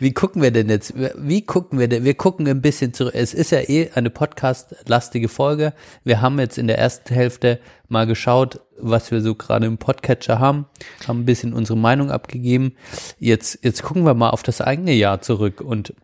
Wie 0.00 0.12
gucken 0.12 0.42
wir 0.42 0.50
denn 0.50 0.68
jetzt? 0.68 0.92
Wie 0.96 1.42
gucken 1.46 1.78
wir 1.78 1.86
denn? 1.86 2.02
Wir 2.04 2.14
gucken 2.14 2.48
ein 2.48 2.60
bisschen 2.60 2.92
zurück. 2.94 3.14
Es 3.14 3.32
ist 3.32 3.52
ja 3.52 3.60
eh 3.60 3.90
eine 3.94 4.10
podcast-lastige 4.10 5.28
Folge. 5.28 5.72
Wir 6.02 6.20
haben 6.20 6.40
jetzt 6.40 6.58
in 6.58 6.66
der 6.66 6.78
ersten 6.78 7.14
Hälfte 7.14 7.60
mal 7.88 8.06
geschaut, 8.08 8.60
was 8.82 9.10
wir 9.10 9.20
so 9.20 9.34
gerade 9.34 9.66
im 9.66 9.78
Podcatcher 9.78 10.38
haben, 10.38 10.66
haben 11.06 11.20
ein 11.20 11.26
bisschen 11.26 11.52
unsere 11.52 11.78
Meinung 11.78 12.10
abgegeben. 12.10 12.72
Jetzt, 13.18 13.60
jetzt 13.62 13.82
gucken 13.82 14.04
wir 14.04 14.14
mal 14.14 14.30
auf 14.30 14.42
das 14.42 14.60
eigene 14.60 14.92
Jahr 14.92 15.20
zurück 15.20 15.60
und 15.60 15.94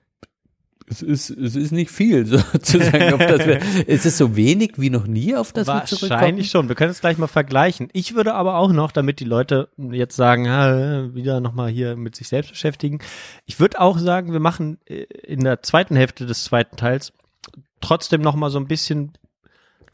es 0.88 1.02
ist, 1.02 1.30
es 1.30 1.56
ist 1.56 1.72
nicht 1.72 1.90
viel, 1.90 2.26
sozusagen, 2.26 3.12
auf 3.12 3.26
das 3.26 3.46
wir, 3.46 3.60
es 3.86 4.06
ist 4.06 4.18
so 4.18 4.36
wenig 4.36 4.74
wie 4.76 4.90
noch 4.90 5.06
nie, 5.06 5.34
auf 5.34 5.52
das 5.52 5.66
wir 5.66 5.84
zurückkommen. 5.84 6.10
Wahrscheinlich 6.10 6.50
schon. 6.50 6.68
Wir 6.68 6.76
können 6.76 6.92
es 6.92 7.00
gleich 7.00 7.18
mal 7.18 7.26
vergleichen. 7.26 7.88
Ich 7.92 8.14
würde 8.14 8.34
aber 8.34 8.56
auch 8.56 8.72
noch, 8.72 8.92
damit 8.92 9.20
die 9.20 9.24
Leute 9.24 9.68
jetzt 9.76 10.16
sagen, 10.16 10.46
ah, 10.46 11.12
wieder 11.12 11.40
nochmal 11.40 11.70
hier 11.70 11.96
mit 11.96 12.14
sich 12.14 12.28
selbst 12.28 12.50
beschäftigen. 12.50 13.00
Ich 13.46 13.58
würde 13.58 13.80
auch 13.80 13.98
sagen, 13.98 14.32
wir 14.32 14.40
machen 14.40 14.78
äh, 14.86 15.02
in 15.24 15.40
der 15.40 15.62
zweiten 15.62 15.96
Hälfte 15.96 16.26
des 16.26 16.44
zweiten 16.44 16.76
Teils 16.76 17.12
trotzdem 17.80 18.20
nochmal 18.20 18.50
so 18.50 18.58
ein 18.58 18.68
bisschen 18.68 19.12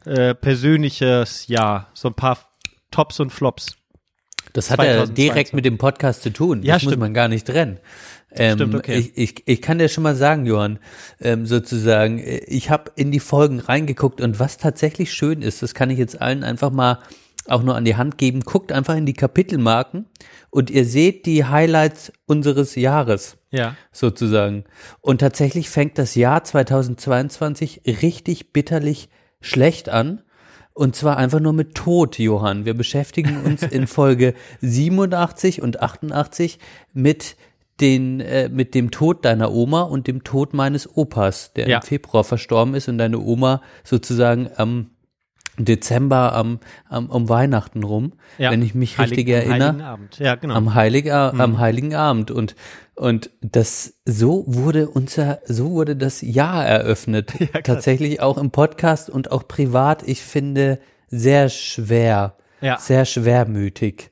äh, 0.05 0.35
persönliches 0.35 1.47
Jahr, 1.47 1.87
so 1.93 2.09
ein 2.09 2.13
paar 2.13 2.37
Tops 2.93 3.19
und 3.19 3.31
Flops. 3.31 3.75
Das 4.53 4.69
hat 4.69 4.83
ja 4.83 5.05
direkt 5.05 5.53
mit 5.53 5.65
dem 5.65 5.77
Podcast 5.77 6.21
zu 6.21 6.31
tun. 6.31 6.61
Ja, 6.61 6.75
das 6.75 6.83
muss 6.83 6.91
stimmt. 6.91 7.01
man 7.01 7.13
gar 7.13 7.27
nicht 7.27 7.47
trennen. 7.47 7.79
Ähm, 8.35 8.57
Stimmt, 8.57 8.75
okay. 8.75 8.97
ich, 8.97 9.17
ich, 9.17 9.43
ich 9.45 9.61
kann 9.61 9.77
dir 9.79 9.89
schon 9.89 10.03
mal 10.03 10.15
sagen, 10.15 10.45
Johann, 10.45 10.79
ähm, 11.21 11.45
sozusagen, 11.45 12.19
äh, 12.19 12.37
ich 12.47 12.69
habe 12.69 12.91
in 12.95 13.11
die 13.11 13.19
Folgen 13.19 13.59
reingeguckt 13.59 14.21
und 14.21 14.39
was 14.39 14.57
tatsächlich 14.57 15.13
schön 15.13 15.41
ist, 15.41 15.61
das 15.61 15.73
kann 15.75 15.89
ich 15.91 15.99
jetzt 15.99 16.19
allen 16.19 16.43
einfach 16.43 16.71
mal 16.71 16.99
auch 17.47 17.61
nur 17.61 17.75
an 17.75 17.85
die 17.85 17.95
Hand 17.95 18.17
geben, 18.17 18.41
guckt 18.41 18.71
einfach 18.71 18.95
in 18.95 19.05
die 19.05 19.13
Kapitelmarken 19.13 20.05
und 20.49 20.69
ihr 20.71 20.85
seht 20.85 21.25
die 21.25 21.45
Highlights 21.45 22.11
unseres 22.25 22.75
Jahres 22.75 23.37
Ja. 23.51 23.75
sozusagen. 23.91 24.63
Und 25.01 25.19
tatsächlich 25.19 25.69
fängt 25.69 25.97
das 25.97 26.15
Jahr 26.15 26.43
2022 26.43 27.81
richtig 28.01 28.51
bitterlich 28.51 29.09
schlecht 29.41 29.89
an. 29.89 30.22
Und 30.73 30.95
zwar 30.95 31.17
einfach 31.17 31.39
nur 31.39 31.53
mit 31.53 31.75
Tod, 31.75 32.17
Johann. 32.17 32.65
Wir 32.65 32.73
beschäftigen 32.73 33.37
uns 33.45 33.61
in 33.63 33.85
Folge 33.87 34.33
87 34.61 35.61
und 35.61 35.81
88 35.81 36.57
mit 36.93 37.35
den, 37.81 38.19
äh, 38.21 38.49
mit 38.49 38.75
dem 38.75 38.91
Tod 38.91 39.25
deiner 39.25 39.51
Oma 39.51 39.81
und 39.83 40.07
dem 40.07 40.23
Tod 40.23 40.53
meines 40.53 40.95
Opas, 40.95 41.53
der 41.53 41.67
Ja. 41.67 41.77
im 41.77 41.83
Februar 41.83 42.23
verstorben 42.23 42.75
ist 42.75 42.87
und 42.87 42.97
deine 42.97 43.19
Oma 43.19 43.61
sozusagen 43.83 44.49
am 44.55 44.89
Dezember 45.57 46.33
am, 46.33 46.59
am 46.89 47.09
um 47.09 47.29
Weihnachten 47.29 47.83
rum, 47.83 48.13
ja. 48.37 48.51
wenn 48.51 48.61
ich 48.61 48.73
mich 48.73 48.97
Heilig- 48.97 49.17
richtig 49.17 49.27
am 49.27 49.33
erinnere 49.41 49.67
Heiligen 49.69 49.81
Abend. 49.83 50.19
Ja, 50.19 50.35
genau. 50.35 50.55
am 50.55 50.73
Heiligen, 50.73 51.09
Mhm. 51.33 51.41
am 51.41 51.59
Heiligen 51.59 51.95
Abend 51.95 52.31
und 52.31 52.55
und 52.95 53.31
das 53.41 53.95
so 54.05 54.43
wurde 54.47 54.87
unser 54.89 55.39
so 55.45 55.71
wurde 55.71 55.95
das 55.95 56.21
Jahr 56.21 56.63
eröffnet 56.65 57.33
tatsächlich 57.63 58.21
auch 58.21 58.37
im 58.37 58.51
Podcast 58.51 59.09
und 59.09 59.31
auch 59.31 59.47
privat 59.47 60.03
ich 60.07 60.21
finde 60.21 60.79
sehr 61.07 61.49
schwer 61.49 62.35
Ja. 62.61 62.77
sehr 62.77 63.05
schwermütig 63.05 64.11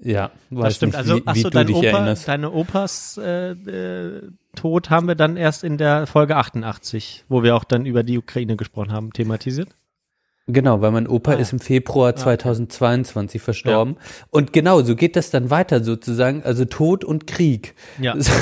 ja 0.00 0.30
weiß 0.50 0.64
das 0.64 0.76
stimmt. 0.76 0.92
nicht, 0.92 0.98
also, 0.98 1.16
wie, 1.16 1.22
ach 1.24 1.34
wie 1.36 1.42
du 1.42 1.50
dein 1.50 1.66
dich 1.68 1.76
Opa, 1.76 1.86
erinnerst 1.86 2.28
deine 2.28 2.50
Opas 2.52 3.18
äh, 3.22 3.50
äh, 3.52 4.22
Tod 4.54 4.90
haben 4.90 5.08
wir 5.08 5.14
dann 5.14 5.36
erst 5.38 5.64
in 5.64 5.78
der 5.78 6.06
Folge 6.06 6.36
88, 6.36 7.24
wo 7.28 7.42
wir 7.42 7.54
auch 7.56 7.64
dann 7.64 7.86
über 7.86 8.02
die 8.02 8.18
Ukraine 8.18 8.56
gesprochen 8.56 8.90
haben, 8.92 9.12
thematisiert. 9.12 9.68
Genau, 10.50 10.80
weil 10.80 10.90
mein 10.92 11.06
Opa 11.06 11.32
Ah, 11.32 11.34
ja. 11.34 11.40
ist 11.40 11.52
im 11.52 11.58
Februar 11.60 12.16
2022 12.16 13.40
verstorben. 13.42 13.96
Und 14.30 14.52
genau, 14.54 14.80
so 14.82 14.96
geht 14.96 15.14
das 15.14 15.30
dann 15.30 15.50
weiter 15.50 15.84
sozusagen, 15.84 16.42
also 16.42 16.64
Tod 16.64 17.04
und 17.04 17.26
Krieg. 17.26 17.74
Ja. 18.00 18.14
So, 18.18 18.32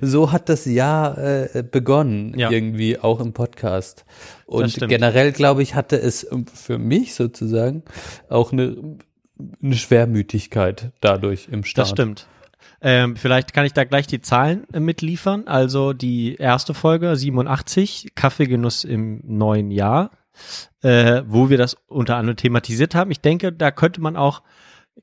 so 0.00 0.32
hat 0.32 0.48
das 0.48 0.64
Jahr 0.64 1.18
äh, 1.18 1.62
begonnen, 1.62 2.32
Ja. 2.38 2.50
irgendwie 2.50 2.98
auch 2.98 3.20
im 3.20 3.32
Podcast. 3.34 4.04
Und 4.46 4.74
generell, 4.88 5.32
glaube 5.32 5.62
ich, 5.62 5.74
hatte 5.74 6.00
es 6.00 6.26
für 6.54 6.78
mich 6.78 7.14
sozusagen 7.14 7.82
auch 8.30 8.52
eine, 8.52 8.96
eine 9.62 9.74
Schwermütigkeit 9.76 10.92
dadurch 11.00 11.48
im 11.52 11.64
Start. 11.64 11.86
Das 11.88 11.90
stimmt. 11.90 12.26
Ähm, 12.82 13.16
vielleicht 13.16 13.52
kann 13.52 13.66
ich 13.66 13.74
da 13.74 13.84
gleich 13.84 14.06
die 14.06 14.22
Zahlen 14.22 14.64
äh, 14.72 14.80
mitliefern. 14.80 15.46
Also 15.46 15.92
die 15.92 16.36
erste 16.36 16.72
Folge 16.72 17.14
87, 17.14 18.12
Kaffeegenuss 18.14 18.84
im 18.84 19.20
neuen 19.26 19.70
Jahr, 19.70 20.10
äh, 20.82 21.22
wo 21.26 21.50
wir 21.50 21.58
das 21.58 21.76
unter 21.86 22.16
anderem 22.16 22.36
thematisiert 22.36 22.94
haben. 22.94 23.10
Ich 23.10 23.20
denke, 23.20 23.52
da 23.52 23.70
könnte 23.70 24.00
man 24.00 24.16
auch 24.16 24.42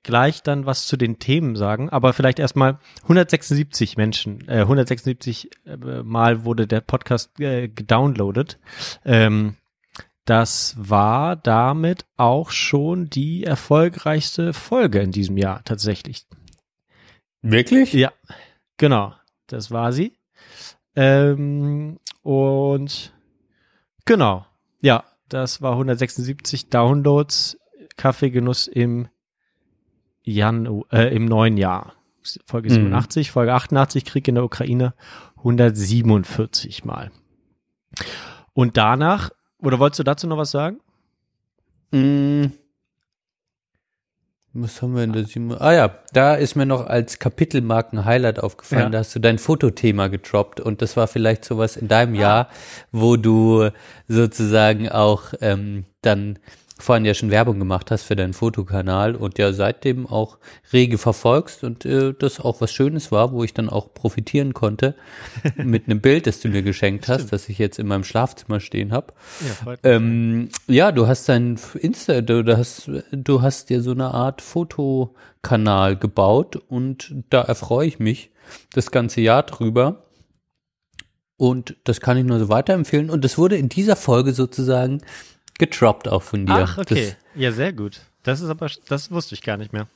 gleich 0.03 0.43
dann 0.43 0.65
was 0.65 0.85
zu 0.85 0.97
den 0.97 1.19
Themen 1.19 1.55
sagen, 1.55 1.89
aber 1.89 2.13
vielleicht 2.13 2.39
erstmal 2.39 2.79
176 3.03 3.97
Menschen, 3.97 4.47
äh, 4.47 4.61
176 4.61 5.49
äh, 5.65 6.03
Mal 6.03 6.45
wurde 6.45 6.67
der 6.67 6.81
Podcast 6.81 7.39
äh, 7.39 7.67
gedownloadet. 7.67 8.59
Ähm, 9.05 9.55
das 10.25 10.75
war 10.77 11.37
damit 11.37 12.05
auch 12.17 12.51
schon 12.51 13.09
die 13.09 13.45
erfolgreichste 13.45 14.53
Folge 14.53 14.99
in 14.99 15.11
diesem 15.11 15.37
Jahr 15.37 15.63
tatsächlich. 15.63 16.25
Wirklich? 17.41 17.93
Ja, 17.93 18.11
genau. 18.75 19.13
Das 19.47 19.71
war 19.71 19.93
sie. 19.93 20.17
Ähm, 20.95 21.99
und 22.23 23.13
genau. 24.03 24.45
Ja, 24.81 25.05
das 25.29 25.61
war 25.61 25.73
176 25.73 26.69
Downloads. 26.69 27.57
Kaffeegenuss 27.95 28.67
im 28.67 29.07
Janu 30.23 30.83
äh, 30.91 31.15
im 31.15 31.25
neuen 31.25 31.57
Jahr. 31.57 31.93
Folge 32.45 32.69
Mhm. 32.69 32.75
87, 32.75 33.31
Folge 33.31 33.53
88, 33.53 34.05
Krieg 34.05 34.27
in 34.27 34.35
der 34.35 34.43
Ukraine, 34.43 34.93
147 35.37 36.83
Mal. 36.83 37.11
Und 38.53 38.77
danach, 38.77 39.29
oder 39.59 39.79
wolltest 39.79 39.99
du 39.99 40.03
dazu 40.03 40.27
noch 40.27 40.37
was 40.37 40.51
sagen? 40.51 40.79
Mm. 41.91 42.47
Was 44.59 44.81
haben 44.81 44.95
wir 44.95 45.03
in 45.03 45.13
der 45.13 45.25
sieben? 45.25 45.53
Ah 45.59 45.71
ja, 45.71 45.91
da 46.13 46.33
ist 46.33 46.55
mir 46.55 46.65
noch 46.65 46.87
als 46.87 47.19
Kapitelmarken 47.19 48.05
Highlight 48.05 48.39
aufgefallen, 48.39 48.81
Ja. 48.85 48.89
da 48.89 48.97
hast 48.99 49.13
du 49.15 49.19
dein 49.19 49.37
Fotothema 49.37 50.07
gedroppt 50.07 50.59
und 50.59 50.81
das 50.81 50.97
war 50.97 51.07
vielleicht 51.07 51.45
sowas 51.45 51.77
in 51.77 51.87
deinem 51.87 52.15
Ah. 52.15 52.19
Jahr, 52.19 52.49
wo 52.91 53.17
du 53.17 53.69
sozusagen 54.07 54.89
auch 54.89 55.33
ähm, 55.41 55.85
dann 56.01 56.39
vorhin 56.79 57.05
ja 57.05 57.13
schon 57.13 57.31
Werbung 57.31 57.59
gemacht 57.59 57.91
hast 57.91 58.03
für 58.03 58.15
deinen 58.15 58.33
Fotokanal 58.33 59.15
und 59.15 59.37
ja 59.37 59.51
seitdem 59.53 60.05
auch 60.05 60.37
rege 60.71 60.97
verfolgst 60.97 61.63
und 61.63 61.85
äh, 61.85 62.13
das 62.17 62.39
auch 62.39 62.61
was 62.61 62.71
Schönes 62.71 63.11
war, 63.11 63.31
wo 63.31 63.43
ich 63.43 63.53
dann 63.53 63.69
auch 63.69 63.93
profitieren 63.93 64.53
konnte 64.53 64.95
mit 65.55 65.85
einem 65.85 66.01
Bild, 66.01 66.27
das 66.27 66.39
du 66.39 66.49
mir 66.49 66.61
geschenkt 66.61 67.07
hast, 67.07 67.31
das 67.33 67.49
ich 67.49 67.57
jetzt 67.57 67.79
in 67.79 67.87
meinem 67.87 68.03
Schlafzimmer 68.03 68.59
stehen 68.59 68.91
habe. 68.91 69.13
Ja. 69.65 69.75
Ähm, 69.83 70.49
ja, 70.67 70.91
du 70.91 71.07
hast 71.07 71.27
dein 71.29 71.59
Insta, 71.79 72.21
du, 72.21 72.43
du 72.43 72.57
hast, 72.57 72.89
du 73.11 73.41
hast 73.41 73.69
dir 73.69 73.81
so 73.81 73.91
eine 73.91 74.13
Art 74.13 74.41
Fotokanal 74.41 75.95
gebaut 75.95 76.55
und 76.55 77.15
da 77.29 77.41
erfreue 77.41 77.87
ich 77.87 77.99
mich 77.99 78.31
das 78.73 78.91
ganze 78.91 79.21
Jahr 79.21 79.43
drüber. 79.43 80.03
Und 81.37 81.77
das 81.83 82.01
kann 82.01 82.17
ich 82.17 82.25
nur 82.25 82.39
so 82.39 82.49
weiterempfehlen. 82.49 83.11
Und 83.11 83.23
das 83.23 83.37
wurde 83.37 83.57
in 83.57 83.69
dieser 83.69 83.95
Folge 83.95 84.33
sozusagen 84.33 85.01
getroppt 85.59 86.07
auch 86.07 86.23
von 86.23 86.45
dir. 86.45 86.53
Ach, 86.53 86.77
okay. 86.77 87.15
ja, 87.35 87.51
sehr 87.51 87.73
gut. 87.73 88.01
Das 88.23 88.41
ist 88.41 88.49
aber, 88.49 88.69
das 88.87 89.11
wusste 89.11 89.35
ich 89.35 89.41
gar 89.41 89.57
nicht 89.57 89.73
mehr. 89.73 89.87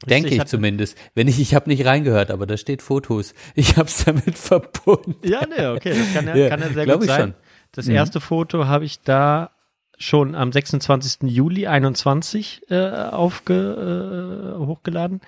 Das 0.00 0.08
denke 0.10 0.28
ich 0.30 0.38
hatte- 0.38 0.50
zumindest. 0.50 0.96
Wenn 1.14 1.26
ich, 1.28 1.40
ich 1.40 1.54
habe 1.54 1.68
nicht 1.68 1.84
reingehört, 1.84 2.30
aber 2.30 2.46
da 2.46 2.56
steht 2.56 2.82
Fotos. 2.82 3.34
Ich 3.54 3.76
habe 3.76 3.88
es 3.88 4.04
damit 4.04 4.38
verbunden. 4.38 5.16
Ja, 5.26 5.44
nee, 5.46 5.66
okay, 5.66 5.90
das 5.98 6.12
kann 6.14 6.26
ja, 6.28 6.36
Ja, 6.36 6.48
kann 6.50 6.60
ja 6.60 6.68
sehr 6.68 6.86
gut 6.86 7.02
ich 7.02 7.06
sein. 7.08 7.20
schon. 7.20 7.34
Das 7.72 7.86
Mhm. 7.86 7.94
erste 7.96 8.20
Foto 8.20 8.66
habe 8.66 8.84
ich 8.84 9.00
da 9.00 9.50
schon 9.98 10.34
am 10.36 10.52
26. 10.52 11.28
Juli 11.28 11.66
21 11.66 12.62
äh, 12.70 12.88
aufge, 12.88 14.54
äh, 14.56 14.64
hochgeladen. 14.64 15.20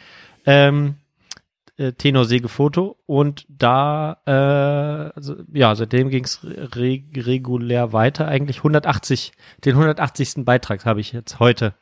Ähm, 0.47 0.95
äh, 1.81 1.93
Tenorsäge-Foto 1.93 2.97
und 3.07 3.47
da, 3.49 4.19
äh, 4.27 5.17
also, 5.17 5.37
ja, 5.53 5.75
seitdem 5.75 6.11
ging 6.11 6.25
es 6.25 6.41
re 6.45 7.03
regulär 7.17 7.93
weiter. 7.93 8.29
Eigentlich 8.29 8.59
180, 8.59 9.33
den 9.65 9.73
180. 9.73 10.45
Beitrag 10.45 10.85
habe 10.85 11.01
ich 11.01 11.13
jetzt 11.13 11.41
heute 11.41 11.75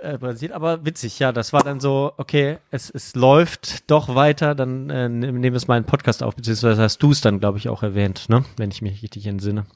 äh, 0.00 0.18
basiert, 0.18 0.52
aber 0.52 0.84
witzig, 0.84 1.18
ja, 1.20 1.30
das 1.30 1.52
war 1.52 1.62
dann 1.62 1.78
so, 1.78 2.12
okay, 2.16 2.58
es, 2.70 2.90
es 2.90 3.14
läuft 3.14 3.90
doch 3.90 4.14
weiter, 4.14 4.54
dann 4.54 4.90
äh, 4.90 5.08
nehmen 5.08 5.42
wir 5.42 5.54
es 5.54 5.68
mal 5.68 5.76
einen 5.76 5.86
Podcast 5.86 6.22
auf, 6.22 6.34
beziehungsweise 6.34 6.82
hast 6.82 7.02
du 7.02 7.12
es 7.12 7.20
dann, 7.20 7.38
glaube 7.38 7.58
ich, 7.58 7.68
auch 7.68 7.82
erwähnt, 7.82 8.28
ne, 8.28 8.44
wenn 8.56 8.70
ich 8.70 8.82
mich 8.82 9.02
richtig 9.02 9.26
entsinne. 9.26 9.66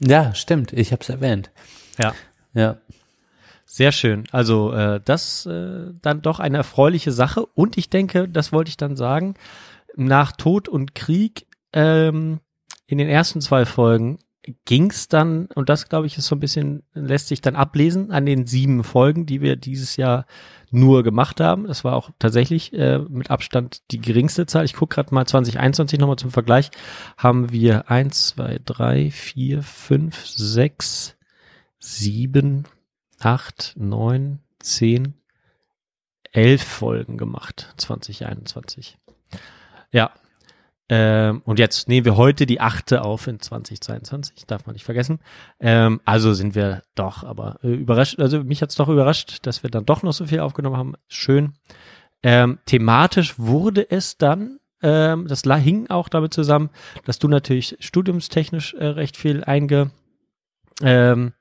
Ja, 0.00 0.34
stimmt. 0.34 0.72
Ich 0.72 0.92
habe 0.92 1.02
es 1.02 1.08
erwähnt. 1.08 1.50
Ja. 1.98 2.14
Ja. 2.54 2.76
Sehr 3.68 3.92
schön. 3.92 4.24
Also 4.30 4.72
äh, 4.72 5.00
das 5.04 5.44
äh, 5.44 5.92
dann 6.00 6.22
doch 6.22 6.38
eine 6.38 6.56
erfreuliche 6.58 7.12
Sache. 7.12 7.44
Und 7.44 7.76
ich 7.76 7.90
denke, 7.90 8.28
das 8.28 8.52
wollte 8.52 8.68
ich 8.68 8.76
dann 8.76 8.96
sagen, 8.96 9.34
nach 9.96 10.32
Tod 10.32 10.68
und 10.68 10.94
Krieg 10.94 11.46
ähm, 11.72 12.40
in 12.86 12.98
den 12.98 13.08
ersten 13.08 13.40
zwei 13.40 13.66
Folgen 13.66 14.18
ging's 14.64 15.08
dann, 15.08 15.46
und 15.54 15.68
das 15.68 15.88
glaube 15.88 16.06
ich 16.06 16.16
ist 16.16 16.26
so 16.26 16.36
ein 16.36 16.40
bisschen, 16.40 16.84
lässt 16.94 17.26
sich 17.26 17.40
dann 17.40 17.56
ablesen 17.56 18.12
an 18.12 18.26
den 18.26 18.46
sieben 18.46 18.84
Folgen, 18.84 19.26
die 19.26 19.40
wir 19.40 19.56
dieses 19.56 19.96
Jahr 19.96 20.26
nur 20.70 21.02
gemacht 21.02 21.40
haben. 21.40 21.66
Das 21.66 21.82
war 21.82 21.96
auch 21.96 22.10
tatsächlich 22.20 22.72
äh, 22.72 22.98
mit 22.98 23.30
Abstand 23.30 23.82
die 23.90 24.00
geringste 24.00 24.46
Zahl. 24.46 24.64
Ich 24.64 24.74
gucke 24.74 24.94
gerade 24.94 25.12
mal 25.12 25.26
2021 25.26 25.98
nochmal 25.98 26.16
zum 26.16 26.30
Vergleich. 26.30 26.70
Haben 27.16 27.50
wir 27.50 27.90
eins, 27.90 28.28
zwei, 28.28 28.60
drei, 28.64 29.10
vier, 29.10 29.62
fünf, 29.62 30.24
sechs, 30.24 31.16
sieben, 31.80 32.64
acht, 33.20 33.74
neun, 33.76 34.40
zehn, 34.60 35.14
elf 36.32 36.62
Folgen 36.62 37.16
gemacht, 37.16 37.72
2021. 37.76 38.98
Ja. 39.90 40.10
Ähm, 40.88 41.42
und 41.44 41.58
jetzt 41.58 41.88
nehmen 41.88 42.04
wir 42.04 42.16
heute 42.16 42.46
die 42.46 42.60
achte 42.60 43.02
auf 43.02 43.26
in 43.26 43.40
2022, 43.40 44.46
darf 44.46 44.66
man 44.66 44.74
nicht 44.74 44.84
vergessen. 44.84 45.18
Ähm, 45.58 46.00
also 46.04 46.32
sind 46.32 46.54
wir 46.54 46.82
doch, 46.94 47.24
aber 47.24 47.58
äh, 47.64 47.72
überrascht, 47.72 48.20
also 48.20 48.44
mich 48.44 48.62
hat's 48.62 48.76
doch 48.76 48.88
überrascht, 48.88 49.38
dass 49.42 49.64
wir 49.64 49.70
dann 49.70 49.84
doch 49.84 50.04
noch 50.04 50.12
so 50.12 50.26
viel 50.26 50.38
aufgenommen 50.38 50.76
haben. 50.76 50.94
Schön. 51.08 51.54
Ähm, 52.22 52.58
thematisch 52.66 53.36
wurde 53.36 53.90
es 53.90 54.16
dann, 54.16 54.60
ähm, 54.80 55.26
das 55.26 55.42
hing 55.42 55.88
auch 55.90 56.08
damit 56.08 56.32
zusammen, 56.32 56.70
dass 57.04 57.18
du 57.18 57.26
natürlich 57.26 57.76
studiumstechnisch 57.80 58.74
äh, 58.74 58.86
recht 58.86 59.16
viel 59.16 59.42
einge, 59.42 59.90
ähm, 60.82 61.32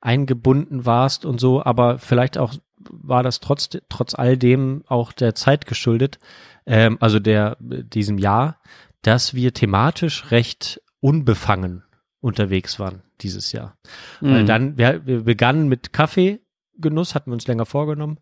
eingebunden 0.00 0.86
warst 0.86 1.24
und 1.24 1.40
so, 1.40 1.62
aber 1.62 1.98
vielleicht 1.98 2.38
auch 2.38 2.54
war 2.78 3.22
das 3.22 3.40
trotz, 3.40 3.68
trotz 3.88 4.14
all 4.14 4.38
dem 4.38 4.84
auch 4.86 5.12
der 5.12 5.34
Zeit 5.34 5.66
geschuldet, 5.66 6.18
ähm, 6.66 6.96
also 7.00 7.18
der, 7.18 7.56
diesem 7.60 8.18
Jahr, 8.18 8.58
dass 9.02 9.34
wir 9.34 9.52
thematisch 9.52 10.30
recht 10.30 10.80
unbefangen 11.00 11.84
unterwegs 12.20 12.78
waren 12.78 13.02
dieses 13.20 13.52
Jahr. 13.52 13.76
Weil 14.20 14.42
Mhm. 14.42 14.46
dann, 14.46 14.78
wir, 14.78 15.06
wir 15.06 15.24
begannen 15.24 15.68
mit 15.68 15.92
Kaffeegenuss, 15.92 17.14
hatten 17.14 17.30
wir 17.30 17.34
uns 17.34 17.46
länger 17.46 17.66
vorgenommen. 17.66 18.18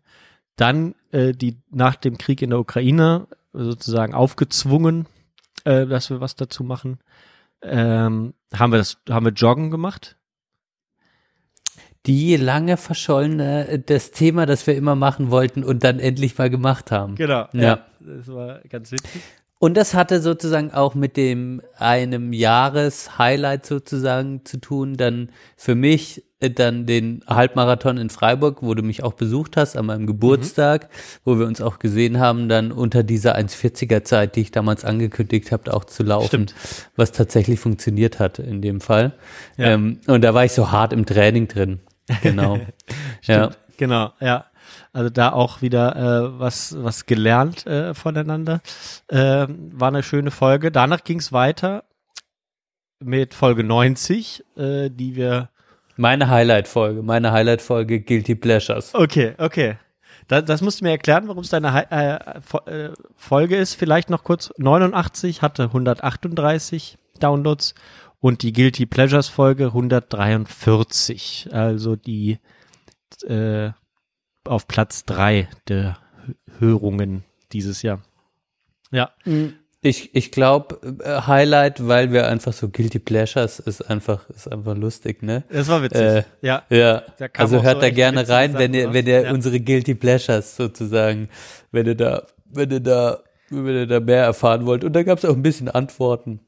Dann 0.55 0.95
äh, 1.11 1.33
die 1.33 1.61
nach 1.69 1.95
dem 1.95 2.17
Krieg 2.17 2.41
in 2.41 2.49
der 2.49 2.59
Ukraine 2.59 3.27
sozusagen 3.53 4.13
aufgezwungen, 4.13 5.07
äh, 5.63 5.85
dass 5.85 6.09
wir 6.09 6.19
was 6.21 6.35
dazu 6.35 6.63
machen. 6.63 6.99
Ähm, 7.61 8.33
haben 8.53 8.71
wir 8.71 8.77
das, 8.77 8.97
haben 9.09 9.25
wir 9.25 9.33
Joggen 9.33 9.71
gemacht. 9.71 10.17
Die 12.05 12.37
lange 12.37 12.77
verschollene, 12.77 13.67
äh, 13.67 13.79
das 13.79 14.11
Thema, 14.11 14.45
das 14.45 14.65
wir 14.67 14.75
immer 14.75 14.95
machen 14.95 15.31
wollten 15.31 15.63
und 15.63 15.83
dann 15.83 15.99
endlich 15.99 16.37
mal 16.37 16.49
gemacht 16.49 16.91
haben. 16.91 17.15
Genau. 17.15 17.47
Ja. 17.53 17.85
Das 17.99 18.27
war 18.27 18.61
ganz 18.69 18.91
witzig. 18.91 19.21
Und 19.61 19.75
das 19.75 19.93
hatte 19.93 20.21
sozusagen 20.21 20.71
auch 20.71 20.95
mit 20.95 21.17
dem 21.17 21.61
einem 21.77 22.31
Jahreshighlight 22.31 23.65
sozusagen 23.65 24.45
zu 24.45 24.57
tun. 24.61 24.95
Dann 24.95 25.31
für 25.57 25.75
mich 25.75 26.23
äh, 26.39 26.49
dann 26.49 26.85
den 26.85 27.21
Halbmarathon 27.27 27.97
in 27.97 28.09
Freiburg, 28.09 28.59
wo 28.61 28.73
du 28.73 28.83
mich 28.83 29.03
auch 29.03 29.13
besucht 29.13 29.57
hast 29.57 29.75
an 29.75 29.87
meinem 29.87 30.07
Geburtstag, 30.07 30.89
wo 31.25 31.37
wir 31.37 31.45
uns 31.45 31.59
auch 31.59 31.79
gesehen 31.79 32.19
haben, 32.19 32.47
dann 32.47 32.71
unter 32.71 33.03
dieser 33.03 33.35
1,40er 33.35 34.03
Zeit, 34.05 34.37
die 34.37 34.41
ich 34.41 34.51
damals 34.51 34.85
angekündigt 34.85 35.51
habe, 35.51 35.73
auch 35.73 35.83
zu 35.83 36.03
laufen, 36.03 36.27
Stimmt. 36.27 36.55
was 36.95 37.11
tatsächlich 37.11 37.59
funktioniert 37.59 38.19
hat 38.19 38.39
in 38.39 38.61
dem 38.61 38.79
Fall. 38.79 39.11
Ja. 39.57 39.71
Ähm, 39.71 39.99
und 40.07 40.23
da 40.23 40.33
war 40.33 40.45
ich 40.45 40.53
so 40.53 40.71
hart 40.71 40.93
im 40.93 41.05
Training 41.05 41.49
drin. 41.49 41.79
Genau. 42.21 42.59
ja. 43.23 43.51
Genau, 43.77 44.11
ja. 44.19 44.45
Also 44.91 45.09
da 45.09 45.31
auch 45.31 45.61
wieder 45.61 45.95
äh, 45.95 46.39
was, 46.39 46.75
was 46.83 47.05
gelernt 47.05 47.65
äh, 47.65 47.93
voneinander. 47.93 48.61
Ähm, 49.09 49.71
war 49.73 49.87
eine 49.87 50.03
schöne 50.03 50.31
Folge. 50.31 50.71
Danach 50.71 51.03
ging 51.03 51.19
es 51.19 51.31
weiter 51.31 51.83
mit 52.99 53.33
Folge 53.33 53.63
90, 53.63 54.43
äh, 54.57 54.89
die 54.89 55.15
wir. 55.15 55.49
Meine 55.95 56.29
Highlight-Folge, 56.29 57.01
meine 57.03 57.31
Highlight-Folge 57.31 58.01
Guilty 58.01 58.35
Pleasures. 58.35 58.93
Okay, 58.95 59.33
okay. 59.37 59.77
Da, 60.27 60.41
das 60.41 60.61
musst 60.61 60.79
du 60.81 60.85
mir 60.85 60.91
erklären, 60.91 61.27
warum 61.27 61.43
es 61.43 61.49
deine 61.49 61.73
Hi- 61.73 61.87
äh, 61.89 62.15
äh, 62.71 62.93
Folge 63.15 63.57
ist. 63.57 63.73
Vielleicht 63.75 64.09
noch 64.09 64.23
kurz. 64.23 64.51
89 64.57 65.41
hatte 65.41 65.63
138 65.63 66.97
Downloads 67.19 67.73
und 68.19 68.41
die 68.43 68.53
Guilty 68.53 68.85
Pleasures 68.85 69.27
Folge 69.29 69.65
143. 69.67 71.49
Also 71.51 71.95
die 71.95 72.39
äh, 73.25 73.69
auf 74.45 74.67
Platz 74.67 75.05
drei 75.05 75.47
der 75.67 75.97
H- 76.27 76.33
Hörungen 76.59 77.23
dieses 77.51 77.81
Jahr. 77.81 78.01
Ja, 78.91 79.11
Ich, 79.81 80.13
ich 80.15 80.31
glaube, 80.31 80.99
äh, 81.03 81.21
Highlight, 81.27 81.87
weil 81.87 82.11
wir 82.11 82.27
einfach 82.27 82.51
so 82.53 82.69
Guilty 82.69 82.99
Pleasures 82.99 83.59
ist 83.59 83.81
einfach, 83.89 84.29
ist 84.29 84.51
einfach 84.51 84.75
lustig, 84.75 85.21
ne? 85.23 85.43
das 85.49 85.67
war 85.67 85.81
witzig. 85.83 86.01
Äh, 86.01 86.23
ja, 86.41 86.63
Ja, 86.69 87.03
also 87.37 87.61
hört 87.63 87.75
so 87.77 87.81
da 87.81 87.89
gerne 87.89 88.27
rein, 88.27 88.55
wenn 88.55 88.73
ihr, 88.73 88.93
wenn 88.93 89.07
ihr 89.07 89.21
Ja. 89.23 89.31
unsere 89.31 89.59
Guilty 89.59 89.95
Pleasures 89.95 90.55
sozusagen, 90.55 91.29
wenn 91.71 91.85
ihr 91.85 91.95
da, 91.95 92.23
wenn 92.45 92.69
ihr 92.71 92.79
da, 92.81 93.19
wenn 93.49 93.75
ihr 93.75 93.87
da 93.87 93.99
mehr 93.99 94.23
erfahren 94.23 94.65
wollt. 94.65 94.83
Und 94.83 94.93
da 94.93 95.03
gab 95.03 95.17
es 95.19 95.25
auch 95.25 95.35
ein 95.35 95.43
bisschen 95.43 95.69
Antworten 95.69 96.41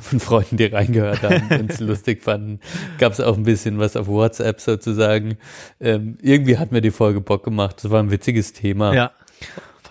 von 0.00 0.20
Freunden, 0.20 0.56
die 0.56 0.66
reingehört 0.66 1.22
haben 1.22 1.48
und 1.60 1.70
es 1.70 1.80
lustig 1.80 2.22
fanden. 2.22 2.60
Gab 2.98 3.12
es 3.12 3.20
auch 3.20 3.36
ein 3.36 3.44
bisschen 3.44 3.78
was 3.78 3.96
auf 3.96 4.06
WhatsApp 4.08 4.60
sozusagen. 4.60 5.36
Ähm, 5.80 6.18
irgendwie 6.20 6.58
hat 6.58 6.72
mir 6.72 6.80
die 6.80 6.90
Folge 6.90 7.20
Bock 7.20 7.44
gemacht. 7.44 7.76
Das 7.82 7.90
war 7.90 8.02
ein 8.02 8.10
witziges 8.10 8.52
Thema. 8.52 8.94
ja. 8.94 9.12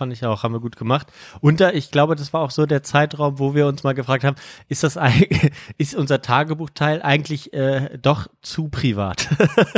Fand 0.00 0.14
ich 0.14 0.24
auch, 0.24 0.44
haben 0.44 0.54
wir 0.54 0.60
gut 0.60 0.76
gemacht. 0.76 1.08
Und 1.42 1.60
da, 1.60 1.72
ich 1.72 1.90
glaube, 1.90 2.16
das 2.16 2.32
war 2.32 2.40
auch 2.40 2.50
so 2.50 2.64
der 2.64 2.82
Zeitraum, 2.82 3.38
wo 3.38 3.54
wir 3.54 3.66
uns 3.66 3.82
mal 3.82 3.92
gefragt 3.92 4.24
haben, 4.24 4.36
ist 4.70 4.82
das 4.82 4.98
ist 5.76 5.94
unser 5.94 6.22
Tagebuchteil 6.22 7.02
eigentlich 7.02 7.52
äh, 7.52 7.98
doch 8.00 8.26
zu 8.40 8.68
privat? 8.68 9.28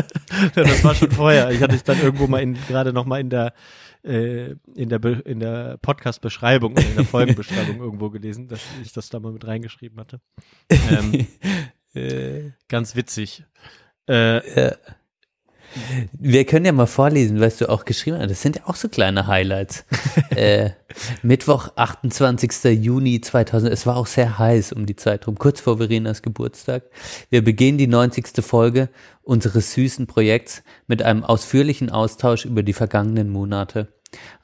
das 0.54 0.84
war 0.84 0.94
schon 0.94 1.10
vorher. 1.10 1.50
Ich 1.50 1.60
hatte 1.60 1.74
es 1.74 1.82
dann 1.82 2.00
irgendwo 2.00 2.28
mal 2.28 2.40
in, 2.40 2.56
gerade 2.68 2.92
noch 2.92 3.04
mal 3.04 3.18
in 3.18 3.30
der 3.30 3.52
äh, 4.04 4.54
in 4.74 4.88
der 4.88 4.98
Be 4.98 5.22
in 5.24 5.40
der 5.40 5.78
Podcast-Beschreibung, 5.78 6.76
in 6.76 6.96
der 6.96 7.04
Folgenbeschreibung 7.04 7.76
irgendwo 7.80 8.10
gelesen, 8.10 8.48
dass 8.48 8.60
ich 8.82 8.92
das 8.92 9.08
da 9.08 9.20
mal 9.20 9.32
mit 9.32 9.46
reingeschrieben 9.46 9.98
hatte. 10.00 10.20
Ähm, 10.90 11.26
Äh, 11.94 12.52
ganz 12.68 12.96
witzig. 12.96 13.44
Äh, 14.08 14.64
Ja. 14.70 14.76
Wir 16.12 16.44
können 16.44 16.66
ja 16.66 16.72
mal 16.72 16.86
vorlesen, 16.86 17.40
was 17.40 17.58
du 17.58 17.68
auch 17.68 17.84
geschrieben 17.84 18.18
hast. 18.18 18.30
Das 18.30 18.42
sind 18.42 18.56
ja 18.56 18.62
auch 18.66 18.76
so 18.76 18.88
kleine 18.88 19.26
Highlights. 19.26 19.84
äh, 20.30 20.70
Mittwoch, 21.22 21.70
28. 21.76 22.64
Juni 22.82 23.20
2000. 23.20 23.72
Es 23.72 23.86
war 23.86 23.96
auch 23.96 24.06
sehr 24.06 24.38
heiß 24.38 24.72
um 24.72 24.86
die 24.86 24.96
Zeit 24.96 25.26
rum, 25.26 25.38
kurz 25.38 25.60
vor 25.60 25.78
Verenas 25.78 26.22
Geburtstag. 26.22 26.84
Wir 27.30 27.42
begehen 27.42 27.78
die 27.78 27.86
90. 27.86 28.44
Folge 28.44 28.88
unseres 29.22 29.72
süßen 29.72 30.06
Projekts 30.06 30.62
mit 30.86 31.02
einem 31.02 31.24
ausführlichen 31.24 31.90
Austausch 31.90 32.44
über 32.44 32.62
die 32.62 32.72
vergangenen 32.72 33.30
Monate. 33.30 33.88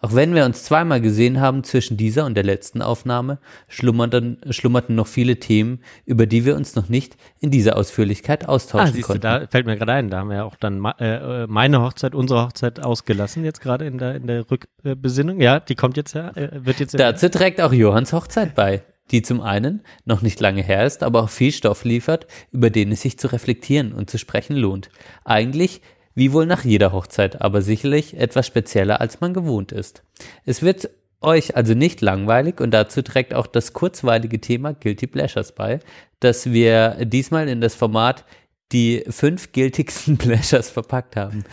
Auch 0.01 0.15
wenn 0.15 0.35
wir 0.35 0.45
uns 0.45 0.65
zweimal 0.65 1.01
gesehen 1.01 1.41
haben 1.41 1.65
zwischen 1.65 1.97
dieser 1.97 2.25
und 2.25 2.35
der 2.35 2.45
letzten 2.45 2.83
Aufnahme, 2.83 3.39
schlummerten, 3.69 4.39
schlummerten 4.51 4.95
noch 4.95 5.07
viele 5.07 5.39
Themen, 5.39 5.81
über 6.07 6.27
die 6.27 6.45
wir 6.45 6.57
uns 6.57 6.77
noch 6.77 6.89
nicht 6.89 7.17
in 7.41 7.51
dieser 7.51 7.77
Ausführlichkeit 7.77 8.49
ah, 8.49 8.53
austauschen 8.53 8.95
siehst 8.95 9.09
du, 9.09 9.13
konnten. 9.13 9.23
da 9.23 9.47
fällt 9.49 9.67
mir 9.67 9.77
gerade 9.77 9.93
ein, 9.93 10.11
da 10.11 10.19
haben 10.19 10.31
wir 10.31 10.37
ja 10.37 10.45
auch 10.45 10.57
dann 10.57 10.85
äh, 10.99 11.43
äh, 11.43 11.47
meine 11.49 11.83
Hochzeit, 11.83 12.15
unsere 12.15 12.45
Hochzeit 12.45 12.81
ausgelassen, 12.81 13.45
jetzt 13.45 13.61
gerade 13.61 13.87
in 13.87 13.99
der, 13.99 14.15
in 14.15 14.27
der 14.27 14.51
Rückbesinnung. 14.51 15.41
Ja, 15.41 15.61
die 15.61 15.75
kommt 15.75 15.97
jetzt 15.97 16.15
ja, 16.15 16.31
äh, 16.31 16.65
wird 16.65 16.81
jetzt 16.81 16.99
Dazu 16.99 17.29
trägt 17.29 17.61
auch 17.61 17.73
Johanns 17.73 18.13
Hochzeit 18.13 18.55
bei, 18.55 18.83
die 19.11 19.23
zum 19.23 19.41
einen 19.41 19.83
noch 20.05 20.23
nicht 20.23 20.41
lange 20.41 20.63
her 20.63 20.87
ist, 20.87 21.03
aber 21.03 21.23
auch 21.25 21.31
viel 21.31 21.53
Stoff 21.53 21.85
liefert, 21.85 22.27
über 22.53 22.71
den 22.71 22.93
es 22.93 23.03
sich 23.03 23.19
zu 23.19 23.29
reflektieren 23.29 23.93
und 23.93 24.11
zu 24.11 24.19
sprechen 24.19 24.57
lohnt. 24.57 24.91
Eigentlich 25.25 25.81
wie 26.19 26.33
wohl 26.33 26.47
nach 26.47 26.65
jeder 26.65 26.91
Hochzeit, 26.93 27.41
aber 27.41 27.63
sicherlich 27.63 28.17
etwas 28.17 28.45
spezieller, 28.45 29.01
als 29.01 29.21
man 29.21 29.35
gewohnt 29.35 29.71
ist. 29.71 30.03
Es 30.45 30.63
wird 30.63 30.91
euch 31.21 31.55
also 31.57 31.75
nicht 31.75 32.01
langweilig 32.01 32.61
und 32.61 32.73
dazu 32.73 33.03
trägt 33.03 33.35
auch 33.35 33.47
das 33.47 33.73
kurzweilige 33.73 34.41
Thema 34.41 34.75
Guilty 34.75 35.07
Pleasures 35.07 35.53
bei, 35.53 35.79
das 36.19 36.51
wir 36.51 37.05
diesmal 37.05 37.49
in 37.49 37.61
das 37.61 37.77
Format 37.77 38.25
die 38.73 39.05
fünf 39.09 39.53
giltigsten 39.53 40.19
Pleasures 40.19 40.71
verpackt 40.71 41.15
haben. 41.15 41.45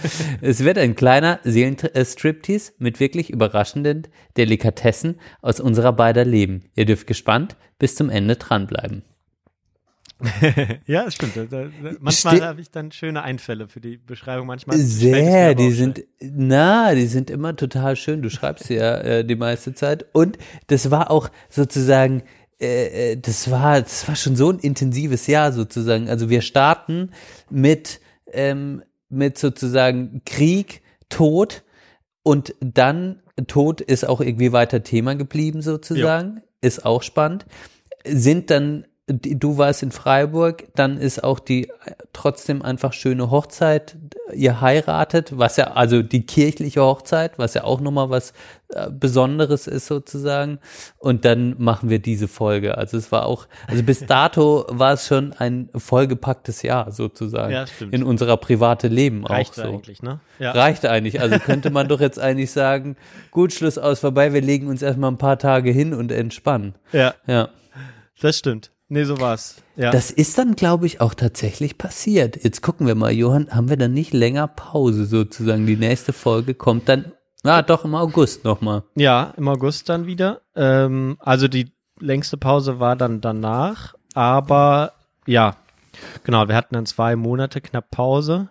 es 0.42 0.64
wird 0.64 0.80
ein 0.80 0.96
kleiner 0.96 1.40
Seelenstriptease 1.44 2.74
mit 2.80 3.00
wirklich 3.00 3.30
überraschenden 3.30 4.08
Delikatessen 4.36 5.20
aus 5.44 5.60
unserer 5.60 5.94
beider 5.94 6.26
Leben. 6.26 6.64
Ihr 6.74 6.86
dürft 6.86 7.06
gespannt 7.06 7.56
bis 7.78 7.94
zum 7.94 8.10
Ende 8.10 8.36
dranbleiben. 8.36 9.04
ja, 10.88 11.06
das 11.06 11.15
stimmt. 11.15 11.35
Da, 11.35 11.45
da, 11.45 11.69
manchmal 11.99 12.41
habe 12.41 12.61
ich 12.61 12.72
dann 12.72 12.91
schöne 12.91 13.23
Einfälle 13.23 13.68
für 13.68 13.80
die 13.80 13.97
Beschreibung. 13.97 14.47
Manchmal 14.47 14.77
Sehr, 14.77 15.56
die 15.56 15.72
sind, 15.72 16.03
na, 16.19 16.93
die 16.93 17.07
sind 17.07 17.30
immer 17.30 17.56
total 17.56 17.95
schön. 17.95 18.22
Du 18.22 18.30
schreibst 18.30 18.69
ja 18.69 18.97
äh, 18.97 19.26
die 19.26 19.35
meiste 19.35 19.73
Zeit. 19.73 20.06
Und 20.14 20.38
das 20.68 20.91
war 20.91 21.11
auch 21.11 21.30
sozusagen, 21.49 22.23
äh, 22.60 23.14
äh, 23.14 23.18
das 23.18 23.52
war, 23.52 23.81
das 23.81 24.07
war 24.07 24.15
schon 24.15 24.35
so 24.35 24.49
ein 24.49 24.60
intensives 24.60 25.27
Jahr 25.27 25.52
sozusagen. 25.52 26.10
Also 26.10 26.30
wir 26.30 26.41
starten 26.41 27.11
mit, 27.49 27.99
ähm, 28.31 28.84
mit 29.10 29.38
sozusagen 29.38 30.22
Krieg, 30.26 30.81
Tod 31.10 31.64
und 32.23 32.56
dann 32.60 33.22
Tod 33.47 33.81
ist 33.81 34.07
auch 34.07 34.22
irgendwie 34.22 34.52
weiter 34.52 34.84
Thema 34.84 35.15
geblieben 35.15 35.61
sozusagen. 35.61 36.41
Ist 36.61 36.85
auch 36.85 37.03
spannend. 37.03 37.45
Sind 38.06 38.49
dann 38.49 38.85
du 39.07 39.57
warst 39.60 39.84
in 39.84 39.91
Freiburg, 39.91 40.64
dann 40.76 40.98
ist 40.98 41.23
auch 41.23 41.38
die 41.40 41.69
äh, 41.69 41.72
trotzdem 42.11 42.64
einfach 42.64 42.91
schöne 42.91 43.30
Hochzeit, 43.30 43.98
ihr 44.34 44.61
heiratet, 44.61 45.38
was 45.38 45.57
ja, 45.57 45.73
also 45.73 46.02
die 46.02 46.26
kirchliche 46.26 46.82
Hochzeit, 46.82 47.38
was 47.38 47.53
ja 47.53 47.65
auch 47.65 47.82
nochmal 47.82 48.10
was 48.10 48.34
äh, 48.69 48.90
Besonderes 48.90 49.68
ist 49.68 49.86
sozusagen. 49.86 50.57
Und 50.98 51.23
dann 51.23 51.56
machen 51.60 51.91
wir 51.91 51.99
diese 51.99 52.27
Folge. 52.27 52.80
Also 52.80 52.98
es 52.98 53.11
war 53.11 53.27
auch, 53.27 53.48
also 53.68 53.84
bis 53.84 53.99
dato 54.07 54.65
war 54.69 54.94
es 54.94 55.06
schon 55.06 55.34
ein 55.34 55.69
vollgepacktes 55.76 56.64
Jahr 56.64 56.91
sozusagen. 56.91 57.53
Ja, 57.53 57.68
stimmt. 57.68 57.94
In 57.94 58.02
unserer 58.03 58.38
private 58.38 58.88
Leben 58.88 59.23
Reicht 59.23 59.52
auch 59.52 59.56
so. 59.56 59.61
eigentlich, 59.69 60.02
ne? 60.02 60.19
Ja. 60.40 60.52
Reicht 60.53 60.84
eigentlich. 60.84 61.22
Also 61.22 61.38
könnte 61.38 61.69
man 61.69 61.88
doch 61.88 62.02
jetzt 62.02 62.18
eigentlich 62.18 62.49
sagen, 62.52 62.95
gut, 63.30 63.53
Schluss 63.53 63.77
aus, 63.77 63.99
vorbei, 63.99 64.34
wir 64.34 64.41
legen 64.41 64.68
uns 64.68 64.82
erstmal 64.82 65.11
ein 65.11 65.19
paar 65.19 65.38
Tage 65.38 65.69
hin 65.69 65.94
und 65.94 66.11
entspannen. 66.11 66.73
ja, 66.91 67.14
Ja. 67.27 67.49
das 68.19 68.40
stimmt. 68.40 68.72
Nee, 68.88 69.03
so 69.03 69.20
war's. 69.20 69.56
Ja. 69.76 69.90
Das 69.90 70.12
ist 70.12 70.38
dann, 70.38 70.56
glaube 70.56 70.86
ich, 70.86 71.02
auch 71.02 71.16
tatsächlich 71.16 71.78
passiert. 71.78 72.44
Jetzt 72.44 72.62
gucken 72.62 72.86
wir 72.86 72.95
mal, 72.95 73.12
Johann, 73.12 73.49
haben 73.49 73.70
wir 73.70 73.78
dann 73.78 73.94
nicht 73.94 74.14
länger 74.14 74.48
Pause 74.48 75.06
sozusagen? 75.06 75.66
Die 75.66 75.76
nächste 75.76 76.14
Folge 76.14 76.53
kommt 76.53 76.88
dann, 76.88 77.12
ah, 77.44 77.64
doch 77.64 77.84
im 77.84 77.95
August 77.95 78.44
nochmal. 78.44 78.84
Ja, 78.95 79.34
im 79.38 79.48
August 79.48 79.90
dann 79.90 80.06
wieder. 80.06 80.41
Ähm, 80.56 81.18
also 81.20 81.48
die 81.48 81.72
längste 81.99 82.38
Pause 82.38 82.80
war 82.80 82.95
dann 82.95 83.22
danach, 83.22 83.95
aber 84.14 84.94
ja, 85.26 85.56
genau, 86.24 86.48
wir 86.48 86.56
hatten 86.56 86.76
dann 86.76 86.86
zwei 86.86 87.16
Monate 87.16 87.62
knapp 87.62 87.90
Pause. 87.90 88.49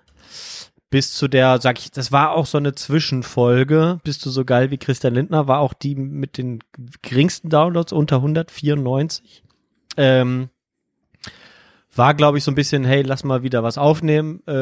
Bis 0.90 1.12
zu 1.12 1.26
der, 1.26 1.60
sag 1.60 1.78
ich, 1.80 1.90
das 1.90 2.12
war 2.12 2.32
auch 2.32 2.46
so 2.46 2.56
eine 2.58 2.74
Zwischenfolge, 2.74 3.98
bist 4.04 4.24
du 4.24 4.30
so 4.30 4.44
geil 4.44 4.70
wie 4.70 4.78
Christian 4.78 5.14
Lindner, 5.14 5.48
war 5.48 5.58
auch 5.58 5.74
die 5.74 5.96
mit 5.96 6.38
den 6.38 6.60
geringsten 7.02 7.50
Downloads 7.50 7.92
unter 7.92 8.16
194. 8.16 9.43
Ähm, 9.96 10.50
war, 11.96 12.14
glaube 12.14 12.38
ich, 12.38 12.44
so 12.44 12.50
ein 12.50 12.56
bisschen, 12.56 12.84
hey, 12.84 13.02
lass 13.02 13.24
mal 13.24 13.42
wieder 13.42 13.62
was 13.62 13.78
aufnehmen. 13.78 14.42
Äh, 14.46 14.52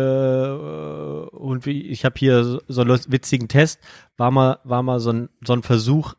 und 0.50 1.66
wie, 1.66 1.82
ich 1.88 2.04
habe 2.04 2.18
hier 2.18 2.60
so, 2.68 2.80
einen 2.82 3.00
witzigen 3.08 3.48
Test. 3.48 3.80
War 4.16 4.30
mal, 4.30 4.58
war 4.64 4.82
mal 4.82 5.00
so 5.00 5.10
ein, 5.10 5.28
so 5.44 5.52
ein 5.54 5.62
Versuch. 5.62 6.14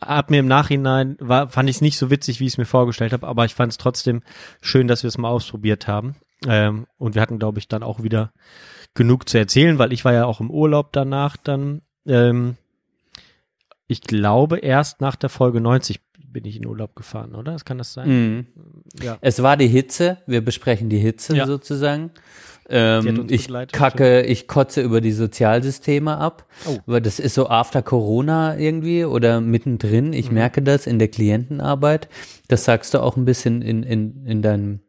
Hat 0.00 0.30
mir 0.30 0.40
im 0.40 0.46
Nachhinein, 0.46 1.16
war, 1.20 1.48
fand 1.48 1.68
ich 1.68 1.76
es 1.76 1.82
nicht 1.82 1.98
so 1.98 2.10
witzig, 2.10 2.38
wie 2.38 2.46
ich 2.46 2.52
es 2.52 2.58
mir 2.58 2.66
vorgestellt 2.66 3.12
habe, 3.12 3.26
aber 3.26 3.44
ich 3.44 3.54
fand 3.54 3.72
es 3.72 3.78
trotzdem 3.78 4.22
schön, 4.60 4.86
dass 4.86 5.02
wir 5.02 5.08
es 5.08 5.18
mal 5.18 5.28
ausprobiert 5.28 5.88
haben. 5.88 6.14
Ähm, 6.46 6.86
und 6.98 7.14
wir 7.14 7.22
hatten, 7.22 7.38
glaube 7.38 7.58
ich, 7.58 7.66
dann 7.66 7.82
auch 7.82 8.02
wieder 8.02 8.32
genug 8.94 9.28
zu 9.28 9.38
erzählen, 9.38 9.78
weil 9.78 9.92
ich 9.92 10.04
war 10.04 10.12
ja 10.12 10.24
auch 10.24 10.40
im 10.40 10.50
Urlaub 10.50 10.92
danach 10.92 11.36
dann. 11.36 11.82
Ähm, 12.06 12.56
ich 13.88 14.02
glaube, 14.02 14.58
erst 14.58 15.00
nach 15.00 15.16
der 15.16 15.30
Folge 15.30 15.60
90 15.60 16.00
bin 16.40 16.48
ich 16.50 16.56
in 16.58 16.66
Urlaub 16.66 16.94
gefahren, 16.94 17.34
oder? 17.34 17.52
Das 17.52 17.64
kann 17.64 17.78
das 17.78 17.92
sein? 17.92 18.08
Mhm. 18.08 18.46
Ja. 19.02 19.18
Es 19.20 19.42
war 19.42 19.56
die 19.56 19.66
Hitze, 19.68 20.18
wir 20.26 20.40
besprechen 20.44 20.88
die 20.88 20.98
Hitze 20.98 21.36
Ja. 21.36 21.46
sozusagen. 21.46 22.10
Ähm, 22.70 23.26
ich 23.30 23.48
kacke, 23.72 24.22
ich 24.22 24.46
kotze 24.46 24.82
über 24.82 25.00
die 25.00 25.12
Sozialsysteme 25.12 26.16
ab, 26.18 26.46
Oh. 26.66 26.76
weil 26.86 27.00
das 27.00 27.18
ist 27.18 27.34
so 27.34 27.48
after 27.48 27.82
Corona 27.82 28.56
irgendwie 28.58 29.04
oder 29.04 29.40
mittendrin. 29.40 30.08
Mhm. 30.08 30.12
Ich 30.12 30.30
merke 30.30 30.62
das 30.62 30.86
in 30.86 30.98
der 30.98 31.08
Klientenarbeit. 31.08 32.08
Das 32.46 32.64
sagst 32.64 32.94
du 32.94 33.00
auch 33.02 33.16
ein 33.16 33.24
bisschen 33.24 33.62
in, 33.62 33.82
in, 33.82 34.24
in 34.26 34.42
deinem 34.42 34.80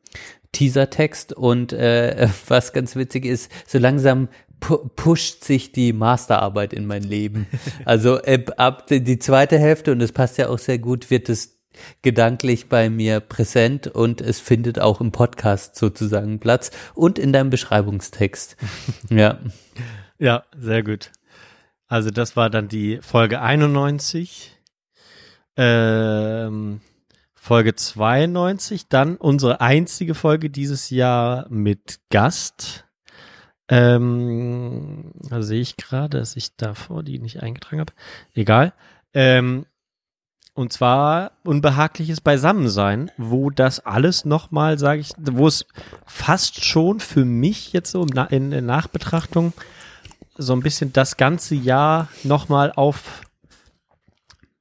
Teasertext 0.52 1.34
und 1.34 1.74
äh, 1.74 2.28
was 2.48 2.74
ganz 2.74 2.96
witzig 2.96 3.26
ist, 3.26 3.52
so 3.68 3.80
langsam 3.80 4.28
pu 4.60 4.77
pusht 4.95 5.44
sich 5.44 5.72
die 5.72 5.94
Masterarbeit 5.94 6.73
in 6.73 6.86
mein 6.86 7.03
Leben. 7.03 7.48
Also 7.86 8.22
äh, 8.22 8.45
ab 8.57 8.88
die, 8.88 9.03
die 9.03 9.19
zweite 9.19 9.57
Hälfte, 9.57 9.91
und 9.91 9.99
das 9.99 10.11
passt 10.11 10.38
ja 10.38 10.49
auch 10.49 10.60
sehr 10.60 10.80
gut, 10.80 11.10
wird 11.10 11.30
es 11.30 11.60
gedanklich 12.02 12.68
bei 12.68 12.90
mir 12.90 13.19
präsent 13.19 13.88
und 13.88 14.22
es 14.22 14.40
findet 14.40 14.80
auch 14.80 15.02
im 15.02 15.11
Podcast 15.11 15.76
sozusagen 15.76 16.40
Platz 16.40 16.72
und 16.94 17.19
in 17.19 17.34
deinem 17.34 17.49
Beschreibungstext. 17.49 18.57
ja. 19.10 19.40
Ja, 20.18 20.44
sehr 20.57 20.84
gut. 20.84 21.11
Also 21.88 22.11
das 22.11 22.36
war 22.36 22.49
dann 22.49 22.68
die 22.68 22.99
Folge 23.02 23.41
91. 23.41 24.56
Ähm, 25.56 26.81
Folge 27.34 27.73
92, 27.73 28.90
dann 28.90 29.15
unsere 29.15 29.61
einzige 29.61 30.14
Folge 30.14 30.49
dieses 30.49 30.90
Jahr 30.90 31.48
mit 31.49 31.99
Gast. 32.10 32.86
Ähm, 33.70 35.12
da 35.30 35.41
sehe 35.41 35.62
ich 35.62 35.78
gerade, 35.78 36.18
dass 36.18 36.36
ich 36.36 36.56
davor 36.56 37.04
die 37.04 37.20
nicht 37.20 37.41
eingetragen 37.44 37.80
habe. 37.80 37.94
Egal. 38.34 38.74
Ähm, 39.14 39.66
und 40.56 40.74
zwar 40.74 41.32
unbehagliches 41.46 42.20
Beisammensein, 42.20 43.12
wo 43.18 43.50
das 43.50 43.86
alles 43.86 44.26
nochmal, 44.26 44.78
sage 44.78 45.00
ich, 45.00 45.12
wo 45.18 45.48
es 45.48 45.66
fast 46.06 46.66
schon 46.66 47.00
für 47.00 47.24
mich 47.24 47.72
jetzt 47.72 47.91
so 47.91 48.06
in, 48.30 48.52
in 48.52 48.66
Nachbetrachtung 48.66 49.54
so 50.38 50.54
ein 50.54 50.62
bisschen 50.62 50.91
das 50.91 51.16
ganze 51.16 51.56
Jahr 51.56 52.10
nochmal 52.24 52.74
auf 52.76 53.22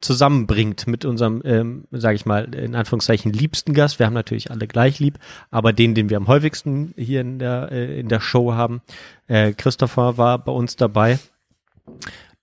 zusammenbringt 0.00 0.86
mit 0.86 1.04
unserem, 1.04 1.42
ähm, 1.44 1.84
sage 1.90 2.14
ich 2.14 2.24
mal, 2.24 2.54
in 2.54 2.74
Anführungszeichen 2.74 3.32
liebsten 3.32 3.74
Gast. 3.74 3.98
Wir 3.98 4.06
haben 4.06 4.14
natürlich 4.14 4.50
alle 4.50 4.66
gleich 4.68 5.00
lieb, 5.00 5.18
aber 5.50 5.72
den, 5.72 5.94
den 5.94 6.08
wir 6.08 6.16
am 6.16 6.28
häufigsten 6.28 6.94
hier 6.96 7.20
in 7.20 7.38
der, 7.38 7.72
äh, 7.72 7.98
in 7.98 8.08
der 8.08 8.20
Show 8.20 8.52
haben, 8.52 8.80
äh, 9.26 9.52
Christopher 9.52 10.16
war 10.16 10.38
bei 10.38 10.52
uns 10.52 10.76
dabei. 10.76 11.18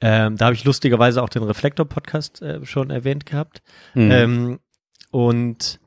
Ähm, 0.02 0.36
da 0.36 0.45
habe 0.45 0.56
ich 0.56 0.65
lustigerweise 0.65 1.23
auch 1.23 1.30
den 1.30 1.44
Reflektor-Podcast 1.44 2.41
äh, 2.41 2.65
schon 2.65 2.90
erwähnt 2.90 3.26
gehabt. 3.26 3.61
Mhm. 3.94 4.11
Ähm, 4.11 4.60
und 5.11 5.80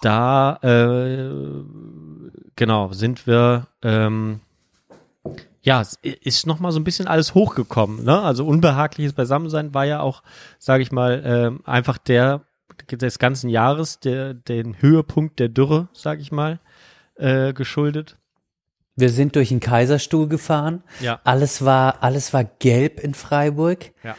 da, 0.00 0.58
äh, 0.62 1.30
genau, 2.56 2.92
sind 2.92 3.26
wir, 3.26 3.66
ähm, 3.82 4.40
ja, 5.62 5.80
es 5.80 5.98
ist 6.02 6.46
noch 6.46 6.60
mal 6.60 6.72
so 6.72 6.80
ein 6.80 6.84
bisschen 6.84 7.08
alles 7.08 7.34
hochgekommen. 7.34 8.04
Ne? 8.04 8.20
Also 8.20 8.46
unbehagliches 8.46 9.12
Beisammensein 9.12 9.74
war 9.74 9.84
ja 9.84 10.00
auch, 10.00 10.22
sage 10.58 10.82
ich 10.82 10.92
mal, 10.92 11.22
ähm, 11.24 11.60
einfach 11.64 11.98
der 11.98 12.42
des 12.90 13.18
ganzen 13.18 13.50
Jahres, 13.50 13.98
der 13.98 14.34
den 14.34 14.80
Höhepunkt 14.80 15.40
der 15.40 15.48
Dürre, 15.48 15.88
sage 15.92 16.20
ich 16.20 16.30
mal, 16.30 16.60
äh, 17.16 17.52
geschuldet. 17.52 18.16
Wir 18.94 19.10
sind 19.10 19.36
durch 19.36 19.48
den 19.48 19.60
Kaiserstuhl 19.60 20.28
gefahren. 20.28 20.82
Ja. 21.00 21.20
Alles 21.24 21.64
war, 21.64 22.02
alles 22.02 22.32
war 22.32 22.44
gelb 22.44 23.00
in 23.00 23.14
Freiburg. 23.14 23.92
Ja. 24.02 24.16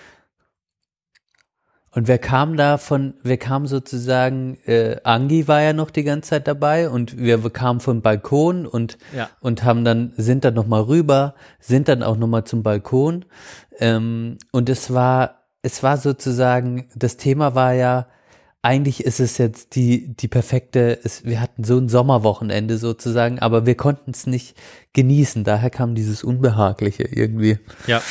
Und 2.00 2.08
wer 2.08 2.18
kam 2.18 2.56
da 2.56 2.78
von, 2.78 3.16
wer 3.24 3.36
kam 3.36 3.68
sozusagen, 3.68 4.58
äh, 4.66 4.96
Angi 5.04 5.50
war 5.50 5.62
ja 5.62 5.74
noch 5.74 5.90
die 5.92 6.04
ganze 6.06 6.30
Zeit 6.30 6.48
dabei 6.48 6.88
und 6.90 7.18
wir 7.18 7.40
kamen 7.50 7.82
vom 7.82 8.02
Balkon 8.02 8.66
und, 8.66 8.98
Ja. 9.14 9.30
und 9.42 9.66
haben 9.66 9.84
dann, 9.84 10.14
sind 10.16 10.46
dann 10.46 10.54
nochmal 10.54 10.84
rüber, 10.84 11.36
sind 11.60 11.90
dann 11.90 12.02
auch 12.02 12.16
nochmal 12.16 12.46
zum 12.46 12.64
Balkon. 12.64 13.26
Ähm, 13.80 14.38
und 14.54 14.70
es 14.70 14.94
war, 14.94 15.44
es 15.62 15.84
war 15.84 15.98
sozusagen, 15.98 16.88
das 16.96 17.18
Thema 17.18 17.54
war 17.54 17.74
ja, 17.74 18.08
eigentlich 18.62 19.04
ist 19.04 19.20
es 19.20 19.38
jetzt 19.38 19.76
die, 19.76 20.16
die 20.16 20.30
perfekte, 20.30 21.00
es, 21.04 21.26
wir 21.26 21.42
hatten 21.42 21.66
so 21.66 21.78
ein 21.78 21.90
Sommerwochenende 21.90 22.78
sozusagen, 22.78 23.40
aber 23.40 23.66
wir 23.66 23.76
konnten 23.76 24.12
es 24.12 24.26
nicht 24.26 24.56
genießen. 24.94 25.44
Daher 25.44 25.70
kam 25.70 25.96
dieses 25.96 26.24
Unbehagliche 26.24 27.04
irgendwie. 27.04 27.60
Ja. 27.88 28.02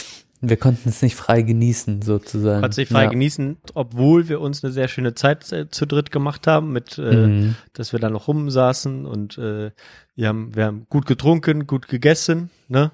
Wir 0.40 0.56
konnten 0.56 0.89
es 0.89 1.02
nicht 1.02 1.16
frei 1.16 1.43
genießen 1.43 2.02
sozusagen. 2.02 2.62
Hat 2.62 2.74
sich 2.74 2.89
frei 2.89 3.05
ja. 3.05 3.10
genießen, 3.10 3.56
obwohl 3.74 4.28
wir 4.28 4.40
uns 4.40 4.62
eine 4.62 4.73
sehr 4.73 4.86
schöne 4.89 5.15
Zeit 5.15 5.51
äh, 5.52 5.69
zu 5.69 5.86
dritt 5.86 6.12
gemacht 6.12 6.47
haben, 6.47 6.73
mit, 6.73 6.98
äh, 6.98 7.27
Mhm. 7.27 7.55
dass 7.73 7.93
wir 7.93 7.98
da 7.98 8.09
noch 8.09 8.28
rumsaßen 8.28 9.05
und 9.05 9.36
äh, 9.39 9.73
wir 10.15 10.28
haben, 10.28 10.55
wir 10.55 10.65
haben 10.66 10.86
gut 10.89 11.06
getrunken, 11.06 11.66
gut 11.66 11.89
gegessen, 11.89 12.51
ne? 12.69 12.93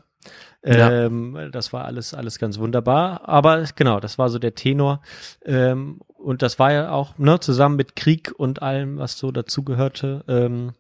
Ja. 0.65 0.91
Ähm, 0.91 1.51
das 1.53 1.75
war 1.75 1.85
alles, 1.85 2.15
alles 2.15 2.39
ganz 2.39 2.59
wunderbar. 2.59 3.29
Aber 3.29 3.65
genau, 3.77 4.01
das 4.01 4.17
war 4.17 4.31
so 4.31 4.39
der 4.39 4.55
Tenor. 4.55 5.03
Ähm, 5.45 6.01
und 6.17 6.41
das 6.41 6.59
war 6.59 6.73
ja 6.73 6.91
auch, 6.91 7.19
ne, 7.19 7.39
zusammen 7.41 7.77
mit 7.77 7.97
Krieg 7.97 8.33
und 8.35 8.63
allem, 8.63 8.97
was 8.97 9.19
so 9.19 9.31
dazugehörte, 9.31 10.25
ähm, 10.27 10.73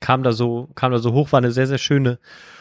kam 0.00 0.22
da 0.22 0.32
so, 0.32 0.70
kam 0.74 0.92
da 0.92 0.98
so 0.98 1.12
hoch, 1.12 1.32
war 1.32 1.38
eine 1.38 1.50
sehr, 1.52 1.66
sehr 1.66 1.76
schöne 1.78 2.18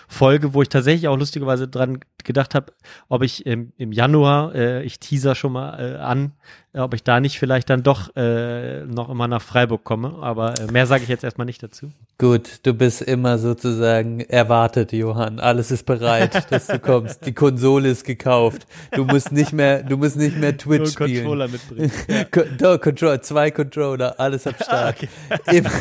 Folge, 0.07 0.53
wo 0.53 0.61
ich 0.61 0.69
tatsächlich 0.69 1.07
auch 1.07 1.17
lustigerweise 1.17 1.67
dran 1.67 1.99
gedacht 2.23 2.55
habe, 2.55 2.73
ob 3.09 3.23
ich 3.23 3.45
im, 3.45 3.73
im 3.77 3.91
Januar, 3.91 4.55
äh, 4.55 4.83
ich 4.83 4.99
teaser 4.99 5.35
schon 5.35 5.53
mal 5.53 5.79
äh, 5.79 5.97
an, 5.97 6.33
äh, 6.73 6.79
ob 6.79 6.93
ich 6.93 7.03
da 7.03 7.19
nicht 7.19 7.39
vielleicht 7.39 7.69
dann 7.69 7.83
doch 7.83 8.15
äh, 8.15 8.85
noch 8.85 9.09
immer 9.09 9.27
nach 9.27 9.41
Freiburg 9.41 9.83
komme. 9.83 10.15
Aber 10.21 10.57
äh, 10.59 10.71
mehr 10.71 10.85
sage 10.85 11.03
ich 11.03 11.09
jetzt 11.09 11.23
erstmal 11.23 11.45
nicht 11.45 11.61
dazu. 11.63 11.89
Gut, 12.17 12.59
du 12.63 12.73
bist 12.73 13.01
immer 13.01 13.37
sozusagen 13.37 14.21
erwartet, 14.21 14.93
Johann. 14.93 15.39
Alles 15.39 15.71
ist 15.71 15.85
bereit, 15.85 16.47
dass 16.51 16.67
du 16.67 16.79
kommst. 16.79 17.25
Die 17.25 17.33
Konsole 17.33 17.89
ist 17.89 18.05
gekauft. 18.05 18.67
Du 18.91 19.05
musst 19.05 19.31
nicht 19.31 19.53
mehr, 19.53 19.83
du 19.83 19.97
musst 19.97 20.17
nicht 20.17 20.37
mehr 20.37 20.55
Twitch 20.57 20.91
spielen. 20.91 21.51
mitbringen. 21.51 21.91
Co 22.31 22.41
Doch, 22.57 22.79
Controller, 22.79 23.21
zwei 23.21 23.51
Controller, 23.51 24.19
alles 24.19 24.47
am 24.47 24.55
Start. 24.61 25.07
Immer, 25.51 25.71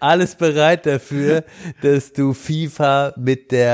alles 0.00 0.34
bereit 0.34 0.86
dafür, 0.86 1.44
dass 1.82 2.12
du 2.12 2.34
FIFA 2.34 3.14
mit 3.16 3.52
der 3.52 3.69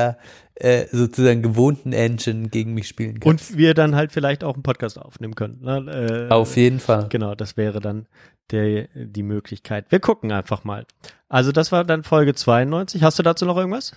äh, 0.55 0.87
sozusagen 0.91 1.43
gewohnten 1.43 1.93
Engine 1.93 2.49
gegen 2.49 2.75
mich 2.75 2.89
spielen 2.89 3.21
kann. 3.21 3.31
Und 3.31 3.57
wir 3.57 3.75
dann 3.75 3.95
halt 3.95 4.13
vielleicht 4.13 4.43
auch 4.43 4.55
einen 4.55 4.63
Podcast 4.63 4.99
aufnehmen 4.99 5.35
können. 5.35 5.61
Ne? 5.61 6.29
Äh, 6.29 6.33
Auf 6.33 6.57
jeden 6.57 6.81
Fall. 6.81 7.09
Genau, 7.09 7.35
das 7.35 7.57
wäre 7.57 7.81
dann 7.81 8.07
der, 8.51 8.89
die 8.95 9.23
Möglichkeit. 9.23 9.91
Wir 9.91 10.01
gucken 10.01 10.33
einfach 10.33 10.65
mal. 10.65 10.87
Also 11.29 11.53
das 11.53 11.73
war 11.73 11.85
dann 11.85 12.05
Folge 12.05 12.35
92. 12.35 13.03
Hast 13.03 13.19
du 13.19 13.23
dazu 13.23 13.45
noch 13.45 13.57
irgendwas? 13.57 13.93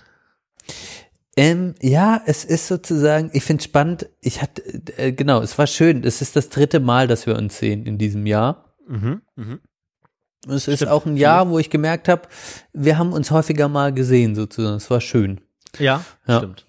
Ähm, 1.36 1.74
ja, 1.80 2.20
es 2.26 2.44
ist 2.44 2.66
sozusagen, 2.66 3.30
ich 3.32 3.44
finde 3.44 3.62
spannend, 3.62 4.10
ich 4.20 4.42
hatte, 4.42 4.62
äh, 4.96 5.12
genau, 5.12 5.40
es 5.40 5.56
war 5.56 5.66
schön, 5.66 6.04
es 6.04 6.20
ist 6.20 6.36
das 6.36 6.48
dritte 6.48 6.80
Mal, 6.80 7.06
dass 7.06 7.26
wir 7.26 7.36
uns 7.36 7.58
sehen 7.58 7.86
in 7.86 7.98
diesem 7.98 8.26
Jahr. 8.26 8.74
Mhm, 8.86 9.22
mhm. 9.36 9.60
Es 10.46 10.68
ist 10.68 10.76
Stimmt. 10.76 10.90
auch 10.90 11.06
ein 11.06 11.16
Jahr, 11.16 11.48
wo 11.48 11.58
ich 11.58 11.70
gemerkt 11.70 12.08
habe, 12.08 12.22
wir 12.72 12.98
haben 12.98 13.12
uns 13.12 13.30
häufiger 13.30 13.68
mal 13.68 13.92
gesehen 13.92 14.34
sozusagen, 14.34 14.76
es 14.76 14.90
war 14.90 15.00
schön. 15.00 15.40
Ja, 15.78 16.04
Ja. 16.26 16.38
stimmt. 16.38 16.66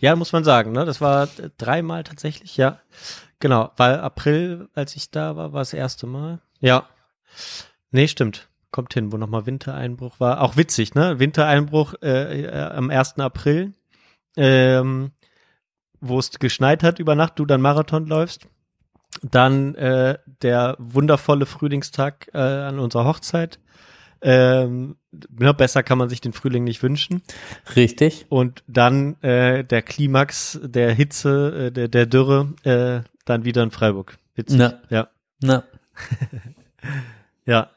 Ja, 0.00 0.16
muss 0.16 0.32
man 0.32 0.44
sagen, 0.44 0.72
ne? 0.72 0.84
Das 0.84 1.00
war 1.00 1.28
dreimal 1.58 2.04
tatsächlich, 2.04 2.56
ja. 2.56 2.80
Genau, 3.40 3.70
weil 3.76 4.00
April, 4.00 4.68
als 4.74 4.96
ich 4.96 5.10
da 5.10 5.36
war, 5.36 5.52
war 5.52 5.60
das 5.60 5.72
erste 5.72 6.06
Mal. 6.06 6.40
Ja. 6.60 6.88
Nee, 7.90 8.08
stimmt. 8.08 8.48
Kommt 8.70 8.92
hin, 8.94 9.12
wo 9.12 9.16
nochmal 9.16 9.46
Wintereinbruch 9.46 10.20
war. 10.20 10.40
Auch 10.42 10.56
witzig, 10.56 10.94
ne? 10.94 11.18
Wintereinbruch 11.18 11.94
äh, 12.02 12.42
äh, 12.42 12.70
am 12.70 12.90
1. 12.90 13.18
April, 13.18 13.72
ähm, 14.36 15.12
wo 16.00 16.18
es 16.18 16.30
geschneit 16.38 16.82
hat 16.82 16.98
über 16.98 17.14
Nacht, 17.14 17.38
du 17.38 17.46
dann 17.46 17.60
Marathon 17.60 18.06
läufst. 18.06 18.46
Dann 19.22 19.74
äh, 19.76 20.18
der 20.42 20.76
wundervolle 20.78 21.46
Frühlingstag 21.46 22.28
äh, 22.34 22.38
an 22.38 22.78
unserer 22.78 23.04
Hochzeit. 23.04 23.58
Ähm, 24.20 24.96
ja, 25.40 25.52
besser 25.52 25.82
kann 25.82 25.98
man 25.98 26.08
sich 26.08 26.20
den 26.20 26.32
Frühling 26.32 26.64
nicht 26.64 26.82
wünschen. 26.82 27.22
Richtig? 27.76 28.26
Und 28.28 28.64
dann 28.66 29.20
äh, 29.22 29.64
der 29.64 29.82
Klimax 29.82 30.58
der 30.62 30.92
Hitze, 30.92 31.66
äh, 31.66 31.72
der, 31.72 31.88
der 31.88 32.06
Dürre, 32.06 32.54
äh, 32.64 33.00
dann 33.24 33.44
wieder 33.44 33.62
in 33.62 33.70
Freiburg. 33.70 34.18
Witzig. 34.34 34.58
Na. 34.58 34.80
Ja. 34.90 35.08
Na, 35.40 35.64
ja. 37.46 37.70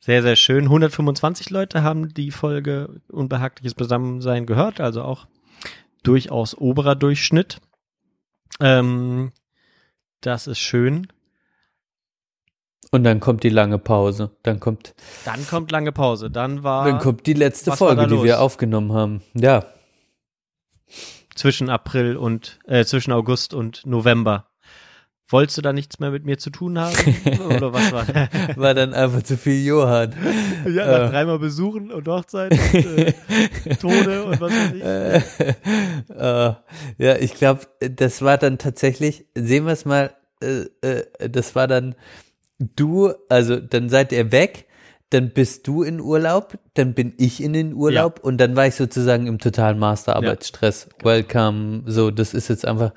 Sehr, 0.00 0.22
sehr 0.22 0.34
schön. 0.34 0.64
125 0.64 1.50
Leute 1.50 1.82
haben 1.84 2.12
die 2.12 2.32
Folge 2.32 3.00
Unbehagliches 3.08 3.74
Beisammensein 3.74 4.46
gehört, 4.46 4.80
also 4.80 5.02
auch 5.02 5.28
durchaus 6.02 6.56
oberer 6.58 6.96
Durchschnitt. 6.96 7.60
Ähm, 8.58 9.30
das 10.20 10.48
ist 10.48 10.58
schön. 10.58 11.06
Und 12.92 13.02
dann 13.04 13.18
kommt 13.20 13.42
die 13.42 13.48
lange 13.48 13.78
Pause, 13.78 14.30
dann 14.44 14.60
kommt, 14.60 14.94
Dann 15.24 15.44
kommt 15.48 15.72
lange 15.72 15.90
Pause. 15.92 16.30
Dann 16.30 16.62
war 16.62 16.84
dann 16.84 16.98
kommt 17.00 17.26
die 17.26 17.32
letzte 17.34 17.72
Folge, 17.72 18.06
die 18.06 18.22
wir 18.22 18.40
aufgenommen 18.40 18.92
haben. 18.92 19.22
Ja, 19.34 19.64
zwischen 21.34 21.70
April 21.70 22.16
und 22.16 22.58
äh, 22.66 22.84
zwischen 22.84 23.12
August 23.12 23.54
und 23.54 23.86
November. 23.86 24.48
Wolltest 25.28 25.56
du 25.56 25.62
da 25.62 25.72
nichts 25.72 25.98
mehr 25.98 26.10
mit 26.10 26.26
mir 26.26 26.36
zu 26.36 26.50
tun 26.50 26.78
haben? 26.78 26.94
Oder 27.56 27.72
was 27.72 27.90
war? 27.90 28.06
war 28.56 28.74
dann 28.74 28.92
einfach 28.92 29.22
zu 29.22 29.38
viel 29.38 29.64
Johann. 29.64 30.12
Ja, 30.66 30.84
nach 30.86 31.08
Äh. 31.08 31.10
dreimal 31.10 31.38
Besuchen 31.38 31.90
und 31.90 32.06
Hochzeit 32.06 32.52
und 32.52 32.74
äh, 32.98 33.12
Tode 33.80 34.24
und 34.24 34.40
was 34.42 34.52
weiß 34.52 34.72
ich. 34.74 36.14
äh, 36.14 36.54
ja, 36.98 37.16
ich 37.18 37.32
glaube, 37.34 37.62
das 37.80 38.20
war 38.20 38.36
dann 38.36 38.58
tatsächlich, 38.58 39.24
sehen 39.34 39.64
wir 39.64 39.72
es 39.72 39.86
mal, 39.86 40.14
äh, 40.42 40.66
äh, 40.82 41.30
das 41.30 41.54
war 41.54 41.66
dann 41.66 41.94
du, 42.76 43.12
also 43.28 43.56
dann 43.60 43.88
seid 43.88 44.12
ihr 44.12 44.32
weg, 44.32 44.66
dann 45.10 45.30
bist 45.30 45.66
du 45.66 45.82
in 45.82 46.00
Urlaub, 46.00 46.58
dann 46.74 46.94
bin 46.94 47.12
ich 47.18 47.42
in 47.42 47.52
den 47.52 47.74
Urlaub 47.74 48.20
und 48.22 48.38
dann 48.38 48.56
war 48.56 48.66
ich 48.66 48.74
sozusagen 48.76 49.26
im 49.26 49.38
totalen 49.38 49.78
Masterarbeitsstress. 49.78 50.88
Welcome, 51.02 51.82
so, 51.86 52.10
das 52.10 52.32
ist 52.34 52.48
jetzt 52.48 52.66
einfach 52.66 52.92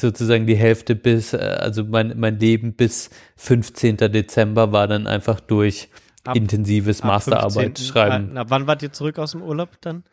sozusagen 0.00 0.46
die 0.46 0.56
Hälfte 0.56 0.94
bis, 0.94 1.32
äh, 1.32 1.38
also 1.38 1.84
mein, 1.84 2.14
mein 2.18 2.38
Leben 2.38 2.74
bis 2.74 3.10
15. 3.36 3.96
Dezember 3.96 4.72
war 4.72 4.88
dann 4.88 5.06
einfach 5.06 5.40
durch 5.40 5.88
Ab- 6.24 6.36
intensives 6.36 7.00
Ab 7.00 7.06
Masterarbeit 7.08 7.78
15. 7.78 7.86
schreiben. 7.86 8.24
Äh, 8.28 8.32
Na, 8.34 8.50
wann 8.50 8.66
wart 8.66 8.82
ihr 8.82 8.92
zurück 8.92 9.18
aus 9.18 9.32
dem 9.32 9.42
Urlaub 9.42 9.70
dann? 9.80 10.04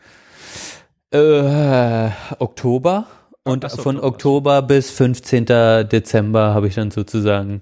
Äh, 1.11 2.09
Oktober. 2.39 3.07
Und 3.43 3.69
so, 3.69 3.81
von 3.81 3.97
Oktober. 3.97 4.57
Oktober 4.57 4.61
bis 4.61 4.91
15. 4.91 5.45
Dezember 5.45 6.53
habe 6.53 6.67
ich 6.67 6.75
dann 6.75 6.91
sozusagen 6.91 7.61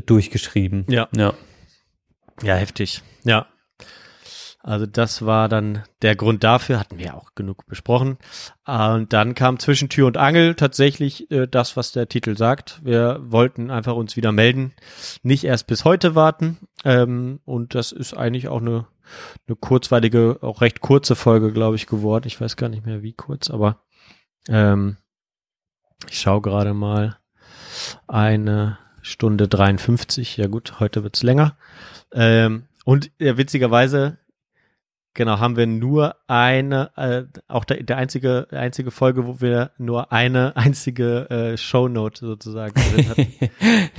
durchgeschrieben. 0.00 0.86
Ja. 0.88 1.08
Ja. 1.14 1.34
Ja, 2.42 2.54
heftig. 2.54 3.02
Ja. 3.24 3.46
Also 4.64 4.86
das 4.86 5.26
war 5.26 5.48
dann 5.48 5.82
der 6.02 6.14
Grund 6.14 6.44
dafür, 6.44 6.78
hatten 6.78 6.98
wir 6.98 7.16
auch 7.16 7.34
genug 7.34 7.66
besprochen. 7.66 8.18
Und 8.64 9.12
dann 9.12 9.34
kam 9.34 9.58
zwischen 9.58 9.88
Tür 9.88 10.06
und 10.06 10.16
Angel 10.16 10.54
tatsächlich 10.54 11.28
äh, 11.32 11.48
das, 11.48 11.76
was 11.76 11.90
der 11.90 12.08
Titel 12.08 12.36
sagt. 12.36 12.80
Wir 12.84 13.18
wollten 13.24 13.72
einfach 13.72 13.96
uns 13.96 14.16
wieder 14.16 14.30
melden, 14.30 14.72
nicht 15.24 15.42
erst 15.44 15.66
bis 15.66 15.84
heute 15.84 16.14
warten. 16.14 16.58
Ähm, 16.84 17.40
und 17.44 17.74
das 17.74 17.90
ist 17.90 18.14
eigentlich 18.14 18.46
auch 18.46 18.60
eine, 18.60 18.86
eine 19.48 19.56
kurzweilige, 19.56 20.38
auch 20.42 20.60
recht 20.60 20.80
kurze 20.80 21.16
Folge, 21.16 21.52
glaube 21.52 21.74
ich, 21.74 21.88
geworden. 21.88 22.28
Ich 22.28 22.40
weiß 22.40 22.56
gar 22.56 22.68
nicht 22.68 22.86
mehr, 22.86 23.02
wie 23.02 23.14
kurz, 23.14 23.50
aber 23.50 23.82
ähm, 24.48 24.96
ich 26.08 26.20
schaue 26.20 26.40
gerade 26.40 26.72
mal. 26.72 27.18
Eine 28.06 28.78
Stunde 29.02 29.48
53. 29.48 30.36
Ja 30.36 30.46
gut, 30.46 30.80
heute 30.80 31.02
wird's 31.02 31.22
länger. 31.22 31.56
Ähm, 32.12 32.64
und 32.84 33.10
äh, 33.20 33.36
witzigerweise, 33.36 34.18
genau, 35.14 35.38
haben 35.38 35.56
wir 35.56 35.66
nur 35.66 36.16
eine, 36.28 36.90
äh, 36.96 37.24
auch 37.48 37.64
der, 37.64 37.82
der 37.82 37.96
einzige, 37.96 38.46
einzige 38.50 38.90
Folge, 38.90 39.26
wo 39.26 39.40
wir 39.40 39.72
nur 39.76 40.12
eine 40.12 40.56
einzige 40.56 41.28
äh, 41.30 41.56
Shownote 41.56 42.26
sozusagen 42.26 42.74
drin 42.74 43.08
hatten. 43.08 43.32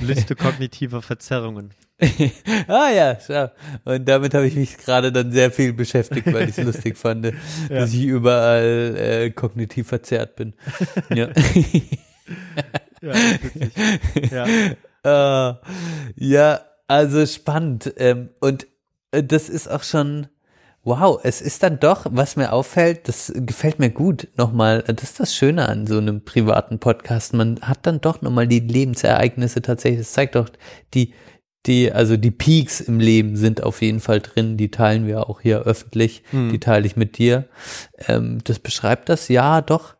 Liste 0.00 0.34
kognitiver 0.34 1.02
Verzerrungen. 1.02 1.70
ah 2.66 2.90
ja, 2.90 3.18
schau. 3.24 3.50
Und 3.84 4.08
damit 4.08 4.34
habe 4.34 4.46
ich 4.46 4.56
mich 4.56 4.78
gerade 4.78 5.12
dann 5.12 5.30
sehr 5.30 5.50
viel 5.50 5.72
beschäftigt, 5.72 6.32
weil 6.32 6.48
ich 6.48 6.58
es 6.58 6.64
lustig 6.64 6.98
fand, 6.98 7.32
dass 7.68 7.94
ich 7.94 8.04
überall 8.04 8.96
äh, 8.96 9.30
kognitiv 9.30 9.88
verzerrt 9.88 10.36
bin. 10.36 10.54
Ja. 11.14 11.28
Ja, 13.00 13.14
ja. 14.30 14.46
Äh, 15.04 15.54
ja, 16.16 16.60
also 16.88 17.26
spannend. 17.26 17.92
Ähm, 17.96 18.30
und 18.40 18.66
äh, 19.10 19.22
das 19.22 19.48
ist 19.48 19.70
auch 19.70 19.82
schon, 19.82 20.28
wow, 20.82 21.18
es 21.22 21.40
ist 21.40 21.62
dann 21.62 21.80
doch, 21.80 22.06
was 22.10 22.36
mir 22.36 22.52
auffällt, 22.52 23.08
das 23.08 23.32
gefällt 23.34 23.78
mir 23.78 23.90
gut. 23.90 24.28
Nochmal, 24.36 24.84
äh, 24.86 24.94
das 24.94 25.10
ist 25.10 25.20
das 25.20 25.34
Schöne 25.34 25.68
an 25.68 25.86
so 25.86 25.98
einem 25.98 26.24
privaten 26.24 26.78
Podcast. 26.78 27.34
Man 27.34 27.60
hat 27.62 27.86
dann 27.86 28.00
doch 28.00 28.22
nochmal 28.22 28.48
die 28.48 28.60
Lebensereignisse 28.60 29.62
tatsächlich. 29.62 30.00
Das 30.00 30.12
zeigt 30.12 30.34
doch 30.34 30.48
die, 30.94 31.14
die, 31.66 31.92
also 31.92 32.16
die 32.18 32.30
Peaks 32.30 32.80
im 32.80 33.00
Leben 33.00 33.36
sind 33.36 33.62
auf 33.62 33.80
jeden 33.80 34.00
Fall 34.00 34.20
drin. 34.20 34.56
Die 34.58 34.70
teilen 34.70 35.06
wir 35.06 35.28
auch 35.30 35.40
hier 35.40 35.60
öffentlich. 35.60 36.22
Die 36.52 36.60
teile 36.60 36.86
ich 36.86 36.96
mit 36.96 37.16
dir. 37.16 37.48
Ähm, 38.06 38.38
das 38.44 38.58
beschreibt 38.58 39.08
das, 39.08 39.28
ja, 39.28 39.62
doch 39.62 39.93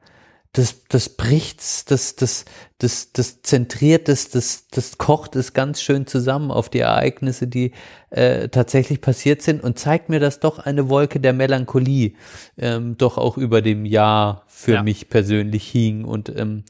das, 0.54 0.84
das 0.88 1.08
bricht's, 1.08 1.84
das, 1.84 2.14
das, 2.14 2.44
das, 2.78 3.12
das 3.12 3.42
zentriert 3.42 4.08
es, 4.08 4.30
das, 4.30 4.68
das 4.68 4.98
kocht 4.98 5.34
es 5.36 5.52
ganz 5.52 5.82
schön 5.82 6.06
zusammen 6.06 6.52
auf 6.52 6.68
die 6.68 6.78
Ereignisse, 6.78 7.48
die 7.48 7.72
äh, 8.10 8.48
tatsächlich 8.48 9.00
passiert 9.00 9.42
sind 9.42 9.62
und 9.64 9.78
zeigt 9.80 10.08
mir, 10.08 10.20
dass 10.20 10.38
doch 10.38 10.60
eine 10.60 10.88
Wolke 10.88 11.18
der 11.18 11.32
Melancholie 11.32 12.12
ähm, 12.56 12.96
doch 12.96 13.18
auch 13.18 13.36
über 13.36 13.62
dem 13.62 13.84
Jahr 13.84 14.44
für 14.46 14.74
Ja. 14.74 14.82
mich 14.84 15.08
persönlich 15.08 15.68
hing 15.68 16.04
und 16.04 16.28
ähm, 16.36 16.62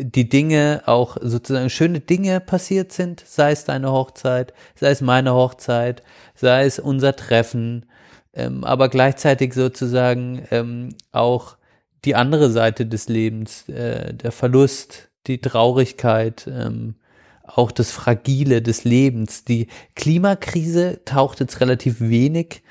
die 0.00 0.28
Dinge 0.28 0.82
auch 0.86 1.16
sozusagen 1.20 1.70
schöne 1.70 2.00
Dinge 2.00 2.40
passiert 2.40 2.92
sind, 2.92 3.22
sei 3.26 3.52
es 3.52 3.64
deine 3.64 3.92
Hochzeit, 3.92 4.54
sei 4.74 4.90
es 4.90 5.00
meine 5.00 5.34
Hochzeit, 5.34 6.02
sei 6.34 6.64
es 6.64 6.80
unser 6.80 7.14
Treffen, 7.14 7.86
ähm, 8.34 8.64
aber 8.64 8.88
gleichzeitig 8.88 9.54
sozusagen 9.54 10.46
ähm, 10.50 10.90
auch 11.12 11.56
die 12.04 12.14
andere 12.14 12.50
Seite 12.50 12.86
des 12.86 13.08
Lebens, 13.08 13.68
äh, 13.68 14.14
der 14.14 14.32
Verlust, 14.32 15.08
die 15.26 15.40
Traurigkeit, 15.40 16.46
ähm, 16.50 16.96
auch 17.42 17.70
das 17.72 17.90
Fragile 17.90 18.62
des 18.62 18.84
Lebens. 18.84 19.44
Die 19.44 19.68
Klimakrise 19.96 21.00
taucht 21.04 21.40
jetzt 21.40 21.60
relativ 21.60 22.00
wenig 22.00 22.62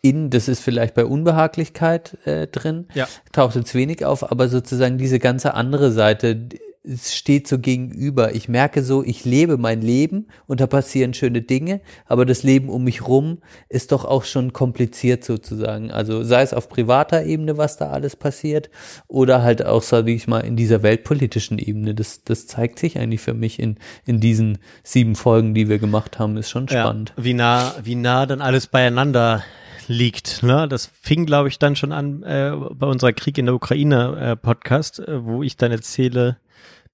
in, 0.00 0.30
das 0.30 0.46
ist 0.48 0.60
vielleicht 0.60 0.94
bei 0.94 1.04
Unbehaglichkeit 1.04 2.16
äh, 2.24 2.46
drin, 2.46 2.86
Ja. 2.94 3.08
taucht 3.32 3.56
jetzt 3.56 3.74
wenig 3.74 4.04
auf, 4.04 4.30
aber 4.30 4.48
sozusagen 4.48 4.96
diese 4.96 5.18
ganze 5.18 5.54
andere 5.54 5.90
Seite 5.90 6.48
es 6.82 7.14
steht 7.14 7.48
so 7.48 7.58
gegenüber. 7.58 8.34
Ich 8.34 8.48
merke 8.48 8.82
so, 8.82 9.02
ich 9.02 9.24
lebe 9.24 9.58
mein 9.58 9.82
Leben 9.82 10.28
und 10.46 10.60
da 10.60 10.66
passieren 10.66 11.14
schöne 11.14 11.42
Dinge, 11.42 11.80
aber 12.06 12.24
das 12.24 12.42
Leben 12.42 12.68
um 12.68 12.84
mich 12.84 13.06
rum 13.06 13.38
ist 13.68 13.92
doch 13.92 14.04
auch 14.04 14.24
schon 14.24 14.52
kompliziert 14.52 15.24
sozusagen. 15.24 15.90
Also 15.90 16.22
sei 16.22 16.42
es 16.42 16.54
auf 16.54 16.68
privater 16.68 17.24
Ebene, 17.24 17.58
was 17.58 17.76
da 17.76 17.90
alles 17.90 18.16
passiert, 18.16 18.70
oder 19.06 19.42
halt 19.42 19.64
auch, 19.64 19.82
sage 19.82 20.12
ich 20.12 20.26
mal, 20.26 20.40
in 20.40 20.56
dieser 20.56 20.82
weltpolitischen 20.82 21.58
Ebene. 21.58 21.94
Das, 21.94 22.24
das 22.24 22.46
zeigt 22.46 22.78
sich 22.78 22.98
eigentlich 22.98 23.20
für 23.20 23.34
mich 23.34 23.58
in, 23.58 23.76
in 24.06 24.20
diesen 24.20 24.58
sieben 24.82 25.14
Folgen, 25.14 25.54
die 25.54 25.68
wir 25.68 25.78
gemacht 25.78 26.18
haben, 26.18 26.36
ist 26.36 26.50
schon 26.50 26.68
spannend. 26.68 27.12
Ja, 27.16 27.24
wie 27.24 27.34
nah, 27.34 27.74
wie 27.82 27.94
nah 27.94 28.26
dann 28.26 28.40
alles 28.40 28.66
beieinander 28.66 29.42
liegt. 29.88 30.42
Ne? 30.42 30.68
Das 30.68 30.86
fing, 31.00 31.26
glaube 31.26 31.48
ich, 31.48 31.58
dann 31.58 31.74
schon 31.74 31.92
an 31.92 32.22
äh, 32.22 32.52
bei 32.74 32.86
unserer 32.86 33.12
Krieg 33.12 33.38
in 33.38 33.46
der 33.46 33.54
Ukraine 33.54 34.16
äh, 34.20 34.36
Podcast, 34.36 35.00
äh, 35.00 35.24
wo 35.24 35.42
ich 35.42 35.56
dann 35.56 35.72
erzähle, 35.72 36.36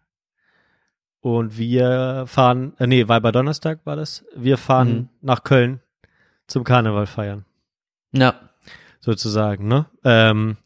und 1.20 1.59
wir 1.59 2.24
fahren, 2.27 2.74
äh, 2.78 2.86
nee, 2.86 3.09
war 3.09 3.20
bei 3.20 3.32
Donnerstag 3.32 3.81
war 3.85 3.97
das. 3.97 4.24
Wir 4.35 4.57
fahren 4.57 4.94
Mhm. 4.94 5.09
nach 5.23 5.43
Köln 5.43 5.81
zum 6.47 6.65
Karneval 6.65 7.07
feiern 7.07 7.44
Ja. 8.12 8.51
sozusagen, 9.01 9.69
ne? 9.69 9.86
Ähm, 10.05 10.57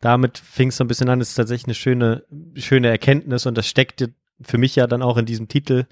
damit 0.00 0.38
fing 0.38 0.68
es 0.68 0.76
so 0.76 0.84
ein 0.84 0.88
bisschen 0.88 1.08
an, 1.08 1.18
das 1.18 1.30
ist 1.30 1.34
tatsächlich 1.36 1.66
eine 1.66 1.74
schöne, 1.74 2.24
schöne 2.56 2.88
Erkenntnis 2.88 3.46
und 3.46 3.56
das 3.56 3.66
steckte 3.68 4.12
für 4.40 4.58
mich 4.58 4.76
ja 4.76 4.86
dann 4.86 5.02
auch 5.02 5.16
in 5.16 5.26
diesem 5.26 5.48
Titel 5.48 5.86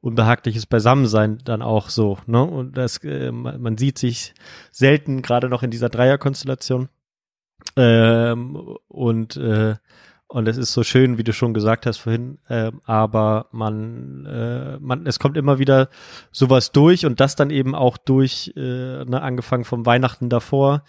unbehagliches 0.00 0.66
Beisammensein 0.66 1.38
dann 1.44 1.62
auch 1.62 1.88
so, 1.88 2.18
ne? 2.26 2.42
Und 2.42 2.76
das, 2.76 2.98
äh, 3.04 3.32
man 3.32 3.78
sieht 3.78 3.98
sich 3.98 4.34
selten, 4.70 5.22
gerade 5.22 5.48
noch 5.48 5.62
in 5.62 5.70
dieser 5.70 5.88
Dreierkonstellation. 5.88 6.88
Ähm, 7.76 8.76
und 8.88 9.36
äh, 9.36 9.76
und 10.28 10.48
es 10.48 10.56
ist 10.56 10.72
so 10.72 10.82
schön, 10.82 11.18
wie 11.18 11.24
du 11.24 11.32
schon 11.32 11.54
gesagt 11.54 11.86
hast 11.86 11.98
vorhin, 11.98 12.38
ähm, 12.48 12.80
aber 12.84 13.46
man, 13.52 14.26
äh, 14.26 14.76
man, 14.80 15.06
es 15.06 15.20
kommt 15.20 15.36
immer 15.36 15.60
wieder 15.60 15.88
sowas 16.32 16.72
durch 16.72 17.06
und 17.06 17.20
das 17.20 17.36
dann 17.36 17.50
eben 17.50 17.76
auch 17.76 17.96
durch, 17.96 18.52
äh, 18.56 19.04
ne, 19.04 19.22
angefangen 19.22 19.64
vom 19.64 19.86
Weihnachten 19.86 20.28
davor. 20.28 20.82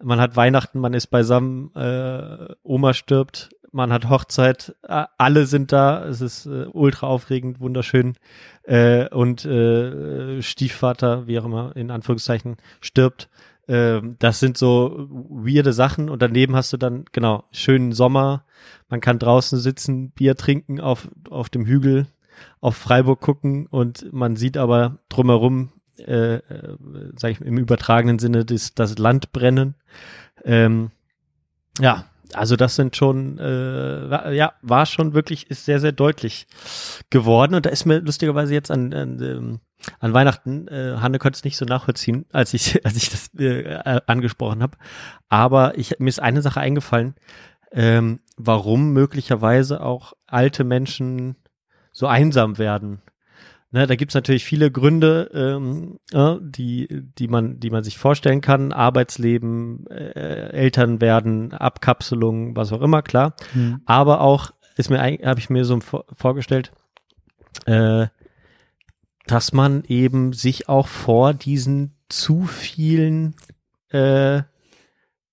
Man 0.00 0.20
hat 0.20 0.36
Weihnachten, 0.36 0.78
man 0.78 0.94
ist 0.94 1.08
beisammen, 1.08 1.74
äh, 1.74 2.54
Oma 2.62 2.94
stirbt, 2.94 3.50
man 3.74 3.92
hat 3.92 4.08
Hochzeit, 4.08 4.74
alle 4.82 5.46
sind 5.46 5.72
da, 5.72 6.04
es 6.06 6.20
ist 6.20 6.46
äh, 6.46 6.66
ultra 6.72 7.08
aufregend, 7.08 7.60
wunderschön 7.60 8.14
äh, 8.62 9.08
und 9.08 9.44
äh, 9.44 10.40
Stiefvater, 10.40 11.26
wie 11.26 11.38
auch 11.40 11.44
immer, 11.44 11.74
in 11.74 11.90
Anführungszeichen, 11.90 12.56
stirbt. 12.80 13.28
Ähm, 13.66 14.14
das 14.20 14.38
sind 14.38 14.56
so 14.56 15.08
weirde 15.10 15.72
Sachen 15.72 16.08
und 16.08 16.22
daneben 16.22 16.54
hast 16.54 16.72
du 16.72 16.76
dann, 16.76 17.04
genau, 17.10 17.44
schönen 17.50 17.92
Sommer, 17.92 18.44
man 18.88 19.00
kann 19.00 19.18
draußen 19.18 19.58
sitzen, 19.58 20.10
Bier 20.12 20.36
trinken 20.36 20.80
auf, 20.80 21.08
auf 21.28 21.48
dem 21.48 21.66
Hügel, 21.66 22.06
auf 22.60 22.76
Freiburg 22.76 23.20
gucken 23.20 23.66
und 23.66 24.12
man 24.12 24.36
sieht 24.36 24.56
aber 24.56 24.98
drumherum, 25.08 25.72
äh, 25.98 26.36
äh, 26.36 26.76
sag 27.16 27.32
ich 27.32 27.40
im 27.40 27.58
übertragenen 27.58 28.20
Sinne, 28.20 28.44
das, 28.44 28.74
das 28.74 28.98
Land 28.98 29.32
brennen. 29.32 29.74
Ähm, 30.44 30.90
ja, 31.80 32.04
also 32.36 32.56
das 32.56 32.76
sind 32.76 32.96
schon, 32.96 33.38
äh, 33.38 34.32
ja, 34.32 34.54
war 34.62 34.86
schon 34.86 35.14
wirklich, 35.14 35.50
ist 35.50 35.64
sehr, 35.64 35.80
sehr 35.80 35.92
deutlich 35.92 36.46
geworden. 37.10 37.54
Und 37.54 37.66
da 37.66 37.70
ist 37.70 37.84
mir 37.84 38.00
lustigerweise 38.00 38.54
jetzt 38.54 38.70
an, 38.70 38.92
an, 38.92 39.22
ähm, 39.22 39.60
an 40.00 40.14
Weihnachten, 40.14 40.68
äh, 40.68 40.96
Hanne 41.00 41.18
konnte 41.18 41.36
es 41.36 41.44
nicht 41.44 41.56
so 41.56 41.64
nachvollziehen, 41.64 42.26
als 42.32 42.54
ich, 42.54 42.84
als 42.86 42.96
ich 42.96 43.10
das 43.10 43.30
äh, 43.38 43.60
äh, 43.62 44.00
angesprochen 44.06 44.62
habe. 44.62 44.76
Aber 45.28 45.78
ich, 45.78 45.98
mir 45.98 46.08
ist 46.08 46.20
eine 46.20 46.42
Sache 46.42 46.60
eingefallen, 46.60 47.14
ähm, 47.72 48.20
warum 48.36 48.92
möglicherweise 48.92 49.82
auch 49.82 50.14
alte 50.26 50.64
Menschen 50.64 51.36
so 51.92 52.06
einsam 52.06 52.58
werden. 52.58 53.02
Ne, 53.74 53.88
da 53.88 53.96
gibt's 53.96 54.14
natürlich 54.14 54.44
viele 54.44 54.70
Gründe, 54.70 55.28
ähm, 55.34 55.98
äh, 56.12 56.36
die, 56.40 56.86
die, 57.18 57.26
man, 57.26 57.58
die 57.58 57.70
man 57.70 57.82
sich 57.82 57.98
vorstellen 57.98 58.40
kann. 58.40 58.72
Arbeitsleben, 58.72 59.88
äh, 59.88 60.50
Eltern 60.50 61.00
werden, 61.00 61.52
Abkapselung, 61.52 62.54
was 62.54 62.72
auch 62.72 62.82
immer, 62.82 63.02
klar. 63.02 63.34
Aber 63.84 64.20
auch 64.20 64.52
ist 64.76 64.90
mir 64.90 65.00
habe 65.00 65.40
ich 65.40 65.50
mir 65.50 65.64
so 65.64 65.80
vor, 65.80 66.04
vorgestellt, 66.12 66.70
äh, 67.66 68.06
dass 69.26 69.52
man 69.52 69.82
eben 69.88 70.32
sich 70.34 70.68
auch 70.68 70.86
vor 70.86 71.34
diesen 71.34 71.96
zu 72.08 72.44
vielen 72.44 73.34
äh, 73.88 74.42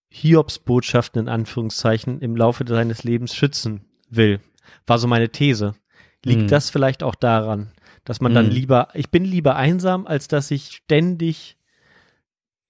Hiobsbotschaften 0.09 1.21
in 1.21 1.29
Anführungszeichen 1.29 2.21
im 2.21 2.35
Laufe 2.35 2.65
seines 2.67 3.03
Lebens 3.03 3.35
schützen 3.35 3.81
will. 4.09 4.39
War 4.87 4.97
so 4.97 5.07
meine 5.07 5.29
These. 5.29 5.75
Liegt 6.25 6.41
Hm. 6.41 6.47
das 6.47 6.71
vielleicht 6.71 7.03
auch 7.03 7.15
daran, 7.15 7.71
dass 8.03 8.21
man 8.21 8.33
dann 8.33 8.47
Hm. 8.47 8.53
lieber, 8.53 8.87
ich 8.93 9.09
bin 9.09 9.25
lieber 9.25 9.55
einsam, 9.55 10.07
als 10.07 10.27
dass 10.27 10.51
ich 10.51 10.71
ständig 10.71 11.57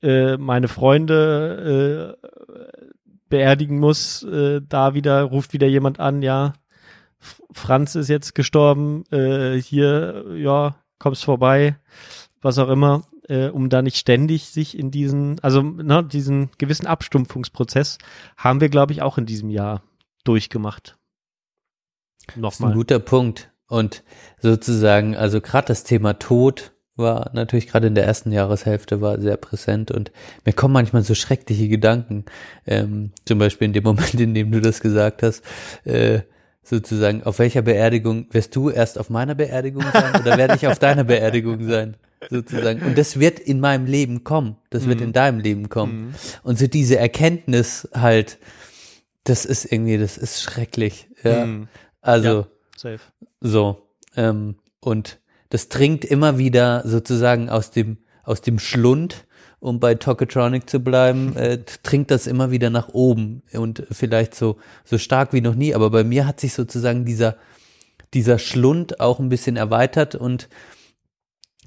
äh, 0.01 0.37
meine 0.37 0.67
Freunde 0.67 2.17
äh, 2.21 2.27
beerdigen 3.29 3.79
muss, 3.79 4.23
äh, 4.23 4.61
da 4.67 4.93
wieder, 4.93 5.23
ruft 5.23 5.53
wieder 5.53 5.67
jemand 5.67 5.99
an, 5.99 6.21
ja, 6.21 6.53
Franz 7.51 7.95
ist 7.95 8.09
jetzt 8.09 8.33
gestorben, 8.35 9.03
äh, 9.11 9.61
hier, 9.61 10.25
ja, 10.35 10.75
kommst 10.99 11.23
vorbei, 11.23 11.77
was 12.41 12.57
auch 12.57 12.69
immer, 12.69 13.03
äh, 13.27 13.47
um 13.49 13.69
da 13.69 13.81
nicht 13.81 13.97
ständig 13.97 14.49
sich 14.49 14.77
in 14.77 14.91
diesen, 14.91 15.39
also 15.41 15.61
ne, 15.61 16.03
diesen 16.03 16.49
gewissen 16.57 16.87
Abstumpfungsprozess 16.87 17.99
haben 18.37 18.59
wir, 18.59 18.69
glaube 18.69 18.93
ich, 18.93 19.01
auch 19.01 19.17
in 19.17 19.25
diesem 19.25 19.49
Jahr 19.49 19.83
durchgemacht. 20.23 20.97
Das 22.27 22.27
ist 22.27 22.37
ein 22.37 22.41
Nochmal. 22.41 22.73
guter 22.73 22.99
Punkt. 22.99 23.50
Und 23.71 24.03
sozusagen, 24.41 25.15
also 25.15 25.39
gerade 25.39 25.67
das 25.67 25.85
Thema 25.85 26.19
Tod 26.19 26.73
war 26.97 27.31
natürlich 27.33 27.67
gerade 27.67 27.87
in 27.87 27.95
der 27.95 28.03
ersten 28.03 28.33
Jahreshälfte 28.33 28.99
war 28.99 29.21
sehr 29.21 29.37
präsent 29.37 29.91
und 29.91 30.11
mir 30.45 30.51
kommen 30.51 30.73
manchmal 30.73 31.03
so 31.03 31.15
schreckliche 31.15 31.69
Gedanken. 31.69 32.25
Ähm, 32.67 33.11
zum 33.25 33.39
Beispiel 33.39 33.67
in 33.67 33.73
dem 33.73 33.83
Moment, 33.85 34.15
in 34.15 34.33
dem 34.33 34.51
du 34.51 34.59
das 34.59 34.81
gesagt 34.81 35.23
hast, 35.23 35.41
äh, 35.85 36.19
sozusagen, 36.63 37.23
auf 37.23 37.39
welcher 37.39 37.61
Beerdigung 37.61 38.27
wirst 38.31 38.57
du 38.57 38.69
erst 38.69 38.99
auf 38.99 39.09
meiner 39.09 39.35
Beerdigung 39.35 39.85
sein 39.93 40.19
oder 40.21 40.37
werde 40.37 40.55
ich 40.55 40.67
auf 40.67 40.77
deiner 40.77 41.05
Beerdigung 41.05 41.65
sein? 41.65 41.95
Sozusagen. 42.29 42.81
Und 42.81 42.97
das 42.97 43.21
wird 43.21 43.39
in 43.39 43.61
meinem 43.61 43.85
Leben 43.85 44.25
kommen. 44.25 44.57
Das 44.69 44.85
wird 44.85 44.99
in 44.99 45.13
deinem 45.13 45.39
Leben 45.39 45.69
kommen. 45.69 46.13
Und 46.43 46.59
so 46.59 46.67
diese 46.67 46.99
Erkenntnis 46.99 47.87
halt, 47.93 48.37
das 49.23 49.45
ist 49.45 49.71
irgendwie, 49.71 49.97
das 49.97 50.17
ist 50.17 50.41
schrecklich. 50.41 51.07
Ja. 51.23 51.45
Mhm. 51.45 51.69
Also, 52.01 52.41
Ja. 52.41 52.47
Safe. 52.77 52.99
So. 53.41 53.81
Ähm, 54.15 54.55
und 54.79 55.19
das 55.49 55.67
dringt 55.67 56.05
immer 56.05 56.37
wieder 56.37 56.83
sozusagen 56.85 57.49
aus 57.49 57.71
dem, 57.71 57.97
aus 58.23 58.41
dem 58.41 58.59
Schlund, 58.59 59.25
um 59.59 59.79
bei 59.79 59.95
Tokotronic 59.95 60.69
zu 60.69 60.79
bleiben, 60.79 61.35
äh, 61.35 61.59
dringt 61.83 62.09
das 62.09 62.25
immer 62.25 62.51
wieder 62.51 62.69
nach 62.69 62.89
oben 62.89 63.43
und 63.53 63.83
vielleicht 63.91 64.33
so, 64.33 64.57
so 64.85 64.97
stark 64.97 65.33
wie 65.33 65.41
noch 65.41 65.55
nie. 65.55 65.75
Aber 65.75 65.89
bei 65.89 66.03
mir 66.03 66.25
hat 66.25 66.39
sich 66.39 66.53
sozusagen 66.53 67.05
dieser, 67.05 67.35
dieser 68.13 68.39
Schlund 68.39 68.99
auch 68.99 69.19
ein 69.19 69.29
bisschen 69.29 69.57
erweitert 69.57 70.15
und 70.15 70.49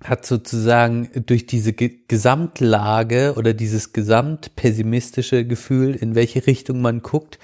hat 0.03 0.27
sozusagen 0.27 1.09
durch 1.27 1.47
diese 1.47 1.73
Ge 1.73 2.01
Gesamtlage 2.09 3.35
oder 3.37 3.55
dieses 3.55 3.93
gesamtpessimistische 3.93 5.47
Gefühl, 5.47 5.95
in 5.95 6.15
welche 6.15 6.47
Richtung 6.47 6.81
man 6.81 7.01
guckt, 7.01 7.39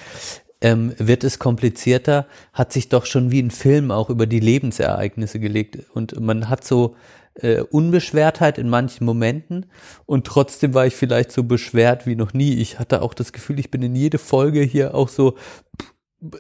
ähm, 0.61 0.93
wird 0.99 1.25
es 1.25 1.39
komplizierter, 1.39 2.27
hat 2.53 2.73
sich 2.73 2.89
doch 2.89 3.07
schon 3.07 3.31
wie 3.31 3.41
ein 3.43 3.51
Film 3.51 3.91
auch 3.91 4.11
über 4.11 4.27
die 4.27 4.41
Lebensereignisse 4.41 5.41
gelegt. 5.41 5.79
Und 5.95 6.21
man 6.21 6.49
hat 6.49 6.65
so 6.65 6.97
äh, 7.35 7.61
Unbeschwertheit 7.61 8.59
in 8.59 8.69
manchen 8.69 9.05
Momenten 9.05 9.67
und 10.05 10.27
trotzdem 10.27 10.75
war 10.75 10.87
ich 10.87 10.95
vielleicht 10.97 11.33
so 11.33 11.45
beschwert 11.45 12.07
wie 12.07 12.17
noch 12.17 12.33
nie. 12.35 12.55
Ich 12.55 12.79
hatte 12.79 13.03
auch 13.03 13.15
das 13.15 13.33
Gefühl, 13.33 13.59
ich 13.59 13.71
bin 13.71 13.83
in 13.83 13.95
jede 13.95 14.19
Folge 14.19 14.61
hier 14.63 14.95
auch 14.95 15.09
so 15.09 15.37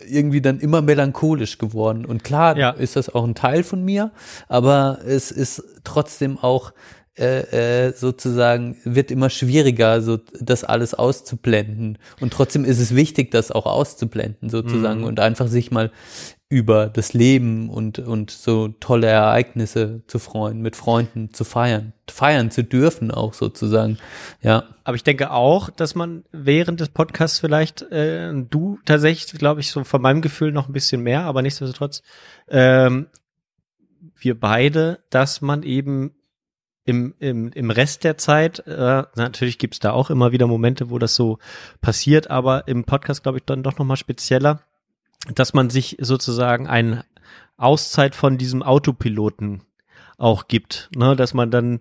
irgendwie 0.07 0.43
dann 0.43 0.61
immer 0.61 0.83
melancholisch 0.83 1.57
geworden. 1.59 2.05
Und 2.05 2.23
klar 2.25 2.57
Ja. 2.59 2.71
ist 2.71 2.97
das 2.97 3.09
auch 3.15 3.25
ein 3.25 3.35
Teil 3.35 3.63
von 3.63 3.83
mir, 3.83 4.11
aber 4.49 4.99
es 5.07 5.31
ist 5.31 5.63
trotzdem 5.85 6.37
auch 6.39 6.73
äh, 7.19 7.89
äh, 7.89 7.93
sozusagen 7.93 8.77
wird 8.85 9.11
immer 9.11 9.31
schwieriger, 9.31 10.01
so 10.01 10.19
das 10.41 10.65
alles 10.65 10.95
auszublenden. 10.95 11.99
Und 12.20 12.32
trotzdem 12.32 12.65
ist 12.65 12.78
es 12.78 12.95
wichtig, 12.95 13.31
das 13.31 13.51
auch 13.51 13.66
auszublenden, 13.66 14.49
sozusagen, 14.49 15.05
und 15.05 15.20
einfach 15.20 15.49
sich 15.49 15.70
mal 15.70 15.91
über 16.49 16.89
das 16.89 17.12
Leben 17.12 17.70
und, 17.70 18.01
und 18.01 18.31
so 18.32 18.69
tolle 18.69 19.07
Ereignisse 19.07 20.03
zu 20.09 20.19
freuen, 20.19 20.62
mit 20.62 20.74
Freunden 20.74 21.32
zu 21.32 21.45
feiern, 21.45 21.93
feiern 22.09 22.51
zu 22.51 22.65
dürfen 22.65 23.12
auch 23.12 23.35
sozusagen. 23.35 23.99
Ja. 24.43 24.65
Aber 24.82 24.97
ich 24.97 25.05
denke 25.05 25.31
auch, 25.31 25.70
dass 25.70 25.95
man 25.95 26.24
während 26.32 26.81
des 26.81 26.89
Podcasts 26.89 27.39
vielleicht, 27.39 27.82
äh, 27.93 28.32
du 28.35 28.81
tatsächlich, 28.85 29.39
glaube 29.39 29.61
ich, 29.61 29.70
so 29.70 29.85
von 29.85 30.03
meinem 30.03 30.23
Gefühl 30.23 30.51
noch 30.51 30.69
ein 30.69 30.73
bisschen 30.73 31.03
mehr, 31.03 31.23
aber 31.23 31.43
nichtsdestotrotz, 31.43 32.03
ähm, 32.49 33.07
wir 34.16 34.39
beide, 34.39 34.99
dass 35.11 35.41
man 35.41 35.62
eben 35.62 36.15
im, 36.85 37.15
im, 37.19 37.52
im 37.52 37.70
Rest 37.70 38.05
der 38.05 38.16
Zeit, 38.16 38.61
äh, 38.66 39.05
natürlich 39.15 39.59
gibt's 39.59 39.81
da 39.81 39.93
auch 39.93 40.11
immer 40.11 40.32
wieder 40.32 40.47
Momente, 40.47 40.90
wo 40.90 40.98
das 40.98 41.15
so 41.15 41.39
passiert, 41.81 42.31
aber 42.31 42.69
im 42.69 42.85
Podcast, 42.85 43.23
glaube 43.23 43.39
ich, 43.39 43.44
dann 43.44 43.62
doch 43.62 43.78
nochmal 43.78 43.97
spezieller, 43.97 44.62
dass 45.35 45.52
man 45.52 45.70
sich 45.70 45.98
sozusagen 46.01 46.66
ein 46.66 47.05
Auszeit 47.57 48.15
von 48.15 48.39
diesem 48.39 48.62
Autopiloten 48.62 49.62
auch 50.16 50.48
gibt, 50.48 50.90
ne, 50.97 51.16
dass 51.16 51.35
man 51.35 51.51
dann 51.51 51.81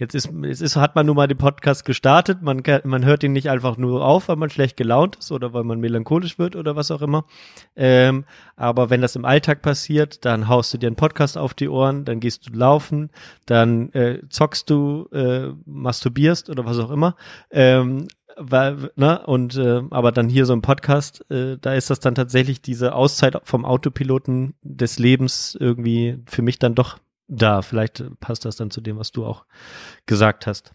Jetzt 0.00 0.14
ist, 0.14 0.30
jetzt 0.44 0.62
ist, 0.62 0.76
hat 0.76 0.96
man 0.96 1.04
nun 1.04 1.14
mal 1.14 1.28
den 1.28 1.36
Podcast 1.36 1.84
gestartet. 1.84 2.40
Man, 2.40 2.62
man 2.84 3.04
hört 3.04 3.22
ihn 3.22 3.34
nicht 3.34 3.50
einfach 3.50 3.76
nur 3.76 4.02
auf, 4.02 4.28
weil 4.28 4.36
man 4.36 4.48
schlecht 4.48 4.78
gelaunt 4.78 5.16
ist 5.16 5.30
oder 5.30 5.52
weil 5.52 5.62
man 5.62 5.78
melancholisch 5.78 6.38
wird 6.38 6.56
oder 6.56 6.74
was 6.74 6.90
auch 6.90 7.02
immer. 7.02 7.26
Ähm, 7.76 8.24
aber 8.56 8.88
wenn 8.88 9.02
das 9.02 9.14
im 9.14 9.26
Alltag 9.26 9.60
passiert, 9.60 10.24
dann 10.24 10.48
haust 10.48 10.72
du 10.72 10.78
dir 10.78 10.86
einen 10.86 10.96
Podcast 10.96 11.36
auf 11.36 11.52
die 11.52 11.68
Ohren, 11.68 12.06
dann 12.06 12.18
gehst 12.18 12.48
du 12.48 12.52
laufen, 12.54 13.10
dann 13.44 13.92
äh, 13.92 14.22
zockst 14.30 14.70
du, 14.70 15.06
äh, 15.12 15.50
masturbierst 15.66 16.48
oder 16.48 16.64
was 16.64 16.78
auch 16.78 16.90
immer. 16.90 17.14
Ähm, 17.50 18.08
weil, 18.38 18.90
ne, 18.96 19.20
und 19.26 19.54
äh, 19.56 19.82
aber 19.90 20.12
dann 20.12 20.30
hier 20.30 20.46
so 20.46 20.54
ein 20.54 20.62
Podcast, 20.62 21.30
äh, 21.30 21.58
da 21.60 21.74
ist 21.74 21.90
das 21.90 22.00
dann 22.00 22.14
tatsächlich 22.14 22.62
diese 22.62 22.94
Auszeit 22.94 23.38
vom 23.44 23.66
Autopiloten 23.66 24.54
des 24.62 24.98
Lebens 24.98 25.58
irgendwie 25.60 26.20
für 26.24 26.40
mich 26.40 26.58
dann 26.58 26.74
doch 26.74 26.96
da. 27.30 27.62
Vielleicht 27.62 28.02
passt 28.20 28.44
das 28.44 28.56
dann 28.56 28.70
zu 28.70 28.80
dem, 28.80 28.98
was 28.98 29.12
du 29.12 29.24
auch 29.24 29.44
gesagt 30.06 30.46
hast. 30.46 30.72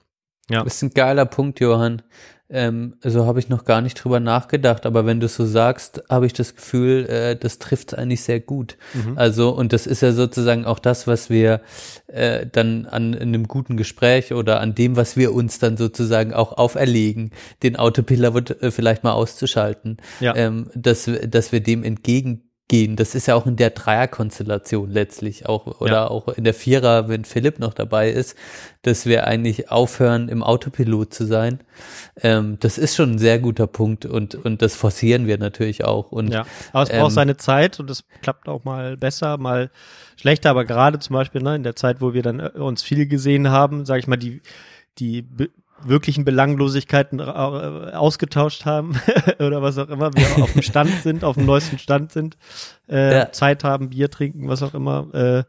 Ja. 0.49 0.63
Das 0.63 0.75
ist 0.75 0.81
ein 0.83 0.91
geiler 0.91 1.25
Punkt, 1.25 1.59
Johann. 1.59 2.01
Ähm, 2.47 2.97
so 3.03 3.25
habe 3.25 3.39
ich 3.39 3.49
noch 3.49 3.65
gar 3.65 3.81
nicht 3.81 3.95
drüber 3.95 4.19
nachgedacht, 4.19 4.85
aber 4.85 5.07
wenn 5.07 5.19
du 5.19 5.25
es 5.25 5.33
so 5.35 5.47
sagst, 5.47 6.03
habe 6.11 6.27
ich 6.27 6.33
das 6.33 6.55
Gefühl, 6.55 7.07
äh, 7.09 7.35
das 7.35 7.57
trifft 7.57 7.91
es 7.93 7.97
eigentlich 7.97 8.21
sehr 8.21 8.39
gut. 8.39 8.77
Also, 9.15 9.49
und 9.49 9.73
das 9.73 9.87
ist 9.87 10.03
ja 10.03 10.11
sozusagen 10.11 10.63
auch 10.63 10.77
das, 10.77 11.07
was 11.07 11.31
wir 11.31 11.61
äh, 12.05 12.45
dann 12.45 12.85
an 12.85 13.13
in 13.13 13.29
einem 13.29 13.47
guten 13.47 13.77
Gespräch 13.77 14.31
oder 14.31 14.61
an 14.61 14.75
dem, 14.75 14.95
was 14.95 15.17
wir 15.17 15.33
uns 15.33 15.57
dann 15.57 15.75
sozusagen 15.75 16.35
auch 16.35 16.55
auferlegen, 16.59 17.31
den 17.63 17.77
Autopilot 17.77 18.61
äh, 18.61 18.69
vielleicht 18.69 19.03
mal 19.03 19.13
auszuschalten, 19.13 19.97
Ja. 20.19 20.35
ähm, 20.35 20.69
dass, 20.75 21.07
wir- 21.07 21.27
dass 21.27 21.51
wir 21.51 21.61
dem 21.61 21.83
entgegengehen. 22.67 22.95
Das 22.95 23.15
ist 23.15 23.27
ja 23.27 23.35
auch 23.35 23.45
in 23.45 23.55
der 23.55 23.69
Dreierkonstellation 23.69 24.89
letztlich 24.89 25.47
auch 25.47 25.79
oder 25.81 25.91
Ja. 25.91 26.07
auch 26.07 26.27
in 26.29 26.43
der 26.43 26.53
Vierer, 26.53 27.07
wenn 27.07 27.25
Philipp 27.25 27.59
noch 27.59 27.73
dabei 27.73 28.09
ist, 28.09 28.35
dass 28.81 29.05
wir 29.05 29.27
eigentlich 29.27 29.71
aufhören, 29.71 30.29
im 30.29 30.43
Autopilot 30.43 31.13
zu 31.13 31.25
sein. 31.25 31.59
Ähm, 32.21 32.57
das 32.59 32.77
ist 32.77 32.95
schon 32.95 33.13
ein 33.13 33.19
sehr 33.19 33.39
guter 33.39 33.67
Punkt 33.67 34.05
und, 34.05 34.35
und 34.35 34.61
das 34.61 34.75
forcieren 34.75 35.27
wir 35.27 35.37
natürlich 35.37 35.83
auch. 35.83 36.11
Und 36.11 36.29
Ja, 36.31 36.45
aber 36.73 36.83
es 36.83 36.89
ähm, 36.89 36.99
braucht 36.99 37.13
seine 37.13 37.37
Zeit 37.37 37.79
und 37.79 37.89
es 37.89 38.03
klappt 38.21 38.47
auch 38.47 38.63
mal 38.63 38.97
besser, 38.97 39.37
mal 39.37 39.69
schlechter, 40.19 40.49
aber 40.49 40.65
gerade 40.65 40.99
zum 40.99 41.13
Beispiel 41.13 41.41
ne, 41.41 41.55
in 41.55 41.63
der 41.63 41.75
Zeit, 41.75 42.01
wo 42.01 42.13
wir 42.13 42.23
dann 42.23 42.39
äh, 42.39 42.49
uns 42.55 42.83
viel 42.83 43.05
gesehen 43.07 43.49
haben, 43.49 43.85
sage 43.85 43.99
ich 43.99 44.07
mal, 44.07 44.17
die, 44.17 44.41
die 44.97 45.27
wirklichen 45.83 46.25
Belanglosigkeiten 46.25 47.19
ra- 47.19 47.89
äh, 47.89 47.93
ausgetauscht 47.93 48.65
haben 48.65 48.99
oder 49.39 49.61
was 49.61 49.77
auch 49.77 49.89
immer, 49.89 50.13
wir 50.13 50.43
auf 50.43 50.53
dem 50.53 50.61
Stand 50.61 50.89
sind, 51.03 51.23
auf 51.23 51.35
dem 51.35 51.45
neuesten 51.45 51.77
Stand 51.79 52.11
sind, 52.11 52.37
äh, 52.89 53.13
Ja. 53.19 53.31
Zeit 53.31 53.63
haben, 53.63 53.89
Bier 53.89 54.09
trinken, 54.09 54.47
was 54.47 54.63
auch 54.63 54.73
immer, 54.73 55.13
äh, 55.13 55.43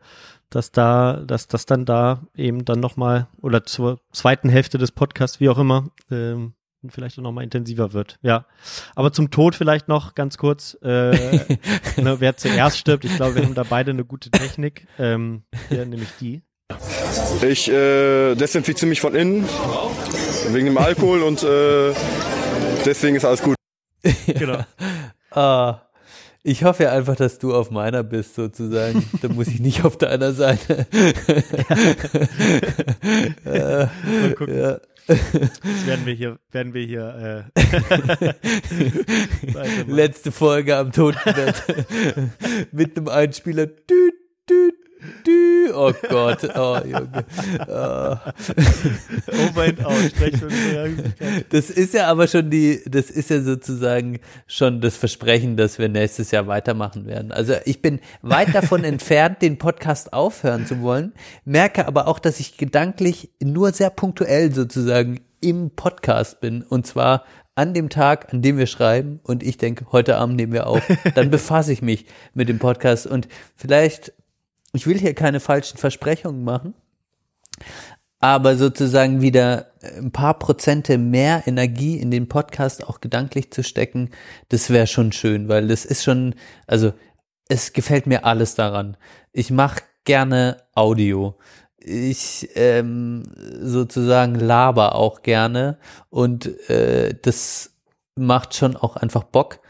dass 0.51 0.71
da, 0.73 1.23
dass 1.27 1.49
das 1.49 1.67
dann 1.67 1.85
da 1.85 2.23
eben 2.37 2.65
dann 2.65 2.81
nochmal 2.81 3.27
oder 3.43 3.65
zur 3.65 3.99
zweiten 4.13 4.49
Hälfte 4.49 4.79
des 4.79 4.93
Podcasts, 4.93 5.41
wie 5.41 5.49
auch 5.49 5.59
immer, 5.59 5.91
ähm, 6.11 6.55
vielleicht 6.89 7.19
noch 7.19 7.33
mal 7.33 7.43
intensiver 7.43 7.93
wird. 7.95 8.17
Ja, 8.23 8.47
aber 8.95 9.13
zum 9.13 9.31
Tod 9.33 9.57
vielleicht 9.57 9.89
noch 9.89 10.15
ganz 10.15 10.39
kurz, 10.39 10.77
äh, 10.83 11.11
ne, 12.01 12.17
wer 12.21 12.37
zuerst 12.37 12.79
stirbt. 12.79 13.05
Ich 13.05 13.17
glaube, 13.17 13.35
wir 13.37 13.43
haben 13.45 13.55
da 13.55 13.65
beide 13.65 13.91
eine 13.91 14.05
gute 14.05 14.31
Technik. 14.31 14.87
Ähm, 14.97 15.43
hier 15.69 15.85
nämlich 15.85 16.11
die. 16.21 16.43
Ich 17.43 17.69
äh, 17.71 18.35
desinfiziere 18.35 18.89
mich 18.89 19.01
von 19.01 19.15
innen 19.15 19.45
wegen 20.53 20.67
dem 20.67 20.79
Alkohol 20.79 21.23
und 21.23 21.43
äh, 21.43 21.93
deswegen 22.85 23.17
ist 23.17 23.25
alles 23.25 23.43
gut. 23.43 23.57
Genau. 24.27 24.65
ah, 25.33 25.83
ich 26.43 26.63
hoffe 26.65 26.85
ja 26.85 26.93
einfach, 26.93 27.17
dass 27.17 27.39
du 27.39 27.55
auf 27.55 27.71
meiner 27.71 28.03
bist, 28.05 28.37
sozusagen. 28.37 29.05
da 29.23 29.29
muss 29.29 29.49
ich 29.49 29.61
nicht 29.61 29.85
auf 29.85 29.99
deiner 29.99 30.33
Seite. 30.33 30.87
äh, 33.45 33.87
Mal 33.87 34.35
gucken. 34.37 34.59
ja. 34.59 34.79
Jetzt 35.09 35.87
werden 35.87 36.07
wir 36.07 36.15
hier, 36.15 36.39
werden 36.51 36.75
wir 36.75 36.83
hier. 36.85 37.49
Äh. 37.57 38.33
Letzte 39.87 40.33
Folge 40.33 40.77
am 40.77 40.91
Totenbett. 40.91 41.63
Mit 42.73 42.97
einem 42.97 43.09
Einspieler. 43.09 43.67
Dü, 43.67 44.11
dü, 44.51 44.73
dü. 45.27 45.73
Oh 45.75 45.93
Gott. 46.09 46.45
Oh, 46.57 46.79
Junge. 46.85 47.25
Ah. 47.69 48.33
Over 49.29 49.63
and 49.63 49.85
out. 49.85 49.95
Sprechung 50.11 50.49
der 50.49 50.89
Möglichkeit. 50.89 51.47
Das 51.51 51.71
ist 51.71 51.95
ja 51.95 52.07
aber 52.09 52.29
schon 52.29 52.51
die, 52.51 52.81
das 52.87 53.11
ist 53.11 53.31
ja 53.31 53.41
sozusagen 53.41 54.21
schon 54.47 54.81
das 54.81 54.97
Versprechen, 54.97 55.57
dass 55.57 55.79
wir 55.79 55.89
nächstes 55.89 56.31
Jahr 56.31 56.47
weitermachen 56.47 57.07
werden. 57.07 57.33
Also 57.33 57.55
ich 57.65 57.83
bin 57.83 58.01
weit 58.23 58.55
davon 58.55 58.85
entfernt, 58.85 59.43
den 59.43 59.59
Podcast 59.59 60.13
aufhören 60.13 60.67
zu 60.67 60.81
wollen, 60.81 61.13
merke 61.45 61.87
aber 61.87 62.09
auch, 62.09 62.19
dass 62.19 62.41
ich 62.41 62.57
gedanklich 62.57 63.31
nur 63.43 63.73
sehr 63.73 63.91
punktuell 63.91 64.53
sozusagen 64.53 65.21
im 65.41 65.71
Podcast 65.71 66.41
bin 66.41 66.63
und 66.63 66.87
zwar 66.87 67.25
an 67.57 67.73
dem 67.73 67.89
Tag, 67.89 68.33
an 68.33 68.43
dem 68.43 68.59
wir 68.59 68.67
schreiben 68.67 69.19
und 69.23 69.43
ich 69.43 69.57
denke, 69.57 69.87
heute 69.91 70.17
Abend 70.19 70.37
nehmen 70.37 70.53
wir 70.53 70.67
auf, 70.67 70.83
dann 71.15 71.31
befasse 71.31 71.73
ich 71.73 71.83
mich 71.83 72.05
mit 72.35 72.49
dem 72.49 72.59
Podcast 72.59 73.07
und 73.07 73.29
vielleicht, 73.57 74.13
ich 74.77 74.87
will 74.87 74.99
hier 74.99 75.15
keine 75.15 75.41
falschen 75.41 75.79
Versprechungen 75.79 76.45
machen, 76.45 76.75
aber 78.19 78.57
sozusagen 78.57 79.21
wieder 79.21 79.73
ein 79.83 80.11
paar 80.11 80.39
Prozente 80.39 80.99
mehr 80.99 81.43
Energie 81.47 81.99
in 81.99 82.11
den 82.11 82.29
Podcast 82.29 82.87
auch 82.87 83.01
gedanklich 83.01 83.51
zu 83.53 83.63
stecken, 83.63 84.11
das 84.49 84.71
wäre 84.71 84.87
schon 84.87 85.13
schön, 85.13 85.49
weil 85.49 85.69
das 85.69 85.85
ist 85.85 86.05
schon, 86.05 86.35
also 86.67 86.93
es 87.49 87.73
gefällt 87.73 88.07
mir 88.07 88.25
alles 88.25 88.55
daran. 88.55 88.97
Ich 89.33 89.51
mache 89.51 89.83
gerne 90.05 90.63
Audio. 90.75 91.39
Ich 91.79 92.49
ähm, 92.55 93.23
sozusagen 93.61 94.35
laber 94.35 94.97
auch 94.97 95.23
gerne 95.23 95.79
und 96.11 96.47
äh, 96.69 97.15
das 97.23 97.77
macht 98.17 98.55
schon 98.55 98.77
auch 98.77 98.97
einfach 98.97 99.23
Bock. 99.25 99.61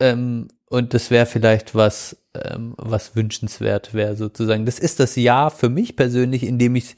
Ähm, 0.00 0.48
und 0.74 0.92
das 0.92 1.12
wäre 1.12 1.24
vielleicht 1.24 1.76
was, 1.76 2.16
ähm, 2.34 2.74
was 2.76 3.14
wünschenswert 3.14 3.94
wäre 3.94 4.16
sozusagen. 4.16 4.66
Das 4.66 4.80
ist 4.80 4.98
das 4.98 5.14
Jahr 5.14 5.52
für 5.52 5.68
mich 5.68 5.94
persönlich, 5.94 6.42
in 6.42 6.58
dem 6.58 6.74
ich 6.74 6.96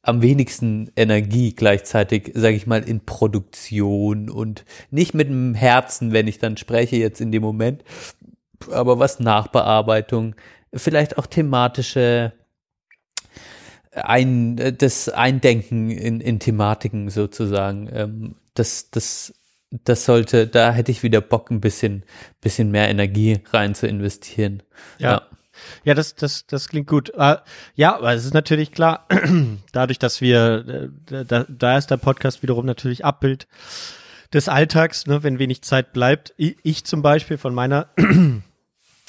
am 0.00 0.22
wenigsten 0.22 0.90
Energie 0.96 1.52
gleichzeitig, 1.54 2.32
sage 2.34 2.56
ich 2.56 2.66
mal, 2.66 2.82
in 2.82 3.04
Produktion 3.04 4.30
und 4.30 4.64
nicht 4.90 5.12
mit 5.12 5.28
dem 5.28 5.54
Herzen, 5.54 6.14
wenn 6.14 6.26
ich 6.26 6.38
dann 6.38 6.56
spreche 6.56 6.96
jetzt 6.96 7.20
in 7.20 7.30
dem 7.30 7.42
Moment, 7.42 7.84
aber 8.70 8.98
was 8.98 9.20
Nachbearbeitung, 9.20 10.34
vielleicht 10.72 11.18
auch 11.18 11.26
thematische 11.26 12.32
ein, 13.92 14.74
das 14.78 15.10
Eindenken 15.10 15.90
in, 15.90 16.22
in 16.22 16.38
Thematiken 16.38 17.10
sozusagen. 17.10 17.90
Ähm, 17.92 18.36
das, 18.54 18.90
das, 18.90 19.34
das 19.70 20.04
sollte, 20.04 20.46
da 20.46 20.72
hätte 20.72 20.90
ich 20.90 21.02
wieder 21.02 21.20
Bock, 21.20 21.50
ein 21.50 21.60
bisschen, 21.60 22.04
bisschen 22.40 22.70
mehr 22.70 22.88
Energie 22.88 23.40
rein 23.52 23.74
zu 23.74 23.86
investieren. 23.86 24.62
Ja. 24.98 25.22
Ja, 25.82 25.94
das, 25.94 26.14
das, 26.14 26.46
das 26.46 26.68
klingt 26.68 26.86
gut. 26.86 27.10
Äh, 27.16 27.36
ja, 27.74 27.96
aber 27.96 28.12
es 28.12 28.24
ist 28.24 28.32
natürlich 28.32 28.70
klar, 28.70 29.06
dadurch, 29.72 29.98
dass 29.98 30.20
wir, 30.20 30.90
äh, 31.10 31.24
da, 31.24 31.46
da 31.48 31.76
ist 31.76 31.90
der 31.90 31.96
Podcast 31.96 32.42
wiederum 32.42 32.64
natürlich 32.64 33.04
Abbild 33.04 33.48
des 34.32 34.48
Alltags, 34.48 35.06
ne, 35.06 35.22
wenn 35.22 35.38
wenig 35.38 35.62
Zeit 35.62 35.92
bleibt. 35.92 36.32
Ich, 36.36 36.56
ich 36.62 36.84
zum 36.84 37.02
Beispiel 37.02 37.38
von 37.38 37.54
meiner 37.54 37.88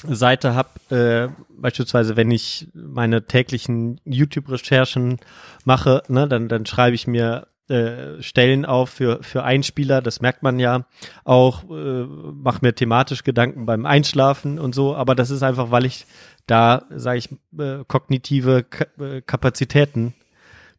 Seite 0.02 0.54
habe, 0.54 0.70
äh, 0.90 1.28
beispielsweise, 1.50 2.16
wenn 2.16 2.30
ich 2.30 2.68
meine 2.74 3.26
täglichen 3.26 4.00
YouTube-Recherchen 4.04 5.18
mache, 5.64 6.02
ne, 6.08 6.26
dann, 6.26 6.48
dann 6.48 6.66
schreibe 6.66 6.94
ich 6.94 7.06
mir 7.06 7.46
äh, 7.70 8.20
Stellen 8.22 8.64
auf 8.64 8.90
für, 8.90 9.22
für 9.22 9.44
Einspieler, 9.44 10.02
das 10.02 10.20
merkt 10.20 10.42
man 10.42 10.58
ja 10.58 10.86
auch, 11.24 11.64
äh, 11.70 12.04
mache 12.04 12.58
mir 12.62 12.74
thematisch 12.74 13.22
Gedanken 13.22 13.64
beim 13.64 13.86
Einschlafen 13.86 14.58
und 14.58 14.74
so, 14.74 14.96
aber 14.96 15.14
das 15.14 15.30
ist 15.30 15.42
einfach, 15.42 15.70
weil 15.70 15.84
ich 15.84 16.06
da, 16.46 16.86
sage 16.90 17.18
ich, 17.18 17.28
äh, 17.58 17.84
kognitive 17.86 18.64
Ka 18.64 18.86
äh, 18.98 19.22
Kapazitäten 19.22 20.14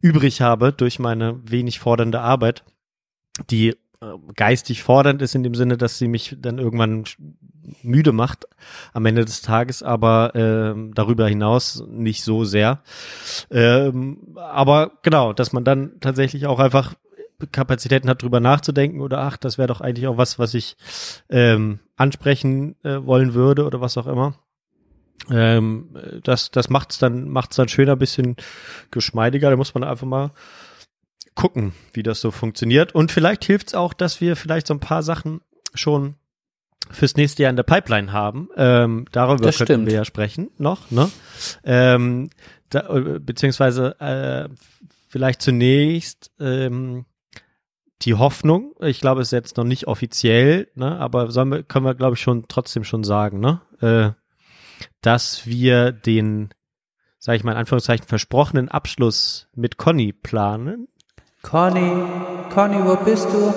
übrig 0.02 0.42
habe 0.42 0.74
durch 0.74 1.00
meine 1.00 1.40
wenig 1.44 1.80
fordernde 1.80 2.20
Arbeit, 2.20 2.64
die 3.50 3.78
geistig 4.36 4.84
fordernd 4.84 5.22
ist 5.22 5.36
in 5.36 5.44
dem 5.44 5.56
Sinne, 5.56 5.78
dass 5.78 5.98
sie 5.98 6.08
mich 6.08 6.36
dann 6.40 6.58
irgendwann 6.58 7.04
müde 7.84 8.12
macht 8.12 8.46
am 8.94 9.06
Ende 9.06 9.26
des 9.26 9.42
Tages, 9.42 9.84
aber 9.84 10.32
ähm, 10.34 10.94
darüber 10.96 11.28
hinaus 11.28 11.84
nicht 11.88 12.24
so 12.24 12.44
sehr. 12.44 12.82
Ähm, 13.52 14.36
aber 14.36 14.92
genau, 15.04 15.34
dass 15.34 15.54
man 15.54 15.64
dann 15.64 16.00
tatsächlich 16.00 16.48
auch 16.48 16.60
einfach 16.60 16.96
Kapazitäten 17.52 18.10
hat, 18.10 18.22
drüber 18.22 18.40
nachzudenken 18.40 19.02
oder 19.02 19.20
ach, 19.20 19.38
das 19.38 19.58
wäre 19.58 19.68
doch 19.68 19.82
eigentlich 19.82 20.08
auch 20.08 20.18
was, 20.18 20.38
was 20.38 20.54
ich 20.54 20.78
ähm, 21.30 21.80
ansprechen 21.96 22.76
äh, 22.84 23.04
wollen 23.04 23.34
würde 23.34 23.66
oder 23.66 23.82
was 23.82 23.98
auch 23.98 24.08
immer. 24.08 24.36
Ähm, 25.30 25.90
das 26.24 26.52
das 26.52 26.70
macht's 26.70 26.98
dann 26.98 27.30
macht's 27.30 27.56
dann 27.56 27.68
schöner, 27.68 27.96
bisschen 27.96 28.36
geschmeidiger. 28.90 29.50
Da 29.50 29.56
muss 29.56 29.74
man 29.74 29.84
einfach 29.84 30.08
mal 30.08 30.32
gucken, 31.36 31.74
wie 31.94 32.04
das 32.04 32.22
so 32.22 32.32
funktioniert. 32.32 32.94
Und 32.94 33.12
vielleicht 33.12 33.46
hilft's 33.46 33.74
auch, 33.74 33.94
dass 33.94 34.22
wir 34.22 34.36
vielleicht 34.36 34.68
so 34.68 34.74
ein 34.74 34.80
paar 34.80 35.04
Sachen 35.04 35.42
schon 35.74 36.16
fürs 36.90 37.16
nächste 37.16 37.44
Jahr 37.44 37.50
in 37.50 37.56
der 37.56 37.64
Pipeline 37.64 38.12
haben. 38.12 38.50
Ähm, 38.58 39.06
darüber 39.12 39.46
Das 39.46 39.58
könnten 39.58 39.74
stimmt. 39.74 39.88
wir 39.88 39.94
ja 39.94 40.06
sprechen 40.06 40.50
noch. 40.58 40.92
Ne? 40.92 41.10
Ähm, 41.64 42.30
da, 42.70 42.90
äh, 42.90 43.20
beziehungsweise 43.20 44.00
äh, 44.00 44.50
vielleicht 45.08 45.42
zunächst 45.42 46.32
ähm, 46.40 47.06
die 48.02 48.16
Hoffnung, 48.16 48.74
ich 48.82 49.00
glaube, 49.00 49.22
es 49.22 49.28
ist 49.28 49.32
jetzt 49.32 49.58
noch 49.58 49.64
nicht 49.64 49.88
offiziell, 49.88 50.70
ne, 50.76 50.98
aber 50.98 51.34
wir, 51.36 51.64
können 51.64 51.86
wir, 51.86 51.96
glaube 51.96 52.16
ich, 52.16 52.22
schon 52.22 52.48
trotzdem 52.48 52.84
schon 52.84 53.04
sagen, 53.04 53.40
ne, 53.40 53.62
äh, 53.82 54.12
dass 55.02 55.46
wir 55.46 55.92
den, 55.92 56.50
sage 57.20 57.38
ich 57.38 57.44
mal 57.44 57.52
in 57.52 57.58
Anführungszeichen, 57.60 58.08
versprochenen 58.08 58.70
Abschluss 58.70 59.50
mit 59.54 59.78
Conny 59.78 60.14
planen. 60.14 60.88
Conny, 61.44 61.92
Conny, 62.54 62.78
wo 62.86 62.96
bist 62.96 63.28
du? 63.34 63.54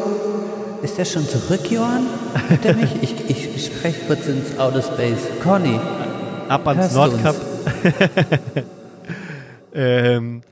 Ist 0.82 0.98
der 0.98 1.04
schon 1.04 1.26
zurück, 1.28 1.70
Johann? 1.70 2.06
Hört 2.48 2.64
er 2.64 2.74
mich? 2.74 3.02
Ich, 3.02 3.30
ich, 3.30 3.66
spreche 3.66 4.06
kurz 4.06 4.26
ins 4.26 4.58
Outer 4.58 4.82
Space. 4.82 5.28
Conny, 5.42 5.78
Ab 6.48 6.66
ans 6.66 6.94
Nordkap. 6.94 7.36
ähm, 9.74 10.42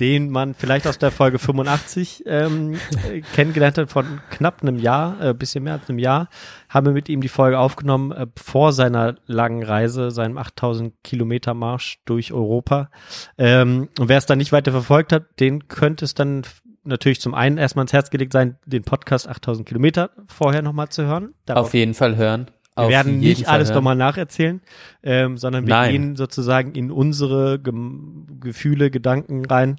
den 0.00 0.28
man 0.28 0.54
vielleicht 0.54 0.86
aus 0.86 0.98
der 0.98 1.10
Folge 1.10 1.38
85 1.38 2.24
ähm, 2.26 2.74
äh, 3.08 3.20
kennengelernt 3.34 3.78
hat 3.78 3.90
von 3.90 4.20
knapp 4.30 4.62
einem 4.62 4.78
Jahr, 4.78 5.20
äh, 5.20 5.34
bisschen 5.34 5.64
mehr 5.64 5.74
als 5.74 5.88
einem 5.88 5.98
Jahr, 5.98 6.28
haben 6.68 6.86
wir 6.86 6.92
mit 6.92 7.08
ihm 7.08 7.20
die 7.20 7.28
Folge 7.28 7.58
aufgenommen 7.58 8.12
äh, 8.12 8.26
vor 8.36 8.72
seiner 8.72 9.14
langen 9.26 9.62
Reise, 9.62 10.10
seinem 10.10 10.36
8000 10.36 10.94
Kilometer 11.04 11.54
Marsch 11.54 12.00
durch 12.04 12.32
Europa. 12.32 12.90
Ähm, 13.38 13.88
und 13.98 14.08
wer 14.08 14.18
es 14.18 14.26
dann 14.26 14.38
nicht 14.38 14.52
weiter 14.52 14.72
verfolgt 14.72 15.12
hat, 15.12 15.40
den 15.40 15.68
könnte 15.68 16.04
es 16.04 16.14
dann 16.14 16.42
natürlich 16.84 17.20
zum 17.20 17.34
einen 17.34 17.58
erstmal 17.58 17.84
ins 17.84 17.92
Herz 17.92 18.10
gelegt 18.10 18.32
sein, 18.32 18.56
den 18.66 18.82
Podcast 18.84 19.28
8000 19.28 19.66
Kilometer 19.66 20.10
vorher 20.28 20.62
nochmal 20.62 20.88
zu 20.88 21.04
hören. 21.04 21.34
Darauf 21.46 21.66
auf 21.66 21.74
jeden 21.74 21.94
Fall 21.94 22.16
hören. 22.16 22.46
wir 22.76 22.84
Auf 22.84 22.90
werden 22.90 23.18
nicht 23.18 23.48
alles 23.48 23.70
nochmal 23.70 23.96
nacherzählen, 23.96 24.60
ähm, 25.02 25.38
sondern 25.38 25.66
wir 25.66 25.74
Nein. 25.74 25.92
gehen 25.92 26.16
sozusagen 26.16 26.72
in 26.72 26.90
unsere 26.90 27.58
Gem 27.58 28.26
Gefühle, 28.40 28.90
Gedanken 28.90 29.44
rein. 29.46 29.78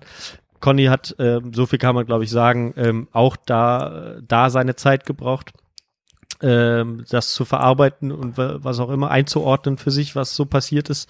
Conny 0.61 0.85
hat, 0.85 1.15
ähm, 1.19 1.53
so 1.53 1.65
viel 1.65 1.77
kann 1.79 1.93
man 1.95 2.05
glaube 2.05 2.23
ich 2.23 2.29
sagen, 2.31 2.73
ähm, 2.77 3.07
auch 3.11 3.35
da, 3.35 4.15
da 4.27 4.49
seine 4.49 4.75
Zeit 4.75 5.05
gebraucht, 5.05 5.51
ähm, 6.41 7.05
das 7.09 7.33
zu 7.33 7.45
verarbeiten 7.45 8.11
und 8.11 8.37
wa- 8.37 8.57
was 8.59 8.79
auch 8.79 8.89
immer 8.89 9.11
einzuordnen 9.11 9.77
für 9.77 9.91
sich, 9.91 10.15
was 10.15 10.35
so 10.35 10.45
passiert 10.45 10.89
ist. 10.89 11.09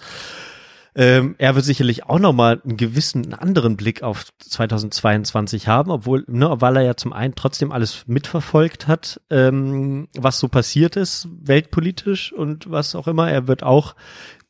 Ähm, 0.97 1.35
er 1.37 1.55
wird 1.55 1.65
sicherlich 1.65 2.05
auch 2.05 2.19
nochmal 2.19 2.61
einen 2.63 2.77
gewissen 2.77 3.25
einen 3.25 3.33
anderen 3.33 3.75
Blick 3.75 4.01
auf 4.01 4.27
2022 4.39 5.67
haben, 5.67 5.91
obwohl, 5.91 6.23
ne, 6.27 6.55
weil 6.61 6.77
er 6.77 6.83
ja 6.83 6.95
zum 6.95 7.11
einen 7.11 7.35
trotzdem 7.35 7.73
alles 7.73 8.07
mitverfolgt 8.07 8.87
hat, 8.87 9.19
ähm, 9.29 10.07
was 10.15 10.39
so 10.39 10.47
passiert 10.47 10.95
ist, 10.95 11.27
weltpolitisch 11.41 12.31
und 12.31 12.71
was 12.71 12.95
auch 12.95 13.07
immer. 13.07 13.29
Er 13.29 13.47
wird 13.47 13.61
auch 13.61 13.95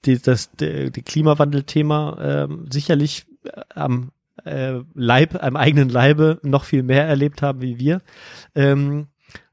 die, 0.05 0.22
das 0.22 0.51
die, 0.51 0.91
die 0.91 1.01
Klimawandel-Thema 1.01 2.17
ähm, 2.22 2.67
sicherlich 2.72 3.26
äh, 3.43 3.61
am 3.73 4.11
äh, 4.43 4.81
Leib, 4.93 5.43
am 5.43 5.55
eigenen 5.55 5.89
Leibe 5.89 6.39
noch 6.43 6.63
viel 6.65 6.84
mehr 6.84 7.05
erlebt 7.05 7.41
haben 7.41 7.61
wie 7.61 7.80
wir. 7.80 8.01
Ähm, 8.53 9.07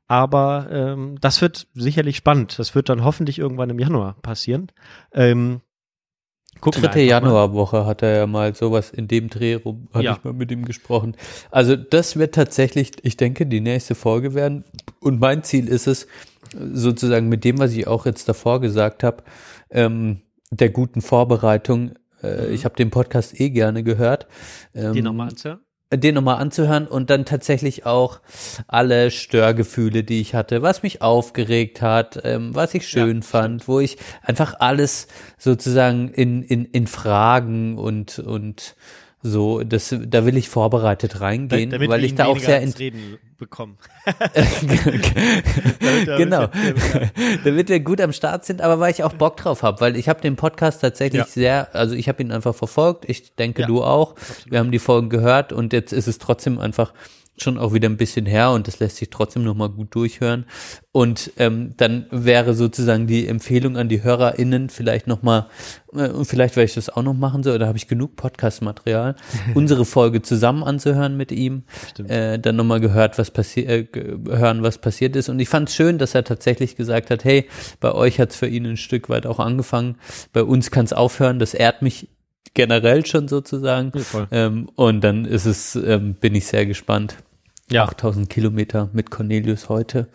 aber 0.09 0.67
ähm, 0.71 1.17
das 1.23 1.41
wird 1.41 1.69
sicherlich 1.73 2.19
spannend. 2.19 2.59
Das 2.59 2.75
wird 2.75 2.91
dann 2.91 3.03
hoffentlich 3.03 3.39
irgendwann 3.39 3.71
im 3.71 3.79
Januar 3.79 4.17
passieren. 4.21 4.71
Ähm, 5.15 5.63
gucken 6.63 6.81
Dritte. 6.83 7.01
Januarwoche 7.01 7.85
hat 7.85 8.01
er 8.03 8.17
ja 8.17 8.27
mal 8.27 8.55
sowas 8.55 8.91
in 8.91 9.07
dem 9.09 9.29
Dreh 9.29 9.55
rum, 9.57 9.89
hatte 9.93 10.05
Ja. 10.07 10.13
ich 10.17 10.25
mal 10.25 10.33
mit 10.33 10.51
ihm 10.51 10.65
gesprochen. 10.65 11.15
Also 11.51 11.77
das 11.77 12.17
wird 12.17 12.35
tatsächlich, 12.35 12.93
ich 13.03 13.19
denke, 13.19 13.45
die 13.45 13.61
nächste 13.61 13.95
Folge 13.95 14.33
werden. 14.33 14.65
Und 15.01 15.21
mein 15.21 15.43
Ziel 15.43 15.69
ist 15.69 15.87
es, 15.87 16.07
sozusagen 16.55 17.29
mit 17.29 17.45
dem, 17.45 17.59
was 17.59 17.73
ich 17.73 17.87
auch 17.87 18.07
jetzt 18.07 18.29
davor 18.29 18.61
gesagt 18.61 19.03
habe, 19.05 19.23
ähm, 19.71 20.21
der 20.51 20.71
guten 20.71 21.01
Vorbereitung. 21.01 21.93
Äh, 22.23 22.49
Ich 22.55 22.65
habe 22.65 22.77
den 22.77 22.91
Podcast 22.91 23.39
eh 23.41 23.51
gerne 23.51 23.83
gehört. 23.83 24.27
Ähm, 24.75 24.91
Mhm. 24.91 24.95
Die 24.95 25.03
nochmal 25.03 25.29
anzuhören. 25.31 25.61
Den 25.97 26.15
nochmal 26.15 26.39
anzuhören 26.41 26.87
und 26.87 27.11
dann 27.11 27.25
tatsächlich 27.25 27.87
auch 27.87 28.21
alle 28.67 29.11
Störgefühle, 29.11 30.05
die 30.05 30.21
ich 30.21 30.35
hatte, 30.35 30.63
was 30.63 30.83
mich 30.83 31.03
aufgeregt 31.03 31.83
hat, 31.83 32.21
ähm, 32.25 32.55
was 32.55 32.75
ich 32.75 32.89
schön 32.89 33.23
fand, 33.23 33.69
wo 33.69 33.81
ich 33.81 33.99
einfach 34.23 34.55
alles 34.59 35.09
sozusagen 35.39 36.09
in, 36.09 36.43
in, 36.43 36.65
in 36.65 36.87
Fragen 36.87 37.79
und, 37.79 38.19
und 38.19 38.77
so, 39.23 39.63
das, 39.63 39.95
da 40.01 40.27
will 40.27 40.37
ich 40.37 40.49
vorbereitet 40.49 41.21
reingehen, 41.21 41.71
damit 41.71 41.89
weil 41.89 42.03
ich 42.05 42.15
da 42.17 42.27
auch 42.27 42.39
sehr 42.39 42.61
ins 42.61 42.75
in, 42.75 42.79
Reden 42.79 43.19
bekommen. 43.39 43.79
genau, 46.07 46.49
damit 47.45 47.69
wir 47.69 47.81
gut 47.81 48.01
am 48.01 48.13
Start 48.13 48.45
sind, 48.45 48.61
aber 48.61 48.81
weil 48.81 48.91
ich 48.91 49.05
auch 49.05 49.13
Bock 49.13 49.37
drauf 49.37 49.63
habe, 49.63 49.81
weil 49.81 49.97
ich 49.97 50.09
habe 50.09 50.21
den 50.21 50.35
Podcast 50.37 50.81
tatsächlich 50.81 51.21
Ja. 51.21 51.27
sehr, 51.27 51.75
also 51.75 51.95
ich 51.95 52.09
habe 52.09 52.23
ihn 52.23 52.33
einfach 52.33 52.55
verfolgt, 52.55 53.09
ich 53.09 53.35
denke 53.37 53.63
Ja, 53.63 53.69
du 53.69 53.85
auch, 53.85 54.17
wir 54.47 54.59
haben 54.59 54.73
die 54.73 54.81
Folgen 54.81 55.09
gehört 55.09 55.53
und 55.53 55.73
jetzt 55.73 55.93
ist 55.93 56.09
es 56.09 56.19
trotzdem 56.19 56.59
einfach 56.59 56.93
schon 57.39 57.59
auch 57.59 57.73
wieder 57.73 57.89
ein 57.89 57.97
bisschen 57.97 58.27
her 58.27 58.51
und 58.51 58.69
das 58.69 58.79
lässt 58.79 58.97
sich 58.97 59.09
trotzdem 59.09 59.43
nochmal 59.43 59.71
gut 59.71 59.95
durchhören. 59.95 60.45
Und 60.93 61.33
ähm, 61.39 61.73
dann 61.79 62.07
wäre 62.11 62.53
sozusagen 62.53 63.07
die 63.07 63.27
Empfehlung 63.27 63.79
an 63.79 63.89
die 63.89 64.03
HörerInnen 64.03 64.69
vielleicht 64.69 65.07
nochmal, 65.07 65.47
äh, 65.95 66.09
und 66.09 66.27
vielleicht 66.27 66.57
werde 66.57 66.67
ich 66.67 66.75
das 66.75 66.91
auch 66.91 67.03
noch 67.03 67.15
machen 67.15 67.43
so, 67.43 67.53
oder 67.53 67.67
habe 67.67 67.79
ich 67.79 67.89
genug 67.89 68.17
Podcast-Material, 68.17 69.17
unsere 69.55 69.87
Folge 69.87 70.21
zusammen 70.21 70.63
anzuhören 70.63 71.17
mit 71.17 71.33
ihm, 71.33 71.65
äh, 72.07 72.39
dann 72.39 72.57
nochmal 72.57 72.81
gehört, 72.81 73.19
was 73.19 73.31
passiert, 73.31 73.97
äh, 73.97 74.19
hören, 74.29 74.63
was 74.63 74.79
passiert 74.79 75.17
ist. 75.17 75.31
Und 75.31 75.41
ich 75.41 75.49
fand 75.49 75.71
es 75.71 75.75
schön, 75.75 75.97
dass 75.97 76.15
er 76.15 76.25
tatsächlich 76.25 76.77
gesagt 76.77 77.11
hat, 77.11 77.25
hey, 77.25 77.49
bei 77.81 77.93
euch 77.93 78.21
hat 78.21 78.31
es 78.31 78.37
für 78.37 78.47
ihn 78.47 78.67
ein 78.67 78.77
Stück 78.77 79.09
weit 79.09 79.27
auch 79.27 79.39
angefangen, 79.39 79.97
bei 80.35 80.43
uns 80.43 80.71
kann 80.71 80.85
es 80.85 80.93
aufhören, 80.93 81.39
das 81.39 81.55
ehrt 81.55 81.81
mich 81.81 82.09
generell 82.55 83.07
schon 83.07 83.29
sozusagen. 83.29 83.93
Ja. 84.13 84.27
Ähm, 84.31 84.69
und 84.75 85.03
dann 85.03 85.25
ist 85.25 85.47
es, 85.47 85.75
ähm, 85.77 86.15
bin 86.15 86.35
ich 86.35 86.47
sehr 86.47 86.67
gespannt. 86.67 87.17
Ja. 87.71 87.85
8000 87.85 88.29
Kilometer 88.29 88.91
mit 88.93 89.11
Cornelius 89.11 89.69
heute. 89.69 90.09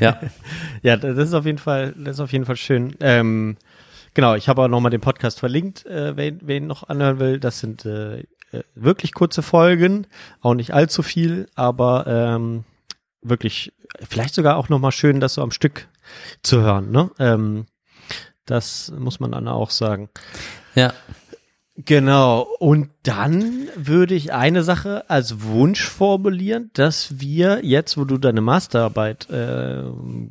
Ja, 0.00 0.20
Ja, 0.82 0.96
das 0.96 1.16
ist 1.16 1.34
auf 1.34 1.46
jeden 1.46 1.58
Fall, 1.58 1.94
das 1.96 2.16
ist 2.16 2.20
auf 2.20 2.32
jeden 2.32 2.46
Fall 2.46 2.56
schön. 2.56 2.96
Ähm, 3.00 3.56
genau, 4.14 4.34
ich 4.34 4.48
habe 4.48 4.62
auch 4.62 4.68
nochmal 4.68 4.90
den 4.90 5.00
Podcast 5.00 5.38
verlinkt, 5.38 5.86
äh, 5.86 6.16
wer, 6.16 6.32
wer 6.40 6.56
ihn 6.56 6.66
noch 6.66 6.88
anhören 6.88 7.20
will. 7.20 7.38
Das 7.38 7.60
sind 7.60 7.84
äh, 7.84 8.20
äh, 8.20 8.62
wirklich 8.74 9.14
kurze 9.14 9.42
Folgen, 9.42 10.06
auch 10.40 10.54
nicht 10.54 10.74
allzu 10.74 11.02
viel, 11.02 11.46
aber 11.54 12.06
ähm, 12.08 12.64
wirklich 13.22 13.72
vielleicht 14.08 14.34
sogar 14.34 14.56
auch 14.56 14.68
nochmal 14.68 14.92
schön, 14.92 15.20
das 15.20 15.34
so 15.34 15.42
am 15.42 15.50
Stück 15.52 15.88
zu 16.42 16.60
hören. 16.60 16.90
Ne? 16.90 17.10
Ähm, 17.18 17.66
das 18.46 18.92
muss 18.98 19.20
man 19.20 19.32
dann 19.32 19.48
auch 19.48 19.70
sagen. 19.70 20.08
ja. 20.74 20.92
Genau. 21.84 22.46
Und 22.58 22.88
dann 23.02 23.68
würde 23.76 24.14
ich 24.14 24.32
eine 24.32 24.62
Sache 24.62 25.08
als 25.10 25.42
Wunsch 25.42 25.84
formulieren, 25.84 26.70
dass 26.72 27.20
wir 27.20 27.64
jetzt, 27.64 27.98
wo 27.98 28.04
du 28.04 28.16
deine 28.16 28.40
Masterarbeit 28.40 29.28
äh, 29.30 29.82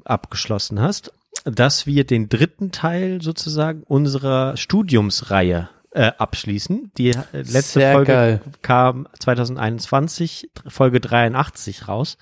abgeschlossen 0.03 0.81
hast, 0.81 1.13
dass 1.43 1.85
wir 1.85 2.05
den 2.05 2.29
dritten 2.29 2.71
Teil 2.71 3.21
sozusagen 3.21 3.83
unserer 3.83 4.57
Studiumsreihe 4.57 5.69
äh, 5.91 6.11
abschließen. 6.17 6.91
Die 6.97 7.09
äh, 7.09 7.23
letzte 7.31 7.79
Sehr 7.79 7.93
Folge 7.93 8.11
geil. 8.11 8.41
kam 8.63 9.07
2021, 9.19 10.49
Folge 10.67 10.99
83 10.99 11.87
raus. 11.87 12.17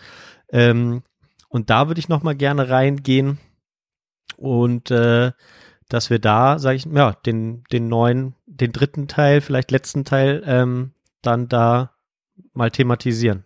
Ähm, 0.52 1.02
und 1.48 1.70
da 1.70 1.88
würde 1.88 2.00
ich 2.00 2.10
noch 2.10 2.24
mal 2.24 2.36
gerne 2.36 2.70
reingehen 2.70 3.40
und 4.38 4.91
äh, 4.91 5.32
dass 5.90 6.10
wir 6.10 6.20
da, 6.20 6.60
sage 6.60 6.78
ich, 6.78 6.86
ja, 6.86 7.14
den, 7.26 7.64
den 7.72 7.88
neuen, 7.88 8.36
den 8.46 8.72
dritten 8.72 9.08
Teil, 9.08 9.42
vielleicht 9.42 9.72
letzten 9.72 10.06
Teil, 10.06 10.44
ähm, 10.46 10.92
dann 11.22 11.48
da 11.48 11.92
mal 12.54 12.72
thematisieren. 12.72 13.44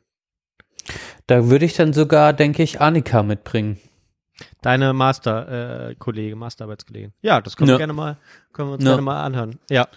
Da 1.25 1.49
würde 1.49 1.65
ich 1.65 1.73
dann 1.75 1.93
sogar, 1.93 2.33
denke 2.33 2.63
ich, 2.63 2.79
Annika 2.79 3.23
mitbringen. 3.23 3.77
Deine 4.61 4.93
Master, 4.93 5.89
äh, 5.99 6.35
Masterarbeitskollegin. 6.35 7.11
Ja, 7.21 7.41
das 7.41 7.57
können 7.57 7.69
Ja. 7.69 7.75
wir 7.75 7.79
gerne 7.79 7.93
mal, 7.93 8.17
können 8.53 8.69
wir 8.69 8.73
uns 8.75 8.83
Ja. 8.83 8.91
gerne 8.91 9.01
mal 9.01 9.23
anhören. 9.23 9.59
Ja. 9.69 9.87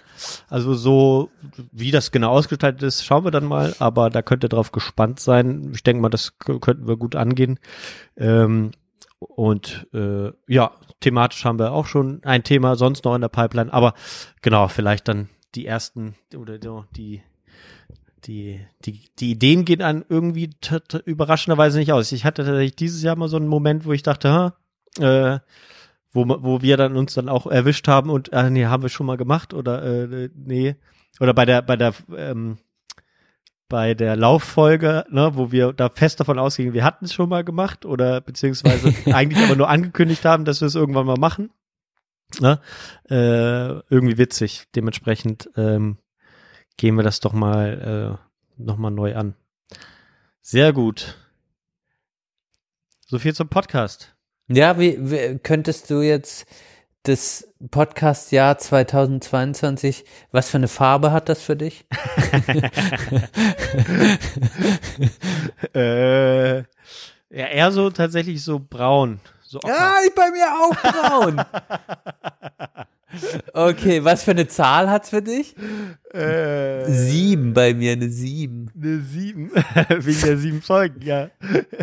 Also 0.49 0.75
so, 0.75 1.31
wie 1.73 1.91
das 1.91 2.11
genau 2.11 2.31
ausgestaltet 2.31 2.83
ist, 2.83 3.05
schauen 3.05 3.25
wir 3.25 3.31
dann 3.31 3.45
mal, 3.45 3.75
aber 3.79 4.09
da 4.11 4.23
könnt 4.23 4.43
ihr 4.45 4.49
drauf 4.49 4.73
gespannt 4.73 5.21
sein. 5.21 5.73
Ich 5.75 5.83
denke 5.83 6.01
mal, 6.03 6.09
das 6.09 6.39
könnten 6.39 6.89
wir 6.89 6.97
gut 6.97 7.17
angehen. 7.17 7.59
Ähm, 8.17 8.71
und 9.19 9.87
äh, 9.93 10.33
ja, 10.49 10.71
thematisch 11.01 11.45
haben 11.45 11.59
wir 11.59 11.73
auch 11.73 11.87
schon 11.87 12.23
ein 12.25 12.45
Thema 12.45 12.77
sonst 12.77 13.05
noch 13.05 13.15
in 13.15 13.21
der 13.21 13.29
Pipeline, 13.29 13.73
aber 13.73 13.95
genau, 14.43 14.69
vielleicht 14.69 15.09
dann 15.09 15.29
die 15.55 15.67
ersten 15.67 16.15
oder 16.35 16.59
die 16.97 17.23
die, 18.27 18.61
die, 18.85 19.09
die 19.19 19.31
Ideen 19.31 19.65
gehen 19.65 19.83
an 19.83 20.05
irgendwie 20.09 20.51
überraschenderweise 21.05 21.79
nicht 21.79 21.93
aus. 21.93 22.13
Ich 22.13 22.25
hatte 22.25 22.45
tatsächlich 22.45 22.77
dieses 22.77 23.03
Jahr 23.03 23.17
mal 23.17 23.29
so 23.29 23.37
einen 23.37 23.49
Moment, 23.49 23.85
wo 23.85 23.93
ich 23.93 24.03
dachte, 24.03 24.53
äh, 24.99 25.39
wo, 26.13 26.27
wo 26.29 26.63
wir 26.63 26.77
dann 26.77 26.97
uns 26.97 27.15
dann 27.15 27.29
auch 27.29 27.47
erwischt 27.47 27.89
haben 27.89 28.11
und, 28.11 28.33
äh, 28.33 28.51
nee, 28.51 28.67
haben 28.67 28.83
wir 28.83 28.91
schon 28.91 29.07
mal 29.07 29.17
gemacht 29.17 29.55
oder, 29.55 29.83
äh, 29.83 30.29
nee, 30.35 30.77
oder 31.21 31.35
bei 31.35 31.45
der, 31.45 31.63
bei 31.63 31.77
der, 31.77 31.95
ähm, 32.17 32.59
bei 33.71 33.95
der 33.95 34.17
Lauffolge, 34.17 35.07
ne, 35.09 35.31
wo 35.35 35.51
wir 35.51 35.73
da 35.73 35.89
fest 35.89 36.21
davon 36.21 36.39
ausgingen, 36.39 36.75
wir 36.75 36.85
hatten 36.85 37.07
es 37.07 37.15
schon 37.15 37.31
mal 37.31 37.45
gemacht 37.45 37.87
oder 37.87 38.21
beziehungsweise 38.21 38.93
eigentlich 39.15 39.43
aber 39.43 39.57
nur 39.57 39.71
angekündigt 39.71 40.27
haben, 40.27 40.45
dass 40.45 40.61
wir 40.61 40.67
es 40.67 40.75
irgendwann 40.75 41.07
mal 41.07 41.17
machen. 41.17 41.51
Ne? 42.39 42.61
Äh, 43.09 43.81
irgendwie 43.89 44.19
witzig. 44.19 44.65
Dementsprechend, 44.77 45.49
ähm, 45.57 45.97
gehen 46.77 46.97
wir 46.97 47.03
das 47.03 47.21
doch 47.21 47.33
mal 47.33 48.19
äh, 48.59 48.63
noch 48.63 48.77
mal 48.77 48.91
neu 48.91 49.15
an. 49.15 49.35
Sehr 50.43 50.73
gut. 50.73 51.17
So 53.07 53.19
viel 53.19 53.35
zum 53.35 53.49
Podcast. 53.49 54.15
Ja, 54.49 54.79
wie, 54.79 54.99
wie 55.11 55.39
könntest 55.39 55.91
du 55.91 56.01
jetzt 56.01 56.47
das 57.03 57.49
Podcast-Jahr 57.71 58.59
2022, 58.59 60.05
was 60.33 60.51
für 60.51 60.59
eine 60.59 60.69
Farbe 60.69 61.13
hat 61.13 61.29
das 61.29 61.43
für 61.43 61.57
dich? 61.57 61.87
äh, 65.75 66.59
ja, 66.59 66.65
eher 67.31 67.73
so 67.73 67.91
tatsächlich 67.91 68.45
so 68.45 68.59
braun. 68.59 69.21
So. 69.43 69.61
Ja, 69.67 69.95
ich 70.07 70.15
bei 70.15 70.31
mir 70.31 70.47
auch 70.47 70.77
braun. 70.77 71.43
Okay, 73.53 74.05
was 74.05 74.23
für 74.23 74.31
eine 74.31 74.47
Zahl 74.47 74.89
hat's 74.89 75.11
für 75.11 75.21
dich? 75.21 75.57
Äh, 76.13 76.91
Sieben 76.91 77.53
bei 77.55 77.73
mir, 77.73 77.93
eine 77.93 78.09
sieben. 78.11 78.69
Eine 78.75 79.01
sieben. 79.01 79.51
Wegen 79.89 80.21
der 80.23 80.39
sieben 80.39 80.61
Folgen, 80.61 81.03
ja. 81.03 81.31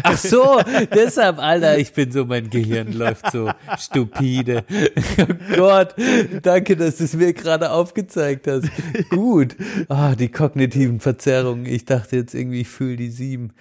Ach 0.04 0.18
so, 0.18 0.60
deshalb, 0.94 1.40
Alter, 1.40 1.78
ich 1.78 1.94
bin 1.94 2.12
so, 2.12 2.26
mein 2.26 2.50
Gehirn 2.50 2.92
läuft 2.92 3.32
so 3.32 3.50
stupide. 3.80 4.64
Oh 5.20 5.56
Gott, 5.56 5.96
danke, 6.44 6.76
dass 6.76 6.98
du 6.98 7.04
es 7.06 7.14
mir 7.14 7.34
gerade 7.34 7.72
aufgezeigt 7.72 8.48
hast. 8.48 8.68
Gut. 9.10 9.56
Ah, 9.90 10.14
die 10.16 10.30
kognitiven 10.30 11.00
Verzerrungen. 11.00 11.66
Ich 11.66 11.86
dachte 11.86 12.18
jetzt 12.18 12.34
irgendwie, 12.36 12.62
ich 12.62 12.68
fühle 12.68 12.98
die 12.98 13.10
sieben. 13.10 13.52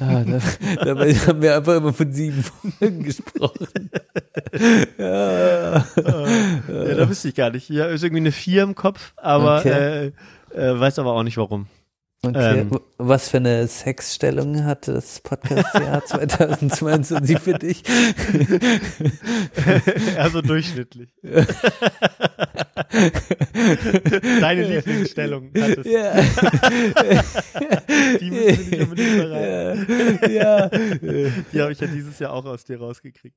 Ah, 0.00 0.24
da, 0.24 0.38
dabei 0.84 1.14
haben 1.14 1.42
wir 1.42 1.56
einfach 1.56 1.76
immer 1.76 1.92
von 1.92 2.12
sieben 2.12 2.42
Folgen 2.42 3.02
gesprochen. 3.04 3.90
Ja. 4.98 5.76
ja, 5.96 6.94
da 6.96 7.08
wüsste 7.08 7.28
ich 7.28 7.34
gar 7.34 7.50
nicht. 7.50 7.68
Ja, 7.70 7.86
ist 7.86 8.02
irgendwie 8.02 8.22
eine 8.22 8.32
vier 8.32 8.62
im 8.62 8.74
Kopf, 8.74 9.12
aber 9.16 9.58
Okay. 9.60 10.06
äh, 10.06 10.12
äh, 10.54 10.78
weiß 10.78 10.98
aber 10.98 11.12
auch 11.12 11.22
nicht 11.22 11.36
warum. 11.36 11.66
Okay. 12.22 12.60
Ähm. 12.60 12.70
Was 12.96 13.28
für 13.28 13.36
eine 13.36 13.66
Sexstellung 13.66 14.64
hat 14.64 14.88
das 14.88 15.20
Podcast-Jahr 15.20 16.04
2022 16.06 17.38
für 17.38 17.52
dich? 17.54 17.82
also 20.18 20.40
durchschnittlich. 20.40 21.10
Deine 24.40 24.64
Lieblingsstellung 24.68 25.50
hat 25.58 25.78
es. 25.78 25.86
Ja. 25.86 26.14
Die 28.20 28.30
müssen 28.30 28.70
wir 28.70 28.70
nicht 28.70 28.80
unbedingt 28.82 29.10
verraten. 29.20 30.32
ja. 30.32 30.68
Die 31.52 31.60
habe 31.60 31.72
ich 31.72 31.80
ja 31.80 31.86
dieses 31.88 32.18
Jahr 32.18 32.32
auch 32.32 32.44
aus 32.46 32.64
dir 32.64 32.78
rausgekriegt. 32.78 33.36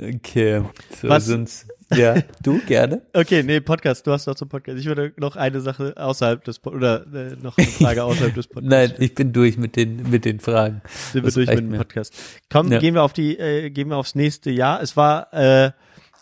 Okay. 0.00 0.62
So, 1.00 1.08
Was- 1.08 1.26
sonst, 1.26 1.66
ja, 1.94 2.16
du 2.42 2.58
gerne? 2.66 3.02
Okay, 3.14 3.42
nee, 3.42 3.60
Podcast, 3.60 4.06
du 4.06 4.12
hast 4.12 4.26
noch 4.26 4.34
zum 4.34 4.48
Podcast. 4.48 4.78
Ich 4.78 4.86
würde 4.86 5.12
noch 5.16 5.36
eine 5.36 5.60
Sache 5.60 5.94
außerhalb 5.96 6.44
des 6.44 6.58
Pod 6.58 6.74
oder 6.74 7.06
äh, 7.14 7.36
noch 7.42 7.56
eine 7.56 7.66
Frage 7.66 8.04
außerhalb 8.04 8.34
des 8.34 8.46
Podcasts. 8.48 8.68
Nein, 8.70 8.94
ich 8.98 9.14
bin 9.14 9.32
durch 9.32 9.56
mit 9.56 9.76
den, 9.76 10.08
mit 10.10 10.24
den 10.24 10.40
Fragen. 10.40 10.82
sind 11.12 11.24
wir 11.24 11.32
durch 11.32 11.48
mit 11.48 11.58
dem. 11.58 11.72
Podcast. 11.78 12.14
Komm, 12.50 12.70
Ja. 12.70 12.78
gehen 12.78 12.94
wir 12.94 13.02
auf 13.02 13.12
die, 13.12 13.38
äh, 13.38 13.70
gehen 13.70 13.88
wir 13.88 13.96
aufs 13.96 14.14
nächste 14.14 14.50
Jahr. 14.50 14.82
Es 14.82 14.96
war 14.96 15.32
äh, 15.32 15.70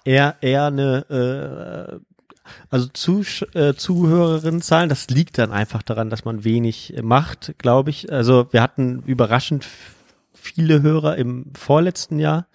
eher 0.05 0.37
eher 0.41 0.67
eine 0.67 1.99
äh, 2.01 2.01
also 2.71 2.87
Zusch 2.93 3.45
äh, 3.55 3.75
Zuhörerinnenzahlen, 3.75 4.89
das 4.89 5.09
liegt 5.09 5.37
dann 5.37 5.51
einfach 5.51 5.83
daran, 5.83 6.11
dass 6.11 6.25
man 6.25 6.45
wenig 6.45 6.95
macht, 7.03 7.55
glaube 7.59 7.91
ich. 7.91 8.13
Also 8.13 8.47
wir 8.53 8.63
hatten 8.63 9.03
überraschend 9.05 9.67
viele 10.47 10.83
Hörer 10.83 11.17
im 11.17 11.53
vorletzten 11.57 12.19
Jahr, 12.19 12.47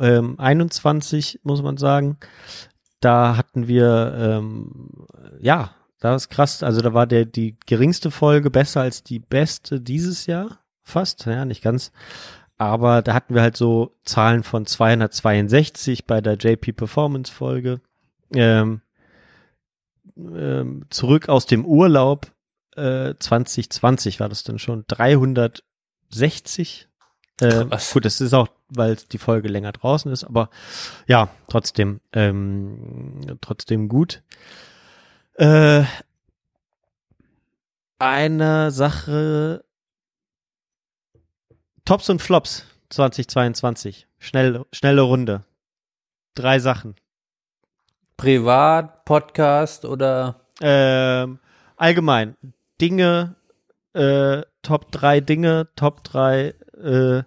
ähm, 0.00 0.38
21 0.38 1.40
muss 1.42 1.62
man 1.62 1.76
sagen. 1.76 2.18
Da 3.00 3.36
hatten 3.36 3.68
wir 3.68 4.14
ähm, 4.18 5.06
ja, 5.40 5.74
da 6.04 6.14
ist 6.14 6.28
krass. 6.28 6.62
Also 6.62 6.82
da 6.82 6.92
war 6.92 7.06
der 7.06 7.24
die 7.24 7.56
geringste 7.64 8.10
Folge 8.10 8.50
besser 8.50 8.82
als 8.82 9.02
die 9.02 9.20
beste 9.20 9.80
dieses 9.80 10.26
Jahr, 10.26 10.58
fast, 10.82 11.24
ja 11.24 11.46
nicht 11.46 11.62
ganz. 11.62 11.92
Aber 12.58 13.00
da 13.00 13.14
hatten 13.14 13.34
wir 13.34 13.40
halt 13.40 13.56
so 13.56 13.96
Zahlen 14.04 14.42
von 14.42 14.66
262 14.66 16.04
bei 16.04 16.20
der 16.20 16.34
JP 16.34 16.74
Performance 16.74 17.32
Folge. 17.32 17.80
Ähm, 18.34 18.82
ähm, 20.16 20.84
zurück 20.90 21.30
aus 21.30 21.46
dem 21.46 21.64
Urlaub 21.64 22.30
äh, 22.76 23.14
2020 23.18 24.20
war 24.20 24.28
das 24.28 24.44
dann 24.44 24.58
schon 24.58 24.84
360. 24.86 26.90
Äh, 27.40 27.64
Krass. 27.64 27.92
gut, 27.92 28.04
das 28.04 28.20
ist 28.20 28.32
auch, 28.32 28.48
weil 28.68 28.96
die 28.96 29.18
Folge 29.18 29.48
länger 29.48 29.72
draußen 29.72 30.12
ist, 30.12 30.24
aber 30.24 30.50
ja, 31.06 31.28
trotzdem, 31.48 32.00
ähm, 32.12 33.38
trotzdem 33.40 33.88
gut. 33.88 34.22
Äh, 35.34 35.84
eine 37.98 38.70
Sache 38.70 39.64
Tops 41.84 42.08
und 42.08 42.22
Flops 42.22 42.64
2022. 42.90 44.06
Schnell, 44.18 44.64
schnelle 44.72 45.02
Runde. 45.02 45.44
Drei 46.34 46.58
Sachen. 46.58 46.94
Privat, 48.16 49.04
Podcast 49.04 49.84
oder 49.84 50.40
Ähm, 50.62 51.40
allgemein. 51.76 52.36
Dinge, 52.80 53.36
äh, 53.92 54.42
Top 54.62 54.90
drei 54.92 55.20
Dinge, 55.20 55.68
Top 55.76 56.04
drei, 56.04 56.54
äh, 56.82 57.22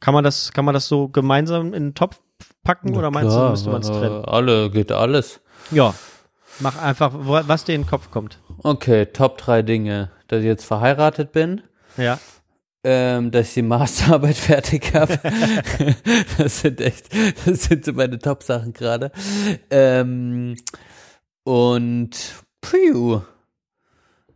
kann 0.00 0.14
man 0.14 0.24
das, 0.24 0.52
kann 0.52 0.64
man 0.64 0.74
das 0.74 0.86
so 0.88 1.08
gemeinsam 1.08 1.74
in 1.74 1.84
den 1.88 1.94
Topf 1.94 2.20
packen 2.62 2.96
oder 2.96 3.10
meinst 3.10 3.30
du, 3.32 3.36
Klar, 3.38 3.50
müsste 3.50 3.70
man 3.70 3.82
es 3.82 3.88
äh, 3.88 3.92
trennen? 3.92 4.24
Alle, 4.24 4.70
geht 4.70 4.92
alles. 4.92 5.40
Ja. 5.70 5.94
Mach 6.60 6.80
einfach, 6.80 7.12
was 7.14 7.64
dir 7.64 7.74
in 7.74 7.82
den 7.82 7.88
Kopf 7.88 8.10
kommt. 8.10 8.38
Okay, 8.62 9.06
Top 9.06 9.36
drei 9.38 9.62
Dinge. 9.62 10.10
Dass 10.28 10.40
ich 10.40 10.46
jetzt 10.46 10.64
verheiratet 10.64 11.32
bin, 11.32 11.62
Ja. 11.96 12.18
ähm, 12.82 13.30
dass 13.30 13.48
ich 13.48 13.54
die 13.54 13.62
Masterarbeit 13.62 14.36
fertig 14.36 14.92
habe. 14.94 15.18
das 16.38 16.60
sind 16.60 16.80
echt, 16.80 17.08
das 17.46 17.64
sind 17.64 17.84
so 17.84 17.92
meine 17.92 18.18
Top-Sachen 18.18 18.72
gerade. 18.72 19.12
Ähm, 19.70 20.56
und 21.44 22.10
phew, 22.64 23.22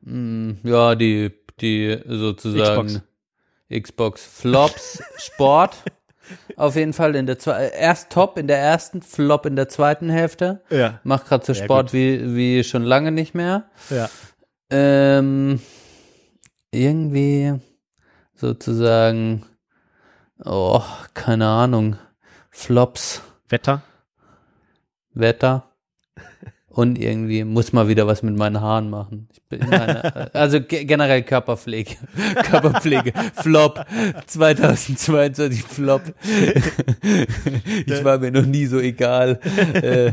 Hm, 0.05 0.59
ja, 0.63 0.95
die, 0.95 1.33
die 1.61 1.99
sozusagen 2.07 2.87
Xbox. 2.87 3.03
Xbox 3.73 4.25
Flops 4.25 5.03
Sport. 5.17 5.77
Auf 6.57 6.77
jeden 6.77 6.93
Fall 6.93 7.17
in 7.17 7.27
der 7.27 7.39
zwei, 7.39 7.69
erst 7.69 8.11
Top 8.11 8.39
in 8.39 8.47
der 8.47 8.59
ersten, 8.59 9.03
Flop 9.03 9.47
in 9.47 9.57
der 9.57 9.69
zweiten 9.69 10.11
Hälfte. 10.11 10.63
Ja. 10.71 11.01
Mach 11.03 11.25
gerade 11.25 11.45
so 11.45 11.55
Sport 11.55 11.93
wie, 11.93 12.37
wie 12.37 12.63
schon 12.65 12.83
lange 12.83 13.11
nicht 13.11 13.35
mehr. 13.35 13.65
Ja. 13.89 14.09
Ähm, 14.71 15.61
irgendwie 16.71 17.55
sozusagen, 18.35 19.45
oh, 20.45 20.83
keine 21.15 21.49
Ahnung, 21.49 21.97
Flops, 22.51 23.23
Wetter. 23.49 23.83
Wetter 25.13 25.70
und 26.71 26.99
irgendwie 26.99 27.45
muss 27.45 27.73
mal 27.73 27.89
wieder 27.89 28.07
was 28.07 28.23
mit 28.23 28.37
meinen 28.37 28.61
Haaren 28.61 28.89
machen. 28.91 29.29
Meine, 29.51 30.33
also 30.35 30.61
ge 30.61 30.85
generell 30.85 31.23
Körperpflege, 31.23 31.97
Körperpflege, 32.45 33.13
Flop, 33.35 33.85
2022 34.27 35.63
Flop. 35.65 36.03
ich 37.87 38.05
war 38.05 38.19
mir 38.19 38.31
noch 38.31 38.47
nie 38.47 38.67
so 38.67 38.79
egal. 38.79 39.39
Äh, 39.75 40.13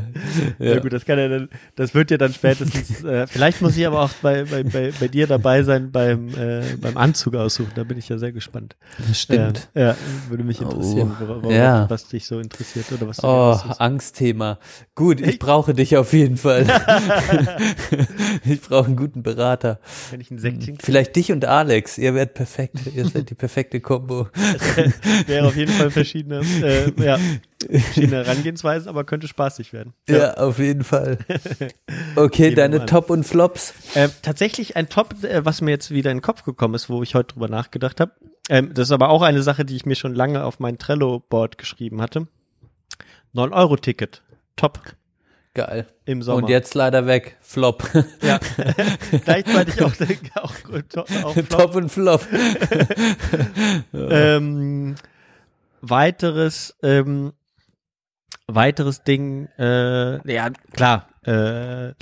Ja. 0.60 0.74
ja. 0.74 0.80
gut, 0.80 0.94
das 0.94 1.06
kann 1.06 1.20
ja 1.20 1.28
dann, 1.28 1.50
das 1.76 1.94
wird 1.94 2.10
ja 2.12 2.18
dann 2.18 2.34
spätestens, 2.34 3.04
äh, 3.04 3.28
vielleicht 3.28 3.62
muss 3.62 3.78
ich 3.78 3.86
aber 3.86 4.02
auch 4.02 4.12
bei, 4.22 4.44
bei, 4.44 4.64
bei, 4.64 4.92
bei 5.00 5.08
dir 5.08 5.28
dabei 5.28 5.64
sein 5.64 5.92
beim, 5.92 6.30
äh, 6.30 6.62
beim 6.82 6.98
Anzug 6.98 7.36
aussuchen, 7.36 7.72
da 7.76 7.84
bin 7.84 7.98
ich 7.98 8.10
ja 8.10 8.18
sehr 8.18 8.32
gespannt. 8.32 8.76
Stimmt. 9.14 9.70
Ja, 9.76 9.82
ja 9.90 9.96
würde 10.30 10.44
mich 10.44 10.62
interessieren, 10.62 11.16
Oh, 11.22 11.44
wora- 11.44 11.52
ja. 11.54 11.90
was 11.90 12.08
dich 12.08 12.26
so 12.26 12.40
interessiert 12.40 12.92
oder 12.92 13.08
was 13.08 13.18
du 13.18 13.28
Oh. 13.28 13.60
Angstthema. 13.78 14.58
Gut, 14.96 15.22
ich 15.22 15.38
brauche 15.40 15.74
dich 15.74 15.96
auf 15.98 16.14
jeden 16.14 16.38
Fall. 16.38 16.57
ich 18.46 18.62
brauche 18.62 18.86
einen 18.88 18.96
guten 18.96 19.24
Berater. 19.24 19.80
Wenn 20.12 20.22
ich 20.22 20.32
ein 20.32 20.40
Säckchen 20.40 20.78
Vielleicht 20.82 21.16
dich 21.16 21.32
und 21.32 21.46
Alex. 21.46 21.98
Ihr 21.98 22.14
werdet 22.14 22.34
perfekt. 22.34 22.76
Ihr 22.94 23.06
seid 23.10 23.30
die 23.30 23.36
perfekte 23.36 23.80
Kombo. 23.80 24.28
wäre 25.26 25.48
auf 25.48 25.56
jeden 25.56 25.72
Fall 25.72 25.92
verschiedene, 25.92 26.42
äh, 26.64 26.92
ja, 27.04 27.18
verschiedene 27.60 28.26
Herangehensweisen, 28.26 28.90
aber 28.90 29.04
könnte 29.04 29.28
spaßig 29.28 29.74
werden. 29.74 29.94
Ja, 30.08 30.36
auf 30.36 30.60
jeden 30.60 30.84
Fall. 30.84 31.20
Okay, 32.16 32.54
deine 32.54 32.82
an. 32.82 32.88
Top 32.88 33.10
und 33.10 33.24
Flops. 33.24 33.74
Ähm, 33.96 34.12
tatsächlich 34.22 34.76
ein 34.76 34.90
Top, 34.90 35.24
äh, 35.24 35.46
was 35.46 35.62
mir 35.62 35.72
jetzt 35.72 35.92
wieder 35.92 36.12
in 36.12 36.18
den 36.18 36.24
Kopf 36.24 36.44
gekommen 36.44 36.76
ist, 36.76 36.90
wo 36.90 37.04
ich 37.04 37.16
heute 37.16 37.34
drüber 37.34 37.48
nachgedacht 37.50 38.00
habe. 38.00 38.12
Ähm, 38.50 38.74
das 38.74 38.88
ist 38.88 38.92
aber 38.92 39.10
auch 39.10 39.22
eine 39.22 39.44
Sache, 39.44 39.66
die 39.66 39.76
ich 39.76 39.86
mir 39.86 39.96
schon 39.96 40.16
lange 40.16 40.44
auf 40.44 40.60
mein 40.60 40.78
Trello-Board 40.78 41.58
geschrieben 41.58 42.02
hatte. 42.02 42.28
9-Euro-Ticket. 43.36 44.24
Top. 44.56 44.80
Geil. 45.58 45.88
Im 46.06 46.22
Sommer. 46.22 46.38
Und 46.38 46.50
jetzt 46.50 46.76
leider 46.76 47.08
weg. 47.08 47.36
Flop. 47.42 47.90
Ja. 48.22 48.40
Gleichzeitig 49.26 49.82
auch, 49.82 49.92
auch, 50.36 51.24
auch 51.24 51.34
Flop. 51.34 51.50
Top 51.50 51.76
und 51.76 51.90
Flop. 51.90 52.28
Ähm, 53.92 54.94
weiteres, 55.82 56.78
ähm, 56.84 57.34
weiteres 58.46 59.04
Ding, 59.04 59.48
äh, 59.58 60.32
ja, 60.32 60.52
klar, 60.74 61.08
äh, 61.24 61.94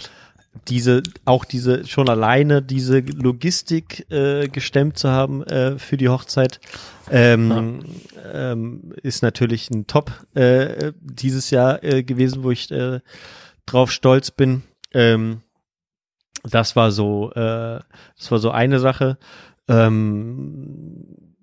diese, 0.68 1.03
auch 1.26 1.45
diese, 1.45 1.86
schon 1.86 2.10
alleine 2.10 2.61
diese 2.61 2.99
Logistik 2.99 4.10
äh, 4.11 4.48
gestemmt 4.48 4.98
zu 4.98 5.10
haben 5.10 5.44
äh, 5.44 5.77
für 5.80 5.98
die 5.98 6.10
Hochzeit, 6.10 6.60
ähm, 7.11 7.82
ähm, 8.34 8.94
ist 9.03 9.22
natürlich 9.22 9.69
ein 9.69 9.88
Top 9.88 10.11
äh, 10.34 10.94
dieses 11.02 11.49
Jahr 11.52 11.84
äh, 11.84 12.03
gewesen, 12.03 12.44
wo 12.44 12.52
ich 12.52 12.72
äh, 12.72 12.99
drauf 13.66 13.92
stolz 13.92 14.32
bin. 14.32 14.64
Ähm, 14.94 15.42
das 16.44 16.76
war 16.76 16.92
so, 16.92 17.32
äh, 17.32 17.80
das 18.18 18.32
war 18.32 18.40
so 18.40 18.52
eine 18.52 18.80
Sache. 18.80 19.18
Ähm, 19.68 21.36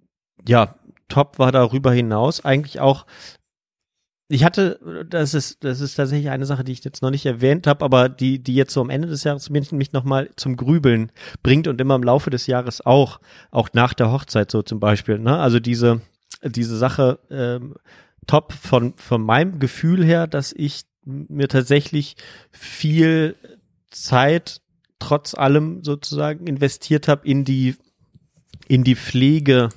ja, 0.47 0.77
top 1.09 1.39
war 1.39 1.53
darüber 1.53 1.93
hinaus 1.93 2.44
eigentlich 2.44 2.81
auch 2.81 3.07
ich 4.32 4.44
hatte, 4.44 5.05
das 5.11 5.35
ist, 5.35 5.62
das 5.62 5.82
ist 5.82 5.97
tatsächlich 5.97 6.31
eine 6.31 6.47
Sache, 6.47 6.65
die 6.65 6.73
ich 6.73 6.82
jetzt 6.82 7.03
noch 7.03 7.11
nicht 7.11 7.27
erwähnt 7.27 7.66
habe, 7.66 7.85
aber 7.85 8.09
die, 8.09 8.43
die 8.43 8.55
jetzt 8.55 8.73
so 8.73 8.81
am 8.81 8.89
Ende 8.89 9.07
des 9.07 9.24
Jahres 9.24 9.51
mich, 9.51 9.73
mich 9.73 9.93
nochmal 9.93 10.31
zum 10.36 10.57
Grübeln 10.57 11.12
bringt 11.43 11.69
und 11.69 11.78
immer 11.82 11.97
im 11.97 12.03
Laufe 12.03 12.31
des 12.31 12.47
Jahres 12.47 12.85
auch, 12.85 13.20
auch 13.51 13.69
nach 13.74 13.93
der 13.93 14.11
Hochzeit 14.11 14.51
so 14.51 14.62
zum 14.62 14.81
Beispiel. 14.81 15.19
Ne? 15.19 15.39
Also 15.39 15.61
diese, 15.61 16.01
diese 16.43 16.78
Sache 16.78 17.19
ähm, 17.31 17.74
top 18.27 18.55
von, 18.55 18.94
von 18.97 19.20
meinem 19.20 19.59
Gefühl 19.59 20.03
her, 20.03 20.27
dass 20.27 20.55
ich 20.55 20.85
mir 21.05 21.49
tatsächlich 21.49 22.16
viel 22.51 23.37
Zeit 23.91 24.61
trotz 24.99 25.35
allem 25.35 25.83
sozusagen 25.83 26.47
investiert 26.47 27.09
habe 27.09 27.27
in 27.27 27.45
die, 27.45 27.77
in 28.69 28.85
die 28.85 28.97
Pflege 28.97 29.70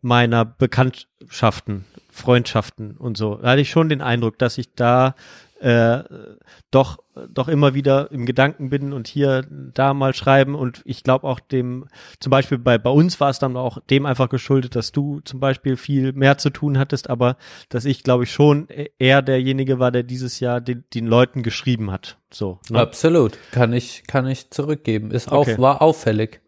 meiner 0.00 0.44
Bekanntschaften 0.44 1.84
Freundschaften 2.16 2.96
und 2.96 3.16
so. 3.16 3.36
Da 3.36 3.50
hatte 3.50 3.60
ich 3.60 3.70
schon 3.70 3.88
den 3.88 4.00
Eindruck, 4.00 4.38
dass 4.38 4.58
ich 4.58 4.74
da 4.74 5.14
äh, 5.60 6.04
doch 6.70 6.98
doch 7.30 7.48
immer 7.48 7.72
wieder 7.72 8.10
im 8.12 8.26
Gedanken 8.26 8.68
bin 8.68 8.92
und 8.92 9.08
hier 9.08 9.46
da 9.48 9.94
mal 9.94 10.14
schreiben 10.14 10.54
und 10.54 10.82
ich 10.84 11.02
glaube 11.02 11.26
auch 11.26 11.40
dem 11.40 11.86
zum 12.20 12.30
Beispiel 12.30 12.58
bei 12.58 12.76
bei 12.76 12.90
uns 12.90 13.20
war 13.20 13.30
es 13.30 13.38
dann 13.38 13.56
auch 13.56 13.78
dem 13.88 14.04
einfach 14.04 14.28
geschuldet, 14.28 14.76
dass 14.76 14.92
du 14.92 15.20
zum 15.20 15.40
Beispiel 15.40 15.76
viel 15.76 16.12
mehr 16.12 16.36
zu 16.36 16.50
tun 16.50 16.78
hattest, 16.78 17.08
aber 17.08 17.36
dass 17.70 17.86
ich 17.86 18.02
glaube 18.02 18.24
ich 18.24 18.32
schon 18.32 18.68
eher 18.98 19.22
derjenige 19.22 19.78
war, 19.78 19.90
der 19.90 20.02
dieses 20.02 20.40
Jahr 20.40 20.60
den, 20.60 20.84
den 20.92 21.06
Leuten 21.06 21.42
geschrieben 21.42 21.90
hat. 21.90 22.18
So. 22.30 22.60
Ne? 22.68 22.80
Absolut, 22.80 23.38
kann 23.50 23.72
ich 23.72 24.02
kann 24.06 24.26
ich 24.26 24.50
zurückgeben. 24.50 25.10
Ist 25.10 25.32
okay. 25.32 25.52
auf, 25.52 25.58
war 25.58 25.80
auffällig. 25.80 26.42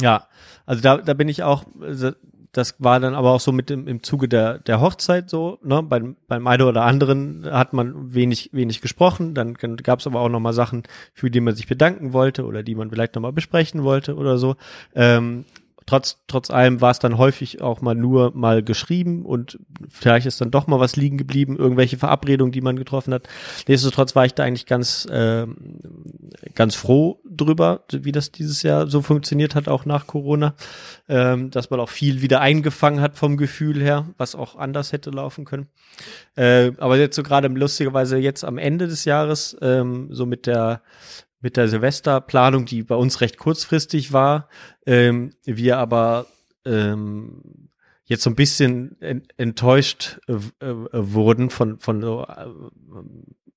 Ja, 0.00 0.26
also 0.66 0.82
da 0.82 0.98
da 0.98 1.14
bin 1.14 1.28
ich 1.28 1.42
auch 1.44 1.64
also 1.80 2.10
das 2.52 2.74
war 2.78 2.98
dann 2.98 3.14
aber 3.14 3.30
auch 3.30 3.40
so 3.40 3.52
mit 3.52 3.70
dem, 3.70 3.86
im 3.86 4.02
Zuge 4.02 4.28
der, 4.28 4.58
der 4.58 4.80
Hochzeit 4.80 5.30
so, 5.30 5.58
ne, 5.62 5.82
beim, 5.82 6.16
beim 6.26 6.46
einen 6.46 6.62
oder 6.62 6.82
anderen 6.82 7.46
hat 7.50 7.72
man 7.72 8.14
wenig, 8.14 8.50
wenig 8.52 8.80
gesprochen, 8.80 9.34
dann 9.34 9.54
gab 9.54 10.00
es 10.00 10.06
aber 10.06 10.20
auch 10.20 10.28
nochmal 10.28 10.52
Sachen, 10.52 10.82
für 11.14 11.30
die 11.30 11.40
man 11.40 11.54
sich 11.54 11.68
bedanken 11.68 12.12
wollte 12.12 12.44
oder 12.44 12.62
die 12.62 12.74
man 12.74 12.90
vielleicht 12.90 13.14
nochmal 13.14 13.32
besprechen 13.32 13.84
wollte 13.84 14.16
oder 14.16 14.36
so. 14.36 14.56
Ähm, 14.94 15.44
trotz, 15.90 16.18
trotz 16.28 16.50
allem 16.50 16.80
war 16.80 16.92
es 16.92 17.00
dann 17.00 17.18
häufig 17.18 17.62
auch 17.62 17.80
mal 17.80 17.96
nur 17.96 18.30
mal 18.32 18.62
geschrieben 18.62 19.26
und 19.26 19.58
vielleicht 19.88 20.24
ist 20.24 20.40
dann 20.40 20.52
doch 20.52 20.68
mal 20.68 20.78
was 20.78 20.94
liegen 20.94 21.18
geblieben, 21.18 21.56
irgendwelche 21.56 21.98
Verabredungen, 21.98 22.52
die 22.52 22.60
man 22.60 22.76
getroffen 22.76 23.12
hat. 23.12 23.28
Nichtsdestotrotz 23.66 24.14
war 24.14 24.24
ich 24.24 24.34
da 24.34 24.44
eigentlich 24.44 24.66
ganz, 24.66 25.04
äh, 25.06 25.48
ganz 26.54 26.76
froh 26.76 27.20
drüber, 27.28 27.84
wie 27.90 28.12
das 28.12 28.30
dieses 28.30 28.62
Jahr 28.62 28.86
so 28.86 29.02
funktioniert 29.02 29.56
hat, 29.56 29.66
auch 29.66 29.84
nach 29.84 30.06
Corona, 30.06 30.54
ähm, 31.08 31.50
dass 31.50 31.70
man 31.70 31.80
auch 31.80 31.88
viel 31.88 32.22
wieder 32.22 32.40
eingefangen 32.40 33.00
hat 33.00 33.16
vom 33.16 33.36
Gefühl 33.36 33.82
her, 33.82 34.06
was 34.16 34.36
auch 34.36 34.54
anders 34.54 34.92
hätte 34.92 35.10
laufen 35.10 35.44
können. 35.44 35.66
Äh, 36.36 36.70
aber 36.78 36.98
jetzt 36.98 37.16
so 37.16 37.24
gerade 37.24 37.48
lustigerweise 37.48 38.16
jetzt 38.16 38.44
am 38.44 38.58
Ende 38.58 38.86
des 38.86 39.04
Jahres, 39.04 39.56
ähm, 39.60 40.06
so 40.12 40.24
mit 40.24 40.46
der 40.46 40.82
mit 41.40 41.56
der 41.56 41.68
Silvesterplanung, 41.68 42.66
die 42.66 42.82
bei 42.82 42.94
uns 42.94 43.20
recht 43.20 43.38
kurzfristig 43.38 44.12
war, 44.12 44.48
ähm, 44.86 45.32
wir 45.44 45.78
aber 45.78 46.26
ähm, 46.64 47.68
jetzt 48.04 48.22
so 48.22 48.30
ein 48.30 48.36
bisschen 48.36 48.96
enttäuscht 49.36 50.20
äh, 50.28 50.34
äh, 50.64 50.74
wurden 50.92 51.50
von 51.50 51.78
von 51.78 52.02
so, 52.02 52.24
äh, 52.24 52.46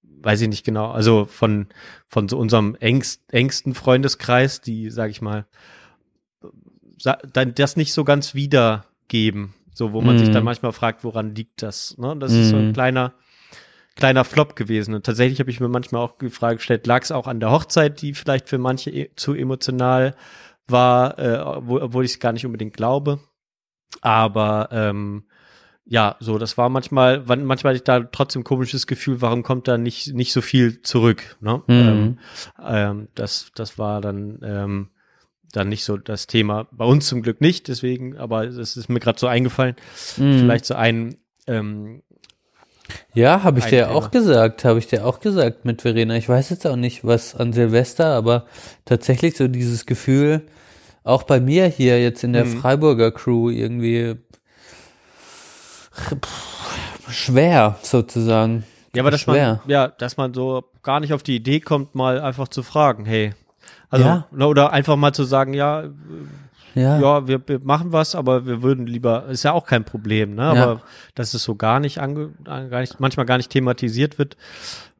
weiß 0.01 0.41
ich 0.41 0.47
nicht 0.47 0.65
genau, 0.65 0.91
also 0.91 1.25
von 1.25 1.67
von 2.07 2.29
so 2.29 2.37
unserem 2.37 2.75
engst, 2.75 3.21
engsten 3.33 3.73
Freundeskreis, 3.73 4.61
die 4.61 4.89
sage 4.89 5.11
ich 5.11 5.21
mal 5.21 5.45
dann 7.33 7.53
das 7.55 7.75
nicht 7.75 7.93
so 7.93 8.03
ganz 8.03 8.33
wiedergeben, 8.33 9.53
so 9.73 9.93
wo 9.93 10.01
man 10.01 10.15
mm. 10.15 10.19
sich 10.19 10.29
dann 10.29 10.43
mhm. 10.43 10.45
manchmal 10.45 10.71
fragt, 10.71 11.03
woran 11.03 11.35
liegt 11.35 11.61
das? 11.61 11.97
Ne? 11.97 12.15
Das 12.17 12.31
mm. 12.31 12.39
ist 12.39 12.49
so 12.49 12.55
ein 12.55 12.67
mhm. 12.67 12.73
kleiner 12.73 13.13
kleiner 13.95 14.23
Flop 14.23 14.55
gewesen. 14.55 14.93
Und 14.93 15.05
tatsächlich 15.05 15.39
habe 15.39 15.51
ich 15.51 15.59
mir 15.59 15.69
manchmal 15.69 16.01
auch 16.01 16.17
die 16.17 16.29
Frage 16.29 16.57
gestellt, 16.57 16.87
lag 16.87 17.03
es 17.03 17.11
auch 17.11 17.27
an 17.27 17.39
der 17.39 17.51
Hochzeit, 17.51 18.01
die 18.01 18.13
vielleicht 18.13 18.49
für 18.49 18.57
manche 18.57 18.89
e 18.89 19.09
zu 19.15 19.33
emotional 19.33 20.15
war, 20.67 21.19
äh, 21.19 21.37
obwohl 21.39 22.05
ich 22.05 22.11
es 22.11 22.19
gar 22.19 22.33
nicht 22.33 22.45
unbedingt 22.45 22.75
glaube. 22.75 23.19
Aber 24.01 24.69
ähm, 24.71 25.25
ja, 25.85 26.15
so, 26.19 26.37
das 26.37 26.57
war 26.57 26.69
manchmal, 26.69 27.23
manchmal 27.25 27.71
hatte 27.71 27.77
ich 27.77 27.83
da 27.83 27.99
trotzdem 27.99 28.43
komisches 28.43 28.87
Gefühl, 28.87 29.21
warum 29.21 29.43
kommt 29.43 29.67
da 29.67 29.77
nicht, 29.77 30.13
nicht 30.13 30.31
so 30.31 30.41
viel 30.41 30.81
zurück. 30.81 31.37
Ne? 31.41 31.61
Mhm. 31.67 31.73
Ähm, 31.73 32.19
ähm, 32.65 33.07
das, 33.15 33.51
das 33.53 33.77
war 33.77 33.99
dann, 33.99 34.39
ähm, 34.43 34.89
dann 35.51 35.69
nicht 35.69 35.83
so 35.83 35.97
das 35.97 36.25
Thema. 36.25 36.67
Bei 36.71 36.85
uns 36.85 37.07
zum 37.07 37.21
Glück 37.21 37.41
nicht, 37.41 37.67
deswegen, 37.67 38.17
aber 38.17 38.45
es 38.45 38.77
ist 38.77 38.89
mir 38.89 38.99
gerade 38.99 39.19
so 39.19 39.27
eingefallen. 39.27 39.75
Mhm. 40.17 40.39
Vielleicht 40.39 40.65
so 40.65 40.73
ein 40.73 41.17
ähm, 41.47 42.01
ja, 43.13 43.43
habe 43.43 43.59
ich 43.59 43.65
dir 43.65 43.91
auch 43.91 44.11
gesagt, 44.11 44.65
habe 44.65 44.79
ich 44.79 44.87
dir 44.87 45.05
auch 45.05 45.19
gesagt 45.19 45.65
mit 45.65 45.81
Verena. 45.81 46.15
Ich 46.15 46.27
weiß 46.27 46.49
jetzt 46.49 46.65
auch 46.65 46.75
nicht, 46.75 47.05
was 47.05 47.35
an 47.35 47.53
Silvester, 47.53 48.07
aber 48.07 48.45
tatsächlich 48.85 49.37
so 49.37 49.47
dieses 49.47 49.85
Gefühl, 49.85 50.41
auch 51.03 51.23
bei 51.23 51.39
mir 51.39 51.67
hier 51.67 52.01
jetzt 52.01 52.23
in 52.23 52.33
der 52.33 52.45
mhm. 52.45 52.59
Freiburger 52.59 53.11
Crew 53.11 53.49
irgendwie 53.49 54.15
schwer 57.09 57.77
sozusagen. 57.81 58.63
Ja, 58.95 59.01
aber 59.03 59.11
dass 59.11 59.21
schwer. 59.21 59.61
man, 59.63 59.71
ja, 59.71 59.87
dass 59.87 60.17
man 60.17 60.33
so 60.33 60.63
gar 60.81 60.99
nicht 60.99 61.13
auf 61.13 61.23
die 61.23 61.35
Idee 61.35 61.59
kommt, 61.59 61.95
mal 61.95 62.19
einfach 62.19 62.47
zu 62.47 62.63
fragen, 62.63 63.05
hey, 63.05 63.33
also, 63.89 64.05
ja. 64.05 64.27
oder 64.39 64.71
einfach 64.71 64.95
mal 64.95 65.13
zu 65.13 65.23
sagen, 65.23 65.53
ja, 65.53 65.83
ja, 66.75 66.99
ja 66.99 67.27
wir, 67.27 67.47
wir, 67.47 67.59
machen 67.59 67.91
was, 67.91 68.15
aber 68.15 68.45
wir 68.45 68.61
würden 68.61 68.87
lieber, 68.87 69.27
ist 69.27 69.43
ja 69.43 69.51
auch 69.51 69.65
kein 69.65 69.85
Problem, 69.85 70.35
ne? 70.35 70.43
Aber 70.43 70.73
ja. 70.73 70.81
dass 71.15 71.33
es 71.33 71.43
so 71.43 71.55
gar 71.55 71.79
nicht, 71.79 71.99
ange, 71.99 72.31
gar 72.43 72.81
nicht, 72.81 72.99
manchmal 72.99 73.25
gar 73.25 73.37
nicht 73.37 73.49
thematisiert 73.49 74.17
wird. 74.17 74.37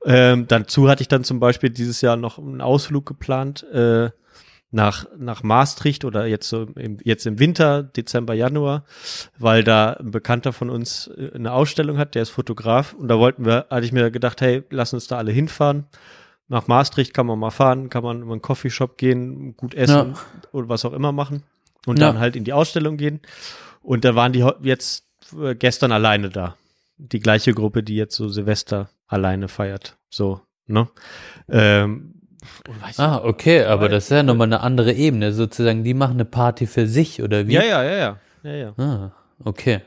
Ähm, 0.06 0.48
dazu 0.48 0.90
hatte 0.90 1.02
ich 1.02 1.08
dann 1.08 1.24
zum 1.24 1.40
Beispiel 1.40 1.70
dieses 1.70 2.02
Jahr 2.02 2.16
noch 2.16 2.38
einen 2.38 2.62
Ausflug 2.62 3.06
geplant 3.06 3.64
äh, 3.72 4.10
nach 4.72 5.06
nach 5.18 5.44
Maastricht 5.44 6.04
oder 6.04 6.26
jetzt 6.26 6.50
so 6.50 6.64
im, 6.76 6.98
jetzt 7.04 7.26
im 7.26 7.40
Winter, 7.40 7.84
Dezember, 7.84 8.34
Januar, 8.34 8.86
weil 9.38 9.64
da 9.64 9.92
ein 9.94 10.12
Bekannter 10.12 10.52
von 10.52 10.70
uns 10.70 11.08
äh, 11.08 11.32
eine 11.34 11.54
Ausstellung 11.54 11.98
hat, 11.98 12.16
der 12.16 12.24
ist 12.24 12.32
Fotograf 12.32 12.94
und 12.94 13.08
da 13.08 13.18
wollten 13.18 13.46
wir, 13.46 13.68
hatte 13.70 13.86
ich 13.86 13.92
mir 13.92 14.12
gedacht, 14.12 14.42
hey, 14.42 14.64
lass 14.70 14.94
uns 14.94 15.08
da 15.08 15.18
alle 15.18 15.32
hinfahren 15.32 15.86
nach 16.50 16.68
Maastricht 16.68 17.14
kann 17.14 17.26
man 17.26 17.40
mal 17.40 17.52
fahren, 17.52 17.90
kann 17.90 18.04
man 18.04 18.22
in 18.22 18.30
einen 18.30 18.42
Coffeeshop 18.42 18.98
gehen, 18.98 19.56
gut 19.56 19.74
essen 19.74 20.14
ja. 20.14 20.14
oder 20.52 20.70
was 20.70 20.86
auch 20.86 20.94
immer 20.94 21.12
machen 21.12 21.44
und 21.86 22.00
ja. 22.00 22.08
dann 22.08 22.20
halt 22.20 22.36
in 22.36 22.44
die 22.44 22.54
Ausstellung 22.54 22.98
gehen. 22.98 23.22
Und 23.82 24.06
da 24.06 24.16
waren 24.16 24.34
die 24.34 24.46
jetzt 24.62 25.06
äh, 25.40 25.56
gestern 25.56 25.92
alleine 25.92 26.30
da. 26.30 26.56
Die 26.98 27.20
gleiche 27.20 27.54
Gruppe, 27.54 27.84
die 27.84 27.96
jetzt 27.96 28.16
so 28.16 28.30
Silvester 28.30 28.90
alleine 29.08 29.48
feiert. 29.48 29.98
So, 30.10 30.42
ne? 30.68 30.88
Ähm, 31.50 32.14
ah, 32.98 33.20
okay, 33.24 33.64
aber 33.64 33.90
das 33.90 34.06
ist 34.06 34.10
ja 34.12 34.24
nochmal 34.24 34.48
eine 34.48 34.62
andere 34.62 34.94
Ebene, 34.94 35.34
sozusagen. 35.34 35.84
Die 35.84 35.94
machen 35.94 36.14
eine 36.14 36.26
Party 36.26 36.68
für 36.68 36.88
sich, 36.88 37.22
oder 37.22 37.48
wie? 37.48 37.54
Ja, 37.54 37.64
ja, 37.64 37.84
ja, 37.84 37.96
ja. 37.96 38.18
ja, 38.44 38.52
ja. 38.52 38.74
Ah, 38.78 39.12
okay. 39.44 39.82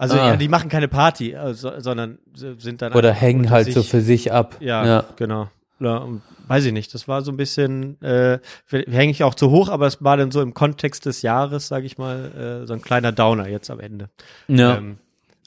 Also 0.00 0.18
ah. 0.18 0.28
ja, 0.28 0.36
die 0.36 0.48
machen 0.48 0.70
keine 0.70 0.88
Party, 0.88 1.36
also, 1.36 1.78
sondern 1.78 2.18
sind 2.32 2.80
dann 2.80 2.94
oder 2.94 3.12
hängen 3.12 3.50
halt 3.50 3.66
sich. 3.66 3.74
so 3.74 3.82
für 3.82 4.00
sich 4.00 4.32
ab. 4.32 4.56
Ja, 4.60 4.86
ja. 4.86 5.04
genau. 5.16 5.48
Ja, 5.80 6.06
weiß 6.46 6.66
ich 6.66 6.72
nicht. 6.72 6.92
Das 6.94 7.08
war 7.08 7.22
so 7.22 7.32
ein 7.32 7.36
bisschen, 7.36 8.00
äh, 8.02 8.38
hänge 8.70 9.10
ich 9.10 9.24
auch 9.24 9.34
zu 9.34 9.50
hoch, 9.50 9.68
aber 9.68 9.86
es 9.86 10.02
war 10.04 10.16
dann 10.16 10.30
so 10.30 10.42
im 10.42 10.54
Kontext 10.54 11.06
des 11.06 11.22
Jahres, 11.22 11.68
sage 11.68 11.86
ich 11.86 11.98
mal, 11.98 12.62
äh, 12.62 12.66
so 12.66 12.74
ein 12.74 12.82
kleiner 12.82 13.12
Downer 13.12 13.48
jetzt 13.48 13.70
am 13.70 13.80
Ende. 13.80 14.10
Ja. 14.48 14.76
Ähm, 14.76 14.98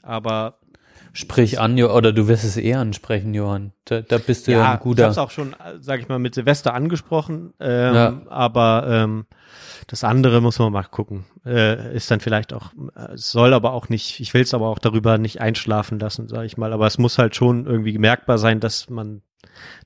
aber 0.02 0.58
Sprich 1.16 1.60
an, 1.60 1.80
oder 1.80 2.12
du 2.12 2.26
wirst 2.26 2.42
es 2.42 2.56
eher 2.56 2.80
ansprechen, 2.80 3.34
Johann. 3.34 3.70
Da, 3.84 4.00
da 4.00 4.18
bist 4.18 4.48
du 4.48 4.50
ja, 4.50 4.72
ein 4.72 4.80
guter. 4.80 5.02
Ich 5.02 5.04
habe 5.04 5.12
es 5.12 5.18
auch 5.18 5.30
schon, 5.30 5.54
sage 5.78 6.02
ich 6.02 6.08
mal, 6.08 6.18
mit 6.18 6.34
Silvester 6.34 6.74
angesprochen, 6.74 7.54
ähm, 7.60 7.94
ja. 7.94 8.20
aber 8.28 8.84
ähm, 8.88 9.26
das 9.86 10.02
andere 10.02 10.40
muss 10.40 10.58
man 10.58 10.72
mal 10.72 10.82
gucken. 10.82 11.24
Äh, 11.46 11.94
ist 11.94 12.10
dann 12.10 12.18
vielleicht 12.18 12.52
auch, 12.52 12.72
äh, 12.96 13.10
soll 13.14 13.54
aber 13.54 13.74
auch 13.74 13.88
nicht, 13.88 14.18
ich 14.18 14.34
will 14.34 14.42
es 14.42 14.54
aber 14.54 14.66
auch 14.66 14.80
darüber 14.80 15.16
nicht 15.16 15.40
einschlafen 15.40 16.00
lassen, 16.00 16.26
sage 16.26 16.46
ich 16.46 16.56
mal. 16.56 16.72
Aber 16.72 16.88
es 16.88 16.98
muss 16.98 17.16
halt 17.16 17.36
schon 17.36 17.64
irgendwie 17.64 17.96
merkbar 17.96 18.38
sein, 18.38 18.58
dass 18.58 18.90
man 18.90 19.22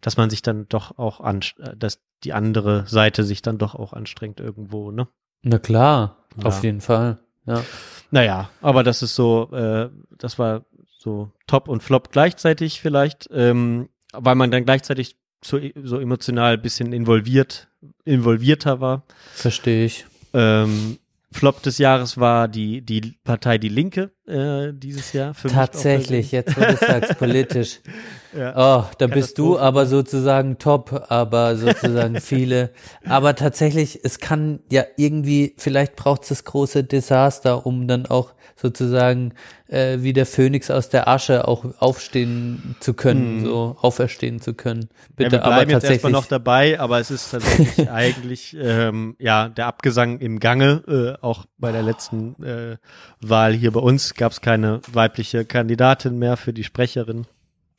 dass 0.00 0.16
man 0.16 0.30
sich 0.30 0.42
dann 0.42 0.68
doch 0.68 0.98
auch 0.98 1.20
an, 1.20 1.40
dass 1.76 2.00
die 2.24 2.32
andere 2.32 2.86
Seite 2.86 3.24
sich 3.24 3.42
dann 3.42 3.58
doch 3.58 3.74
auch 3.74 3.92
anstrengt 3.92 4.40
irgendwo, 4.40 4.90
ne? 4.90 5.08
Na 5.42 5.58
klar, 5.58 6.24
ja. 6.36 6.44
auf 6.44 6.62
jeden 6.64 6.80
Fall, 6.80 7.18
ja. 7.46 7.62
Naja, 8.10 8.50
aber 8.62 8.82
das 8.82 9.02
ist 9.02 9.14
so, 9.14 9.50
äh, 9.52 9.90
das 10.16 10.38
war 10.38 10.64
so 10.98 11.30
Top 11.46 11.68
und 11.68 11.82
Flop 11.82 12.10
gleichzeitig 12.10 12.80
vielleicht, 12.80 13.28
ähm, 13.32 13.88
weil 14.12 14.34
man 14.34 14.50
dann 14.50 14.64
gleichzeitig 14.64 15.16
so, 15.44 15.60
so 15.82 16.00
emotional 16.00 16.54
ein 16.54 16.62
bisschen 16.62 16.92
involviert, 16.92 17.68
involvierter 18.04 18.80
war. 18.80 19.04
Verstehe 19.32 19.84
ich. 19.84 20.06
Ähm, 20.32 20.98
Flop 21.30 21.62
des 21.62 21.78
Jahres 21.78 22.18
war 22.18 22.48
die, 22.48 22.82
die 22.82 23.18
Partei 23.22 23.58
Die 23.58 23.68
Linke 23.68 24.10
äh, 24.28 24.72
dieses 24.72 25.12
Jahr. 25.12 25.34
Für 25.34 25.48
Tatsächlich, 25.48 26.32
jetzt 26.32 26.56
wo 26.56 26.60
du 26.60 26.76
sagst, 26.76 27.18
politisch. 27.18 27.80
Ja. 28.36 28.82
Oh, 28.82 28.84
da 28.98 29.06
bist 29.06 29.38
du 29.38 29.58
aber 29.58 29.86
sozusagen 29.86 30.58
top, 30.58 31.06
aber 31.08 31.56
sozusagen 31.56 32.20
viele. 32.20 32.70
Aber 33.06 33.34
tatsächlich, 33.34 34.00
es 34.04 34.18
kann 34.18 34.60
ja 34.70 34.84
irgendwie, 34.98 35.54
vielleicht 35.56 35.96
braucht 35.96 36.24
es 36.24 36.28
das 36.28 36.44
große 36.44 36.84
Desaster, 36.84 37.64
um 37.64 37.88
dann 37.88 38.04
auch 38.04 38.34
sozusagen 38.54 39.32
äh, 39.68 39.98
wie 40.00 40.12
der 40.12 40.26
Phönix 40.26 40.70
aus 40.70 40.88
der 40.88 41.08
Asche 41.08 41.46
auch 41.46 41.64
aufstehen 41.78 42.76
zu 42.80 42.94
können, 42.94 43.44
so 43.44 43.76
auferstehen 43.80 44.40
zu 44.40 44.54
können. 44.54 44.88
Bitte, 45.14 45.36
ja, 45.36 45.42
wir 45.42 45.44
aber 45.44 45.54
bleiben 45.56 45.70
jetzt 45.70 45.82
tatsächlich. 45.82 46.04
erstmal 46.04 46.12
noch 46.12 46.26
dabei, 46.26 46.80
aber 46.80 46.98
es 46.98 47.10
ist 47.10 47.30
tatsächlich 47.30 47.90
eigentlich 47.90 48.56
ähm, 48.60 49.14
ja 49.18 49.48
der 49.48 49.66
Abgesang 49.66 50.18
im 50.18 50.40
Gange. 50.40 50.82
Äh, 50.88 51.24
auch 51.24 51.46
bei 51.58 51.70
der 51.70 51.82
letzten 51.82 52.42
äh, 52.42 52.76
Wahl 53.20 53.52
hier 53.52 53.72
bei 53.72 53.80
uns 53.80 54.14
gab 54.18 54.32
es 54.32 54.42
keine 54.42 54.80
weibliche 54.92 55.46
Kandidatin 55.46 56.18
mehr 56.18 56.36
für 56.36 56.52
die 56.52 56.64
Sprecherin. 56.64 57.26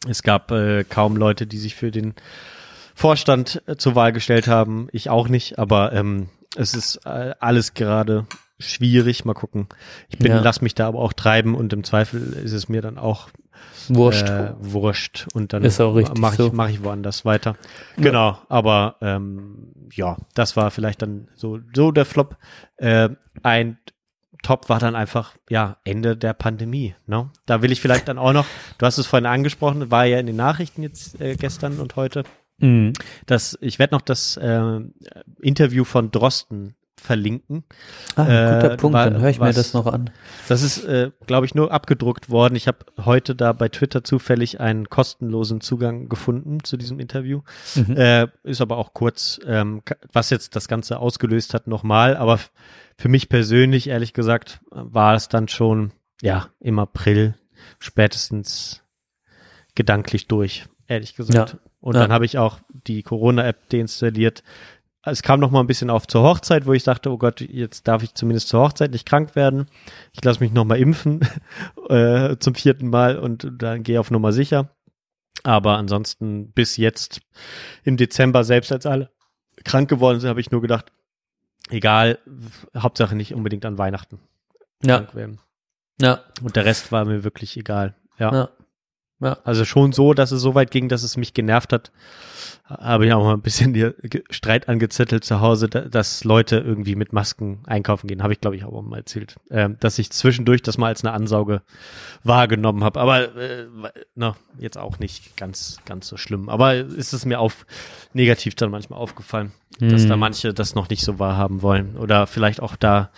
Es 0.08 0.24
gab 0.24 0.52
äh, 0.52 0.84
kaum 0.84 1.16
Leute, 1.18 1.46
die 1.46 1.58
sich 1.60 1.76
für 1.76 1.92
den 1.92 2.16
Vorstand 2.96 3.62
äh, 3.68 3.76
zur 3.76 3.96
Wahl 3.96 4.12
gestellt 4.14 4.48
haben. 4.48 4.88
Ich 4.92 5.10
auch 5.10 5.28
nicht, 5.28 5.60
aber 5.60 5.94
ähm, 5.94 6.30
es 6.56 6.74
ist 6.74 7.06
äh, 7.06 7.34
alles 7.40 7.74
gerade 7.74 8.26
schwierig. 8.60 9.24
Mal 9.26 9.34
gucken. 9.34 9.68
Ich 10.10 10.18
bin, 10.18 10.32
Ja. 10.32 10.40
lass 10.42 10.62
mich 10.62 10.76
da 10.76 10.88
aber 10.88 11.00
auch 11.00 11.14
treiben 11.14 11.56
und 11.56 11.72
im 11.74 11.84
Zweifel 11.84 12.34
ist 12.34 12.54
es 12.54 12.68
mir 12.70 12.82
dann 12.82 12.98
auch 12.98 13.30
Wurscht. 13.90 14.28
äh, 14.30 14.54
wurscht 14.60 15.28
und 15.34 15.54
dann 15.54 15.64
mache 15.64 16.02
ich, 16.02 16.38
so. 16.38 16.52
mach 16.54 16.70
ich 16.70 16.84
woanders 16.84 17.26
weiter. 17.26 17.56
Genau, 17.98 18.38
aber 18.50 18.96
ähm, 19.02 19.74
ja, 19.94 20.18
das 20.34 20.56
war 20.56 20.72
vielleicht 20.72 21.02
dann 21.02 21.28
so, 21.36 21.60
so 21.76 21.92
der 21.92 22.06
Flop. 22.06 22.38
Äh, 22.78 23.10
ein 23.44 23.78
Top 24.42 24.70
war 24.70 24.80
dann 24.80 24.96
einfach, 24.96 25.36
ja, 25.50 25.78
Ende 25.84 26.16
der 26.16 26.34
Pandemie. 26.34 26.96
Ne? 27.08 27.30
Da 27.46 27.62
will 27.62 27.72
ich 27.72 27.82
vielleicht 27.82 28.08
dann 28.08 28.18
auch 28.18 28.34
noch, 28.34 28.46
du 28.78 28.86
hast 28.86 28.98
es 28.98 29.06
vorhin 29.08 29.26
angesprochen, 29.26 29.92
war 29.92 30.06
ja 30.06 30.20
in 30.20 30.28
den 30.28 30.36
Nachrichten 30.38 30.82
jetzt 30.84 31.20
äh, 31.20 31.36
gestern 31.36 31.80
und 31.80 31.96
heute, 31.96 32.24
Mhm. 32.62 32.92
dass 33.26 33.58
ich 33.62 33.80
werde 33.80 33.96
noch 33.96 34.02
das 34.02 34.36
äh, 34.36 34.80
Interview 35.42 35.86
von 35.86 36.12
Drosten 36.12 36.76
verlinken. 37.00 37.64
Ah, 38.16 38.24
guter 38.24 38.72
Äh, 38.74 38.78
Punkt, 38.78 38.94
wa- 38.94 39.10
dann 39.10 39.22
höre 39.22 39.30
ich 39.30 39.40
mir 39.40 39.48
was- 39.48 39.56
das 39.56 39.74
noch 39.74 39.86
an. 39.88 40.10
Das 40.48 40.62
ist, 40.62 40.84
äh, 40.86 41.12
glaube 41.26 41.46
ich, 41.46 41.56
nur 41.56 41.72
abgedruckt 41.72 42.30
worden. 42.30 42.56
Ich 42.56 42.68
habe 42.68 42.80
heute 43.04 43.36
da 43.36 43.54
bei 43.54 43.70
Twitter 43.70 44.04
zufällig 44.04 44.60
einen 44.60 44.90
kostenlosen 44.90 45.62
Zugang 45.62 46.10
gefunden 46.10 46.64
zu 46.64 46.78
diesem 46.78 47.00
Interview. 47.00 47.42
Mhm. 47.76 47.96
Äh, 47.98 48.28
ist 48.44 48.62
aber 48.62 48.78
auch 48.78 48.94
kurz, 48.94 49.40
ähm, 49.46 49.82
was 50.12 50.30
jetzt 50.30 50.56
das 50.56 50.68
Ganze 50.68 51.00
ausgelöst 51.00 51.54
hat, 51.54 51.68
nochmal. 51.68 52.18
Aber 52.18 52.40
für 52.98 53.10
mich 53.10 53.30
persönlich, 53.30 53.88
ehrlich 53.88 54.14
gesagt, 54.14 54.60
war 54.72 55.16
es 55.16 55.30
dann 55.30 55.48
schon, 55.48 55.92
ja, 56.22 56.48
im 56.60 56.80
April 56.80 57.36
spätestens 57.80 58.82
gedanklich 59.76 60.28
durch, 60.28 60.66
ehrlich 60.88 61.16
gesagt. 61.16 61.54
Ja. 61.54 61.60
Und 61.82 61.96
Ja. 61.96 62.02
dann 62.02 62.12
habe 62.12 62.26
ich 62.26 62.38
auch 62.38 62.60
die 62.88 63.04
Corona-App 63.04 63.70
deinstalliert. 63.70 64.44
Es 65.04 65.22
kam 65.24 65.40
noch 65.40 65.50
mal 65.52 65.62
ein 65.62 65.68
bisschen 65.68 65.90
auf 65.90 66.08
zur 66.08 66.24
Hochzeit, 66.24 66.66
wo 66.66 66.74
ich 66.74 66.84
dachte, 66.84 67.10
oh 67.10 67.18
Gott, 67.18 67.40
jetzt 67.42 67.88
darf 67.88 68.04
ich 68.04 68.16
zumindest 68.16 68.50
zur 68.50 68.62
Hochzeit 68.62 68.92
nicht 68.92 69.08
krank 69.08 69.36
werden. 69.36 69.68
Ich 70.12 70.24
lasse 70.24 70.42
mich 70.42 70.52
noch 70.52 70.66
mal 70.66 70.78
impfen 70.78 71.22
äh, 71.90 72.36
zum 72.40 72.54
vierten 72.54 72.90
Mal 72.90 73.18
und 73.18 73.50
dann 73.58 73.84
gehe 73.84 74.00
auf 74.00 74.12
Nummer 74.12 74.34
sicher. 74.34 74.76
Aber 75.44 75.78
ansonsten 75.78 76.52
bis 76.52 76.76
jetzt 76.76 77.22
im 77.84 77.96
Dezember, 77.96 78.44
selbst 78.44 78.72
als 78.74 78.86
alle 78.86 79.10
krank 79.64 79.90
geworden 79.90 80.20
sind, 80.20 80.30
habe 80.30 80.42
ich 80.42 80.52
nur 80.52 80.62
gedacht, 80.62 80.92
egal, 81.70 82.20
Hauptsache 82.76 83.16
nicht 83.16 83.34
unbedingt 83.34 83.66
an 83.66 83.78
Weihnachten 83.78 84.20
Ja, 84.84 84.98
krank 84.98 85.16
werden. 85.16 85.40
ja, 86.02 86.24
Und 86.42 86.58
der 86.58 86.66
Rest 86.66 86.92
war 86.92 87.06
mir 87.06 87.24
wirklich 87.24 87.56
egal. 87.56 87.96
Ja. 88.18 88.34
ja. 88.34 88.50
Ja. 89.22 89.38
Also 89.44 89.66
schon 89.66 89.92
so, 89.92 90.14
dass 90.14 90.32
es 90.32 90.42
so 90.42 90.56
weit 90.56 90.72
ging, 90.72 90.88
dass 90.88 91.04
es 91.04 91.18
mich 91.18 91.34
genervt 91.34 91.74
hat. 91.74 91.92
Habe 92.66 93.08
ich 93.08 93.14
auch 93.14 93.24
mal 93.24 93.34
ein 93.34 93.42
bisschen 93.42 93.74
hier 93.74 93.96
Streit 94.30 94.70
angezettelt 94.70 95.26
zu 95.26 95.42
Hause, 95.42 95.68
da, 95.68 95.82
dass 95.82 96.24
Leute 96.24 96.58
irgendwie 96.58 96.96
mit 96.96 97.14
Masken 97.14 97.60
einkaufen 97.66 98.08
gehen. 98.08 98.24
Habe 98.24 98.34
ich, 98.34 98.42
glaube 98.42 98.56
ich, 98.56 98.64
auch 98.64 98.82
mal 98.82 98.98
erzählt. 98.98 99.36
Ähm, 99.50 99.76
dass 99.80 100.00
ich 100.00 100.12
zwischendurch 100.12 100.62
das 100.62 100.78
mal 100.78 100.88
als 100.88 101.04
eine 101.04 101.14
Ansauge 101.14 101.64
wahrgenommen 102.24 102.84
habe. 102.84 103.00
Aber 103.02 103.36
äh, 103.36 103.66
na, 104.16 104.36
jetzt 104.58 104.78
auch 104.78 105.00
nicht 105.00 105.36
ganz, 105.36 105.80
ganz 105.86 106.08
so 106.08 106.16
schlimm. 106.16 106.48
Aber 106.48 106.76
ist 106.76 107.12
es 107.12 107.26
mir 107.26 107.40
auf 107.40 107.66
negativ 108.14 108.56
dann 108.56 108.72
manchmal 108.72 109.00
aufgefallen, 109.00 109.52
dass 109.80 110.08
da 110.08 110.16
manche 110.16 110.54
das 110.54 110.76
noch 110.76 110.90
nicht 110.90 111.04
so 111.04 111.20
wahrhaben 111.20 111.62
wollen. 111.62 111.98
Oder 111.98 112.28
vielleicht 112.28 112.62
auch 112.62 112.76
da 112.76 113.10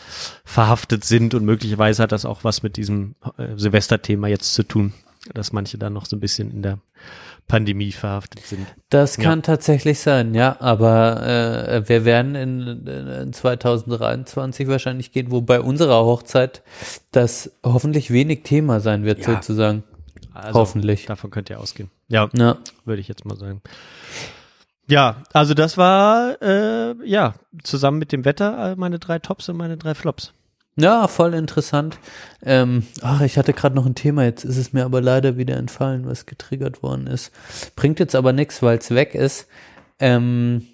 verhaftet 0.45 1.03
sind 1.03 1.33
und 1.33 1.43
möglicherweise 1.43 2.03
hat 2.03 2.11
das 2.11 2.25
auch 2.25 2.43
was 2.43 2.63
mit 2.63 2.77
diesem 2.77 3.15
äh, 3.37 3.49
Silvesterthema 3.55 4.27
jetzt 4.27 4.53
zu 4.53 4.63
tun 4.63 4.93
dass 5.33 5.51
manche 5.53 5.77
da 5.77 5.89
noch 5.89 6.05
so 6.05 6.15
ein 6.15 6.19
bisschen 6.19 6.51
in 6.51 6.61
der 6.63 6.79
Pandemie 7.47 7.91
verhaftet 7.91 8.45
sind. 8.45 8.65
Das 8.89 9.17
Ja. 9.17 9.23
kann 9.23 9.43
tatsächlich 9.43 9.99
sein, 9.99 10.33
ja, 10.33 10.55
aber 10.59 11.21
äh, 11.67 11.89
wir 11.89 12.05
werden 12.05 12.35
in, 12.35 12.87
in 12.87 13.33
2023 13.33 14.67
wahrscheinlich 14.67 15.11
gehen, 15.11 15.31
wo 15.31 15.41
bei 15.41 15.59
unserer 15.59 16.03
Hochzeit 16.05 16.61
das 17.11 17.51
hoffentlich 17.63 18.11
wenig 18.11 18.43
Thema 18.43 18.79
sein 18.79 19.03
wird, 19.03 19.19
Ja. 19.19 19.33
sozusagen. 19.35 19.83
Also, 20.33 20.59
Hoffentlich. 20.59 21.07
Davon 21.07 21.29
könnt 21.29 21.49
ihr 21.49 21.59
ausgehen. 21.59 21.89
Ja, 22.07 22.29
Ja. 22.33 22.57
würde 22.85 23.01
ich 23.01 23.07
jetzt 23.09 23.25
mal 23.25 23.35
sagen. 23.37 23.61
Ja, 24.87 25.23
also 25.33 25.53
das 25.53 25.77
war 25.77 26.41
äh, 26.41 26.95
ja 27.05 27.33
zusammen 27.63 27.97
mit 27.99 28.11
dem 28.11 28.25
Wetter 28.25 28.71
äh, 28.71 28.75
meine 28.75 28.97
drei 28.99 29.19
Tops 29.19 29.47
und 29.49 29.57
meine 29.57 29.77
drei 29.77 29.93
Flops. 29.93 30.33
Ja, 30.77 31.07
voll 31.07 31.33
interessant. 31.33 31.97
Ähm, 32.43 32.87
ach, 33.01 33.21
ich 33.21 33.37
hatte 33.37 33.53
gerade 33.53 33.75
noch 33.75 33.85
ein 33.85 33.95
Thema, 33.95 34.23
jetzt 34.23 34.45
ist 34.45 34.57
es 34.57 34.73
mir 34.73 34.85
aber 34.85 35.01
leider 35.01 35.37
wieder 35.37 35.57
entfallen, 35.57 36.07
was 36.07 36.25
getriggert 36.25 36.81
worden 36.81 37.07
ist. 37.07 37.31
Bringt 37.75 37.99
jetzt 37.99 38.15
aber 38.15 38.31
nichts, 38.33 38.61
weil 38.63 38.77
es 38.77 38.89
weg 38.91 39.13
ist. 39.13 39.47
Ähm, 39.99 40.65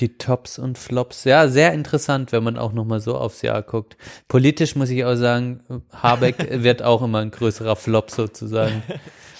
die 0.00 0.16
Tops 0.18 0.58
und 0.58 0.78
Flops. 0.78 1.24
Ja, 1.24 1.48
sehr 1.48 1.72
interessant, 1.72 2.32
wenn 2.32 2.42
man 2.44 2.56
auch 2.58 2.72
nochmal 2.72 3.00
so 3.00 3.16
aufs 3.16 3.42
Jahr 3.42 3.62
guckt. 3.62 3.96
Politisch 4.28 4.74
muss 4.76 4.90
ich 4.90 5.04
auch 5.04 5.16
sagen, 5.16 5.60
Habeck 5.92 6.48
wird 6.62 6.82
auch 6.82 7.02
immer 7.02 7.18
ein 7.18 7.30
größerer 7.30 7.76
Flop 7.76 8.10
sozusagen. 8.10 8.82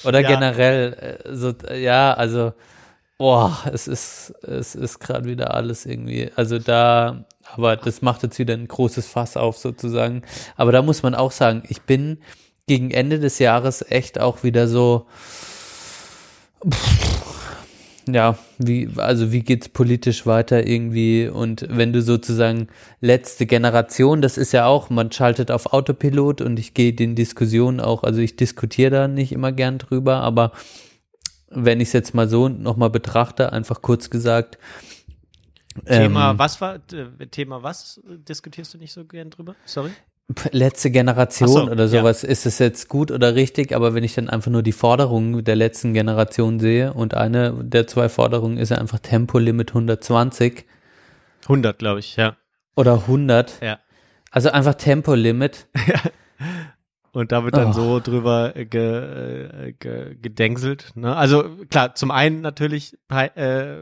Oder 0.05 0.21
Ja. 0.21 0.29
generell, 0.29 1.21
äh, 1.25 1.35
so, 1.35 1.53
ja, 1.75 2.15
also, 2.15 2.53
boah, 3.19 3.57
es 3.73 3.89
ist, 3.89 4.35
es 4.43 4.75
ist 4.75 4.99
gerade 4.99 5.27
wieder 5.27 5.55
alles 5.55 5.87
irgendwie, 5.87 6.31
also 6.37 6.59
da, 6.59 7.25
aber 7.55 7.77
das 7.77 8.03
macht 8.03 8.23
jetzt 8.23 8.39
wieder 8.39 8.55
ein 8.55 8.69
großes 8.69 9.07
Fass 9.07 9.37
auf 9.37 9.59
sozusagen. 9.59 10.23
Aber 10.57 10.73
da 10.73 10.83
muss 10.83 11.03
man 11.03 11.15
auch 11.15 11.33
sagen, 11.33 11.63
ich 11.69 11.83
bin 11.83 12.19
gegen 12.67 12.91
Ende 12.91 13.19
des 13.19 13.39
Jahres 13.39 13.85
echt 13.89 14.21
auch 14.21 14.43
wieder 14.43 14.69
so, 14.69 15.07
ja, 18.09 18.39
wie, 18.59 18.89
also 18.97 19.33
wie 19.33 19.43
geht's 19.43 19.69
politisch 19.69 20.27
weiter 20.27 20.67
irgendwie? 20.67 21.29
Und 21.29 21.67
wenn 21.69 21.93
du 21.93 22.03
sozusagen 22.03 22.69
letzte 23.01 23.47
Generation, 23.47 24.23
das 24.23 24.39
ist 24.39 24.53
ja 24.53 24.67
auch, 24.67 24.91
man 24.91 25.13
schaltet 25.13 25.51
auf 25.51 25.73
Autopilot 25.73 26.41
und 26.41 26.59
ich 26.59 26.75
gehe 26.75 26.93
den 26.93 27.15
Diskussionen 27.15 27.81
auch, 27.81 28.03
also 28.03 28.21
ich 28.21 28.37
diskutiere 28.37 28.91
da 28.91 29.09
nicht 29.09 29.33
immer 29.33 29.53
gern 29.53 29.79
drüber, 29.79 30.17
aber 30.17 30.53
wenn 31.49 31.81
ich 31.81 31.89
es 31.89 31.93
jetzt 31.93 32.15
mal 32.15 32.29
so 32.29 32.49
nochmal 32.49 32.91
betrachte, 32.91 33.53
einfach 33.53 33.83
kurz 33.83 34.11
gesagt. 34.11 34.59
Thema 35.87 36.31
ähm, 36.33 36.39
was 36.39 36.61
war 36.61 36.79
Thema 37.31 37.63
was 37.63 38.01
diskutierst 38.05 38.75
du 38.75 38.79
nicht 38.79 38.93
so 38.93 39.05
gern 39.05 39.31
drüber? 39.31 39.55
Sorry. 39.65 39.91
letzte 40.53 40.91
Generation 40.91 41.49
so, 41.49 41.63
oder 41.71 41.85
ja. 41.85 41.89
sowas, 41.89 42.25
ist 42.25 42.47
es 42.47 42.59
jetzt 42.59 42.89
gut 42.89 43.11
oder 43.11 43.35
richtig, 43.35 43.75
aber 43.75 43.93
wenn 43.95 44.05
ich 44.05 44.15
dann 44.15 44.31
einfach 44.31 44.51
nur 44.51 44.63
die 44.63 44.73
Forderungen 44.73 45.45
der 45.45 45.57
letzten 45.57 45.93
Generation 45.95 46.59
sehe 46.61 46.93
und 46.95 47.15
eine 47.15 47.53
der 47.63 47.87
zwei 47.87 48.09
Forderungen 48.09 48.57
ist 48.57 48.71
ja 48.71 48.79
einfach 48.79 48.99
Tempolimit 49.01 49.71
120 49.71 50.65
100, 51.45 51.79
glaube 51.79 52.01
ich, 52.01 52.17
ja. 52.17 52.37
oder 52.77 52.95
100, 52.95 53.61
Ja. 53.63 53.79
also 54.31 54.51
einfach 54.51 54.75
Tempolimit, 54.75 55.67
Und 57.15 57.31
da 57.31 57.45
wird 57.45 57.55
dann 57.57 57.69
Oh. 57.69 57.73
so 57.73 58.01
drüber 58.01 58.57
äh, 58.57 58.65
ge, 58.65 59.69
äh, 59.69 59.73
ge, 59.79 60.15
gedenkselt. 60.15 60.93
Ne? 60.95 61.15
Also 61.15 61.45
klar, 61.69 61.95
zum 61.95 62.11
einen 62.11 62.41
natürlich 62.41 62.97
äh, 63.11 63.81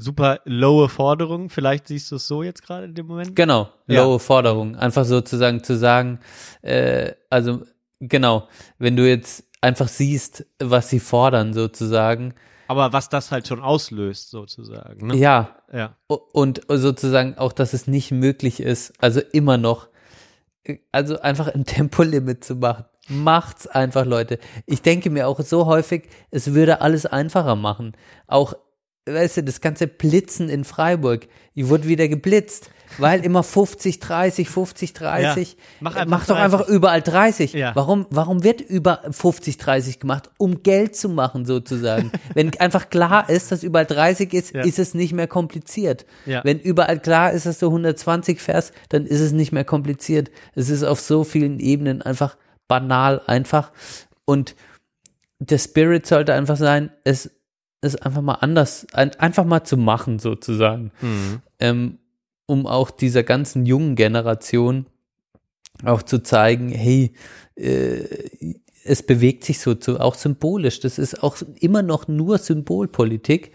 super 0.00 0.40
lowe 0.44 0.88
Forderung. 0.88 1.50
Vielleicht 1.50 1.88
siehst 1.88 2.10
du 2.10 2.16
es 2.16 2.26
so 2.26 2.42
jetzt 2.42 2.62
gerade 2.62 2.84
in 2.86 2.94
dem 2.94 3.06
Moment. 3.06 3.34
genau, 3.36 3.68
Ja. 3.86 4.04
lowe 4.04 4.18
Forderung, 4.18 4.76
einfach 4.76 5.04
sozusagen 5.04 5.62
zu 5.64 5.76
sagen, 5.76 6.20
äh, 6.62 7.12
also 7.30 7.62
genau, 8.00 8.48
wenn 8.78 8.96
du 8.96 9.08
jetzt 9.08 9.44
einfach 9.60 9.88
siehst, 9.88 10.46
was 10.62 10.88
sie 10.88 11.00
fordern 11.00 11.52
sozusagen, 11.52 12.34
Aber 12.68 12.92
was 12.92 13.08
das 13.08 13.32
halt 13.32 13.48
schon 13.48 13.60
auslöst, 13.60 14.30
sozusagen. 14.30 15.08
Ne? 15.08 15.16
ja, 15.16 15.56
ja. 15.72 15.96
Und 16.06 16.60
sozusagen 16.68 17.36
auch, 17.36 17.52
dass 17.52 17.72
es 17.72 17.86
nicht 17.88 18.12
möglich 18.12 18.60
ist, 18.60 18.92
also 19.02 19.20
immer 19.32 19.56
noch, 19.58 19.88
äh, 20.64 20.76
also 20.92 21.18
einfach 21.20 21.48
ein 21.48 21.64
Tempolimit 21.76 22.44
zu 22.44 22.54
machen. 22.56 22.84
Macht's 23.10 23.66
einfach, 23.66 24.04
Leute. 24.04 24.38
Ich 24.66 24.82
denke 24.82 25.08
mir 25.10 25.26
auch 25.28 25.40
so 25.40 25.64
häufig, 25.66 26.10
es 26.30 26.52
würde 26.52 26.82
alles 26.82 27.06
einfacher 27.06 27.56
machen. 27.56 27.96
Auch, 28.26 28.52
weißt 29.12 29.38
du, 29.38 29.42
das 29.44 29.60
ganze 29.60 29.86
Blitzen 29.86 30.48
in 30.48 30.64
Freiburg. 30.64 31.26
Ich 31.54 31.68
wurde 31.68 31.88
wieder 31.88 32.08
geblitzt, 32.08 32.70
weil 32.98 33.24
immer 33.24 33.42
50, 33.42 33.98
30, 34.00 34.48
50, 34.48 34.92
30. 34.92 35.52
Ja, 35.52 35.56
mach 35.80 35.96
einfach 35.96 36.10
mach 36.10 36.26
doch 36.26 36.36
30. 36.36 36.44
einfach 36.44 36.68
überall 36.68 37.02
30. 37.02 37.52
Ja. 37.52 37.74
Warum, 37.74 38.06
warum 38.10 38.44
wird 38.44 38.60
über 38.60 39.02
50, 39.10 39.58
30 39.58 39.98
gemacht? 40.00 40.30
Um 40.38 40.62
Geld 40.62 40.94
zu 40.96 41.08
machen, 41.08 41.44
sozusagen. 41.44 42.12
Wenn 42.34 42.56
einfach 42.60 42.88
klar 42.90 43.28
ist, 43.28 43.50
dass 43.52 43.62
überall 43.62 43.86
30 43.86 44.32
ist, 44.32 44.54
Ja. 44.54 44.62
ist 44.62 44.78
es 44.78 44.94
nicht 44.94 45.12
mehr 45.12 45.26
kompliziert. 45.26 46.06
Wenn 46.24 46.60
überall 46.60 46.98
klar 47.00 47.32
ist, 47.32 47.46
dass 47.46 47.58
du 47.58 47.66
120 47.66 48.40
fährst, 48.40 48.72
dann 48.88 49.04
ist 49.06 49.20
es 49.20 49.32
nicht 49.32 49.52
mehr 49.52 49.64
kompliziert. 49.64 50.30
Es 50.54 50.70
ist 50.70 50.84
auf 50.84 51.00
so 51.00 51.24
vielen 51.24 51.58
Ebenen 51.60 52.02
einfach 52.02 52.36
banal 52.68 53.20
einfach. 53.26 53.72
Und 54.24 54.54
der 55.40 55.58
Spirit 55.58 56.06
sollte 56.06 56.34
einfach 56.34 56.56
sein, 56.56 56.90
es 57.04 57.30
ist 57.80 58.04
einfach 58.04 58.22
mal 58.22 58.34
anders, 58.34 58.86
ein, 58.92 59.14
einfach 59.16 59.44
mal 59.44 59.64
zu 59.64 59.76
machen, 59.76 60.18
sozusagen. 60.18 60.92
Ähm, 61.60 61.98
um 62.46 62.66
auch 62.66 62.90
dieser 62.90 63.22
ganzen 63.22 63.66
jungen 63.66 63.94
Generation 63.94 64.86
auch 65.84 66.02
zu 66.02 66.22
zeigen, 66.22 66.70
hey, 66.70 67.12
äh, 67.56 68.04
es 68.84 69.02
bewegt 69.02 69.44
sich 69.44 69.60
so 69.60 69.74
zu, 69.74 70.00
auch 70.00 70.14
symbolisch. 70.14 70.80
Das 70.80 70.98
ist 70.98 71.22
auch 71.22 71.36
immer 71.60 71.82
noch 71.82 72.08
nur 72.08 72.38
Symbolpolitik, 72.38 73.52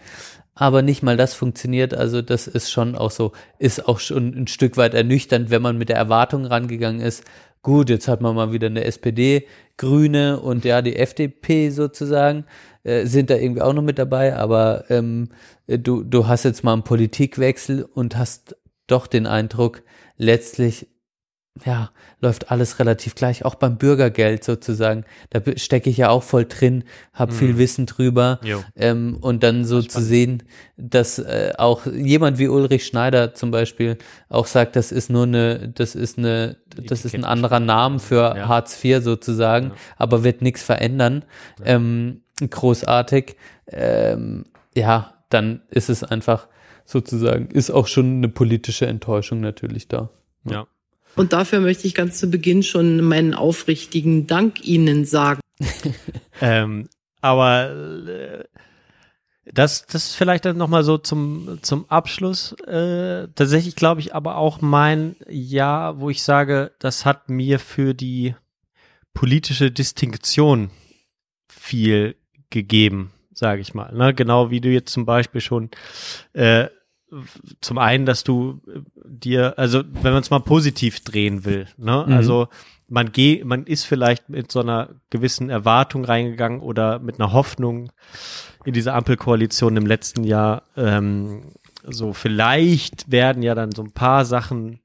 aber 0.54 0.82
nicht 0.82 1.02
mal 1.02 1.16
das 1.16 1.34
funktioniert. 1.34 1.92
Also 1.92 2.22
das 2.22 2.46
ist 2.46 2.70
schon 2.70 2.94
auch 2.94 3.10
so, 3.10 3.32
ist 3.58 3.88
auch 3.88 3.98
schon 3.98 4.34
ein 4.34 4.46
Stück 4.46 4.76
weit 4.76 4.94
ernüchternd, 4.94 5.50
wenn 5.50 5.62
man 5.62 5.76
mit 5.76 5.88
der 5.88 5.96
Erwartung 5.96 6.44
rangegangen 6.44 7.00
ist. 7.00 7.24
Gut, 7.64 7.88
jetzt 7.88 8.08
hat 8.08 8.20
man 8.20 8.36
mal 8.36 8.52
wieder 8.52 8.66
eine 8.66 8.84
SPD, 8.84 9.46
Grüne 9.78 10.38
und 10.38 10.66
ja 10.66 10.82
die 10.82 10.96
FDP 10.96 11.70
sozusagen 11.70 12.44
äh, 12.82 13.06
sind 13.06 13.30
da 13.30 13.36
irgendwie 13.36 13.62
auch 13.62 13.72
noch 13.72 13.82
mit 13.82 13.98
dabei, 13.98 14.36
aber 14.36 14.84
ähm, 14.90 15.30
du 15.66 16.02
du 16.04 16.26
hast 16.28 16.44
jetzt 16.44 16.62
mal 16.62 16.74
einen 16.74 16.84
Politikwechsel 16.84 17.82
und 17.82 18.18
hast 18.18 18.54
doch 18.86 19.06
den 19.06 19.26
Eindruck, 19.26 19.82
letztlich 20.18 20.88
ja, 21.64 21.90
läuft 22.20 22.50
alles 22.50 22.80
relativ 22.80 23.14
gleich, 23.14 23.44
auch 23.44 23.54
beim 23.54 23.76
Bürgergeld 23.76 24.42
sozusagen. 24.42 25.04
Da 25.30 25.40
stecke 25.56 25.88
ich 25.88 25.96
ja 25.96 26.08
auch 26.08 26.24
voll 26.24 26.46
drin, 26.46 26.82
habe 27.12 27.32
viel 27.32 27.58
Wissen 27.58 27.86
drüber. 27.86 28.40
Ähm, 28.74 29.18
und 29.20 29.44
dann 29.44 29.64
so 29.64 29.80
zu 29.80 30.02
sehen, 30.02 30.42
dass 30.76 31.20
äh, 31.20 31.52
auch 31.56 31.86
jemand 31.86 32.38
wie 32.38 32.48
Ulrich 32.48 32.86
Schneider 32.86 33.34
zum 33.34 33.52
Beispiel 33.52 33.98
auch 34.28 34.46
sagt, 34.46 34.74
das 34.74 34.90
ist 34.90 35.10
nur 35.10 35.24
eine, 35.24 35.68
das 35.68 35.94
ist 35.94 36.18
eine, 36.18 36.56
das 36.76 37.04
ist 37.04 37.14
ein 37.14 37.24
anderer 37.24 37.60
Name 37.60 38.00
für 38.00 38.36
Ja. 38.36 38.48
Hartz 38.48 38.82
IV 38.84 39.04
sozusagen, 39.04 39.72
aber 39.96 40.24
wird 40.24 40.42
nichts 40.42 40.62
verändern. 40.64 41.24
Ähm, 41.64 42.22
großartig. 42.50 43.36
Ähm, 43.68 44.46
ja, 44.76 45.14
dann 45.28 45.62
ist 45.70 45.88
es 45.88 46.02
einfach 46.02 46.48
sozusagen, 46.84 47.46
ist 47.46 47.70
auch 47.70 47.86
schon 47.86 48.16
eine 48.16 48.28
politische 48.28 48.86
Enttäuschung 48.86 49.40
natürlich 49.40 49.86
da. 49.86 50.10
Ja. 50.44 50.66
Und 51.16 51.32
dafür 51.32 51.60
möchte 51.60 51.86
ich 51.86 51.94
ganz 51.94 52.18
zu 52.18 52.28
Beginn 52.28 52.62
schon 52.62 53.00
meinen 53.02 53.34
aufrichtigen 53.34 54.26
Dank 54.26 54.64
Ihnen 54.64 55.04
sagen. 55.04 55.40
Ähm, 56.40 56.88
aber 57.20 57.70
äh, 57.70 58.44
das, 59.46 59.86
das 59.86 60.06
ist 60.06 60.16
vielleicht 60.16 60.44
dann 60.44 60.56
nochmal 60.56 60.82
so 60.82 60.98
zum, 60.98 61.58
zum 61.62 61.88
Abschluss. 61.88 62.52
Äh, 62.66 63.28
tatsächlich 63.34 63.76
glaube 63.76 64.00
ich 64.00 64.14
aber 64.14 64.36
auch 64.36 64.60
mein 64.60 65.14
Jahr, 65.28 66.00
wo 66.00 66.10
ich 66.10 66.22
sage, 66.22 66.72
das 66.80 67.04
hat 67.04 67.28
mir 67.28 67.60
für 67.60 67.94
die 67.94 68.34
politische 69.12 69.70
Distinktion 69.70 70.70
viel 71.48 72.16
gegeben, 72.50 73.12
sage 73.32 73.60
ich 73.60 73.74
mal. 73.74 73.92
Ne? 73.94 74.12
Genau 74.12 74.50
wie 74.50 74.60
du 74.60 74.70
jetzt 74.70 74.92
zum 74.92 75.06
Beispiel 75.06 75.40
schon 75.40 75.70
äh, 76.32 76.68
zum 77.60 77.78
einen, 77.78 78.06
dass 78.06 78.24
du 78.24 78.60
äh, 78.66 78.80
dir, 79.04 79.58
also 79.58 79.82
wenn 79.84 80.12
man 80.12 80.22
es 80.22 80.30
mal 80.30 80.40
positiv 80.40 81.00
drehen 81.00 81.44
will, 81.44 81.66
ne? 81.76 82.04
Mhm. 82.06 82.12
Also 82.12 82.48
man 82.88 83.12
geht, 83.12 83.44
man 83.44 83.64
ist 83.64 83.84
vielleicht 83.84 84.28
mit 84.28 84.52
so 84.52 84.60
einer 84.60 84.90
gewissen 85.10 85.50
Erwartung 85.50 86.04
reingegangen 86.04 86.60
oder 86.60 86.98
mit 86.98 87.18
einer 87.18 87.32
Hoffnung 87.32 87.90
in 88.64 88.74
diese 88.74 88.92
Ampelkoalition 88.92 89.76
im 89.76 89.86
letzten 89.86 90.24
Jahr. 90.24 90.62
Ähm, 90.76 91.52
so 91.86 92.12
vielleicht 92.12 93.10
werden 93.10 93.42
ja 93.42 93.54
dann 93.54 93.72
so 93.72 93.82
ein 93.82 93.92
paar 93.92 94.24
Sachen 94.24 94.80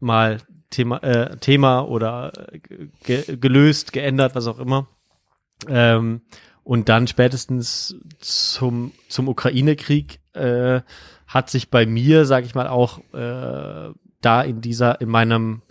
mal 0.00 0.38
Thema, 0.70 1.02
äh, 1.02 1.36
Thema 1.36 1.82
oder 1.82 2.32
äh, 2.52 2.58
ge 3.04 3.36
gelöst, 3.36 3.92
geändert, 3.92 4.34
was 4.34 4.46
auch 4.46 4.58
immer. 4.58 4.88
Ähm, 5.68 6.22
und 6.64 6.88
dann 6.88 7.06
spätestens 7.06 7.96
zum, 8.18 8.92
zum 9.08 9.28
Ukraine-Krieg 9.28 10.20
äh, 10.34 10.80
hat 11.26 11.50
sich 11.50 11.70
bei 11.70 11.86
mir, 11.86 12.24
sage 12.24 12.46
ich 12.46 12.54
mal, 12.54 12.68
auch 12.68 13.00
äh, 13.12 13.92
da 14.20 14.42
in 14.42 14.60
dieser, 14.60 15.00
in 15.00 15.08
meinem, 15.08 15.62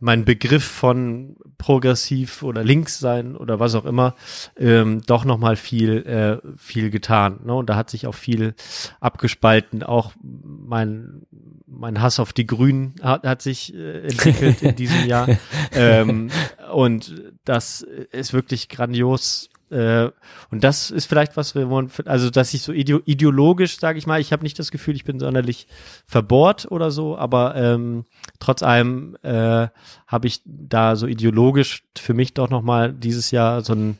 mein 0.00 0.24
Begriff 0.24 0.64
von 0.64 1.36
progressiv 1.56 2.42
oder 2.42 2.64
links 2.64 2.98
sein 2.98 3.36
oder 3.36 3.60
was 3.60 3.74
auch 3.74 3.84
immer, 3.84 4.16
ähm, 4.56 5.02
doch 5.06 5.24
nochmal 5.24 5.56
viel, 5.56 5.98
äh, 5.98 6.56
viel 6.58 6.90
getan. 6.90 7.40
Ne? 7.44 7.54
Und 7.54 7.70
da 7.70 7.76
hat 7.76 7.88
sich 7.88 8.06
auch 8.06 8.14
viel 8.14 8.54
abgespalten. 9.00 9.82
Auch 9.82 10.12
mein, 10.22 11.22
mein 11.66 12.02
Hass 12.02 12.18
auf 12.18 12.32
die 12.32 12.46
Grünen 12.46 12.96
hat, 13.00 13.24
hat 13.24 13.42
sich 13.42 13.72
äh, 13.74 14.00
entwickelt 14.02 14.62
in 14.62 14.76
diesem 14.76 15.06
Jahr. 15.06 15.28
Ähm, 15.74 16.28
und 16.72 17.32
das 17.44 17.80
ist 17.80 18.34
wirklich 18.34 18.68
grandios 18.68 19.48
äh, 19.72 20.10
und 20.50 20.62
das 20.62 20.90
ist 20.90 21.06
vielleicht 21.06 21.36
was, 21.36 21.54
wir 21.54 21.68
wollen, 21.70 21.90
also 22.04 22.30
dass 22.30 22.54
ich 22.54 22.62
so 22.62 22.72
ideo 22.72 23.00
ideologisch, 23.04 23.78
sage 23.78 23.98
ich 23.98 24.06
mal, 24.06 24.20
ich 24.20 24.32
habe 24.32 24.42
nicht 24.42 24.58
das 24.58 24.70
Gefühl, 24.70 24.94
ich 24.94 25.04
bin 25.04 25.18
sonderlich 25.18 25.66
verbohrt 26.06 26.70
oder 26.70 26.90
so, 26.90 27.16
aber 27.16 27.56
ähm, 27.56 28.04
trotz 28.38 28.62
allem 28.62 29.16
äh, 29.22 29.68
habe 30.06 30.26
ich 30.26 30.42
da 30.44 30.94
so 30.96 31.06
ideologisch 31.06 31.84
für 31.96 32.14
mich 32.14 32.34
doch 32.34 32.50
nochmal 32.50 32.92
dieses 32.92 33.30
Jahr 33.30 33.62
so, 33.62 33.72
ein, 33.72 33.98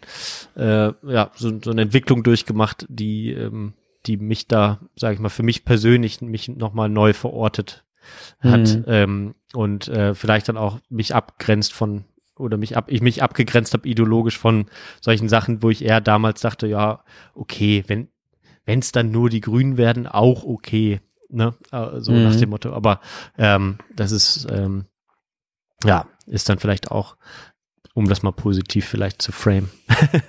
äh, 0.57 0.93
ja, 1.11 1.31
so, 1.35 1.59
so 1.63 1.71
eine 1.71 1.83
Entwicklung 1.83 2.23
durchgemacht, 2.23 2.87
die, 2.89 3.33
ähm, 3.33 3.73
die 4.07 4.19
mich 4.19 4.47
da, 4.47 4.81
sage 4.97 5.15
ich 5.15 5.21
mal, 5.21 5.31
für 5.31 5.43
mich 5.43 5.65
persönlich 5.65 6.21
mich 6.21 6.49
nochmal 6.49 6.89
neu 6.89 7.13
verortet 7.13 7.85
hat 8.41 8.77
Mhm. 8.77 8.85
ähm, 8.89 9.35
und 9.55 9.89
äh, 9.89 10.15
vielleicht 10.15 10.49
dann 10.49 10.57
auch 10.57 10.81
mich 10.89 11.15
abgrenzt 11.15 11.73
von 11.73 12.05
oder 12.43 12.57
mich 12.59 12.77
ab, 12.77 12.87
ich 12.89 13.01
mich 13.01 13.23
abgegrenzt 13.23 13.73
habe 13.73 13.89
ideologisch 13.89 14.39
von 14.39 14.67
solchen 15.01 15.29
Sachen, 15.29 15.63
wo 15.63 15.71
ich 15.71 15.85
eher 15.85 16.01
damals 16.01 16.41
dachte, 16.43 16.67
ja, 16.67 17.03
okay, 17.35 17.85
wenn 17.87 18.09
wenn 18.65 18.79
es 18.81 18.93
dann 18.93 19.11
nur 19.11 19.29
die 19.31 19.41
Grünen 19.41 19.77
werden, 19.77 20.07
auch 20.07 20.45
okay, 20.45 21.01
ne, 21.29 21.55
Äh, 21.73 22.01
so 22.01 22.13
Mhm. 22.13 22.23
nach 22.23 22.37
dem 22.37 22.51
Motto. 22.51 22.73
Aber 22.73 23.01
ähm, 23.39 23.79
das 23.97 24.13
ist 24.13 24.47
ähm, 24.51 24.85
ja 25.85 26.07
ist 26.27 26.49
dann 26.49 26.59
vielleicht 26.59 26.91
auch, 26.93 27.17
um 27.95 28.09
das 28.09 28.23
mal 28.23 28.31
positiv 28.33 28.87
vielleicht 28.87 29.21
zu 29.21 29.33
frame. 29.33 29.69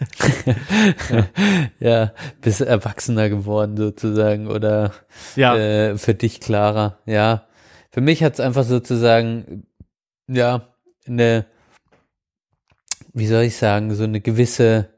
ja, 1.79 2.13
bist 2.41 2.61
erwachsener 2.61 3.29
geworden 3.29 3.77
sozusagen 3.77 4.47
oder 4.47 4.91
Ja. 5.35 5.55
äh, 5.55 5.97
für 5.97 6.13
dich 6.13 6.39
klarer. 6.39 6.99
Ja, 7.05 7.47
für 7.91 8.01
mich 8.01 8.23
hat's 8.23 8.39
einfach 8.39 8.63
sozusagen, 8.63 9.67
ja, 10.27 10.67
eine, 11.05 11.45
wie 13.13 13.27
soll 13.27 13.43
ich 13.43 13.55
sagen, 13.55 13.93
so 13.95 14.03
eine 14.03 14.21
gewisse 14.21 14.89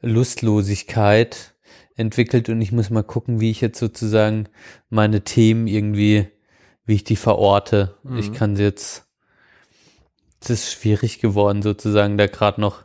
Lustlosigkeit 0.00 1.54
entwickelt 1.96 2.48
und 2.48 2.60
ich 2.60 2.72
muss 2.72 2.90
mal 2.90 3.04
gucken, 3.04 3.40
wie 3.40 3.50
ich 3.50 3.60
jetzt 3.60 3.78
sozusagen 3.78 4.48
meine 4.90 5.22
Themen 5.22 5.66
irgendwie, 5.66 6.28
wie 6.84 6.94
ich 6.94 7.04
die 7.04 7.16
verorte. 7.16 7.96
Mhm. 8.02 8.18
Ich 8.18 8.32
kann 8.32 8.56
sie 8.56 8.64
jetzt, 8.64 9.06
es 10.40 10.50
ist 10.50 10.72
schwierig 10.72 11.20
geworden 11.20 11.62
sozusagen, 11.62 12.18
da 12.18 12.26
gerade 12.26 12.60
noch 12.60 12.84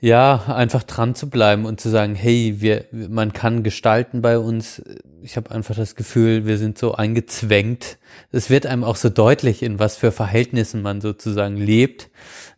ja, 0.00 0.44
einfach 0.48 0.82
dran 0.82 1.14
zu 1.14 1.30
bleiben 1.30 1.64
und 1.64 1.80
zu 1.80 1.88
sagen, 1.88 2.14
hey, 2.14 2.56
wir, 2.58 2.84
man 2.90 3.32
kann 3.32 3.62
gestalten 3.62 4.20
bei 4.20 4.38
uns. 4.38 4.82
Ich 5.24 5.38
habe 5.38 5.50
einfach 5.52 5.74
das 5.74 5.94
Gefühl, 5.94 6.44
wir 6.44 6.58
sind 6.58 6.76
so 6.76 6.94
eingezwängt. 6.96 7.96
Es 8.30 8.50
wird 8.50 8.66
einem 8.66 8.84
auch 8.84 8.96
so 8.96 9.08
deutlich, 9.08 9.62
in 9.62 9.78
was 9.78 9.96
für 9.96 10.12
Verhältnissen 10.12 10.82
man 10.82 11.00
sozusagen 11.00 11.56
lebt 11.56 12.10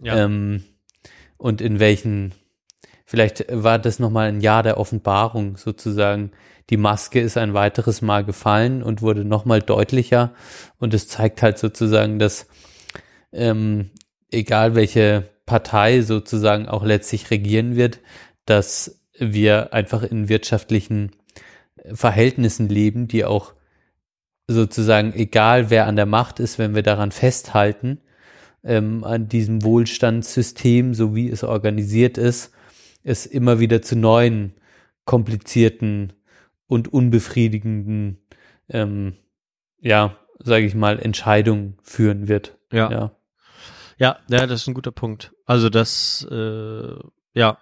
Ja. 0.02 0.24
ähm, 0.24 0.64
und 1.36 1.60
in 1.60 1.78
welchen. 1.78 2.32
Vielleicht 3.04 3.44
war 3.50 3.78
das 3.78 4.00
nochmal 4.00 4.26
ein 4.28 4.40
Jahr 4.40 4.64
der 4.64 4.78
Offenbarung 4.78 5.56
sozusagen. 5.56 6.32
Die 6.70 6.76
Maske 6.76 7.20
ist 7.20 7.36
ein 7.36 7.54
weiteres 7.54 8.02
Mal 8.02 8.24
gefallen 8.24 8.82
und 8.82 9.00
wurde 9.00 9.24
nochmal 9.24 9.62
deutlicher 9.62 10.34
und 10.78 10.92
es 10.92 11.06
zeigt 11.06 11.42
halt 11.42 11.58
sozusagen, 11.58 12.18
dass 12.18 12.48
ähm, 13.32 13.90
egal 14.32 14.74
welche 14.74 15.30
Partei 15.46 16.00
sozusagen 16.00 16.66
auch 16.66 16.84
letztlich 16.84 17.30
regieren 17.30 17.76
wird, 17.76 18.00
dass 18.44 18.98
wir 19.16 19.72
einfach 19.72 20.02
in 20.02 20.28
wirtschaftlichen 20.28 21.12
Verhältnissen 21.92 22.68
leben, 22.68 23.08
die 23.08 23.24
auch 23.24 23.54
sozusagen, 24.48 25.12
egal 25.14 25.70
wer 25.70 25.86
an 25.86 25.96
der 25.96 26.06
Macht 26.06 26.40
ist, 26.40 26.58
wenn 26.58 26.74
wir 26.74 26.82
daran 26.82 27.10
festhalten, 27.10 28.00
ähm, 28.64 29.04
an 29.04 29.28
diesem 29.28 29.62
Wohlstandssystem, 29.62 30.94
so 30.94 31.14
wie 31.14 31.28
es 31.28 31.44
organisiert 31.44 32.18
ist, 32.18 32.52
es 33.02 33.26
immer 33.26 33.60
wieder 33.60 33.82
zu 33.82 33.96
neuen, 33.96 34.54
komplizierten 35.04 36.12
und 36.66 36.92
unbefriedigenden, 36.92 38.18
ähm, 38.68 39.14
ja, 39.80 40.16
sage 40.38 40.66
ich 40.66 40.74
mal, 40.74 40.98
Entscheidungen 40.98 41.78
führen 41.82 42.28
wird. 42.28 42.58
Ja. 42.72 42.90
ja. 42.90 43.16
Ja, 43.98 44.18
ja, 44.28 44.46
das 44.46 44.62
ist 44.62 44.66
ein 44.68 44.74
guter 44.74 44.92
Punkt. 44.92 45.32
Also 45.46 45.70
das, 45.70 46.26
äh, 46.30 46.94
ja, 47.32 47.58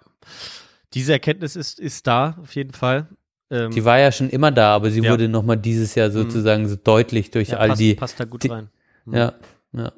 diese 0.93 1.13
Erkenntnis 1.13 1.55
ist, 1.55 1.79
ist 1.79 2.07
da 2.07 2.37
auf 2.41 2.55
jeden 2.55 2.73
Fall. 2.73 3.07
Ähm, 3.51 3.71
Die 3.71 3.85
war 3.85 3.99
ja 3.99 4.11
schon 4.11 4.29
immer 4.29 4.51
da, 4.51 4.75
aber 4.75 4.89
sie 4.91 5.01
Ja. 5.01 5.11
wurde 5.11 5.29
nochmal 5.29 5.57
dieses 5.57 5.95
Jahr 5.95 6.11
sozusagen 6.11 6.67
so 6.67 6.75
deutlich 6.75 7.31
durch 7.31 7.49
ja, 7.49 7.57
all 7.57 7.69
passt, 7.69 7.81
die, 7.81 7.93
passt 7.95 8.19
da 8.19 8.25
gut 8.25 8.43
die 8.43 8.47
rein. 8.47 8.69
Mhm. 9.05 9.13
ja, 9.13 9.33
ja. 9.73 9.91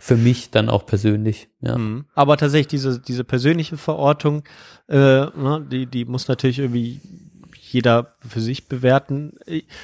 Für 0.00 0.16
mich 0.16 0.50
dann 0.50 0.68
auch 0.68 0.86
persönlich, 0.86 1.48
ja. 1.60 1.76
Mhm. 1.76 2.04
Aber 2.14 2.36
tatsächlich 2.36 2.68
diese, 2.68 3.00
diese 3.00 3.24
persönliche 3.24 3.76
Verortung, 3.76 4.44
äh, 4.88 4.96
ne, 4.96 5.66
die, 5.70 5.86
die 5.86 6.04
muss 6.04 6.28
natürlich 6.28 6.60
irgendwie 6.60 7.00
jeder 7.70 8.14
für 8.26 8.40
sich 8.40 8.68
bewerten. 8.68 9.34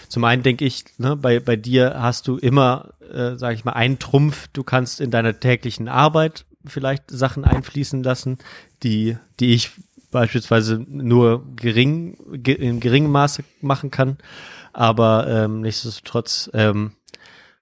Zum 0.09 0.25
einen 0.25 0.43
denke 0.43 0.65
ich, 0.65 0.85
ne, 0.99 1.17
bei, 1.17 1.41
bei 1.41 1.57
dir 1.57 1.95
hast 2.01 2.29
du 2.29 2.37
immer, 2.37 2.95
äh, 3.13 3.37
sage 3.37 3.55
ich 3.55 3.65
mal, 3.65 3.73
einen 3.73 3.99
Trumpf. 3.99 4.49
Du 4.53 4.63
kannst 4.63 5.01
in 5.01 5.11
deiner 5.11 5.39
täglichen 5.39 5.89
Arbeit 5.89 6.47
vielleicht 6.65 7.11
Sachen 7.11 7.45
einfließen 7.45 8.03
lassen, 8.03 8.39
die, 8.83 9.19
die 9.41 9.53
ich 9.53 9.71
beispielsweise 10.15 10.85
nur 10.89 11.45
gering, 11.57 12.17
ge, 12.35 12.55
in 12.55 12.79
geringem 12.79 13.11
Maße 13.11 13.43
machen 13.61 13.91
kann. 13.91 14.17
Aber 14.73 15.27
ähm, 15.29 15.61
nichtsdestotrotz 15.61 16.49
ähm, 16.55 16.93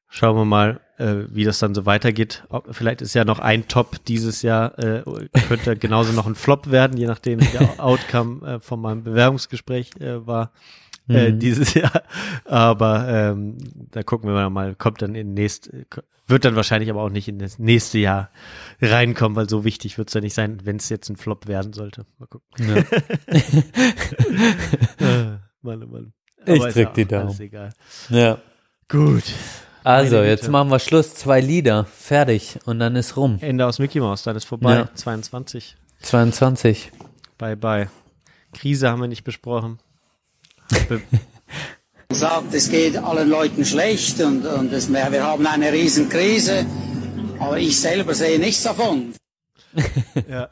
schauen 0.08 0.36
wir 0.36 0.44
mal, 0.44 0.80
äh, 0.98 1.24
wie 1.30 1.44
das 1.44 1.58
dann 1.60 1.74
so 1.74 1.86
weitergeht. 1.86 2.44
Ob, 2.50 2.66
vielleicht 2.74 3.00
ist 3.00 3.14
ja 3.14 3.24
noch 3.24 3.38
ein 3.38 3.68
Top 3.68 4.04
dieses 4.04 4.42
Jahr, 4.42 4.78
äh, 4.78 5.02
könnte 5.48 5.76
genauso 5.76 6.12
noch 6.12 6.26
ein 6.26 6.34
Flop 6.34 6.70
werden, 6.70 6.98
je 6.98 7.06
nachdem 7.06 7.40
wie 7.40 7.46
der 7.46 7.78
Outcome 7.82 8.46
äh, 8.46 8.60
von 8.60 8.82
meinem 8.82 9.02
Bewerbungsgespräch 9.02 9.92
äh, 9.98 10.26
war 10.26 10.52
äh, 11.08 11.30
Mhm. 11.32 11.38
dieses 11.38 11.74
Jahr. 11.74 12.02
Aber 12.44 13.08
ähm, 13.08 13.58
da 13.90 14.02
gucken 14.02 14.32
wir 14.32 14.50
mal, 14.50 14.74
kommt 14.74 15.02
dann 15.02 15.14
in 15.14 15.34
nächst, 15.34 15.70
wird 16.26 16.44
dann 16.44 16.56
wahrscheinlich 16.56 16.90
aber 16.90 17.02
auch 17.02 17.10
nicht 17.10 17.28
in 17.28 17.38
das 17.38 17.58
nächste 17.58 17.98
Jahr 17.98 18.30
reinkommen, 18.80 19.36
weil 19.36 19.48
so 19.48 19.64
wichtig 19.64 19.98
wird 19.98 20.08
es 20.08 20.14
ja 20.14 20.20
nicht 20.20 20.34
sein, 20.34 20.60
wenn 20.64 20.76
es 20.76 20.88
jetzt 20.88 21.08
ein 21.10 21.16
Flop 21.16 21.46
werden 21.48 21.72
sollte. 21.72 22.06
Mal 22.18 22.26
gucken. 22.26 22.68
Ja. 22.68 22.82
Äh, 24.98 25.38
Mann, 25.62 25.82
oh 25.82 25.86
Mann. 25.86 26.12
Ich 26.46 26.60
Aber 26.60 26.72
drück 26.72 26.76
ja 26.76 26.92
die 26.92 27.04
Daumen. 27.04 27.40
Egal. 27.40 27.70
ja. 28.08 28.38
Gut. 28.88 29.22
Also, 29.84 30.16
Meine 30.16 30.28
jetzt 30.28 30.48
machen 30.48 30.70
wir 30.70 30.78
Schluss. 30.78 31.14
Zwei 31.14 31.40
Lieder. 31.40 31.84
Fertig. 31.84 32.58
Und 32.66 32.78
dann 32.78 32.94
ist 32.96 33.16
rum. 33.16 33.38
Ende 33.40 33.66
aus 33.66 33.78
Mickey 33.78 34.00
Mouse, 34.00 34.22
dann 34.22 34.36
ist 34.36 34.44
vorbei. 34.44 34.74
Ja. 34.76 34.94
22. 34.94 35.76
22. 36.00 36.92
Bye 37.38 37.56
bye. 37.56 37.88
Krise 38.52 38.90
haben 38.90 39.00
wir 39.00 39.08
nicht 39.08 39.24
besprochen. 39.24 39.78
Sagt, 42.10 42.52
es 42.52 42.70
geht 42.70 42.96
allen 42.98 43.30
Leuten 43.30 43.64
schlecht 43.64 44.20
und, 44.20 44.44
und 44.44 44.72
es, 44.72 44.92
wir 44.92 45.24
haben 45.24 45.46
eine 45.46 45.72
Riesenkrise. 45.72 46.66
Aber 47.38 47.58
ich 47.58 47.80
selber 47.80 48.14
sehe 48.14 48.38
nichts 48.38 48.62
davon. 48.62 49.14
ja. 50.28 50.48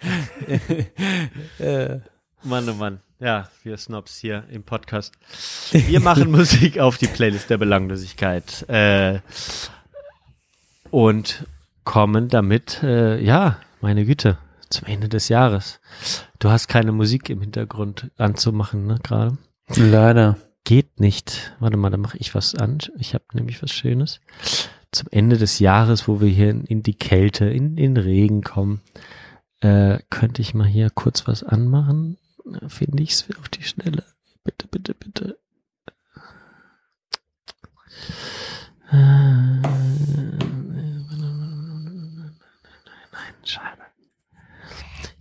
Mann, 2.42 2.68
oh 2.68 2.74
Mann. 2.74 3.00
Ja, 3.20 3.50
wir 3.64 3.76
Snobs 3.76 4.18
hier 4.18 4.44
im 4.50 4.62
Podcast. 4.62 5.12
Wir 5.72 6.00
machen 6.00 6.30
Musik 6.32 6.78
auf 6.78 6.96
die 6.96 7.06
Playlist 7.06 7.50
der 7.50 7.58
Belanglosigkeit. 7.58 8.66
Äh, 8.68 9.20
und 10.90 11.46
kommen 11.84 12.28
damit, 12.28 12.82
äh, 12.82 13.20
ja, 13.20 13.58
meine 13.82 14.06
Güte, 14.06 14.38
zum 14.70 14.86
Ende 14.86 15.10
des 15.10 15.28
Jahres. 15.28 15.80
Du 16.38 16.48
hast 16.48 16.68
keine 16.68 16.92
Musik 16.92 17.28
im 17.28 17.42
Hintergrund 17.42 18.10
anzumachen, 18.16 18.86
ne, 18.86 18.98
gerade? 19.02 19.36
Leider. 19.76 20.36
Geht 20.64 21.00
nicht. 21.00 21.54
Warte 21.58 21.76
mal, 21.76 21.90
da 21.90 21.96
mache 21.96 22.18
ich 22.18 22.34
was 22.34 22.54
an. 22.54 22.78
Ich 22.98 23.14
habe 23.14 23.24
nämlich 23.32 23.62
was 23.62 23.72
Schönes. 23.72 24.20
Zum 24.92 25.08
Ende 25.10 25.38
des 25.38 25.58
Jahres, 25.58 26.06
wo 26.06 26.20
wir 26.20 26.28
hier 26.28 26.50
in, 26.50 26.82
die 26.82 26.94
Kälte, 26.94 27.46
in 27.46 27.76
den 27.76 27.96
Regen 27.96 28.42
kommen, 28.42 28.80
äh, 29.60 29.98
könnte 30.10 30.42
ich 30.42 30.54
mal 30.54 30.66
hier 30.66 30.90
kurz 30.90 31.26
was 31.26 31.42
anmachen. 31.42 32.18
Finde 32.68 33.02
ich 33.02 33.12
es 33.12 33.26
auf 33.38 33.48
die 33.48 33.62
Schnelle. 33.62 34.04
Bitte, 34.44 34.66
bitte, 34.68 34.94
bitte. 34.94 35.38
Äh, 38.90 38.96
Nein, 43.12 43.34
schade. 43.44 43.82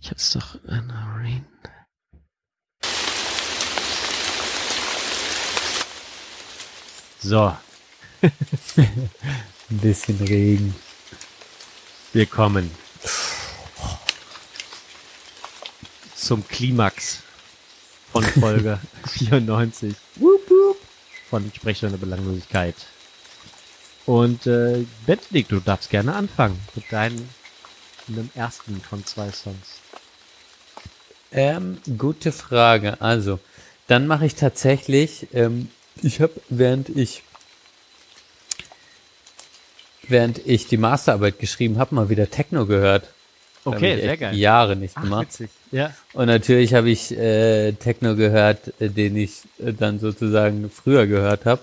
Ich 0.00 0.08
habe 0.08 0.16
es 0.16 0.32
doch 0.32 0.54
in 0.64 0.90
So, 7.22 7.56
Ein 8.22 9.10
bisschen 9.68 10.18
Regen. 10.20 10.74
wir 12.12 12.26
kommen 12.26 12.70
zum 16.16 16.46
Klimax 16.48 17.22
von 18.12 18.24
Folge 18.24 18.78
94 19.06 19.94
von 21.28 21.52
Sprechstunde 21.54 21.98
Belanglosigkeit. 21.98 22.74
Und 24.06 24.46
äh, 24.46 24.84
Benedikt, 25.06 25.52
du 25.52 25.60
darfst 25.60 25.90
gerne 25.90 26.14
anfangen 26.14 26.58
mit 26.74 26.90
deinem 26.90 27.28
einem 28.08 28.30
ersten 28.34 28.80
von 28.80 29.04
zwei 29.06 29.30
Songs. 29.30 29.78
Ähm, 31.32 31.78
gute 31.96 32.32
Frage. 32.32 33.00
Also, 33.00 33.38
dann 33.86 34.06
mache 34.06 34.26
ich 34.26 34.34
tatsächlich, 34.34 35.28
ähm, 35.32 35.68
ich 36.04 36.20
habe, 36.20 36.32
während 36.48 36.88
ich 36.88 37.22
während 40.10 40.44
ich 40.44 40.66
die 40.66 40.76
Masterarbeit 40.76 41.38
geschrieben 41.38 41.78
habe, 41.78 41.94
mal 41.94 42.08
wieder 42.08 42.28
Techno 42.28 42.66
gehört. 42.66 43.10
Okay, 43.64 44.00
sehr 44.00 44.16
geil. 44.16 44.34
Jahre 44.34 44.74
nicht 44.74 44.94
Ach, 44.96 45.02
gemacht. 45.02 45.28
witzig. 45.28 45.50
Ja. 45.70 45.94
Und 46.14 46.26
natürlich 46.26 46.74
habe 46.74 46.90
ich 46.90 47.16
äh, 47.16 47.72
Techno 47.72 48.16
gehört, 48.16 48.72
äh, 48.80 48.88
den 48.88 49.16
ich 49.16 49.42
äh, 49.58 49.72
dann 49.72 50.00
sozusagen 50.00 50.70
früher 50.70 51.06
gehört 51.06 51.44
habe. 51.44 51.62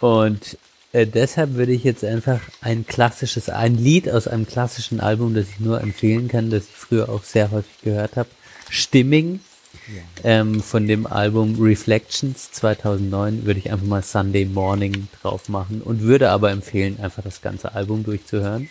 Und 0.00 0.58
äh, 0.92 1.06
deshalb 1.06 1.54
würde 1.54 1.72
ich 1.72 1.82
jetzt 1.82 2.04
einfach 2.04 2.40
ein 2.60 2.86
klassisches, 2.86 3.48
ein 3.48 3.76
Lied 3.76 4.08
aus 4.08 4.28
einem 4.28 4.46
klassischen 4.46 5.00
Album, 5.00 5.34
das 5.34 5.48
ich 5.48 5.60
nur 5.60 5.80
empfehlen 5.80 6.28
kann, 6.28 6.50
das 6.50 6.64
ich 6.64 6.76
früher 6.76 7.08
auch 7.08 7.24
sehr 7.24 7.50
häufig 7.50 7.80
gehört 7.82 8.16
habe. 8.16 8.28
Stimming 8.68 9.40
ähm, 10.22 10.62
von 10.62 10.86
dem 10.86 11.06
Album 11.06 11.56
Reflections 11.60 12.50
2009 12.52 13.44
würde 13.44 13.60
ich 13.60 13.70
einfach 13.70 13.86
mal 13.86 14.02
Sunday 14.02 14.44
Morning 14.44 15.08
drauf 15.20 15.48
machen 15.48 15.82
und 15.82 16.02
würde 16.02 16.30
aber 16.30 16.50
empfehlen, 16.50 16.98
einfach 17.00 17.22
das 17.22 17.42
ganze 17.42 17.74
Album 17.74 18.04
durchzuhören. 18.04 18.70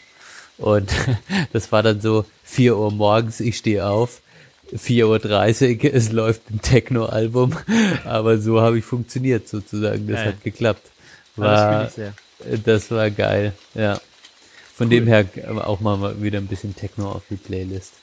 Und 0.58 0.92
das 1.53 1.72
war 1.72 1.83
dann 1.83 2.01
so 2.01 2.25
4 2.43 2.77
Uhr 2.77 2.92
morgens, 2.92 3.40
ich 3.40 3.58
stehe 3.58 3.85
auf, 3.85 4.22
4.30 4.72 5.83
Uhr, 5.83 5.93
es 5.93 6.11
läuft 6.11 6.50
ein 6.50 6.61
Techno-Album, 6.61 7.56
aber 8.06 8.38
so 8.38 8.61
habe 8.61 8.80
ich 8.80 8.85
funktioniert 8.85 9.48
sozusagen, 9.48 10.08
das 10.08 10.17
Geil. 10.17 10.27
hat 10.27 10.43
geklappt. 10.43 10.88
Ja, 11.38 11.83
das 11.83 11.98
War, 11.98 12.06
äh, 12.06 12.59
das 12.64 12.92
war 12.92 13.09
geil, 13.09 13.53
ja. 13.74 14.00
Von 14.75 14.90
dem 14.90 15.06
her 15.06 15.25
auch 15.61 15.80
mal 15.82 16.22
wieder 16.22 16.40
ein 16.40 16.48
bisschen 16.48 16.75
Techno 16.75 17.11
auf 17.11 17.22
die 17.30 17.35
Playlist. 17.35 17.93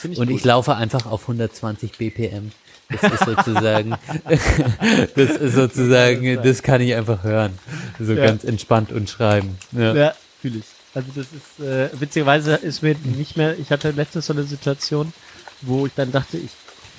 Find 0.00 0.18
Und 0.18 0.28
gut. 0.28 0.36
ich 0.38 0.44
laufe 0.44 0.74
einfach 0.76 1.06
auf 1.06 1.22
120 1.22 1.92
BPM. 1.92 2.52
Das 2.90 3.12
ist 3.12 3.24
sozusagen, 3.24 3.96
das 5.14 5.30
ist 5.36 5.54
sozusagen, 5.54 6.42
das 6.42 6.62
kann 6.62 6.80
ich 6.80 6.94
einfach 6.94 7.22
hören. 7.22 7.52
So 7.98 8.14
Ja. 8.14 8.24
ganz 8.26 8.44
entspannt 8.44 8.92
und 8.92 9.08
schreiben. 9.08 9.58
Ja. 9.72 9.94
Ja, 9.94 10.14
fühle 10.40 10.58
ich. 10.58 10.64
Also 10.94 11.08
das 11.14 11.26
ist, 11.26 11.64
äh, 11.64 11.88
witzigerweise 12.00 12.54
ist 12.56 12.82
mir 12.82 12.96
nicht 13.16 13.36
mehr, 13.36 13.56
ich 13.58 13.70
hatte 13.70 13.90
letztens 13.92 14.26
so 14.26 14.32
eine 14.32 14.42
Situation, 14.42 15.12
wo 15.60 15.86
ich 15.86 15.92
dann 15.94 16.10
dachte, 16.10 16.36
ich, 16.36 16.50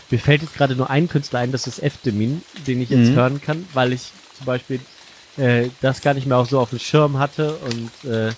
mir 0.10 0.20
fällt 0.20 0.44
jetzt 0.44 0.54
gerade 0.56 0.76
nur 0.76 0.90
ein 0.90 1.10
Künstler 1.10 1.40
ein, 1.40 1.52
das 1.52 1.68
ist 1.68 1.80
F-Demin, 1.84 2.42
den 2.68 2.82
ich 2.82 2.90
jetzt 2.90 3.10
Mhm. 3.12 3.16
hören 3.16 3.42
kann, 3.42 3.68
weil 3.74 3.92
ich 3.92 4.12
zum 4.38 4.46
Beispiel 4.46 4.80
äh, 5.38 5.68
das 5.82 6.02
gar 6.02 6.14
nicht 6.14 6.26
mehr 6.28 6.38
auch 6.38 6.48
so 6.48 6.60
auf 6.60 6.70
dem 6.70 6.80
Schirm 6.80 7.20
hatte 7.20 7.56
und 7.58 8.10
äh, 8.10 8.32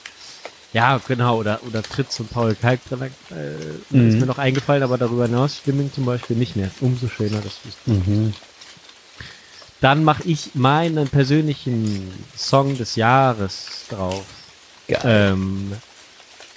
ja, 0.74 1.00
genau, 1.08 1.38
oder, 1.38 1.60
oder 1.64 1.82
Fritz 1.84 2.20
und 2.20 2.30
Paul 2.32 2.56
Kalkbrenner 2.56 3.06
äh, 3.06 3.12
Mhm. 3.90 4.08
ist 4.10 4.20
mir 4.20 4.26
noch 4.26 4.38
eingefallen, 4.40 4.84
aber 4.84 4.98
darüber 4.98 5.26
hinaus 5.26 5.58
Stimming 5.58 5.92
zum 5.94 6.06
Beispiel 6.06 6.36
nicht 6.36 6.56
mehr. 6.56 6.70
Umso 6.82 7.08
schöner, 7.08 7.40
dass 7.42 7.62
du 7.62 7.70
es 7.70 7.76
Mhm. 7.86 8.34
Dann 9.82 10.04
mache 10.04 10.24
ich 10.24 10.56
meinen 10.56 11.10
persönlichen 11.10 12.12
Song 12.38 12.78
des 12.78 12.96
Jahres 12.96 13.86
drauf. 13.90 14.24
Ähm, 15.04 15.74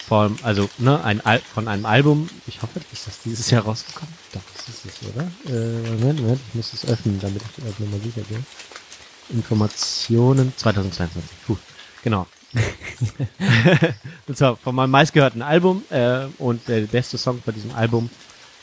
von, 0.07 0.39
also, 0.43 0.69
ne, 0.79 1.03
ein 1.03 1.21
Al 1.27 1.41
von 1.53 1.67
einem 1.67 1.85
Album. 1.87 2.29
Ich 2.47 2.63
hoffe, 2.63 2.81
ist 2.93 3.09
das 3.09 3.19
dieses 3.25 3.51
Jahr 3.51 3.65
rausgekommen? 3.65 4.15
Doch, 4.33 4.41
das 4.55 4.69
ist 4.69 4.85
es, 4.87 5.09
oder? 5.09 5.25
Äh, 5.47 5.91
Moment, 5.91 6.21
Moment, 6.21 6.41
ich 6.49 6.55
muss 6.55 6.73
es 6.73 6.85
öffnen, 6.89 7.19
damit 7.21 7.43
ich 7.43 7.79
nochmal 7.81 8.01
sicher 8.01 8.23
bin. 8.29 8.47
Informationen 9.31 10.53
2022. 10.57 11.23
Puh, 11.47 11.57
genau. 12.05 12.29
und 14.27 14.37
zwar 14.37 14.57
von 14.57 14.75
meinem 14.75 14.91
meistgehörten 14.91 15.43
Album 15.43 15.83
äh, 15.91 16.27
und 16.39 16.67
der 16.69 16.83
beste 16.83 17.19
Song 17.19 17.43
bei 17.45 17.53
diesem 17.53 17.75
Album 17.75 18.11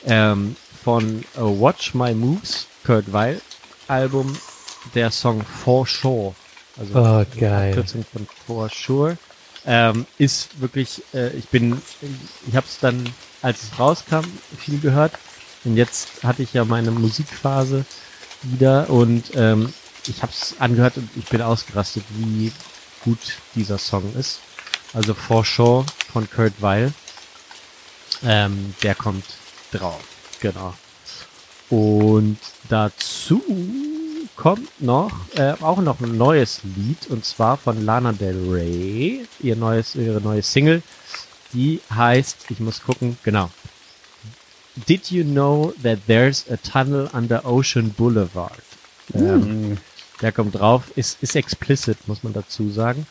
ähm, 0.05 0.55
von 0.83 1.23
äh, 1.35 1.39
Watch 1.39 1.93
My 1.93 2.13
Moves, 2.13 2.67
Kurt 2.85 3.11
Weil 3.11 3.41
Album, 3.87 4.35
der 4.95 5.11
Song 5.11 5.43
For 5.43 5.85
Sure. 5.85 6.33
Also 6.77 6.93
Oh, 6.95 7.25
geil. 7.39 7.69
Abkürzung 7.69 8.05
von 8.11 8.27
For 8.45 8.69
Sure. 8.69 9.17
Ähm, 9.65 10.05
ist 10.17 10.59
wirklich, 10.59 11.03
äh, 11.13 11.29
ich 11.37 11.47
bin, 11.47 11.81
ich 12.47 12.55
habe 12.55 12.65
es 12.67 12.79
dann, 12.79 13.07
als 13.41 13.63
es 13.63 13.79
rauskam, 13.79 14.23
viel 14.57 14.79
gehört. 14.79 15.13
Und 15.63 15.77
jetzt 15.77 16.23
hatte 16.23 16.43
ich 16.43 16.53
ja 16.53 16.65
meine 16.65 16.91
Musikphase 16.91 17.85
wieder 18.41 18.89
und 18.89 19.31
ähm, 19.35 19.73
ich 20.07 20.21
habe 20.21 20.33
es 20.33 20.55
angehört 20.59 20.97
und 20.97 21.09
ich 21.15 21.25
bin 21.25 21.41
ausgerastet, 21.41 22.03
wie 22.09 22.51
gut 23.03 23.37
dieser 23.55 23.77
Song 23.77 24.13
ist. 24.17 24.39
Also 24.93 25.13
For 25.13 25.43
Sure 25.43 25.85
von 26.11 26.29
Kurt 26.29 26.53
Weil. 26.59 26.93
Ähm, 28.23 28.73
der 28.83 28.95
kommt 28.95 29.25
drauf, 29.71 30.03
genau. 30.39 30.73
Und 31.69 32.37
dazu 32.69 33.41
kommt 34.35 34.81
noch 34.81 35.11
äh, 35.35 35.53
auch 35.61 35.79
noch 35.79 35.99
ein 35.99 36.17
neues 36.17 36.61
Lied 36.75 37.07
und 37.09 37.25
zwar 37.25 37.57
von 37.57 37.83
Lana 37.83 38.11
Del 38.13 38.49
Rey, 38.49 39.25
ihr 39.39 39.55
neues 39.55 39.95
ihre 39.95 40.21
neue 40.21 40.41
Single, 40.43 40.81
die 41.53 41.81
heißt, 41.93 42.45
ich 42.49 42.59
muss 42.59 42.81
gucken, 42.81 43.17
genau. 43.23 43.49
Did 44.87 45.11
you 45.11 45.23
know 45.23 45.73
that 45.83 45.99
there's 46.07 46.45
a 46.49 46.57
tunnel 46.57 47.09
under 47.13 47.45
Ocean 47.45 47.91
Boulevard? 47.91 48.63
Ähm, 49.13 49.77
der 50.23 50.31
kommt 50.31 50.55
drauf, 50.55 50.83
ist 50.95 51.21
ist 51.21 51.35
explicit, 51.35 52.07
muss 52.07 52.23
man 52.23 52.33
dazu 52.33 52.69
sagen. 52.69 53.05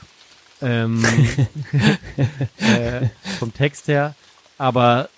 Ähm, 0.60 1.04
äh, 2.58 3.08
vom 3.38 3.52
Text 3.52 3.88
her, 3.88 4.14
aber 4.58 5.08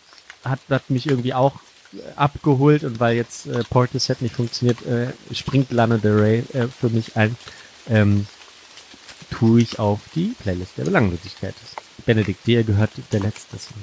hat, 0.43 0.61
hat 0.71 0.89
mich 0.91 1.07
irgendwie 1.07 1.35
auch 1.35 1.61
äh, 1.93 1.99
abgeholt 2.17 2.83
und 2.83 2.99
weil 2.99 3.17
jetzt 3.17 3.47
äh, 3.47 3.63
Portishead 3.65 4.23
nicht 4.23 4.35
funktioniert, 4.35 4.85
äh, 4.87 5.09
springt 5.35 5.71
Lana 5.71 5.99
Del 5.99 6.19
Rey 6.19 6.45
äh, 6.55 6.69
für 6.69 6.89
mich 6.89 7.17
ein, 7.17 7.37
ähm, 7.91 8.27
tue 9.31 9.61
ich 9.61 9.79
auf 9.79 10.01
die 10.15 10.35
Playlist 10.39 10.79
der 10.79 10.85
Belanglosigkeit. 10.85 11.55
Benedikt, 12.07 12.47
dir 12.47 12.65
gehört 12.65 12.91
der 13.13 13.21
letzte 13.21 13.59
Song. 13.59 13.77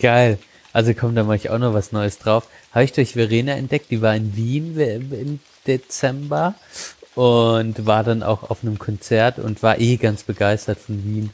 Geil. 0.00 0.38
Also 0.72 0.92
komm, 0.92 1.14
da 1.14 1.22
mache 1.22 1.36
ich 1.36 1.50
auch 1.50 1.58
noch 1.58 1.72
was 1.72 1.92
Neues 1.92 2.18
drauf. 2.18 2.48
Habe 2.72 2.84
ich 2.84 2.92
durch 2.92 3.12
Verena 3.12 3.52
entdeckt, 3.52 3.92
die 3.92 4.02
war 4.02 4.16
in 4.16 4.36
Wien 4.36 4.76
im 4.76 5.38
Dezember 5.66 6.54
und 7.14 7.86
war 7.86 8.04
dann 8.04 8.22
auch 8.22 8.50
auf 8.50 8.62
einem 8.62 8.78
Konzert 8.78 9.38
und 9.38 9.62
war 9.62 9.78
eh 9.78 9.96
ganz 9.96 10.22
begeistert 10.24 10.78
von 10.78 11.04
Wien. 11.04 11.30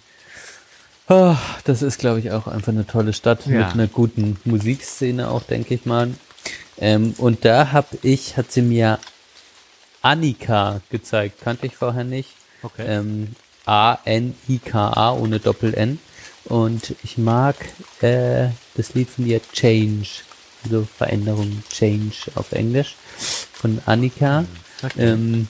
Oh, 1.09 1.35
das 1.65 1.83
ist, 1.83 1.99
glaube 1.99 2.21
ich, 2.21 2.31
auch 2.31 2.47
einfach 2.47 2.73
eine 2.73 2.87
tolle 2.87 3.13
Stadt 3.13 3.47
Ja. 3.47 3.59
mit 3.59 3.73
einer 3.75 3.87
guten 3.89 4.37
Musikszene 4.45 5.29
auch, 5.31 5.43
denke 5.43 5.75
ich 5.75 5.85
mal. 5.87 6.11
Ähm, 6.79 7.15
und 7.19 7.45
da 7.45 7.73
habe 7.73 7.99
ich, 8.03 8.37
hat 8.37 8.53
sie 8.53 8.63
mir 8.63 8.99
Annika 10.03 10.81
gezeigt, 10.91 11.41
kannte 11.43 11.67
ich 11.67 11.77
vorher 11.77 12.05
nicht. 12.05 12.31
Okay. 12.63 12.85
Ähm, 12.87 13.35
A-N-I-K-A 13.67 15.13
ohne 15.13 15.41
Doppel-N. 15.41 15.99
Und 16.45 16.95
ich 17.03 17.19
mag 17.19 17.57
äh, 18.01 18.49
das 18.75 18.95
Lied 18.95 19.11
von 19.11 19.27
ihr 19.27 19.41
Change, 19.53 20.09
also 20.65 20.87
Veränderung, 20.97 21.63
Change 21.71 22.17
auf 22.35 22.53
Englisch, 22.53 22.97
von 23.53 23.81
Annika. 23.87 24.45
Okay. 24.83 25.11
Ähm, 25.11 25.49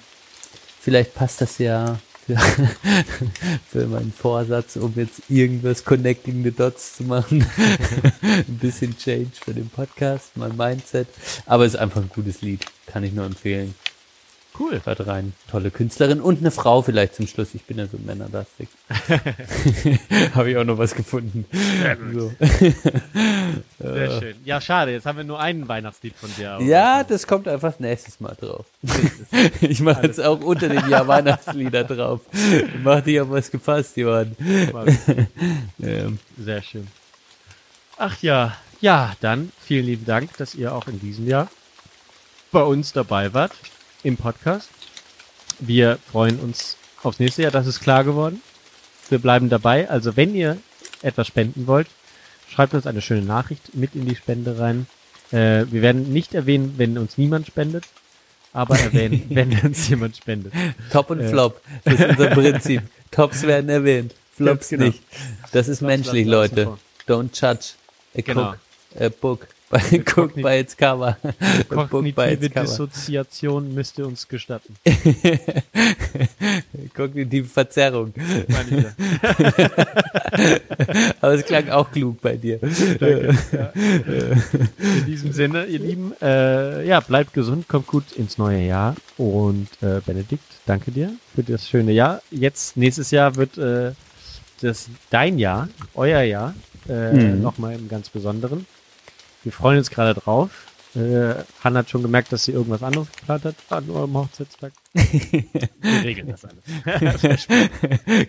vielleicht 0.81 1.15
passt 1.15 1.41
das 1.41 1.59
ja 1.59 1.99
für, 2.27 2.37
für 3.71 3.87
meinen 3.87 4.13
Vorsatz, 4.13 4.77
um 4.77 4.93
jetzt 4.97 5.23
irgendwas 5.29 5.85
Connecting 5.85 6.43
the 6.43 6.51
Dots 6.51 6.97
zu 6.97 7.05
machen. 7.05 7.47
ein 8.23 8.59
bisschen 8.61 8.97
Change 8.97 9.31
für 9.35 9.55
den 9.55 9.69
Podcast, 9.69 10.37
mein 10.37 10.57
Mindset. 10.57 11.09
Aber 11.47 11.65
es 11.65 11.75
ist 11.75 11.81
einfach 11.81 12.01
ein 12.01 12.11
gutes 12.15 12.43
Lied, 12.43 12.65
kann 12.87 13.05
ich 13.05 13.13
nur 13.13 13.27
empfehlen. 13.27 13.75
Cool. 14.61 14.79
Hört 14.85 15.07
rein. 15.07 15.33
Tolle 15.51 15.71
Künstlerin 15.71 16.21
und 16.21 16.41
eine 16.41 16.51
Frau 16.51 16.83
vielleicht 16.83 17.15
zum 17.15 17.27
Schluss. 17.27 17.55
Ich 17.55 17.63
bin 17.63 17.79
ja 17.79 17.87
so 17.87 17.97
männerlastig. 17.97 18.69
Habe 20.35 20.51
ich 20.51 20.57
auch 20.59 20.65
noch 20.65 20.77
was 20.77 20.95
gefunden. 20.95 21.47
Sehr. 21.51 21.97
So. 22.13 22.33
Sehr 23.79 24.21
schön. 24.21 24.37
Ja, 24.45 24.61
schade, 24.61 24.93
jetzt 24.93 25.07
haben 25.07 25.17
wir 25.17 25.25
nur 25.25 25.41
ein 25.41 25.67
Weihnachtslied 25.67 26.15
von 26.15 26.31
dir. 26.37 26.59
Ja, 26.61 27.03
das 27.05 27.27
kommt 27.27 27.49
einfach 27.49 27.79
nächstes 27.79 28.21
Mal 28.21 28.37
drauf. 28.39 28.67
Ich 29.61 29.81
mache 29.81 30.07
jetzt 30.07 30.21
auch 30.21 30.41
unter 30.41 30.69
dem 30.69 30.89
Jahr 30.89 31.07
Weihnachtslieder 31.07 31.85
drauf. 31.85 32.21
Mach 32.83 33.01
dich 33.01 33.21
auf 33.21 33.31
was 33.31 33.51
gefasst, 33.51 33.97
Johann. 33.97 34.37
Ähm, 35.83 36.19
Sehr 36.39 36.63
schön. 36.63 36.87
Ach 37.97 38.21
ja, 38.23 38.57
ja, 38.81 39.15
dann 39.21 39.53
vielen 39.61 39.87
lieben 39.87 40.05
Dank, 40.05 40.37
dass 40.37 40.55
ihr 40.55 40.75
auch 40.75 40.87
in 40.89 41.01
diesem 41.01 41.27
Jahr 41.27 41.49
bei 42.53 42.63
uns 42.63 42.93
dabei 42.93 43.33
wart 43.33 43.53
im 44.03 44.17
Podcast. 44.17 44.69
Wir 45.59 45.99
freuen 46.11 46.39
uns 46.41 46.77
aufs 47.03 47.19
nächste 47.19 47.43
Jahr, 47.43 47.51
das 47.53 47.67
ist 47.67 47.81
klar 47.81 48.05
geworden. 48.05 48.43
Wir 49.09 49.19
bleiben 49.19 49.49
dabei. 49.49 49.89
Also 49.91 50.17
wenn 50.17 50.35
ihr 50.35 50.59
etwas 51.03 51.27
spenden 51.27 51.67
wollt, 51.67 51.89
schreibt 52.49 52.75
uns 52.75 52.87
eine 52.87 53.03
schöne 53.03 53.23
Nachricht 53.23 53.75
mit 53.75 53.95
in 53.95 54.07
die 54.07 54.17
Spende 54.17 54.59
rein. 54.59 54.87
Äh, 55.33 55.67
wir 55.71 55.83
werden 55.83 56.13
nicht 56.13 56.35
erwähnen, 56.35 56.75
wenn 56.77 56.99
uns 56.99 57.19
niemand 57.19 57.47
spendet, 57.47 57.85
aber 58.53 58.79
erwähnen, 58.81 59.27
wenn 59.31 59.59
uns 59.61 59.89
jemand 59.89 60.17
spendet. 60.17 60.53
Top 60.93 61.11
und 61.11 61.21
Äh, 61.21 61.29
Flop. 61.29 61.61
Das 61.85 61.95
ist 61.95 62.09
unser 62.11 62.31
Prinzip. 62.31 62.83
Tops 63.11 63.43
werden 63.43 63.69
erwähnt. 63.71 64.15
Flops 64.37 64.69
genau. 64.69 64.87
nicht. 64.87 65.03
Das 65.53 65.69
ist 65.69 65.79
Flops 65.79 65.89
menschlich, 65.91 66.27
Leute. 66.27 66.79
Don't 67.07 67.31
judge. 67.39 67.71
A 68.17 68.21
Genau. 68.23 68.51
cook. 68.51 68.59
A 68.99 69.09
book. 69.09 69.47
Its 69.73 70.77
cover. 70.77 71.17
Kognitive. 71.69 72.51
Dissoziation 72.51 73.73
müsst 73.73 73.99
ihr 73.99 74.07
uns 74.07 74.27
gestatten. 74.27 74.75
Kognitive 76.97 77.47
Verzerrung. 77.49 78.13
Aber 81.21 81.35
es 81.35 81.45
klang 81.45 81.69
auch 81.71 81.91
klug 81.91 82.21
bei 82.21 82.37
dir. 82.37 82.59
Danke. 82.59 83.37
Ja. 83.53 83.73
In 83.77 85.07
diesem 85.07 85.33
Sinne, 85.33 85.67
ihr 85.67 85.79
Lieben, 85.79 86.13
äh, 86.21 86.87
ja, 86.87 87.01
bleibt 87.01 87.33
gesund, 87.35 87.69
kommt 87.69 87.87
gut 87.87 88.13
ins 88.13 88.39
neue 88.39 88.63
Jahr. 88.67 88.97
Und 89.17 89.69
äh, 89.83 90.01
Benedikt, 90.05 90.43
danke 90.67 90.91
dir 90.91 91.13
für 91.35 91.43
das 91.43 91.69
schöne 91.69 91.93
Jahr. 91.93 92.23
Jetzt, 92.31 92.77
nächstes 92.77 93.11
Jahr 93.11 93.37
wird 93.37 93.59
äh, 93.59 93.93
das 94.63 94.89
dein 95.11 95.39
Jahr, 95.39 95.69
euer 95.95 96.23
Jahr, 96.23 96.55
äh, 96.89 97.13
Mhm. 97.13 97.43
nochmal 97.43 97.75
im 97.75 97.89
ganz 97.89 98.09
Besonderen. 98.09 98.67
Wir 99.43 99.53
freuen 99.53 99.79
uns 99.79 99.91
gerade 99.91 100.19
drauf. 100.19 100.51
Äh, 100.95 101.35
Hanna 101.63 101.81
hat 101.81 101.91
schon 101.91 102.03
gemerkt, 102.03 102.33
dass 102.33 102.45
sie 102.45 102.53
irgendwas 102.53 102.83
anderes 102.83 103.13
geplant 103.13 103.45
hat 103.45 103.55
an 103.69 103.91
eurem 103.91 104.15
Hochzeitstag. 104.15 104.73
Wir 104.93 105.45
regeln 106.03 106.29
das 106.29 106.45
alles. 106.45 106.65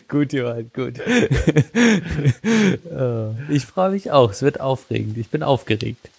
gut, 0.08 0.32
Johann, 0.32 0.70
gut. 0.72 1.00
Äh, 1.00 1.30
ich 3.52 3.66
freue 3.66 3.90
mich 3.92 4.12
auch. 4.12 4.30
Es 4.30 4.44
wird 4.44 4.60
aufregend. 4.60 5.18
Ich 5.18 5.30
bin 5.30 5.42
aufgeregt. 5.42 6.12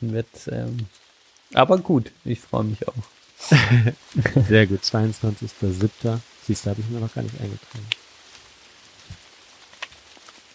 Wird, 0.00 0.26
ähm, 0.48 0.88
aber 1.54 1.78
gut, 1.78 2.12
ich 2.24 2.40
freue 2.40 2.64
mich 2.64 2.86
auch. 2.86 2.92
Sehr 4.46 4.66
gut, 4.66 4.82
22.07. 4.82 6.18
Siehst 6.46 6.66
du, 6.66 6.70
habe 6.70 6.80
ich 6.80 6.88
mir 6.88 7.00
noch 7.00 7.14
gar 7.14 7.22
nicht 7.22 7.40
eingetragen. 7.40 7.86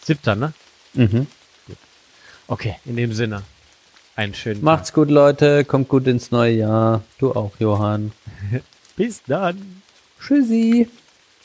Siebter, 0.04 0.36
ne? 0.36 0.54
Mhm. 0.94 1.28
Okay, 2.48 2.76
in 2.86 2.98
dem 2.98 3.14
Sinne, 3.14 3.44
einen 4.16 4.34
schönen 4.34 4.64
Macht's 4.64 4.94
gut, 4.94 5.10
Leute. 5.10 5.66
Kommt 5.66 5.90
gut 5.90 6.08
ins 6.08 6.32
neue 6.32 6.54
Jahr. 6.54 7.02
Du 7.20 7.32
auch, 7.32 7.52
Johann. 7.60 8.12
Tag. 8.52 8.62
Bis 8.96 9.24
dann. 9.24 9.82
Tschüssi. 10.20 10.88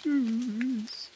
Tschüss. 0.03 1.11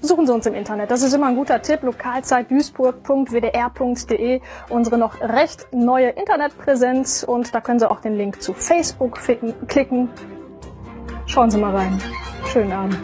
Besuchen 0.00 0.26
Sie 0.26 0.32
uns 0.32 0.46
im 0.46 0.54
Internet. 0.54 0.90
Das 0.90 1.02
ist 1.02 1.14
immer 1.14 1.28
ein 1.28 1.36
guter 1.36 1.62
Tipp. 1.62 1.82
Lokalzeit 1.82 2.50
duisburg.wdr.de. 2.50 4.40
Unsere 4.68 4.98
noch 4.98 5.20
recht 5.20 5.68
neue 5.72 6.10
Internetpräsenz. 6.10 7.22
Und 7.22 7.54
da 7.54 7.60
können 7.60 7.78
Sie 7.78 7.90
auch 7.90 8.00
den 8.00 8.16
Link 8.16 8.42
zu 8.42 8.52
Facebook 8.52 9.18
ficken, 9.18 9.54
klicken. 9.68 10.10
Schauen 11.26 11.50
Sie 11.50 11.58
mal 11.58 11.74
rein. 11.74 12.00
Schönen 12.52 12.72
Abend. 12.72 12.98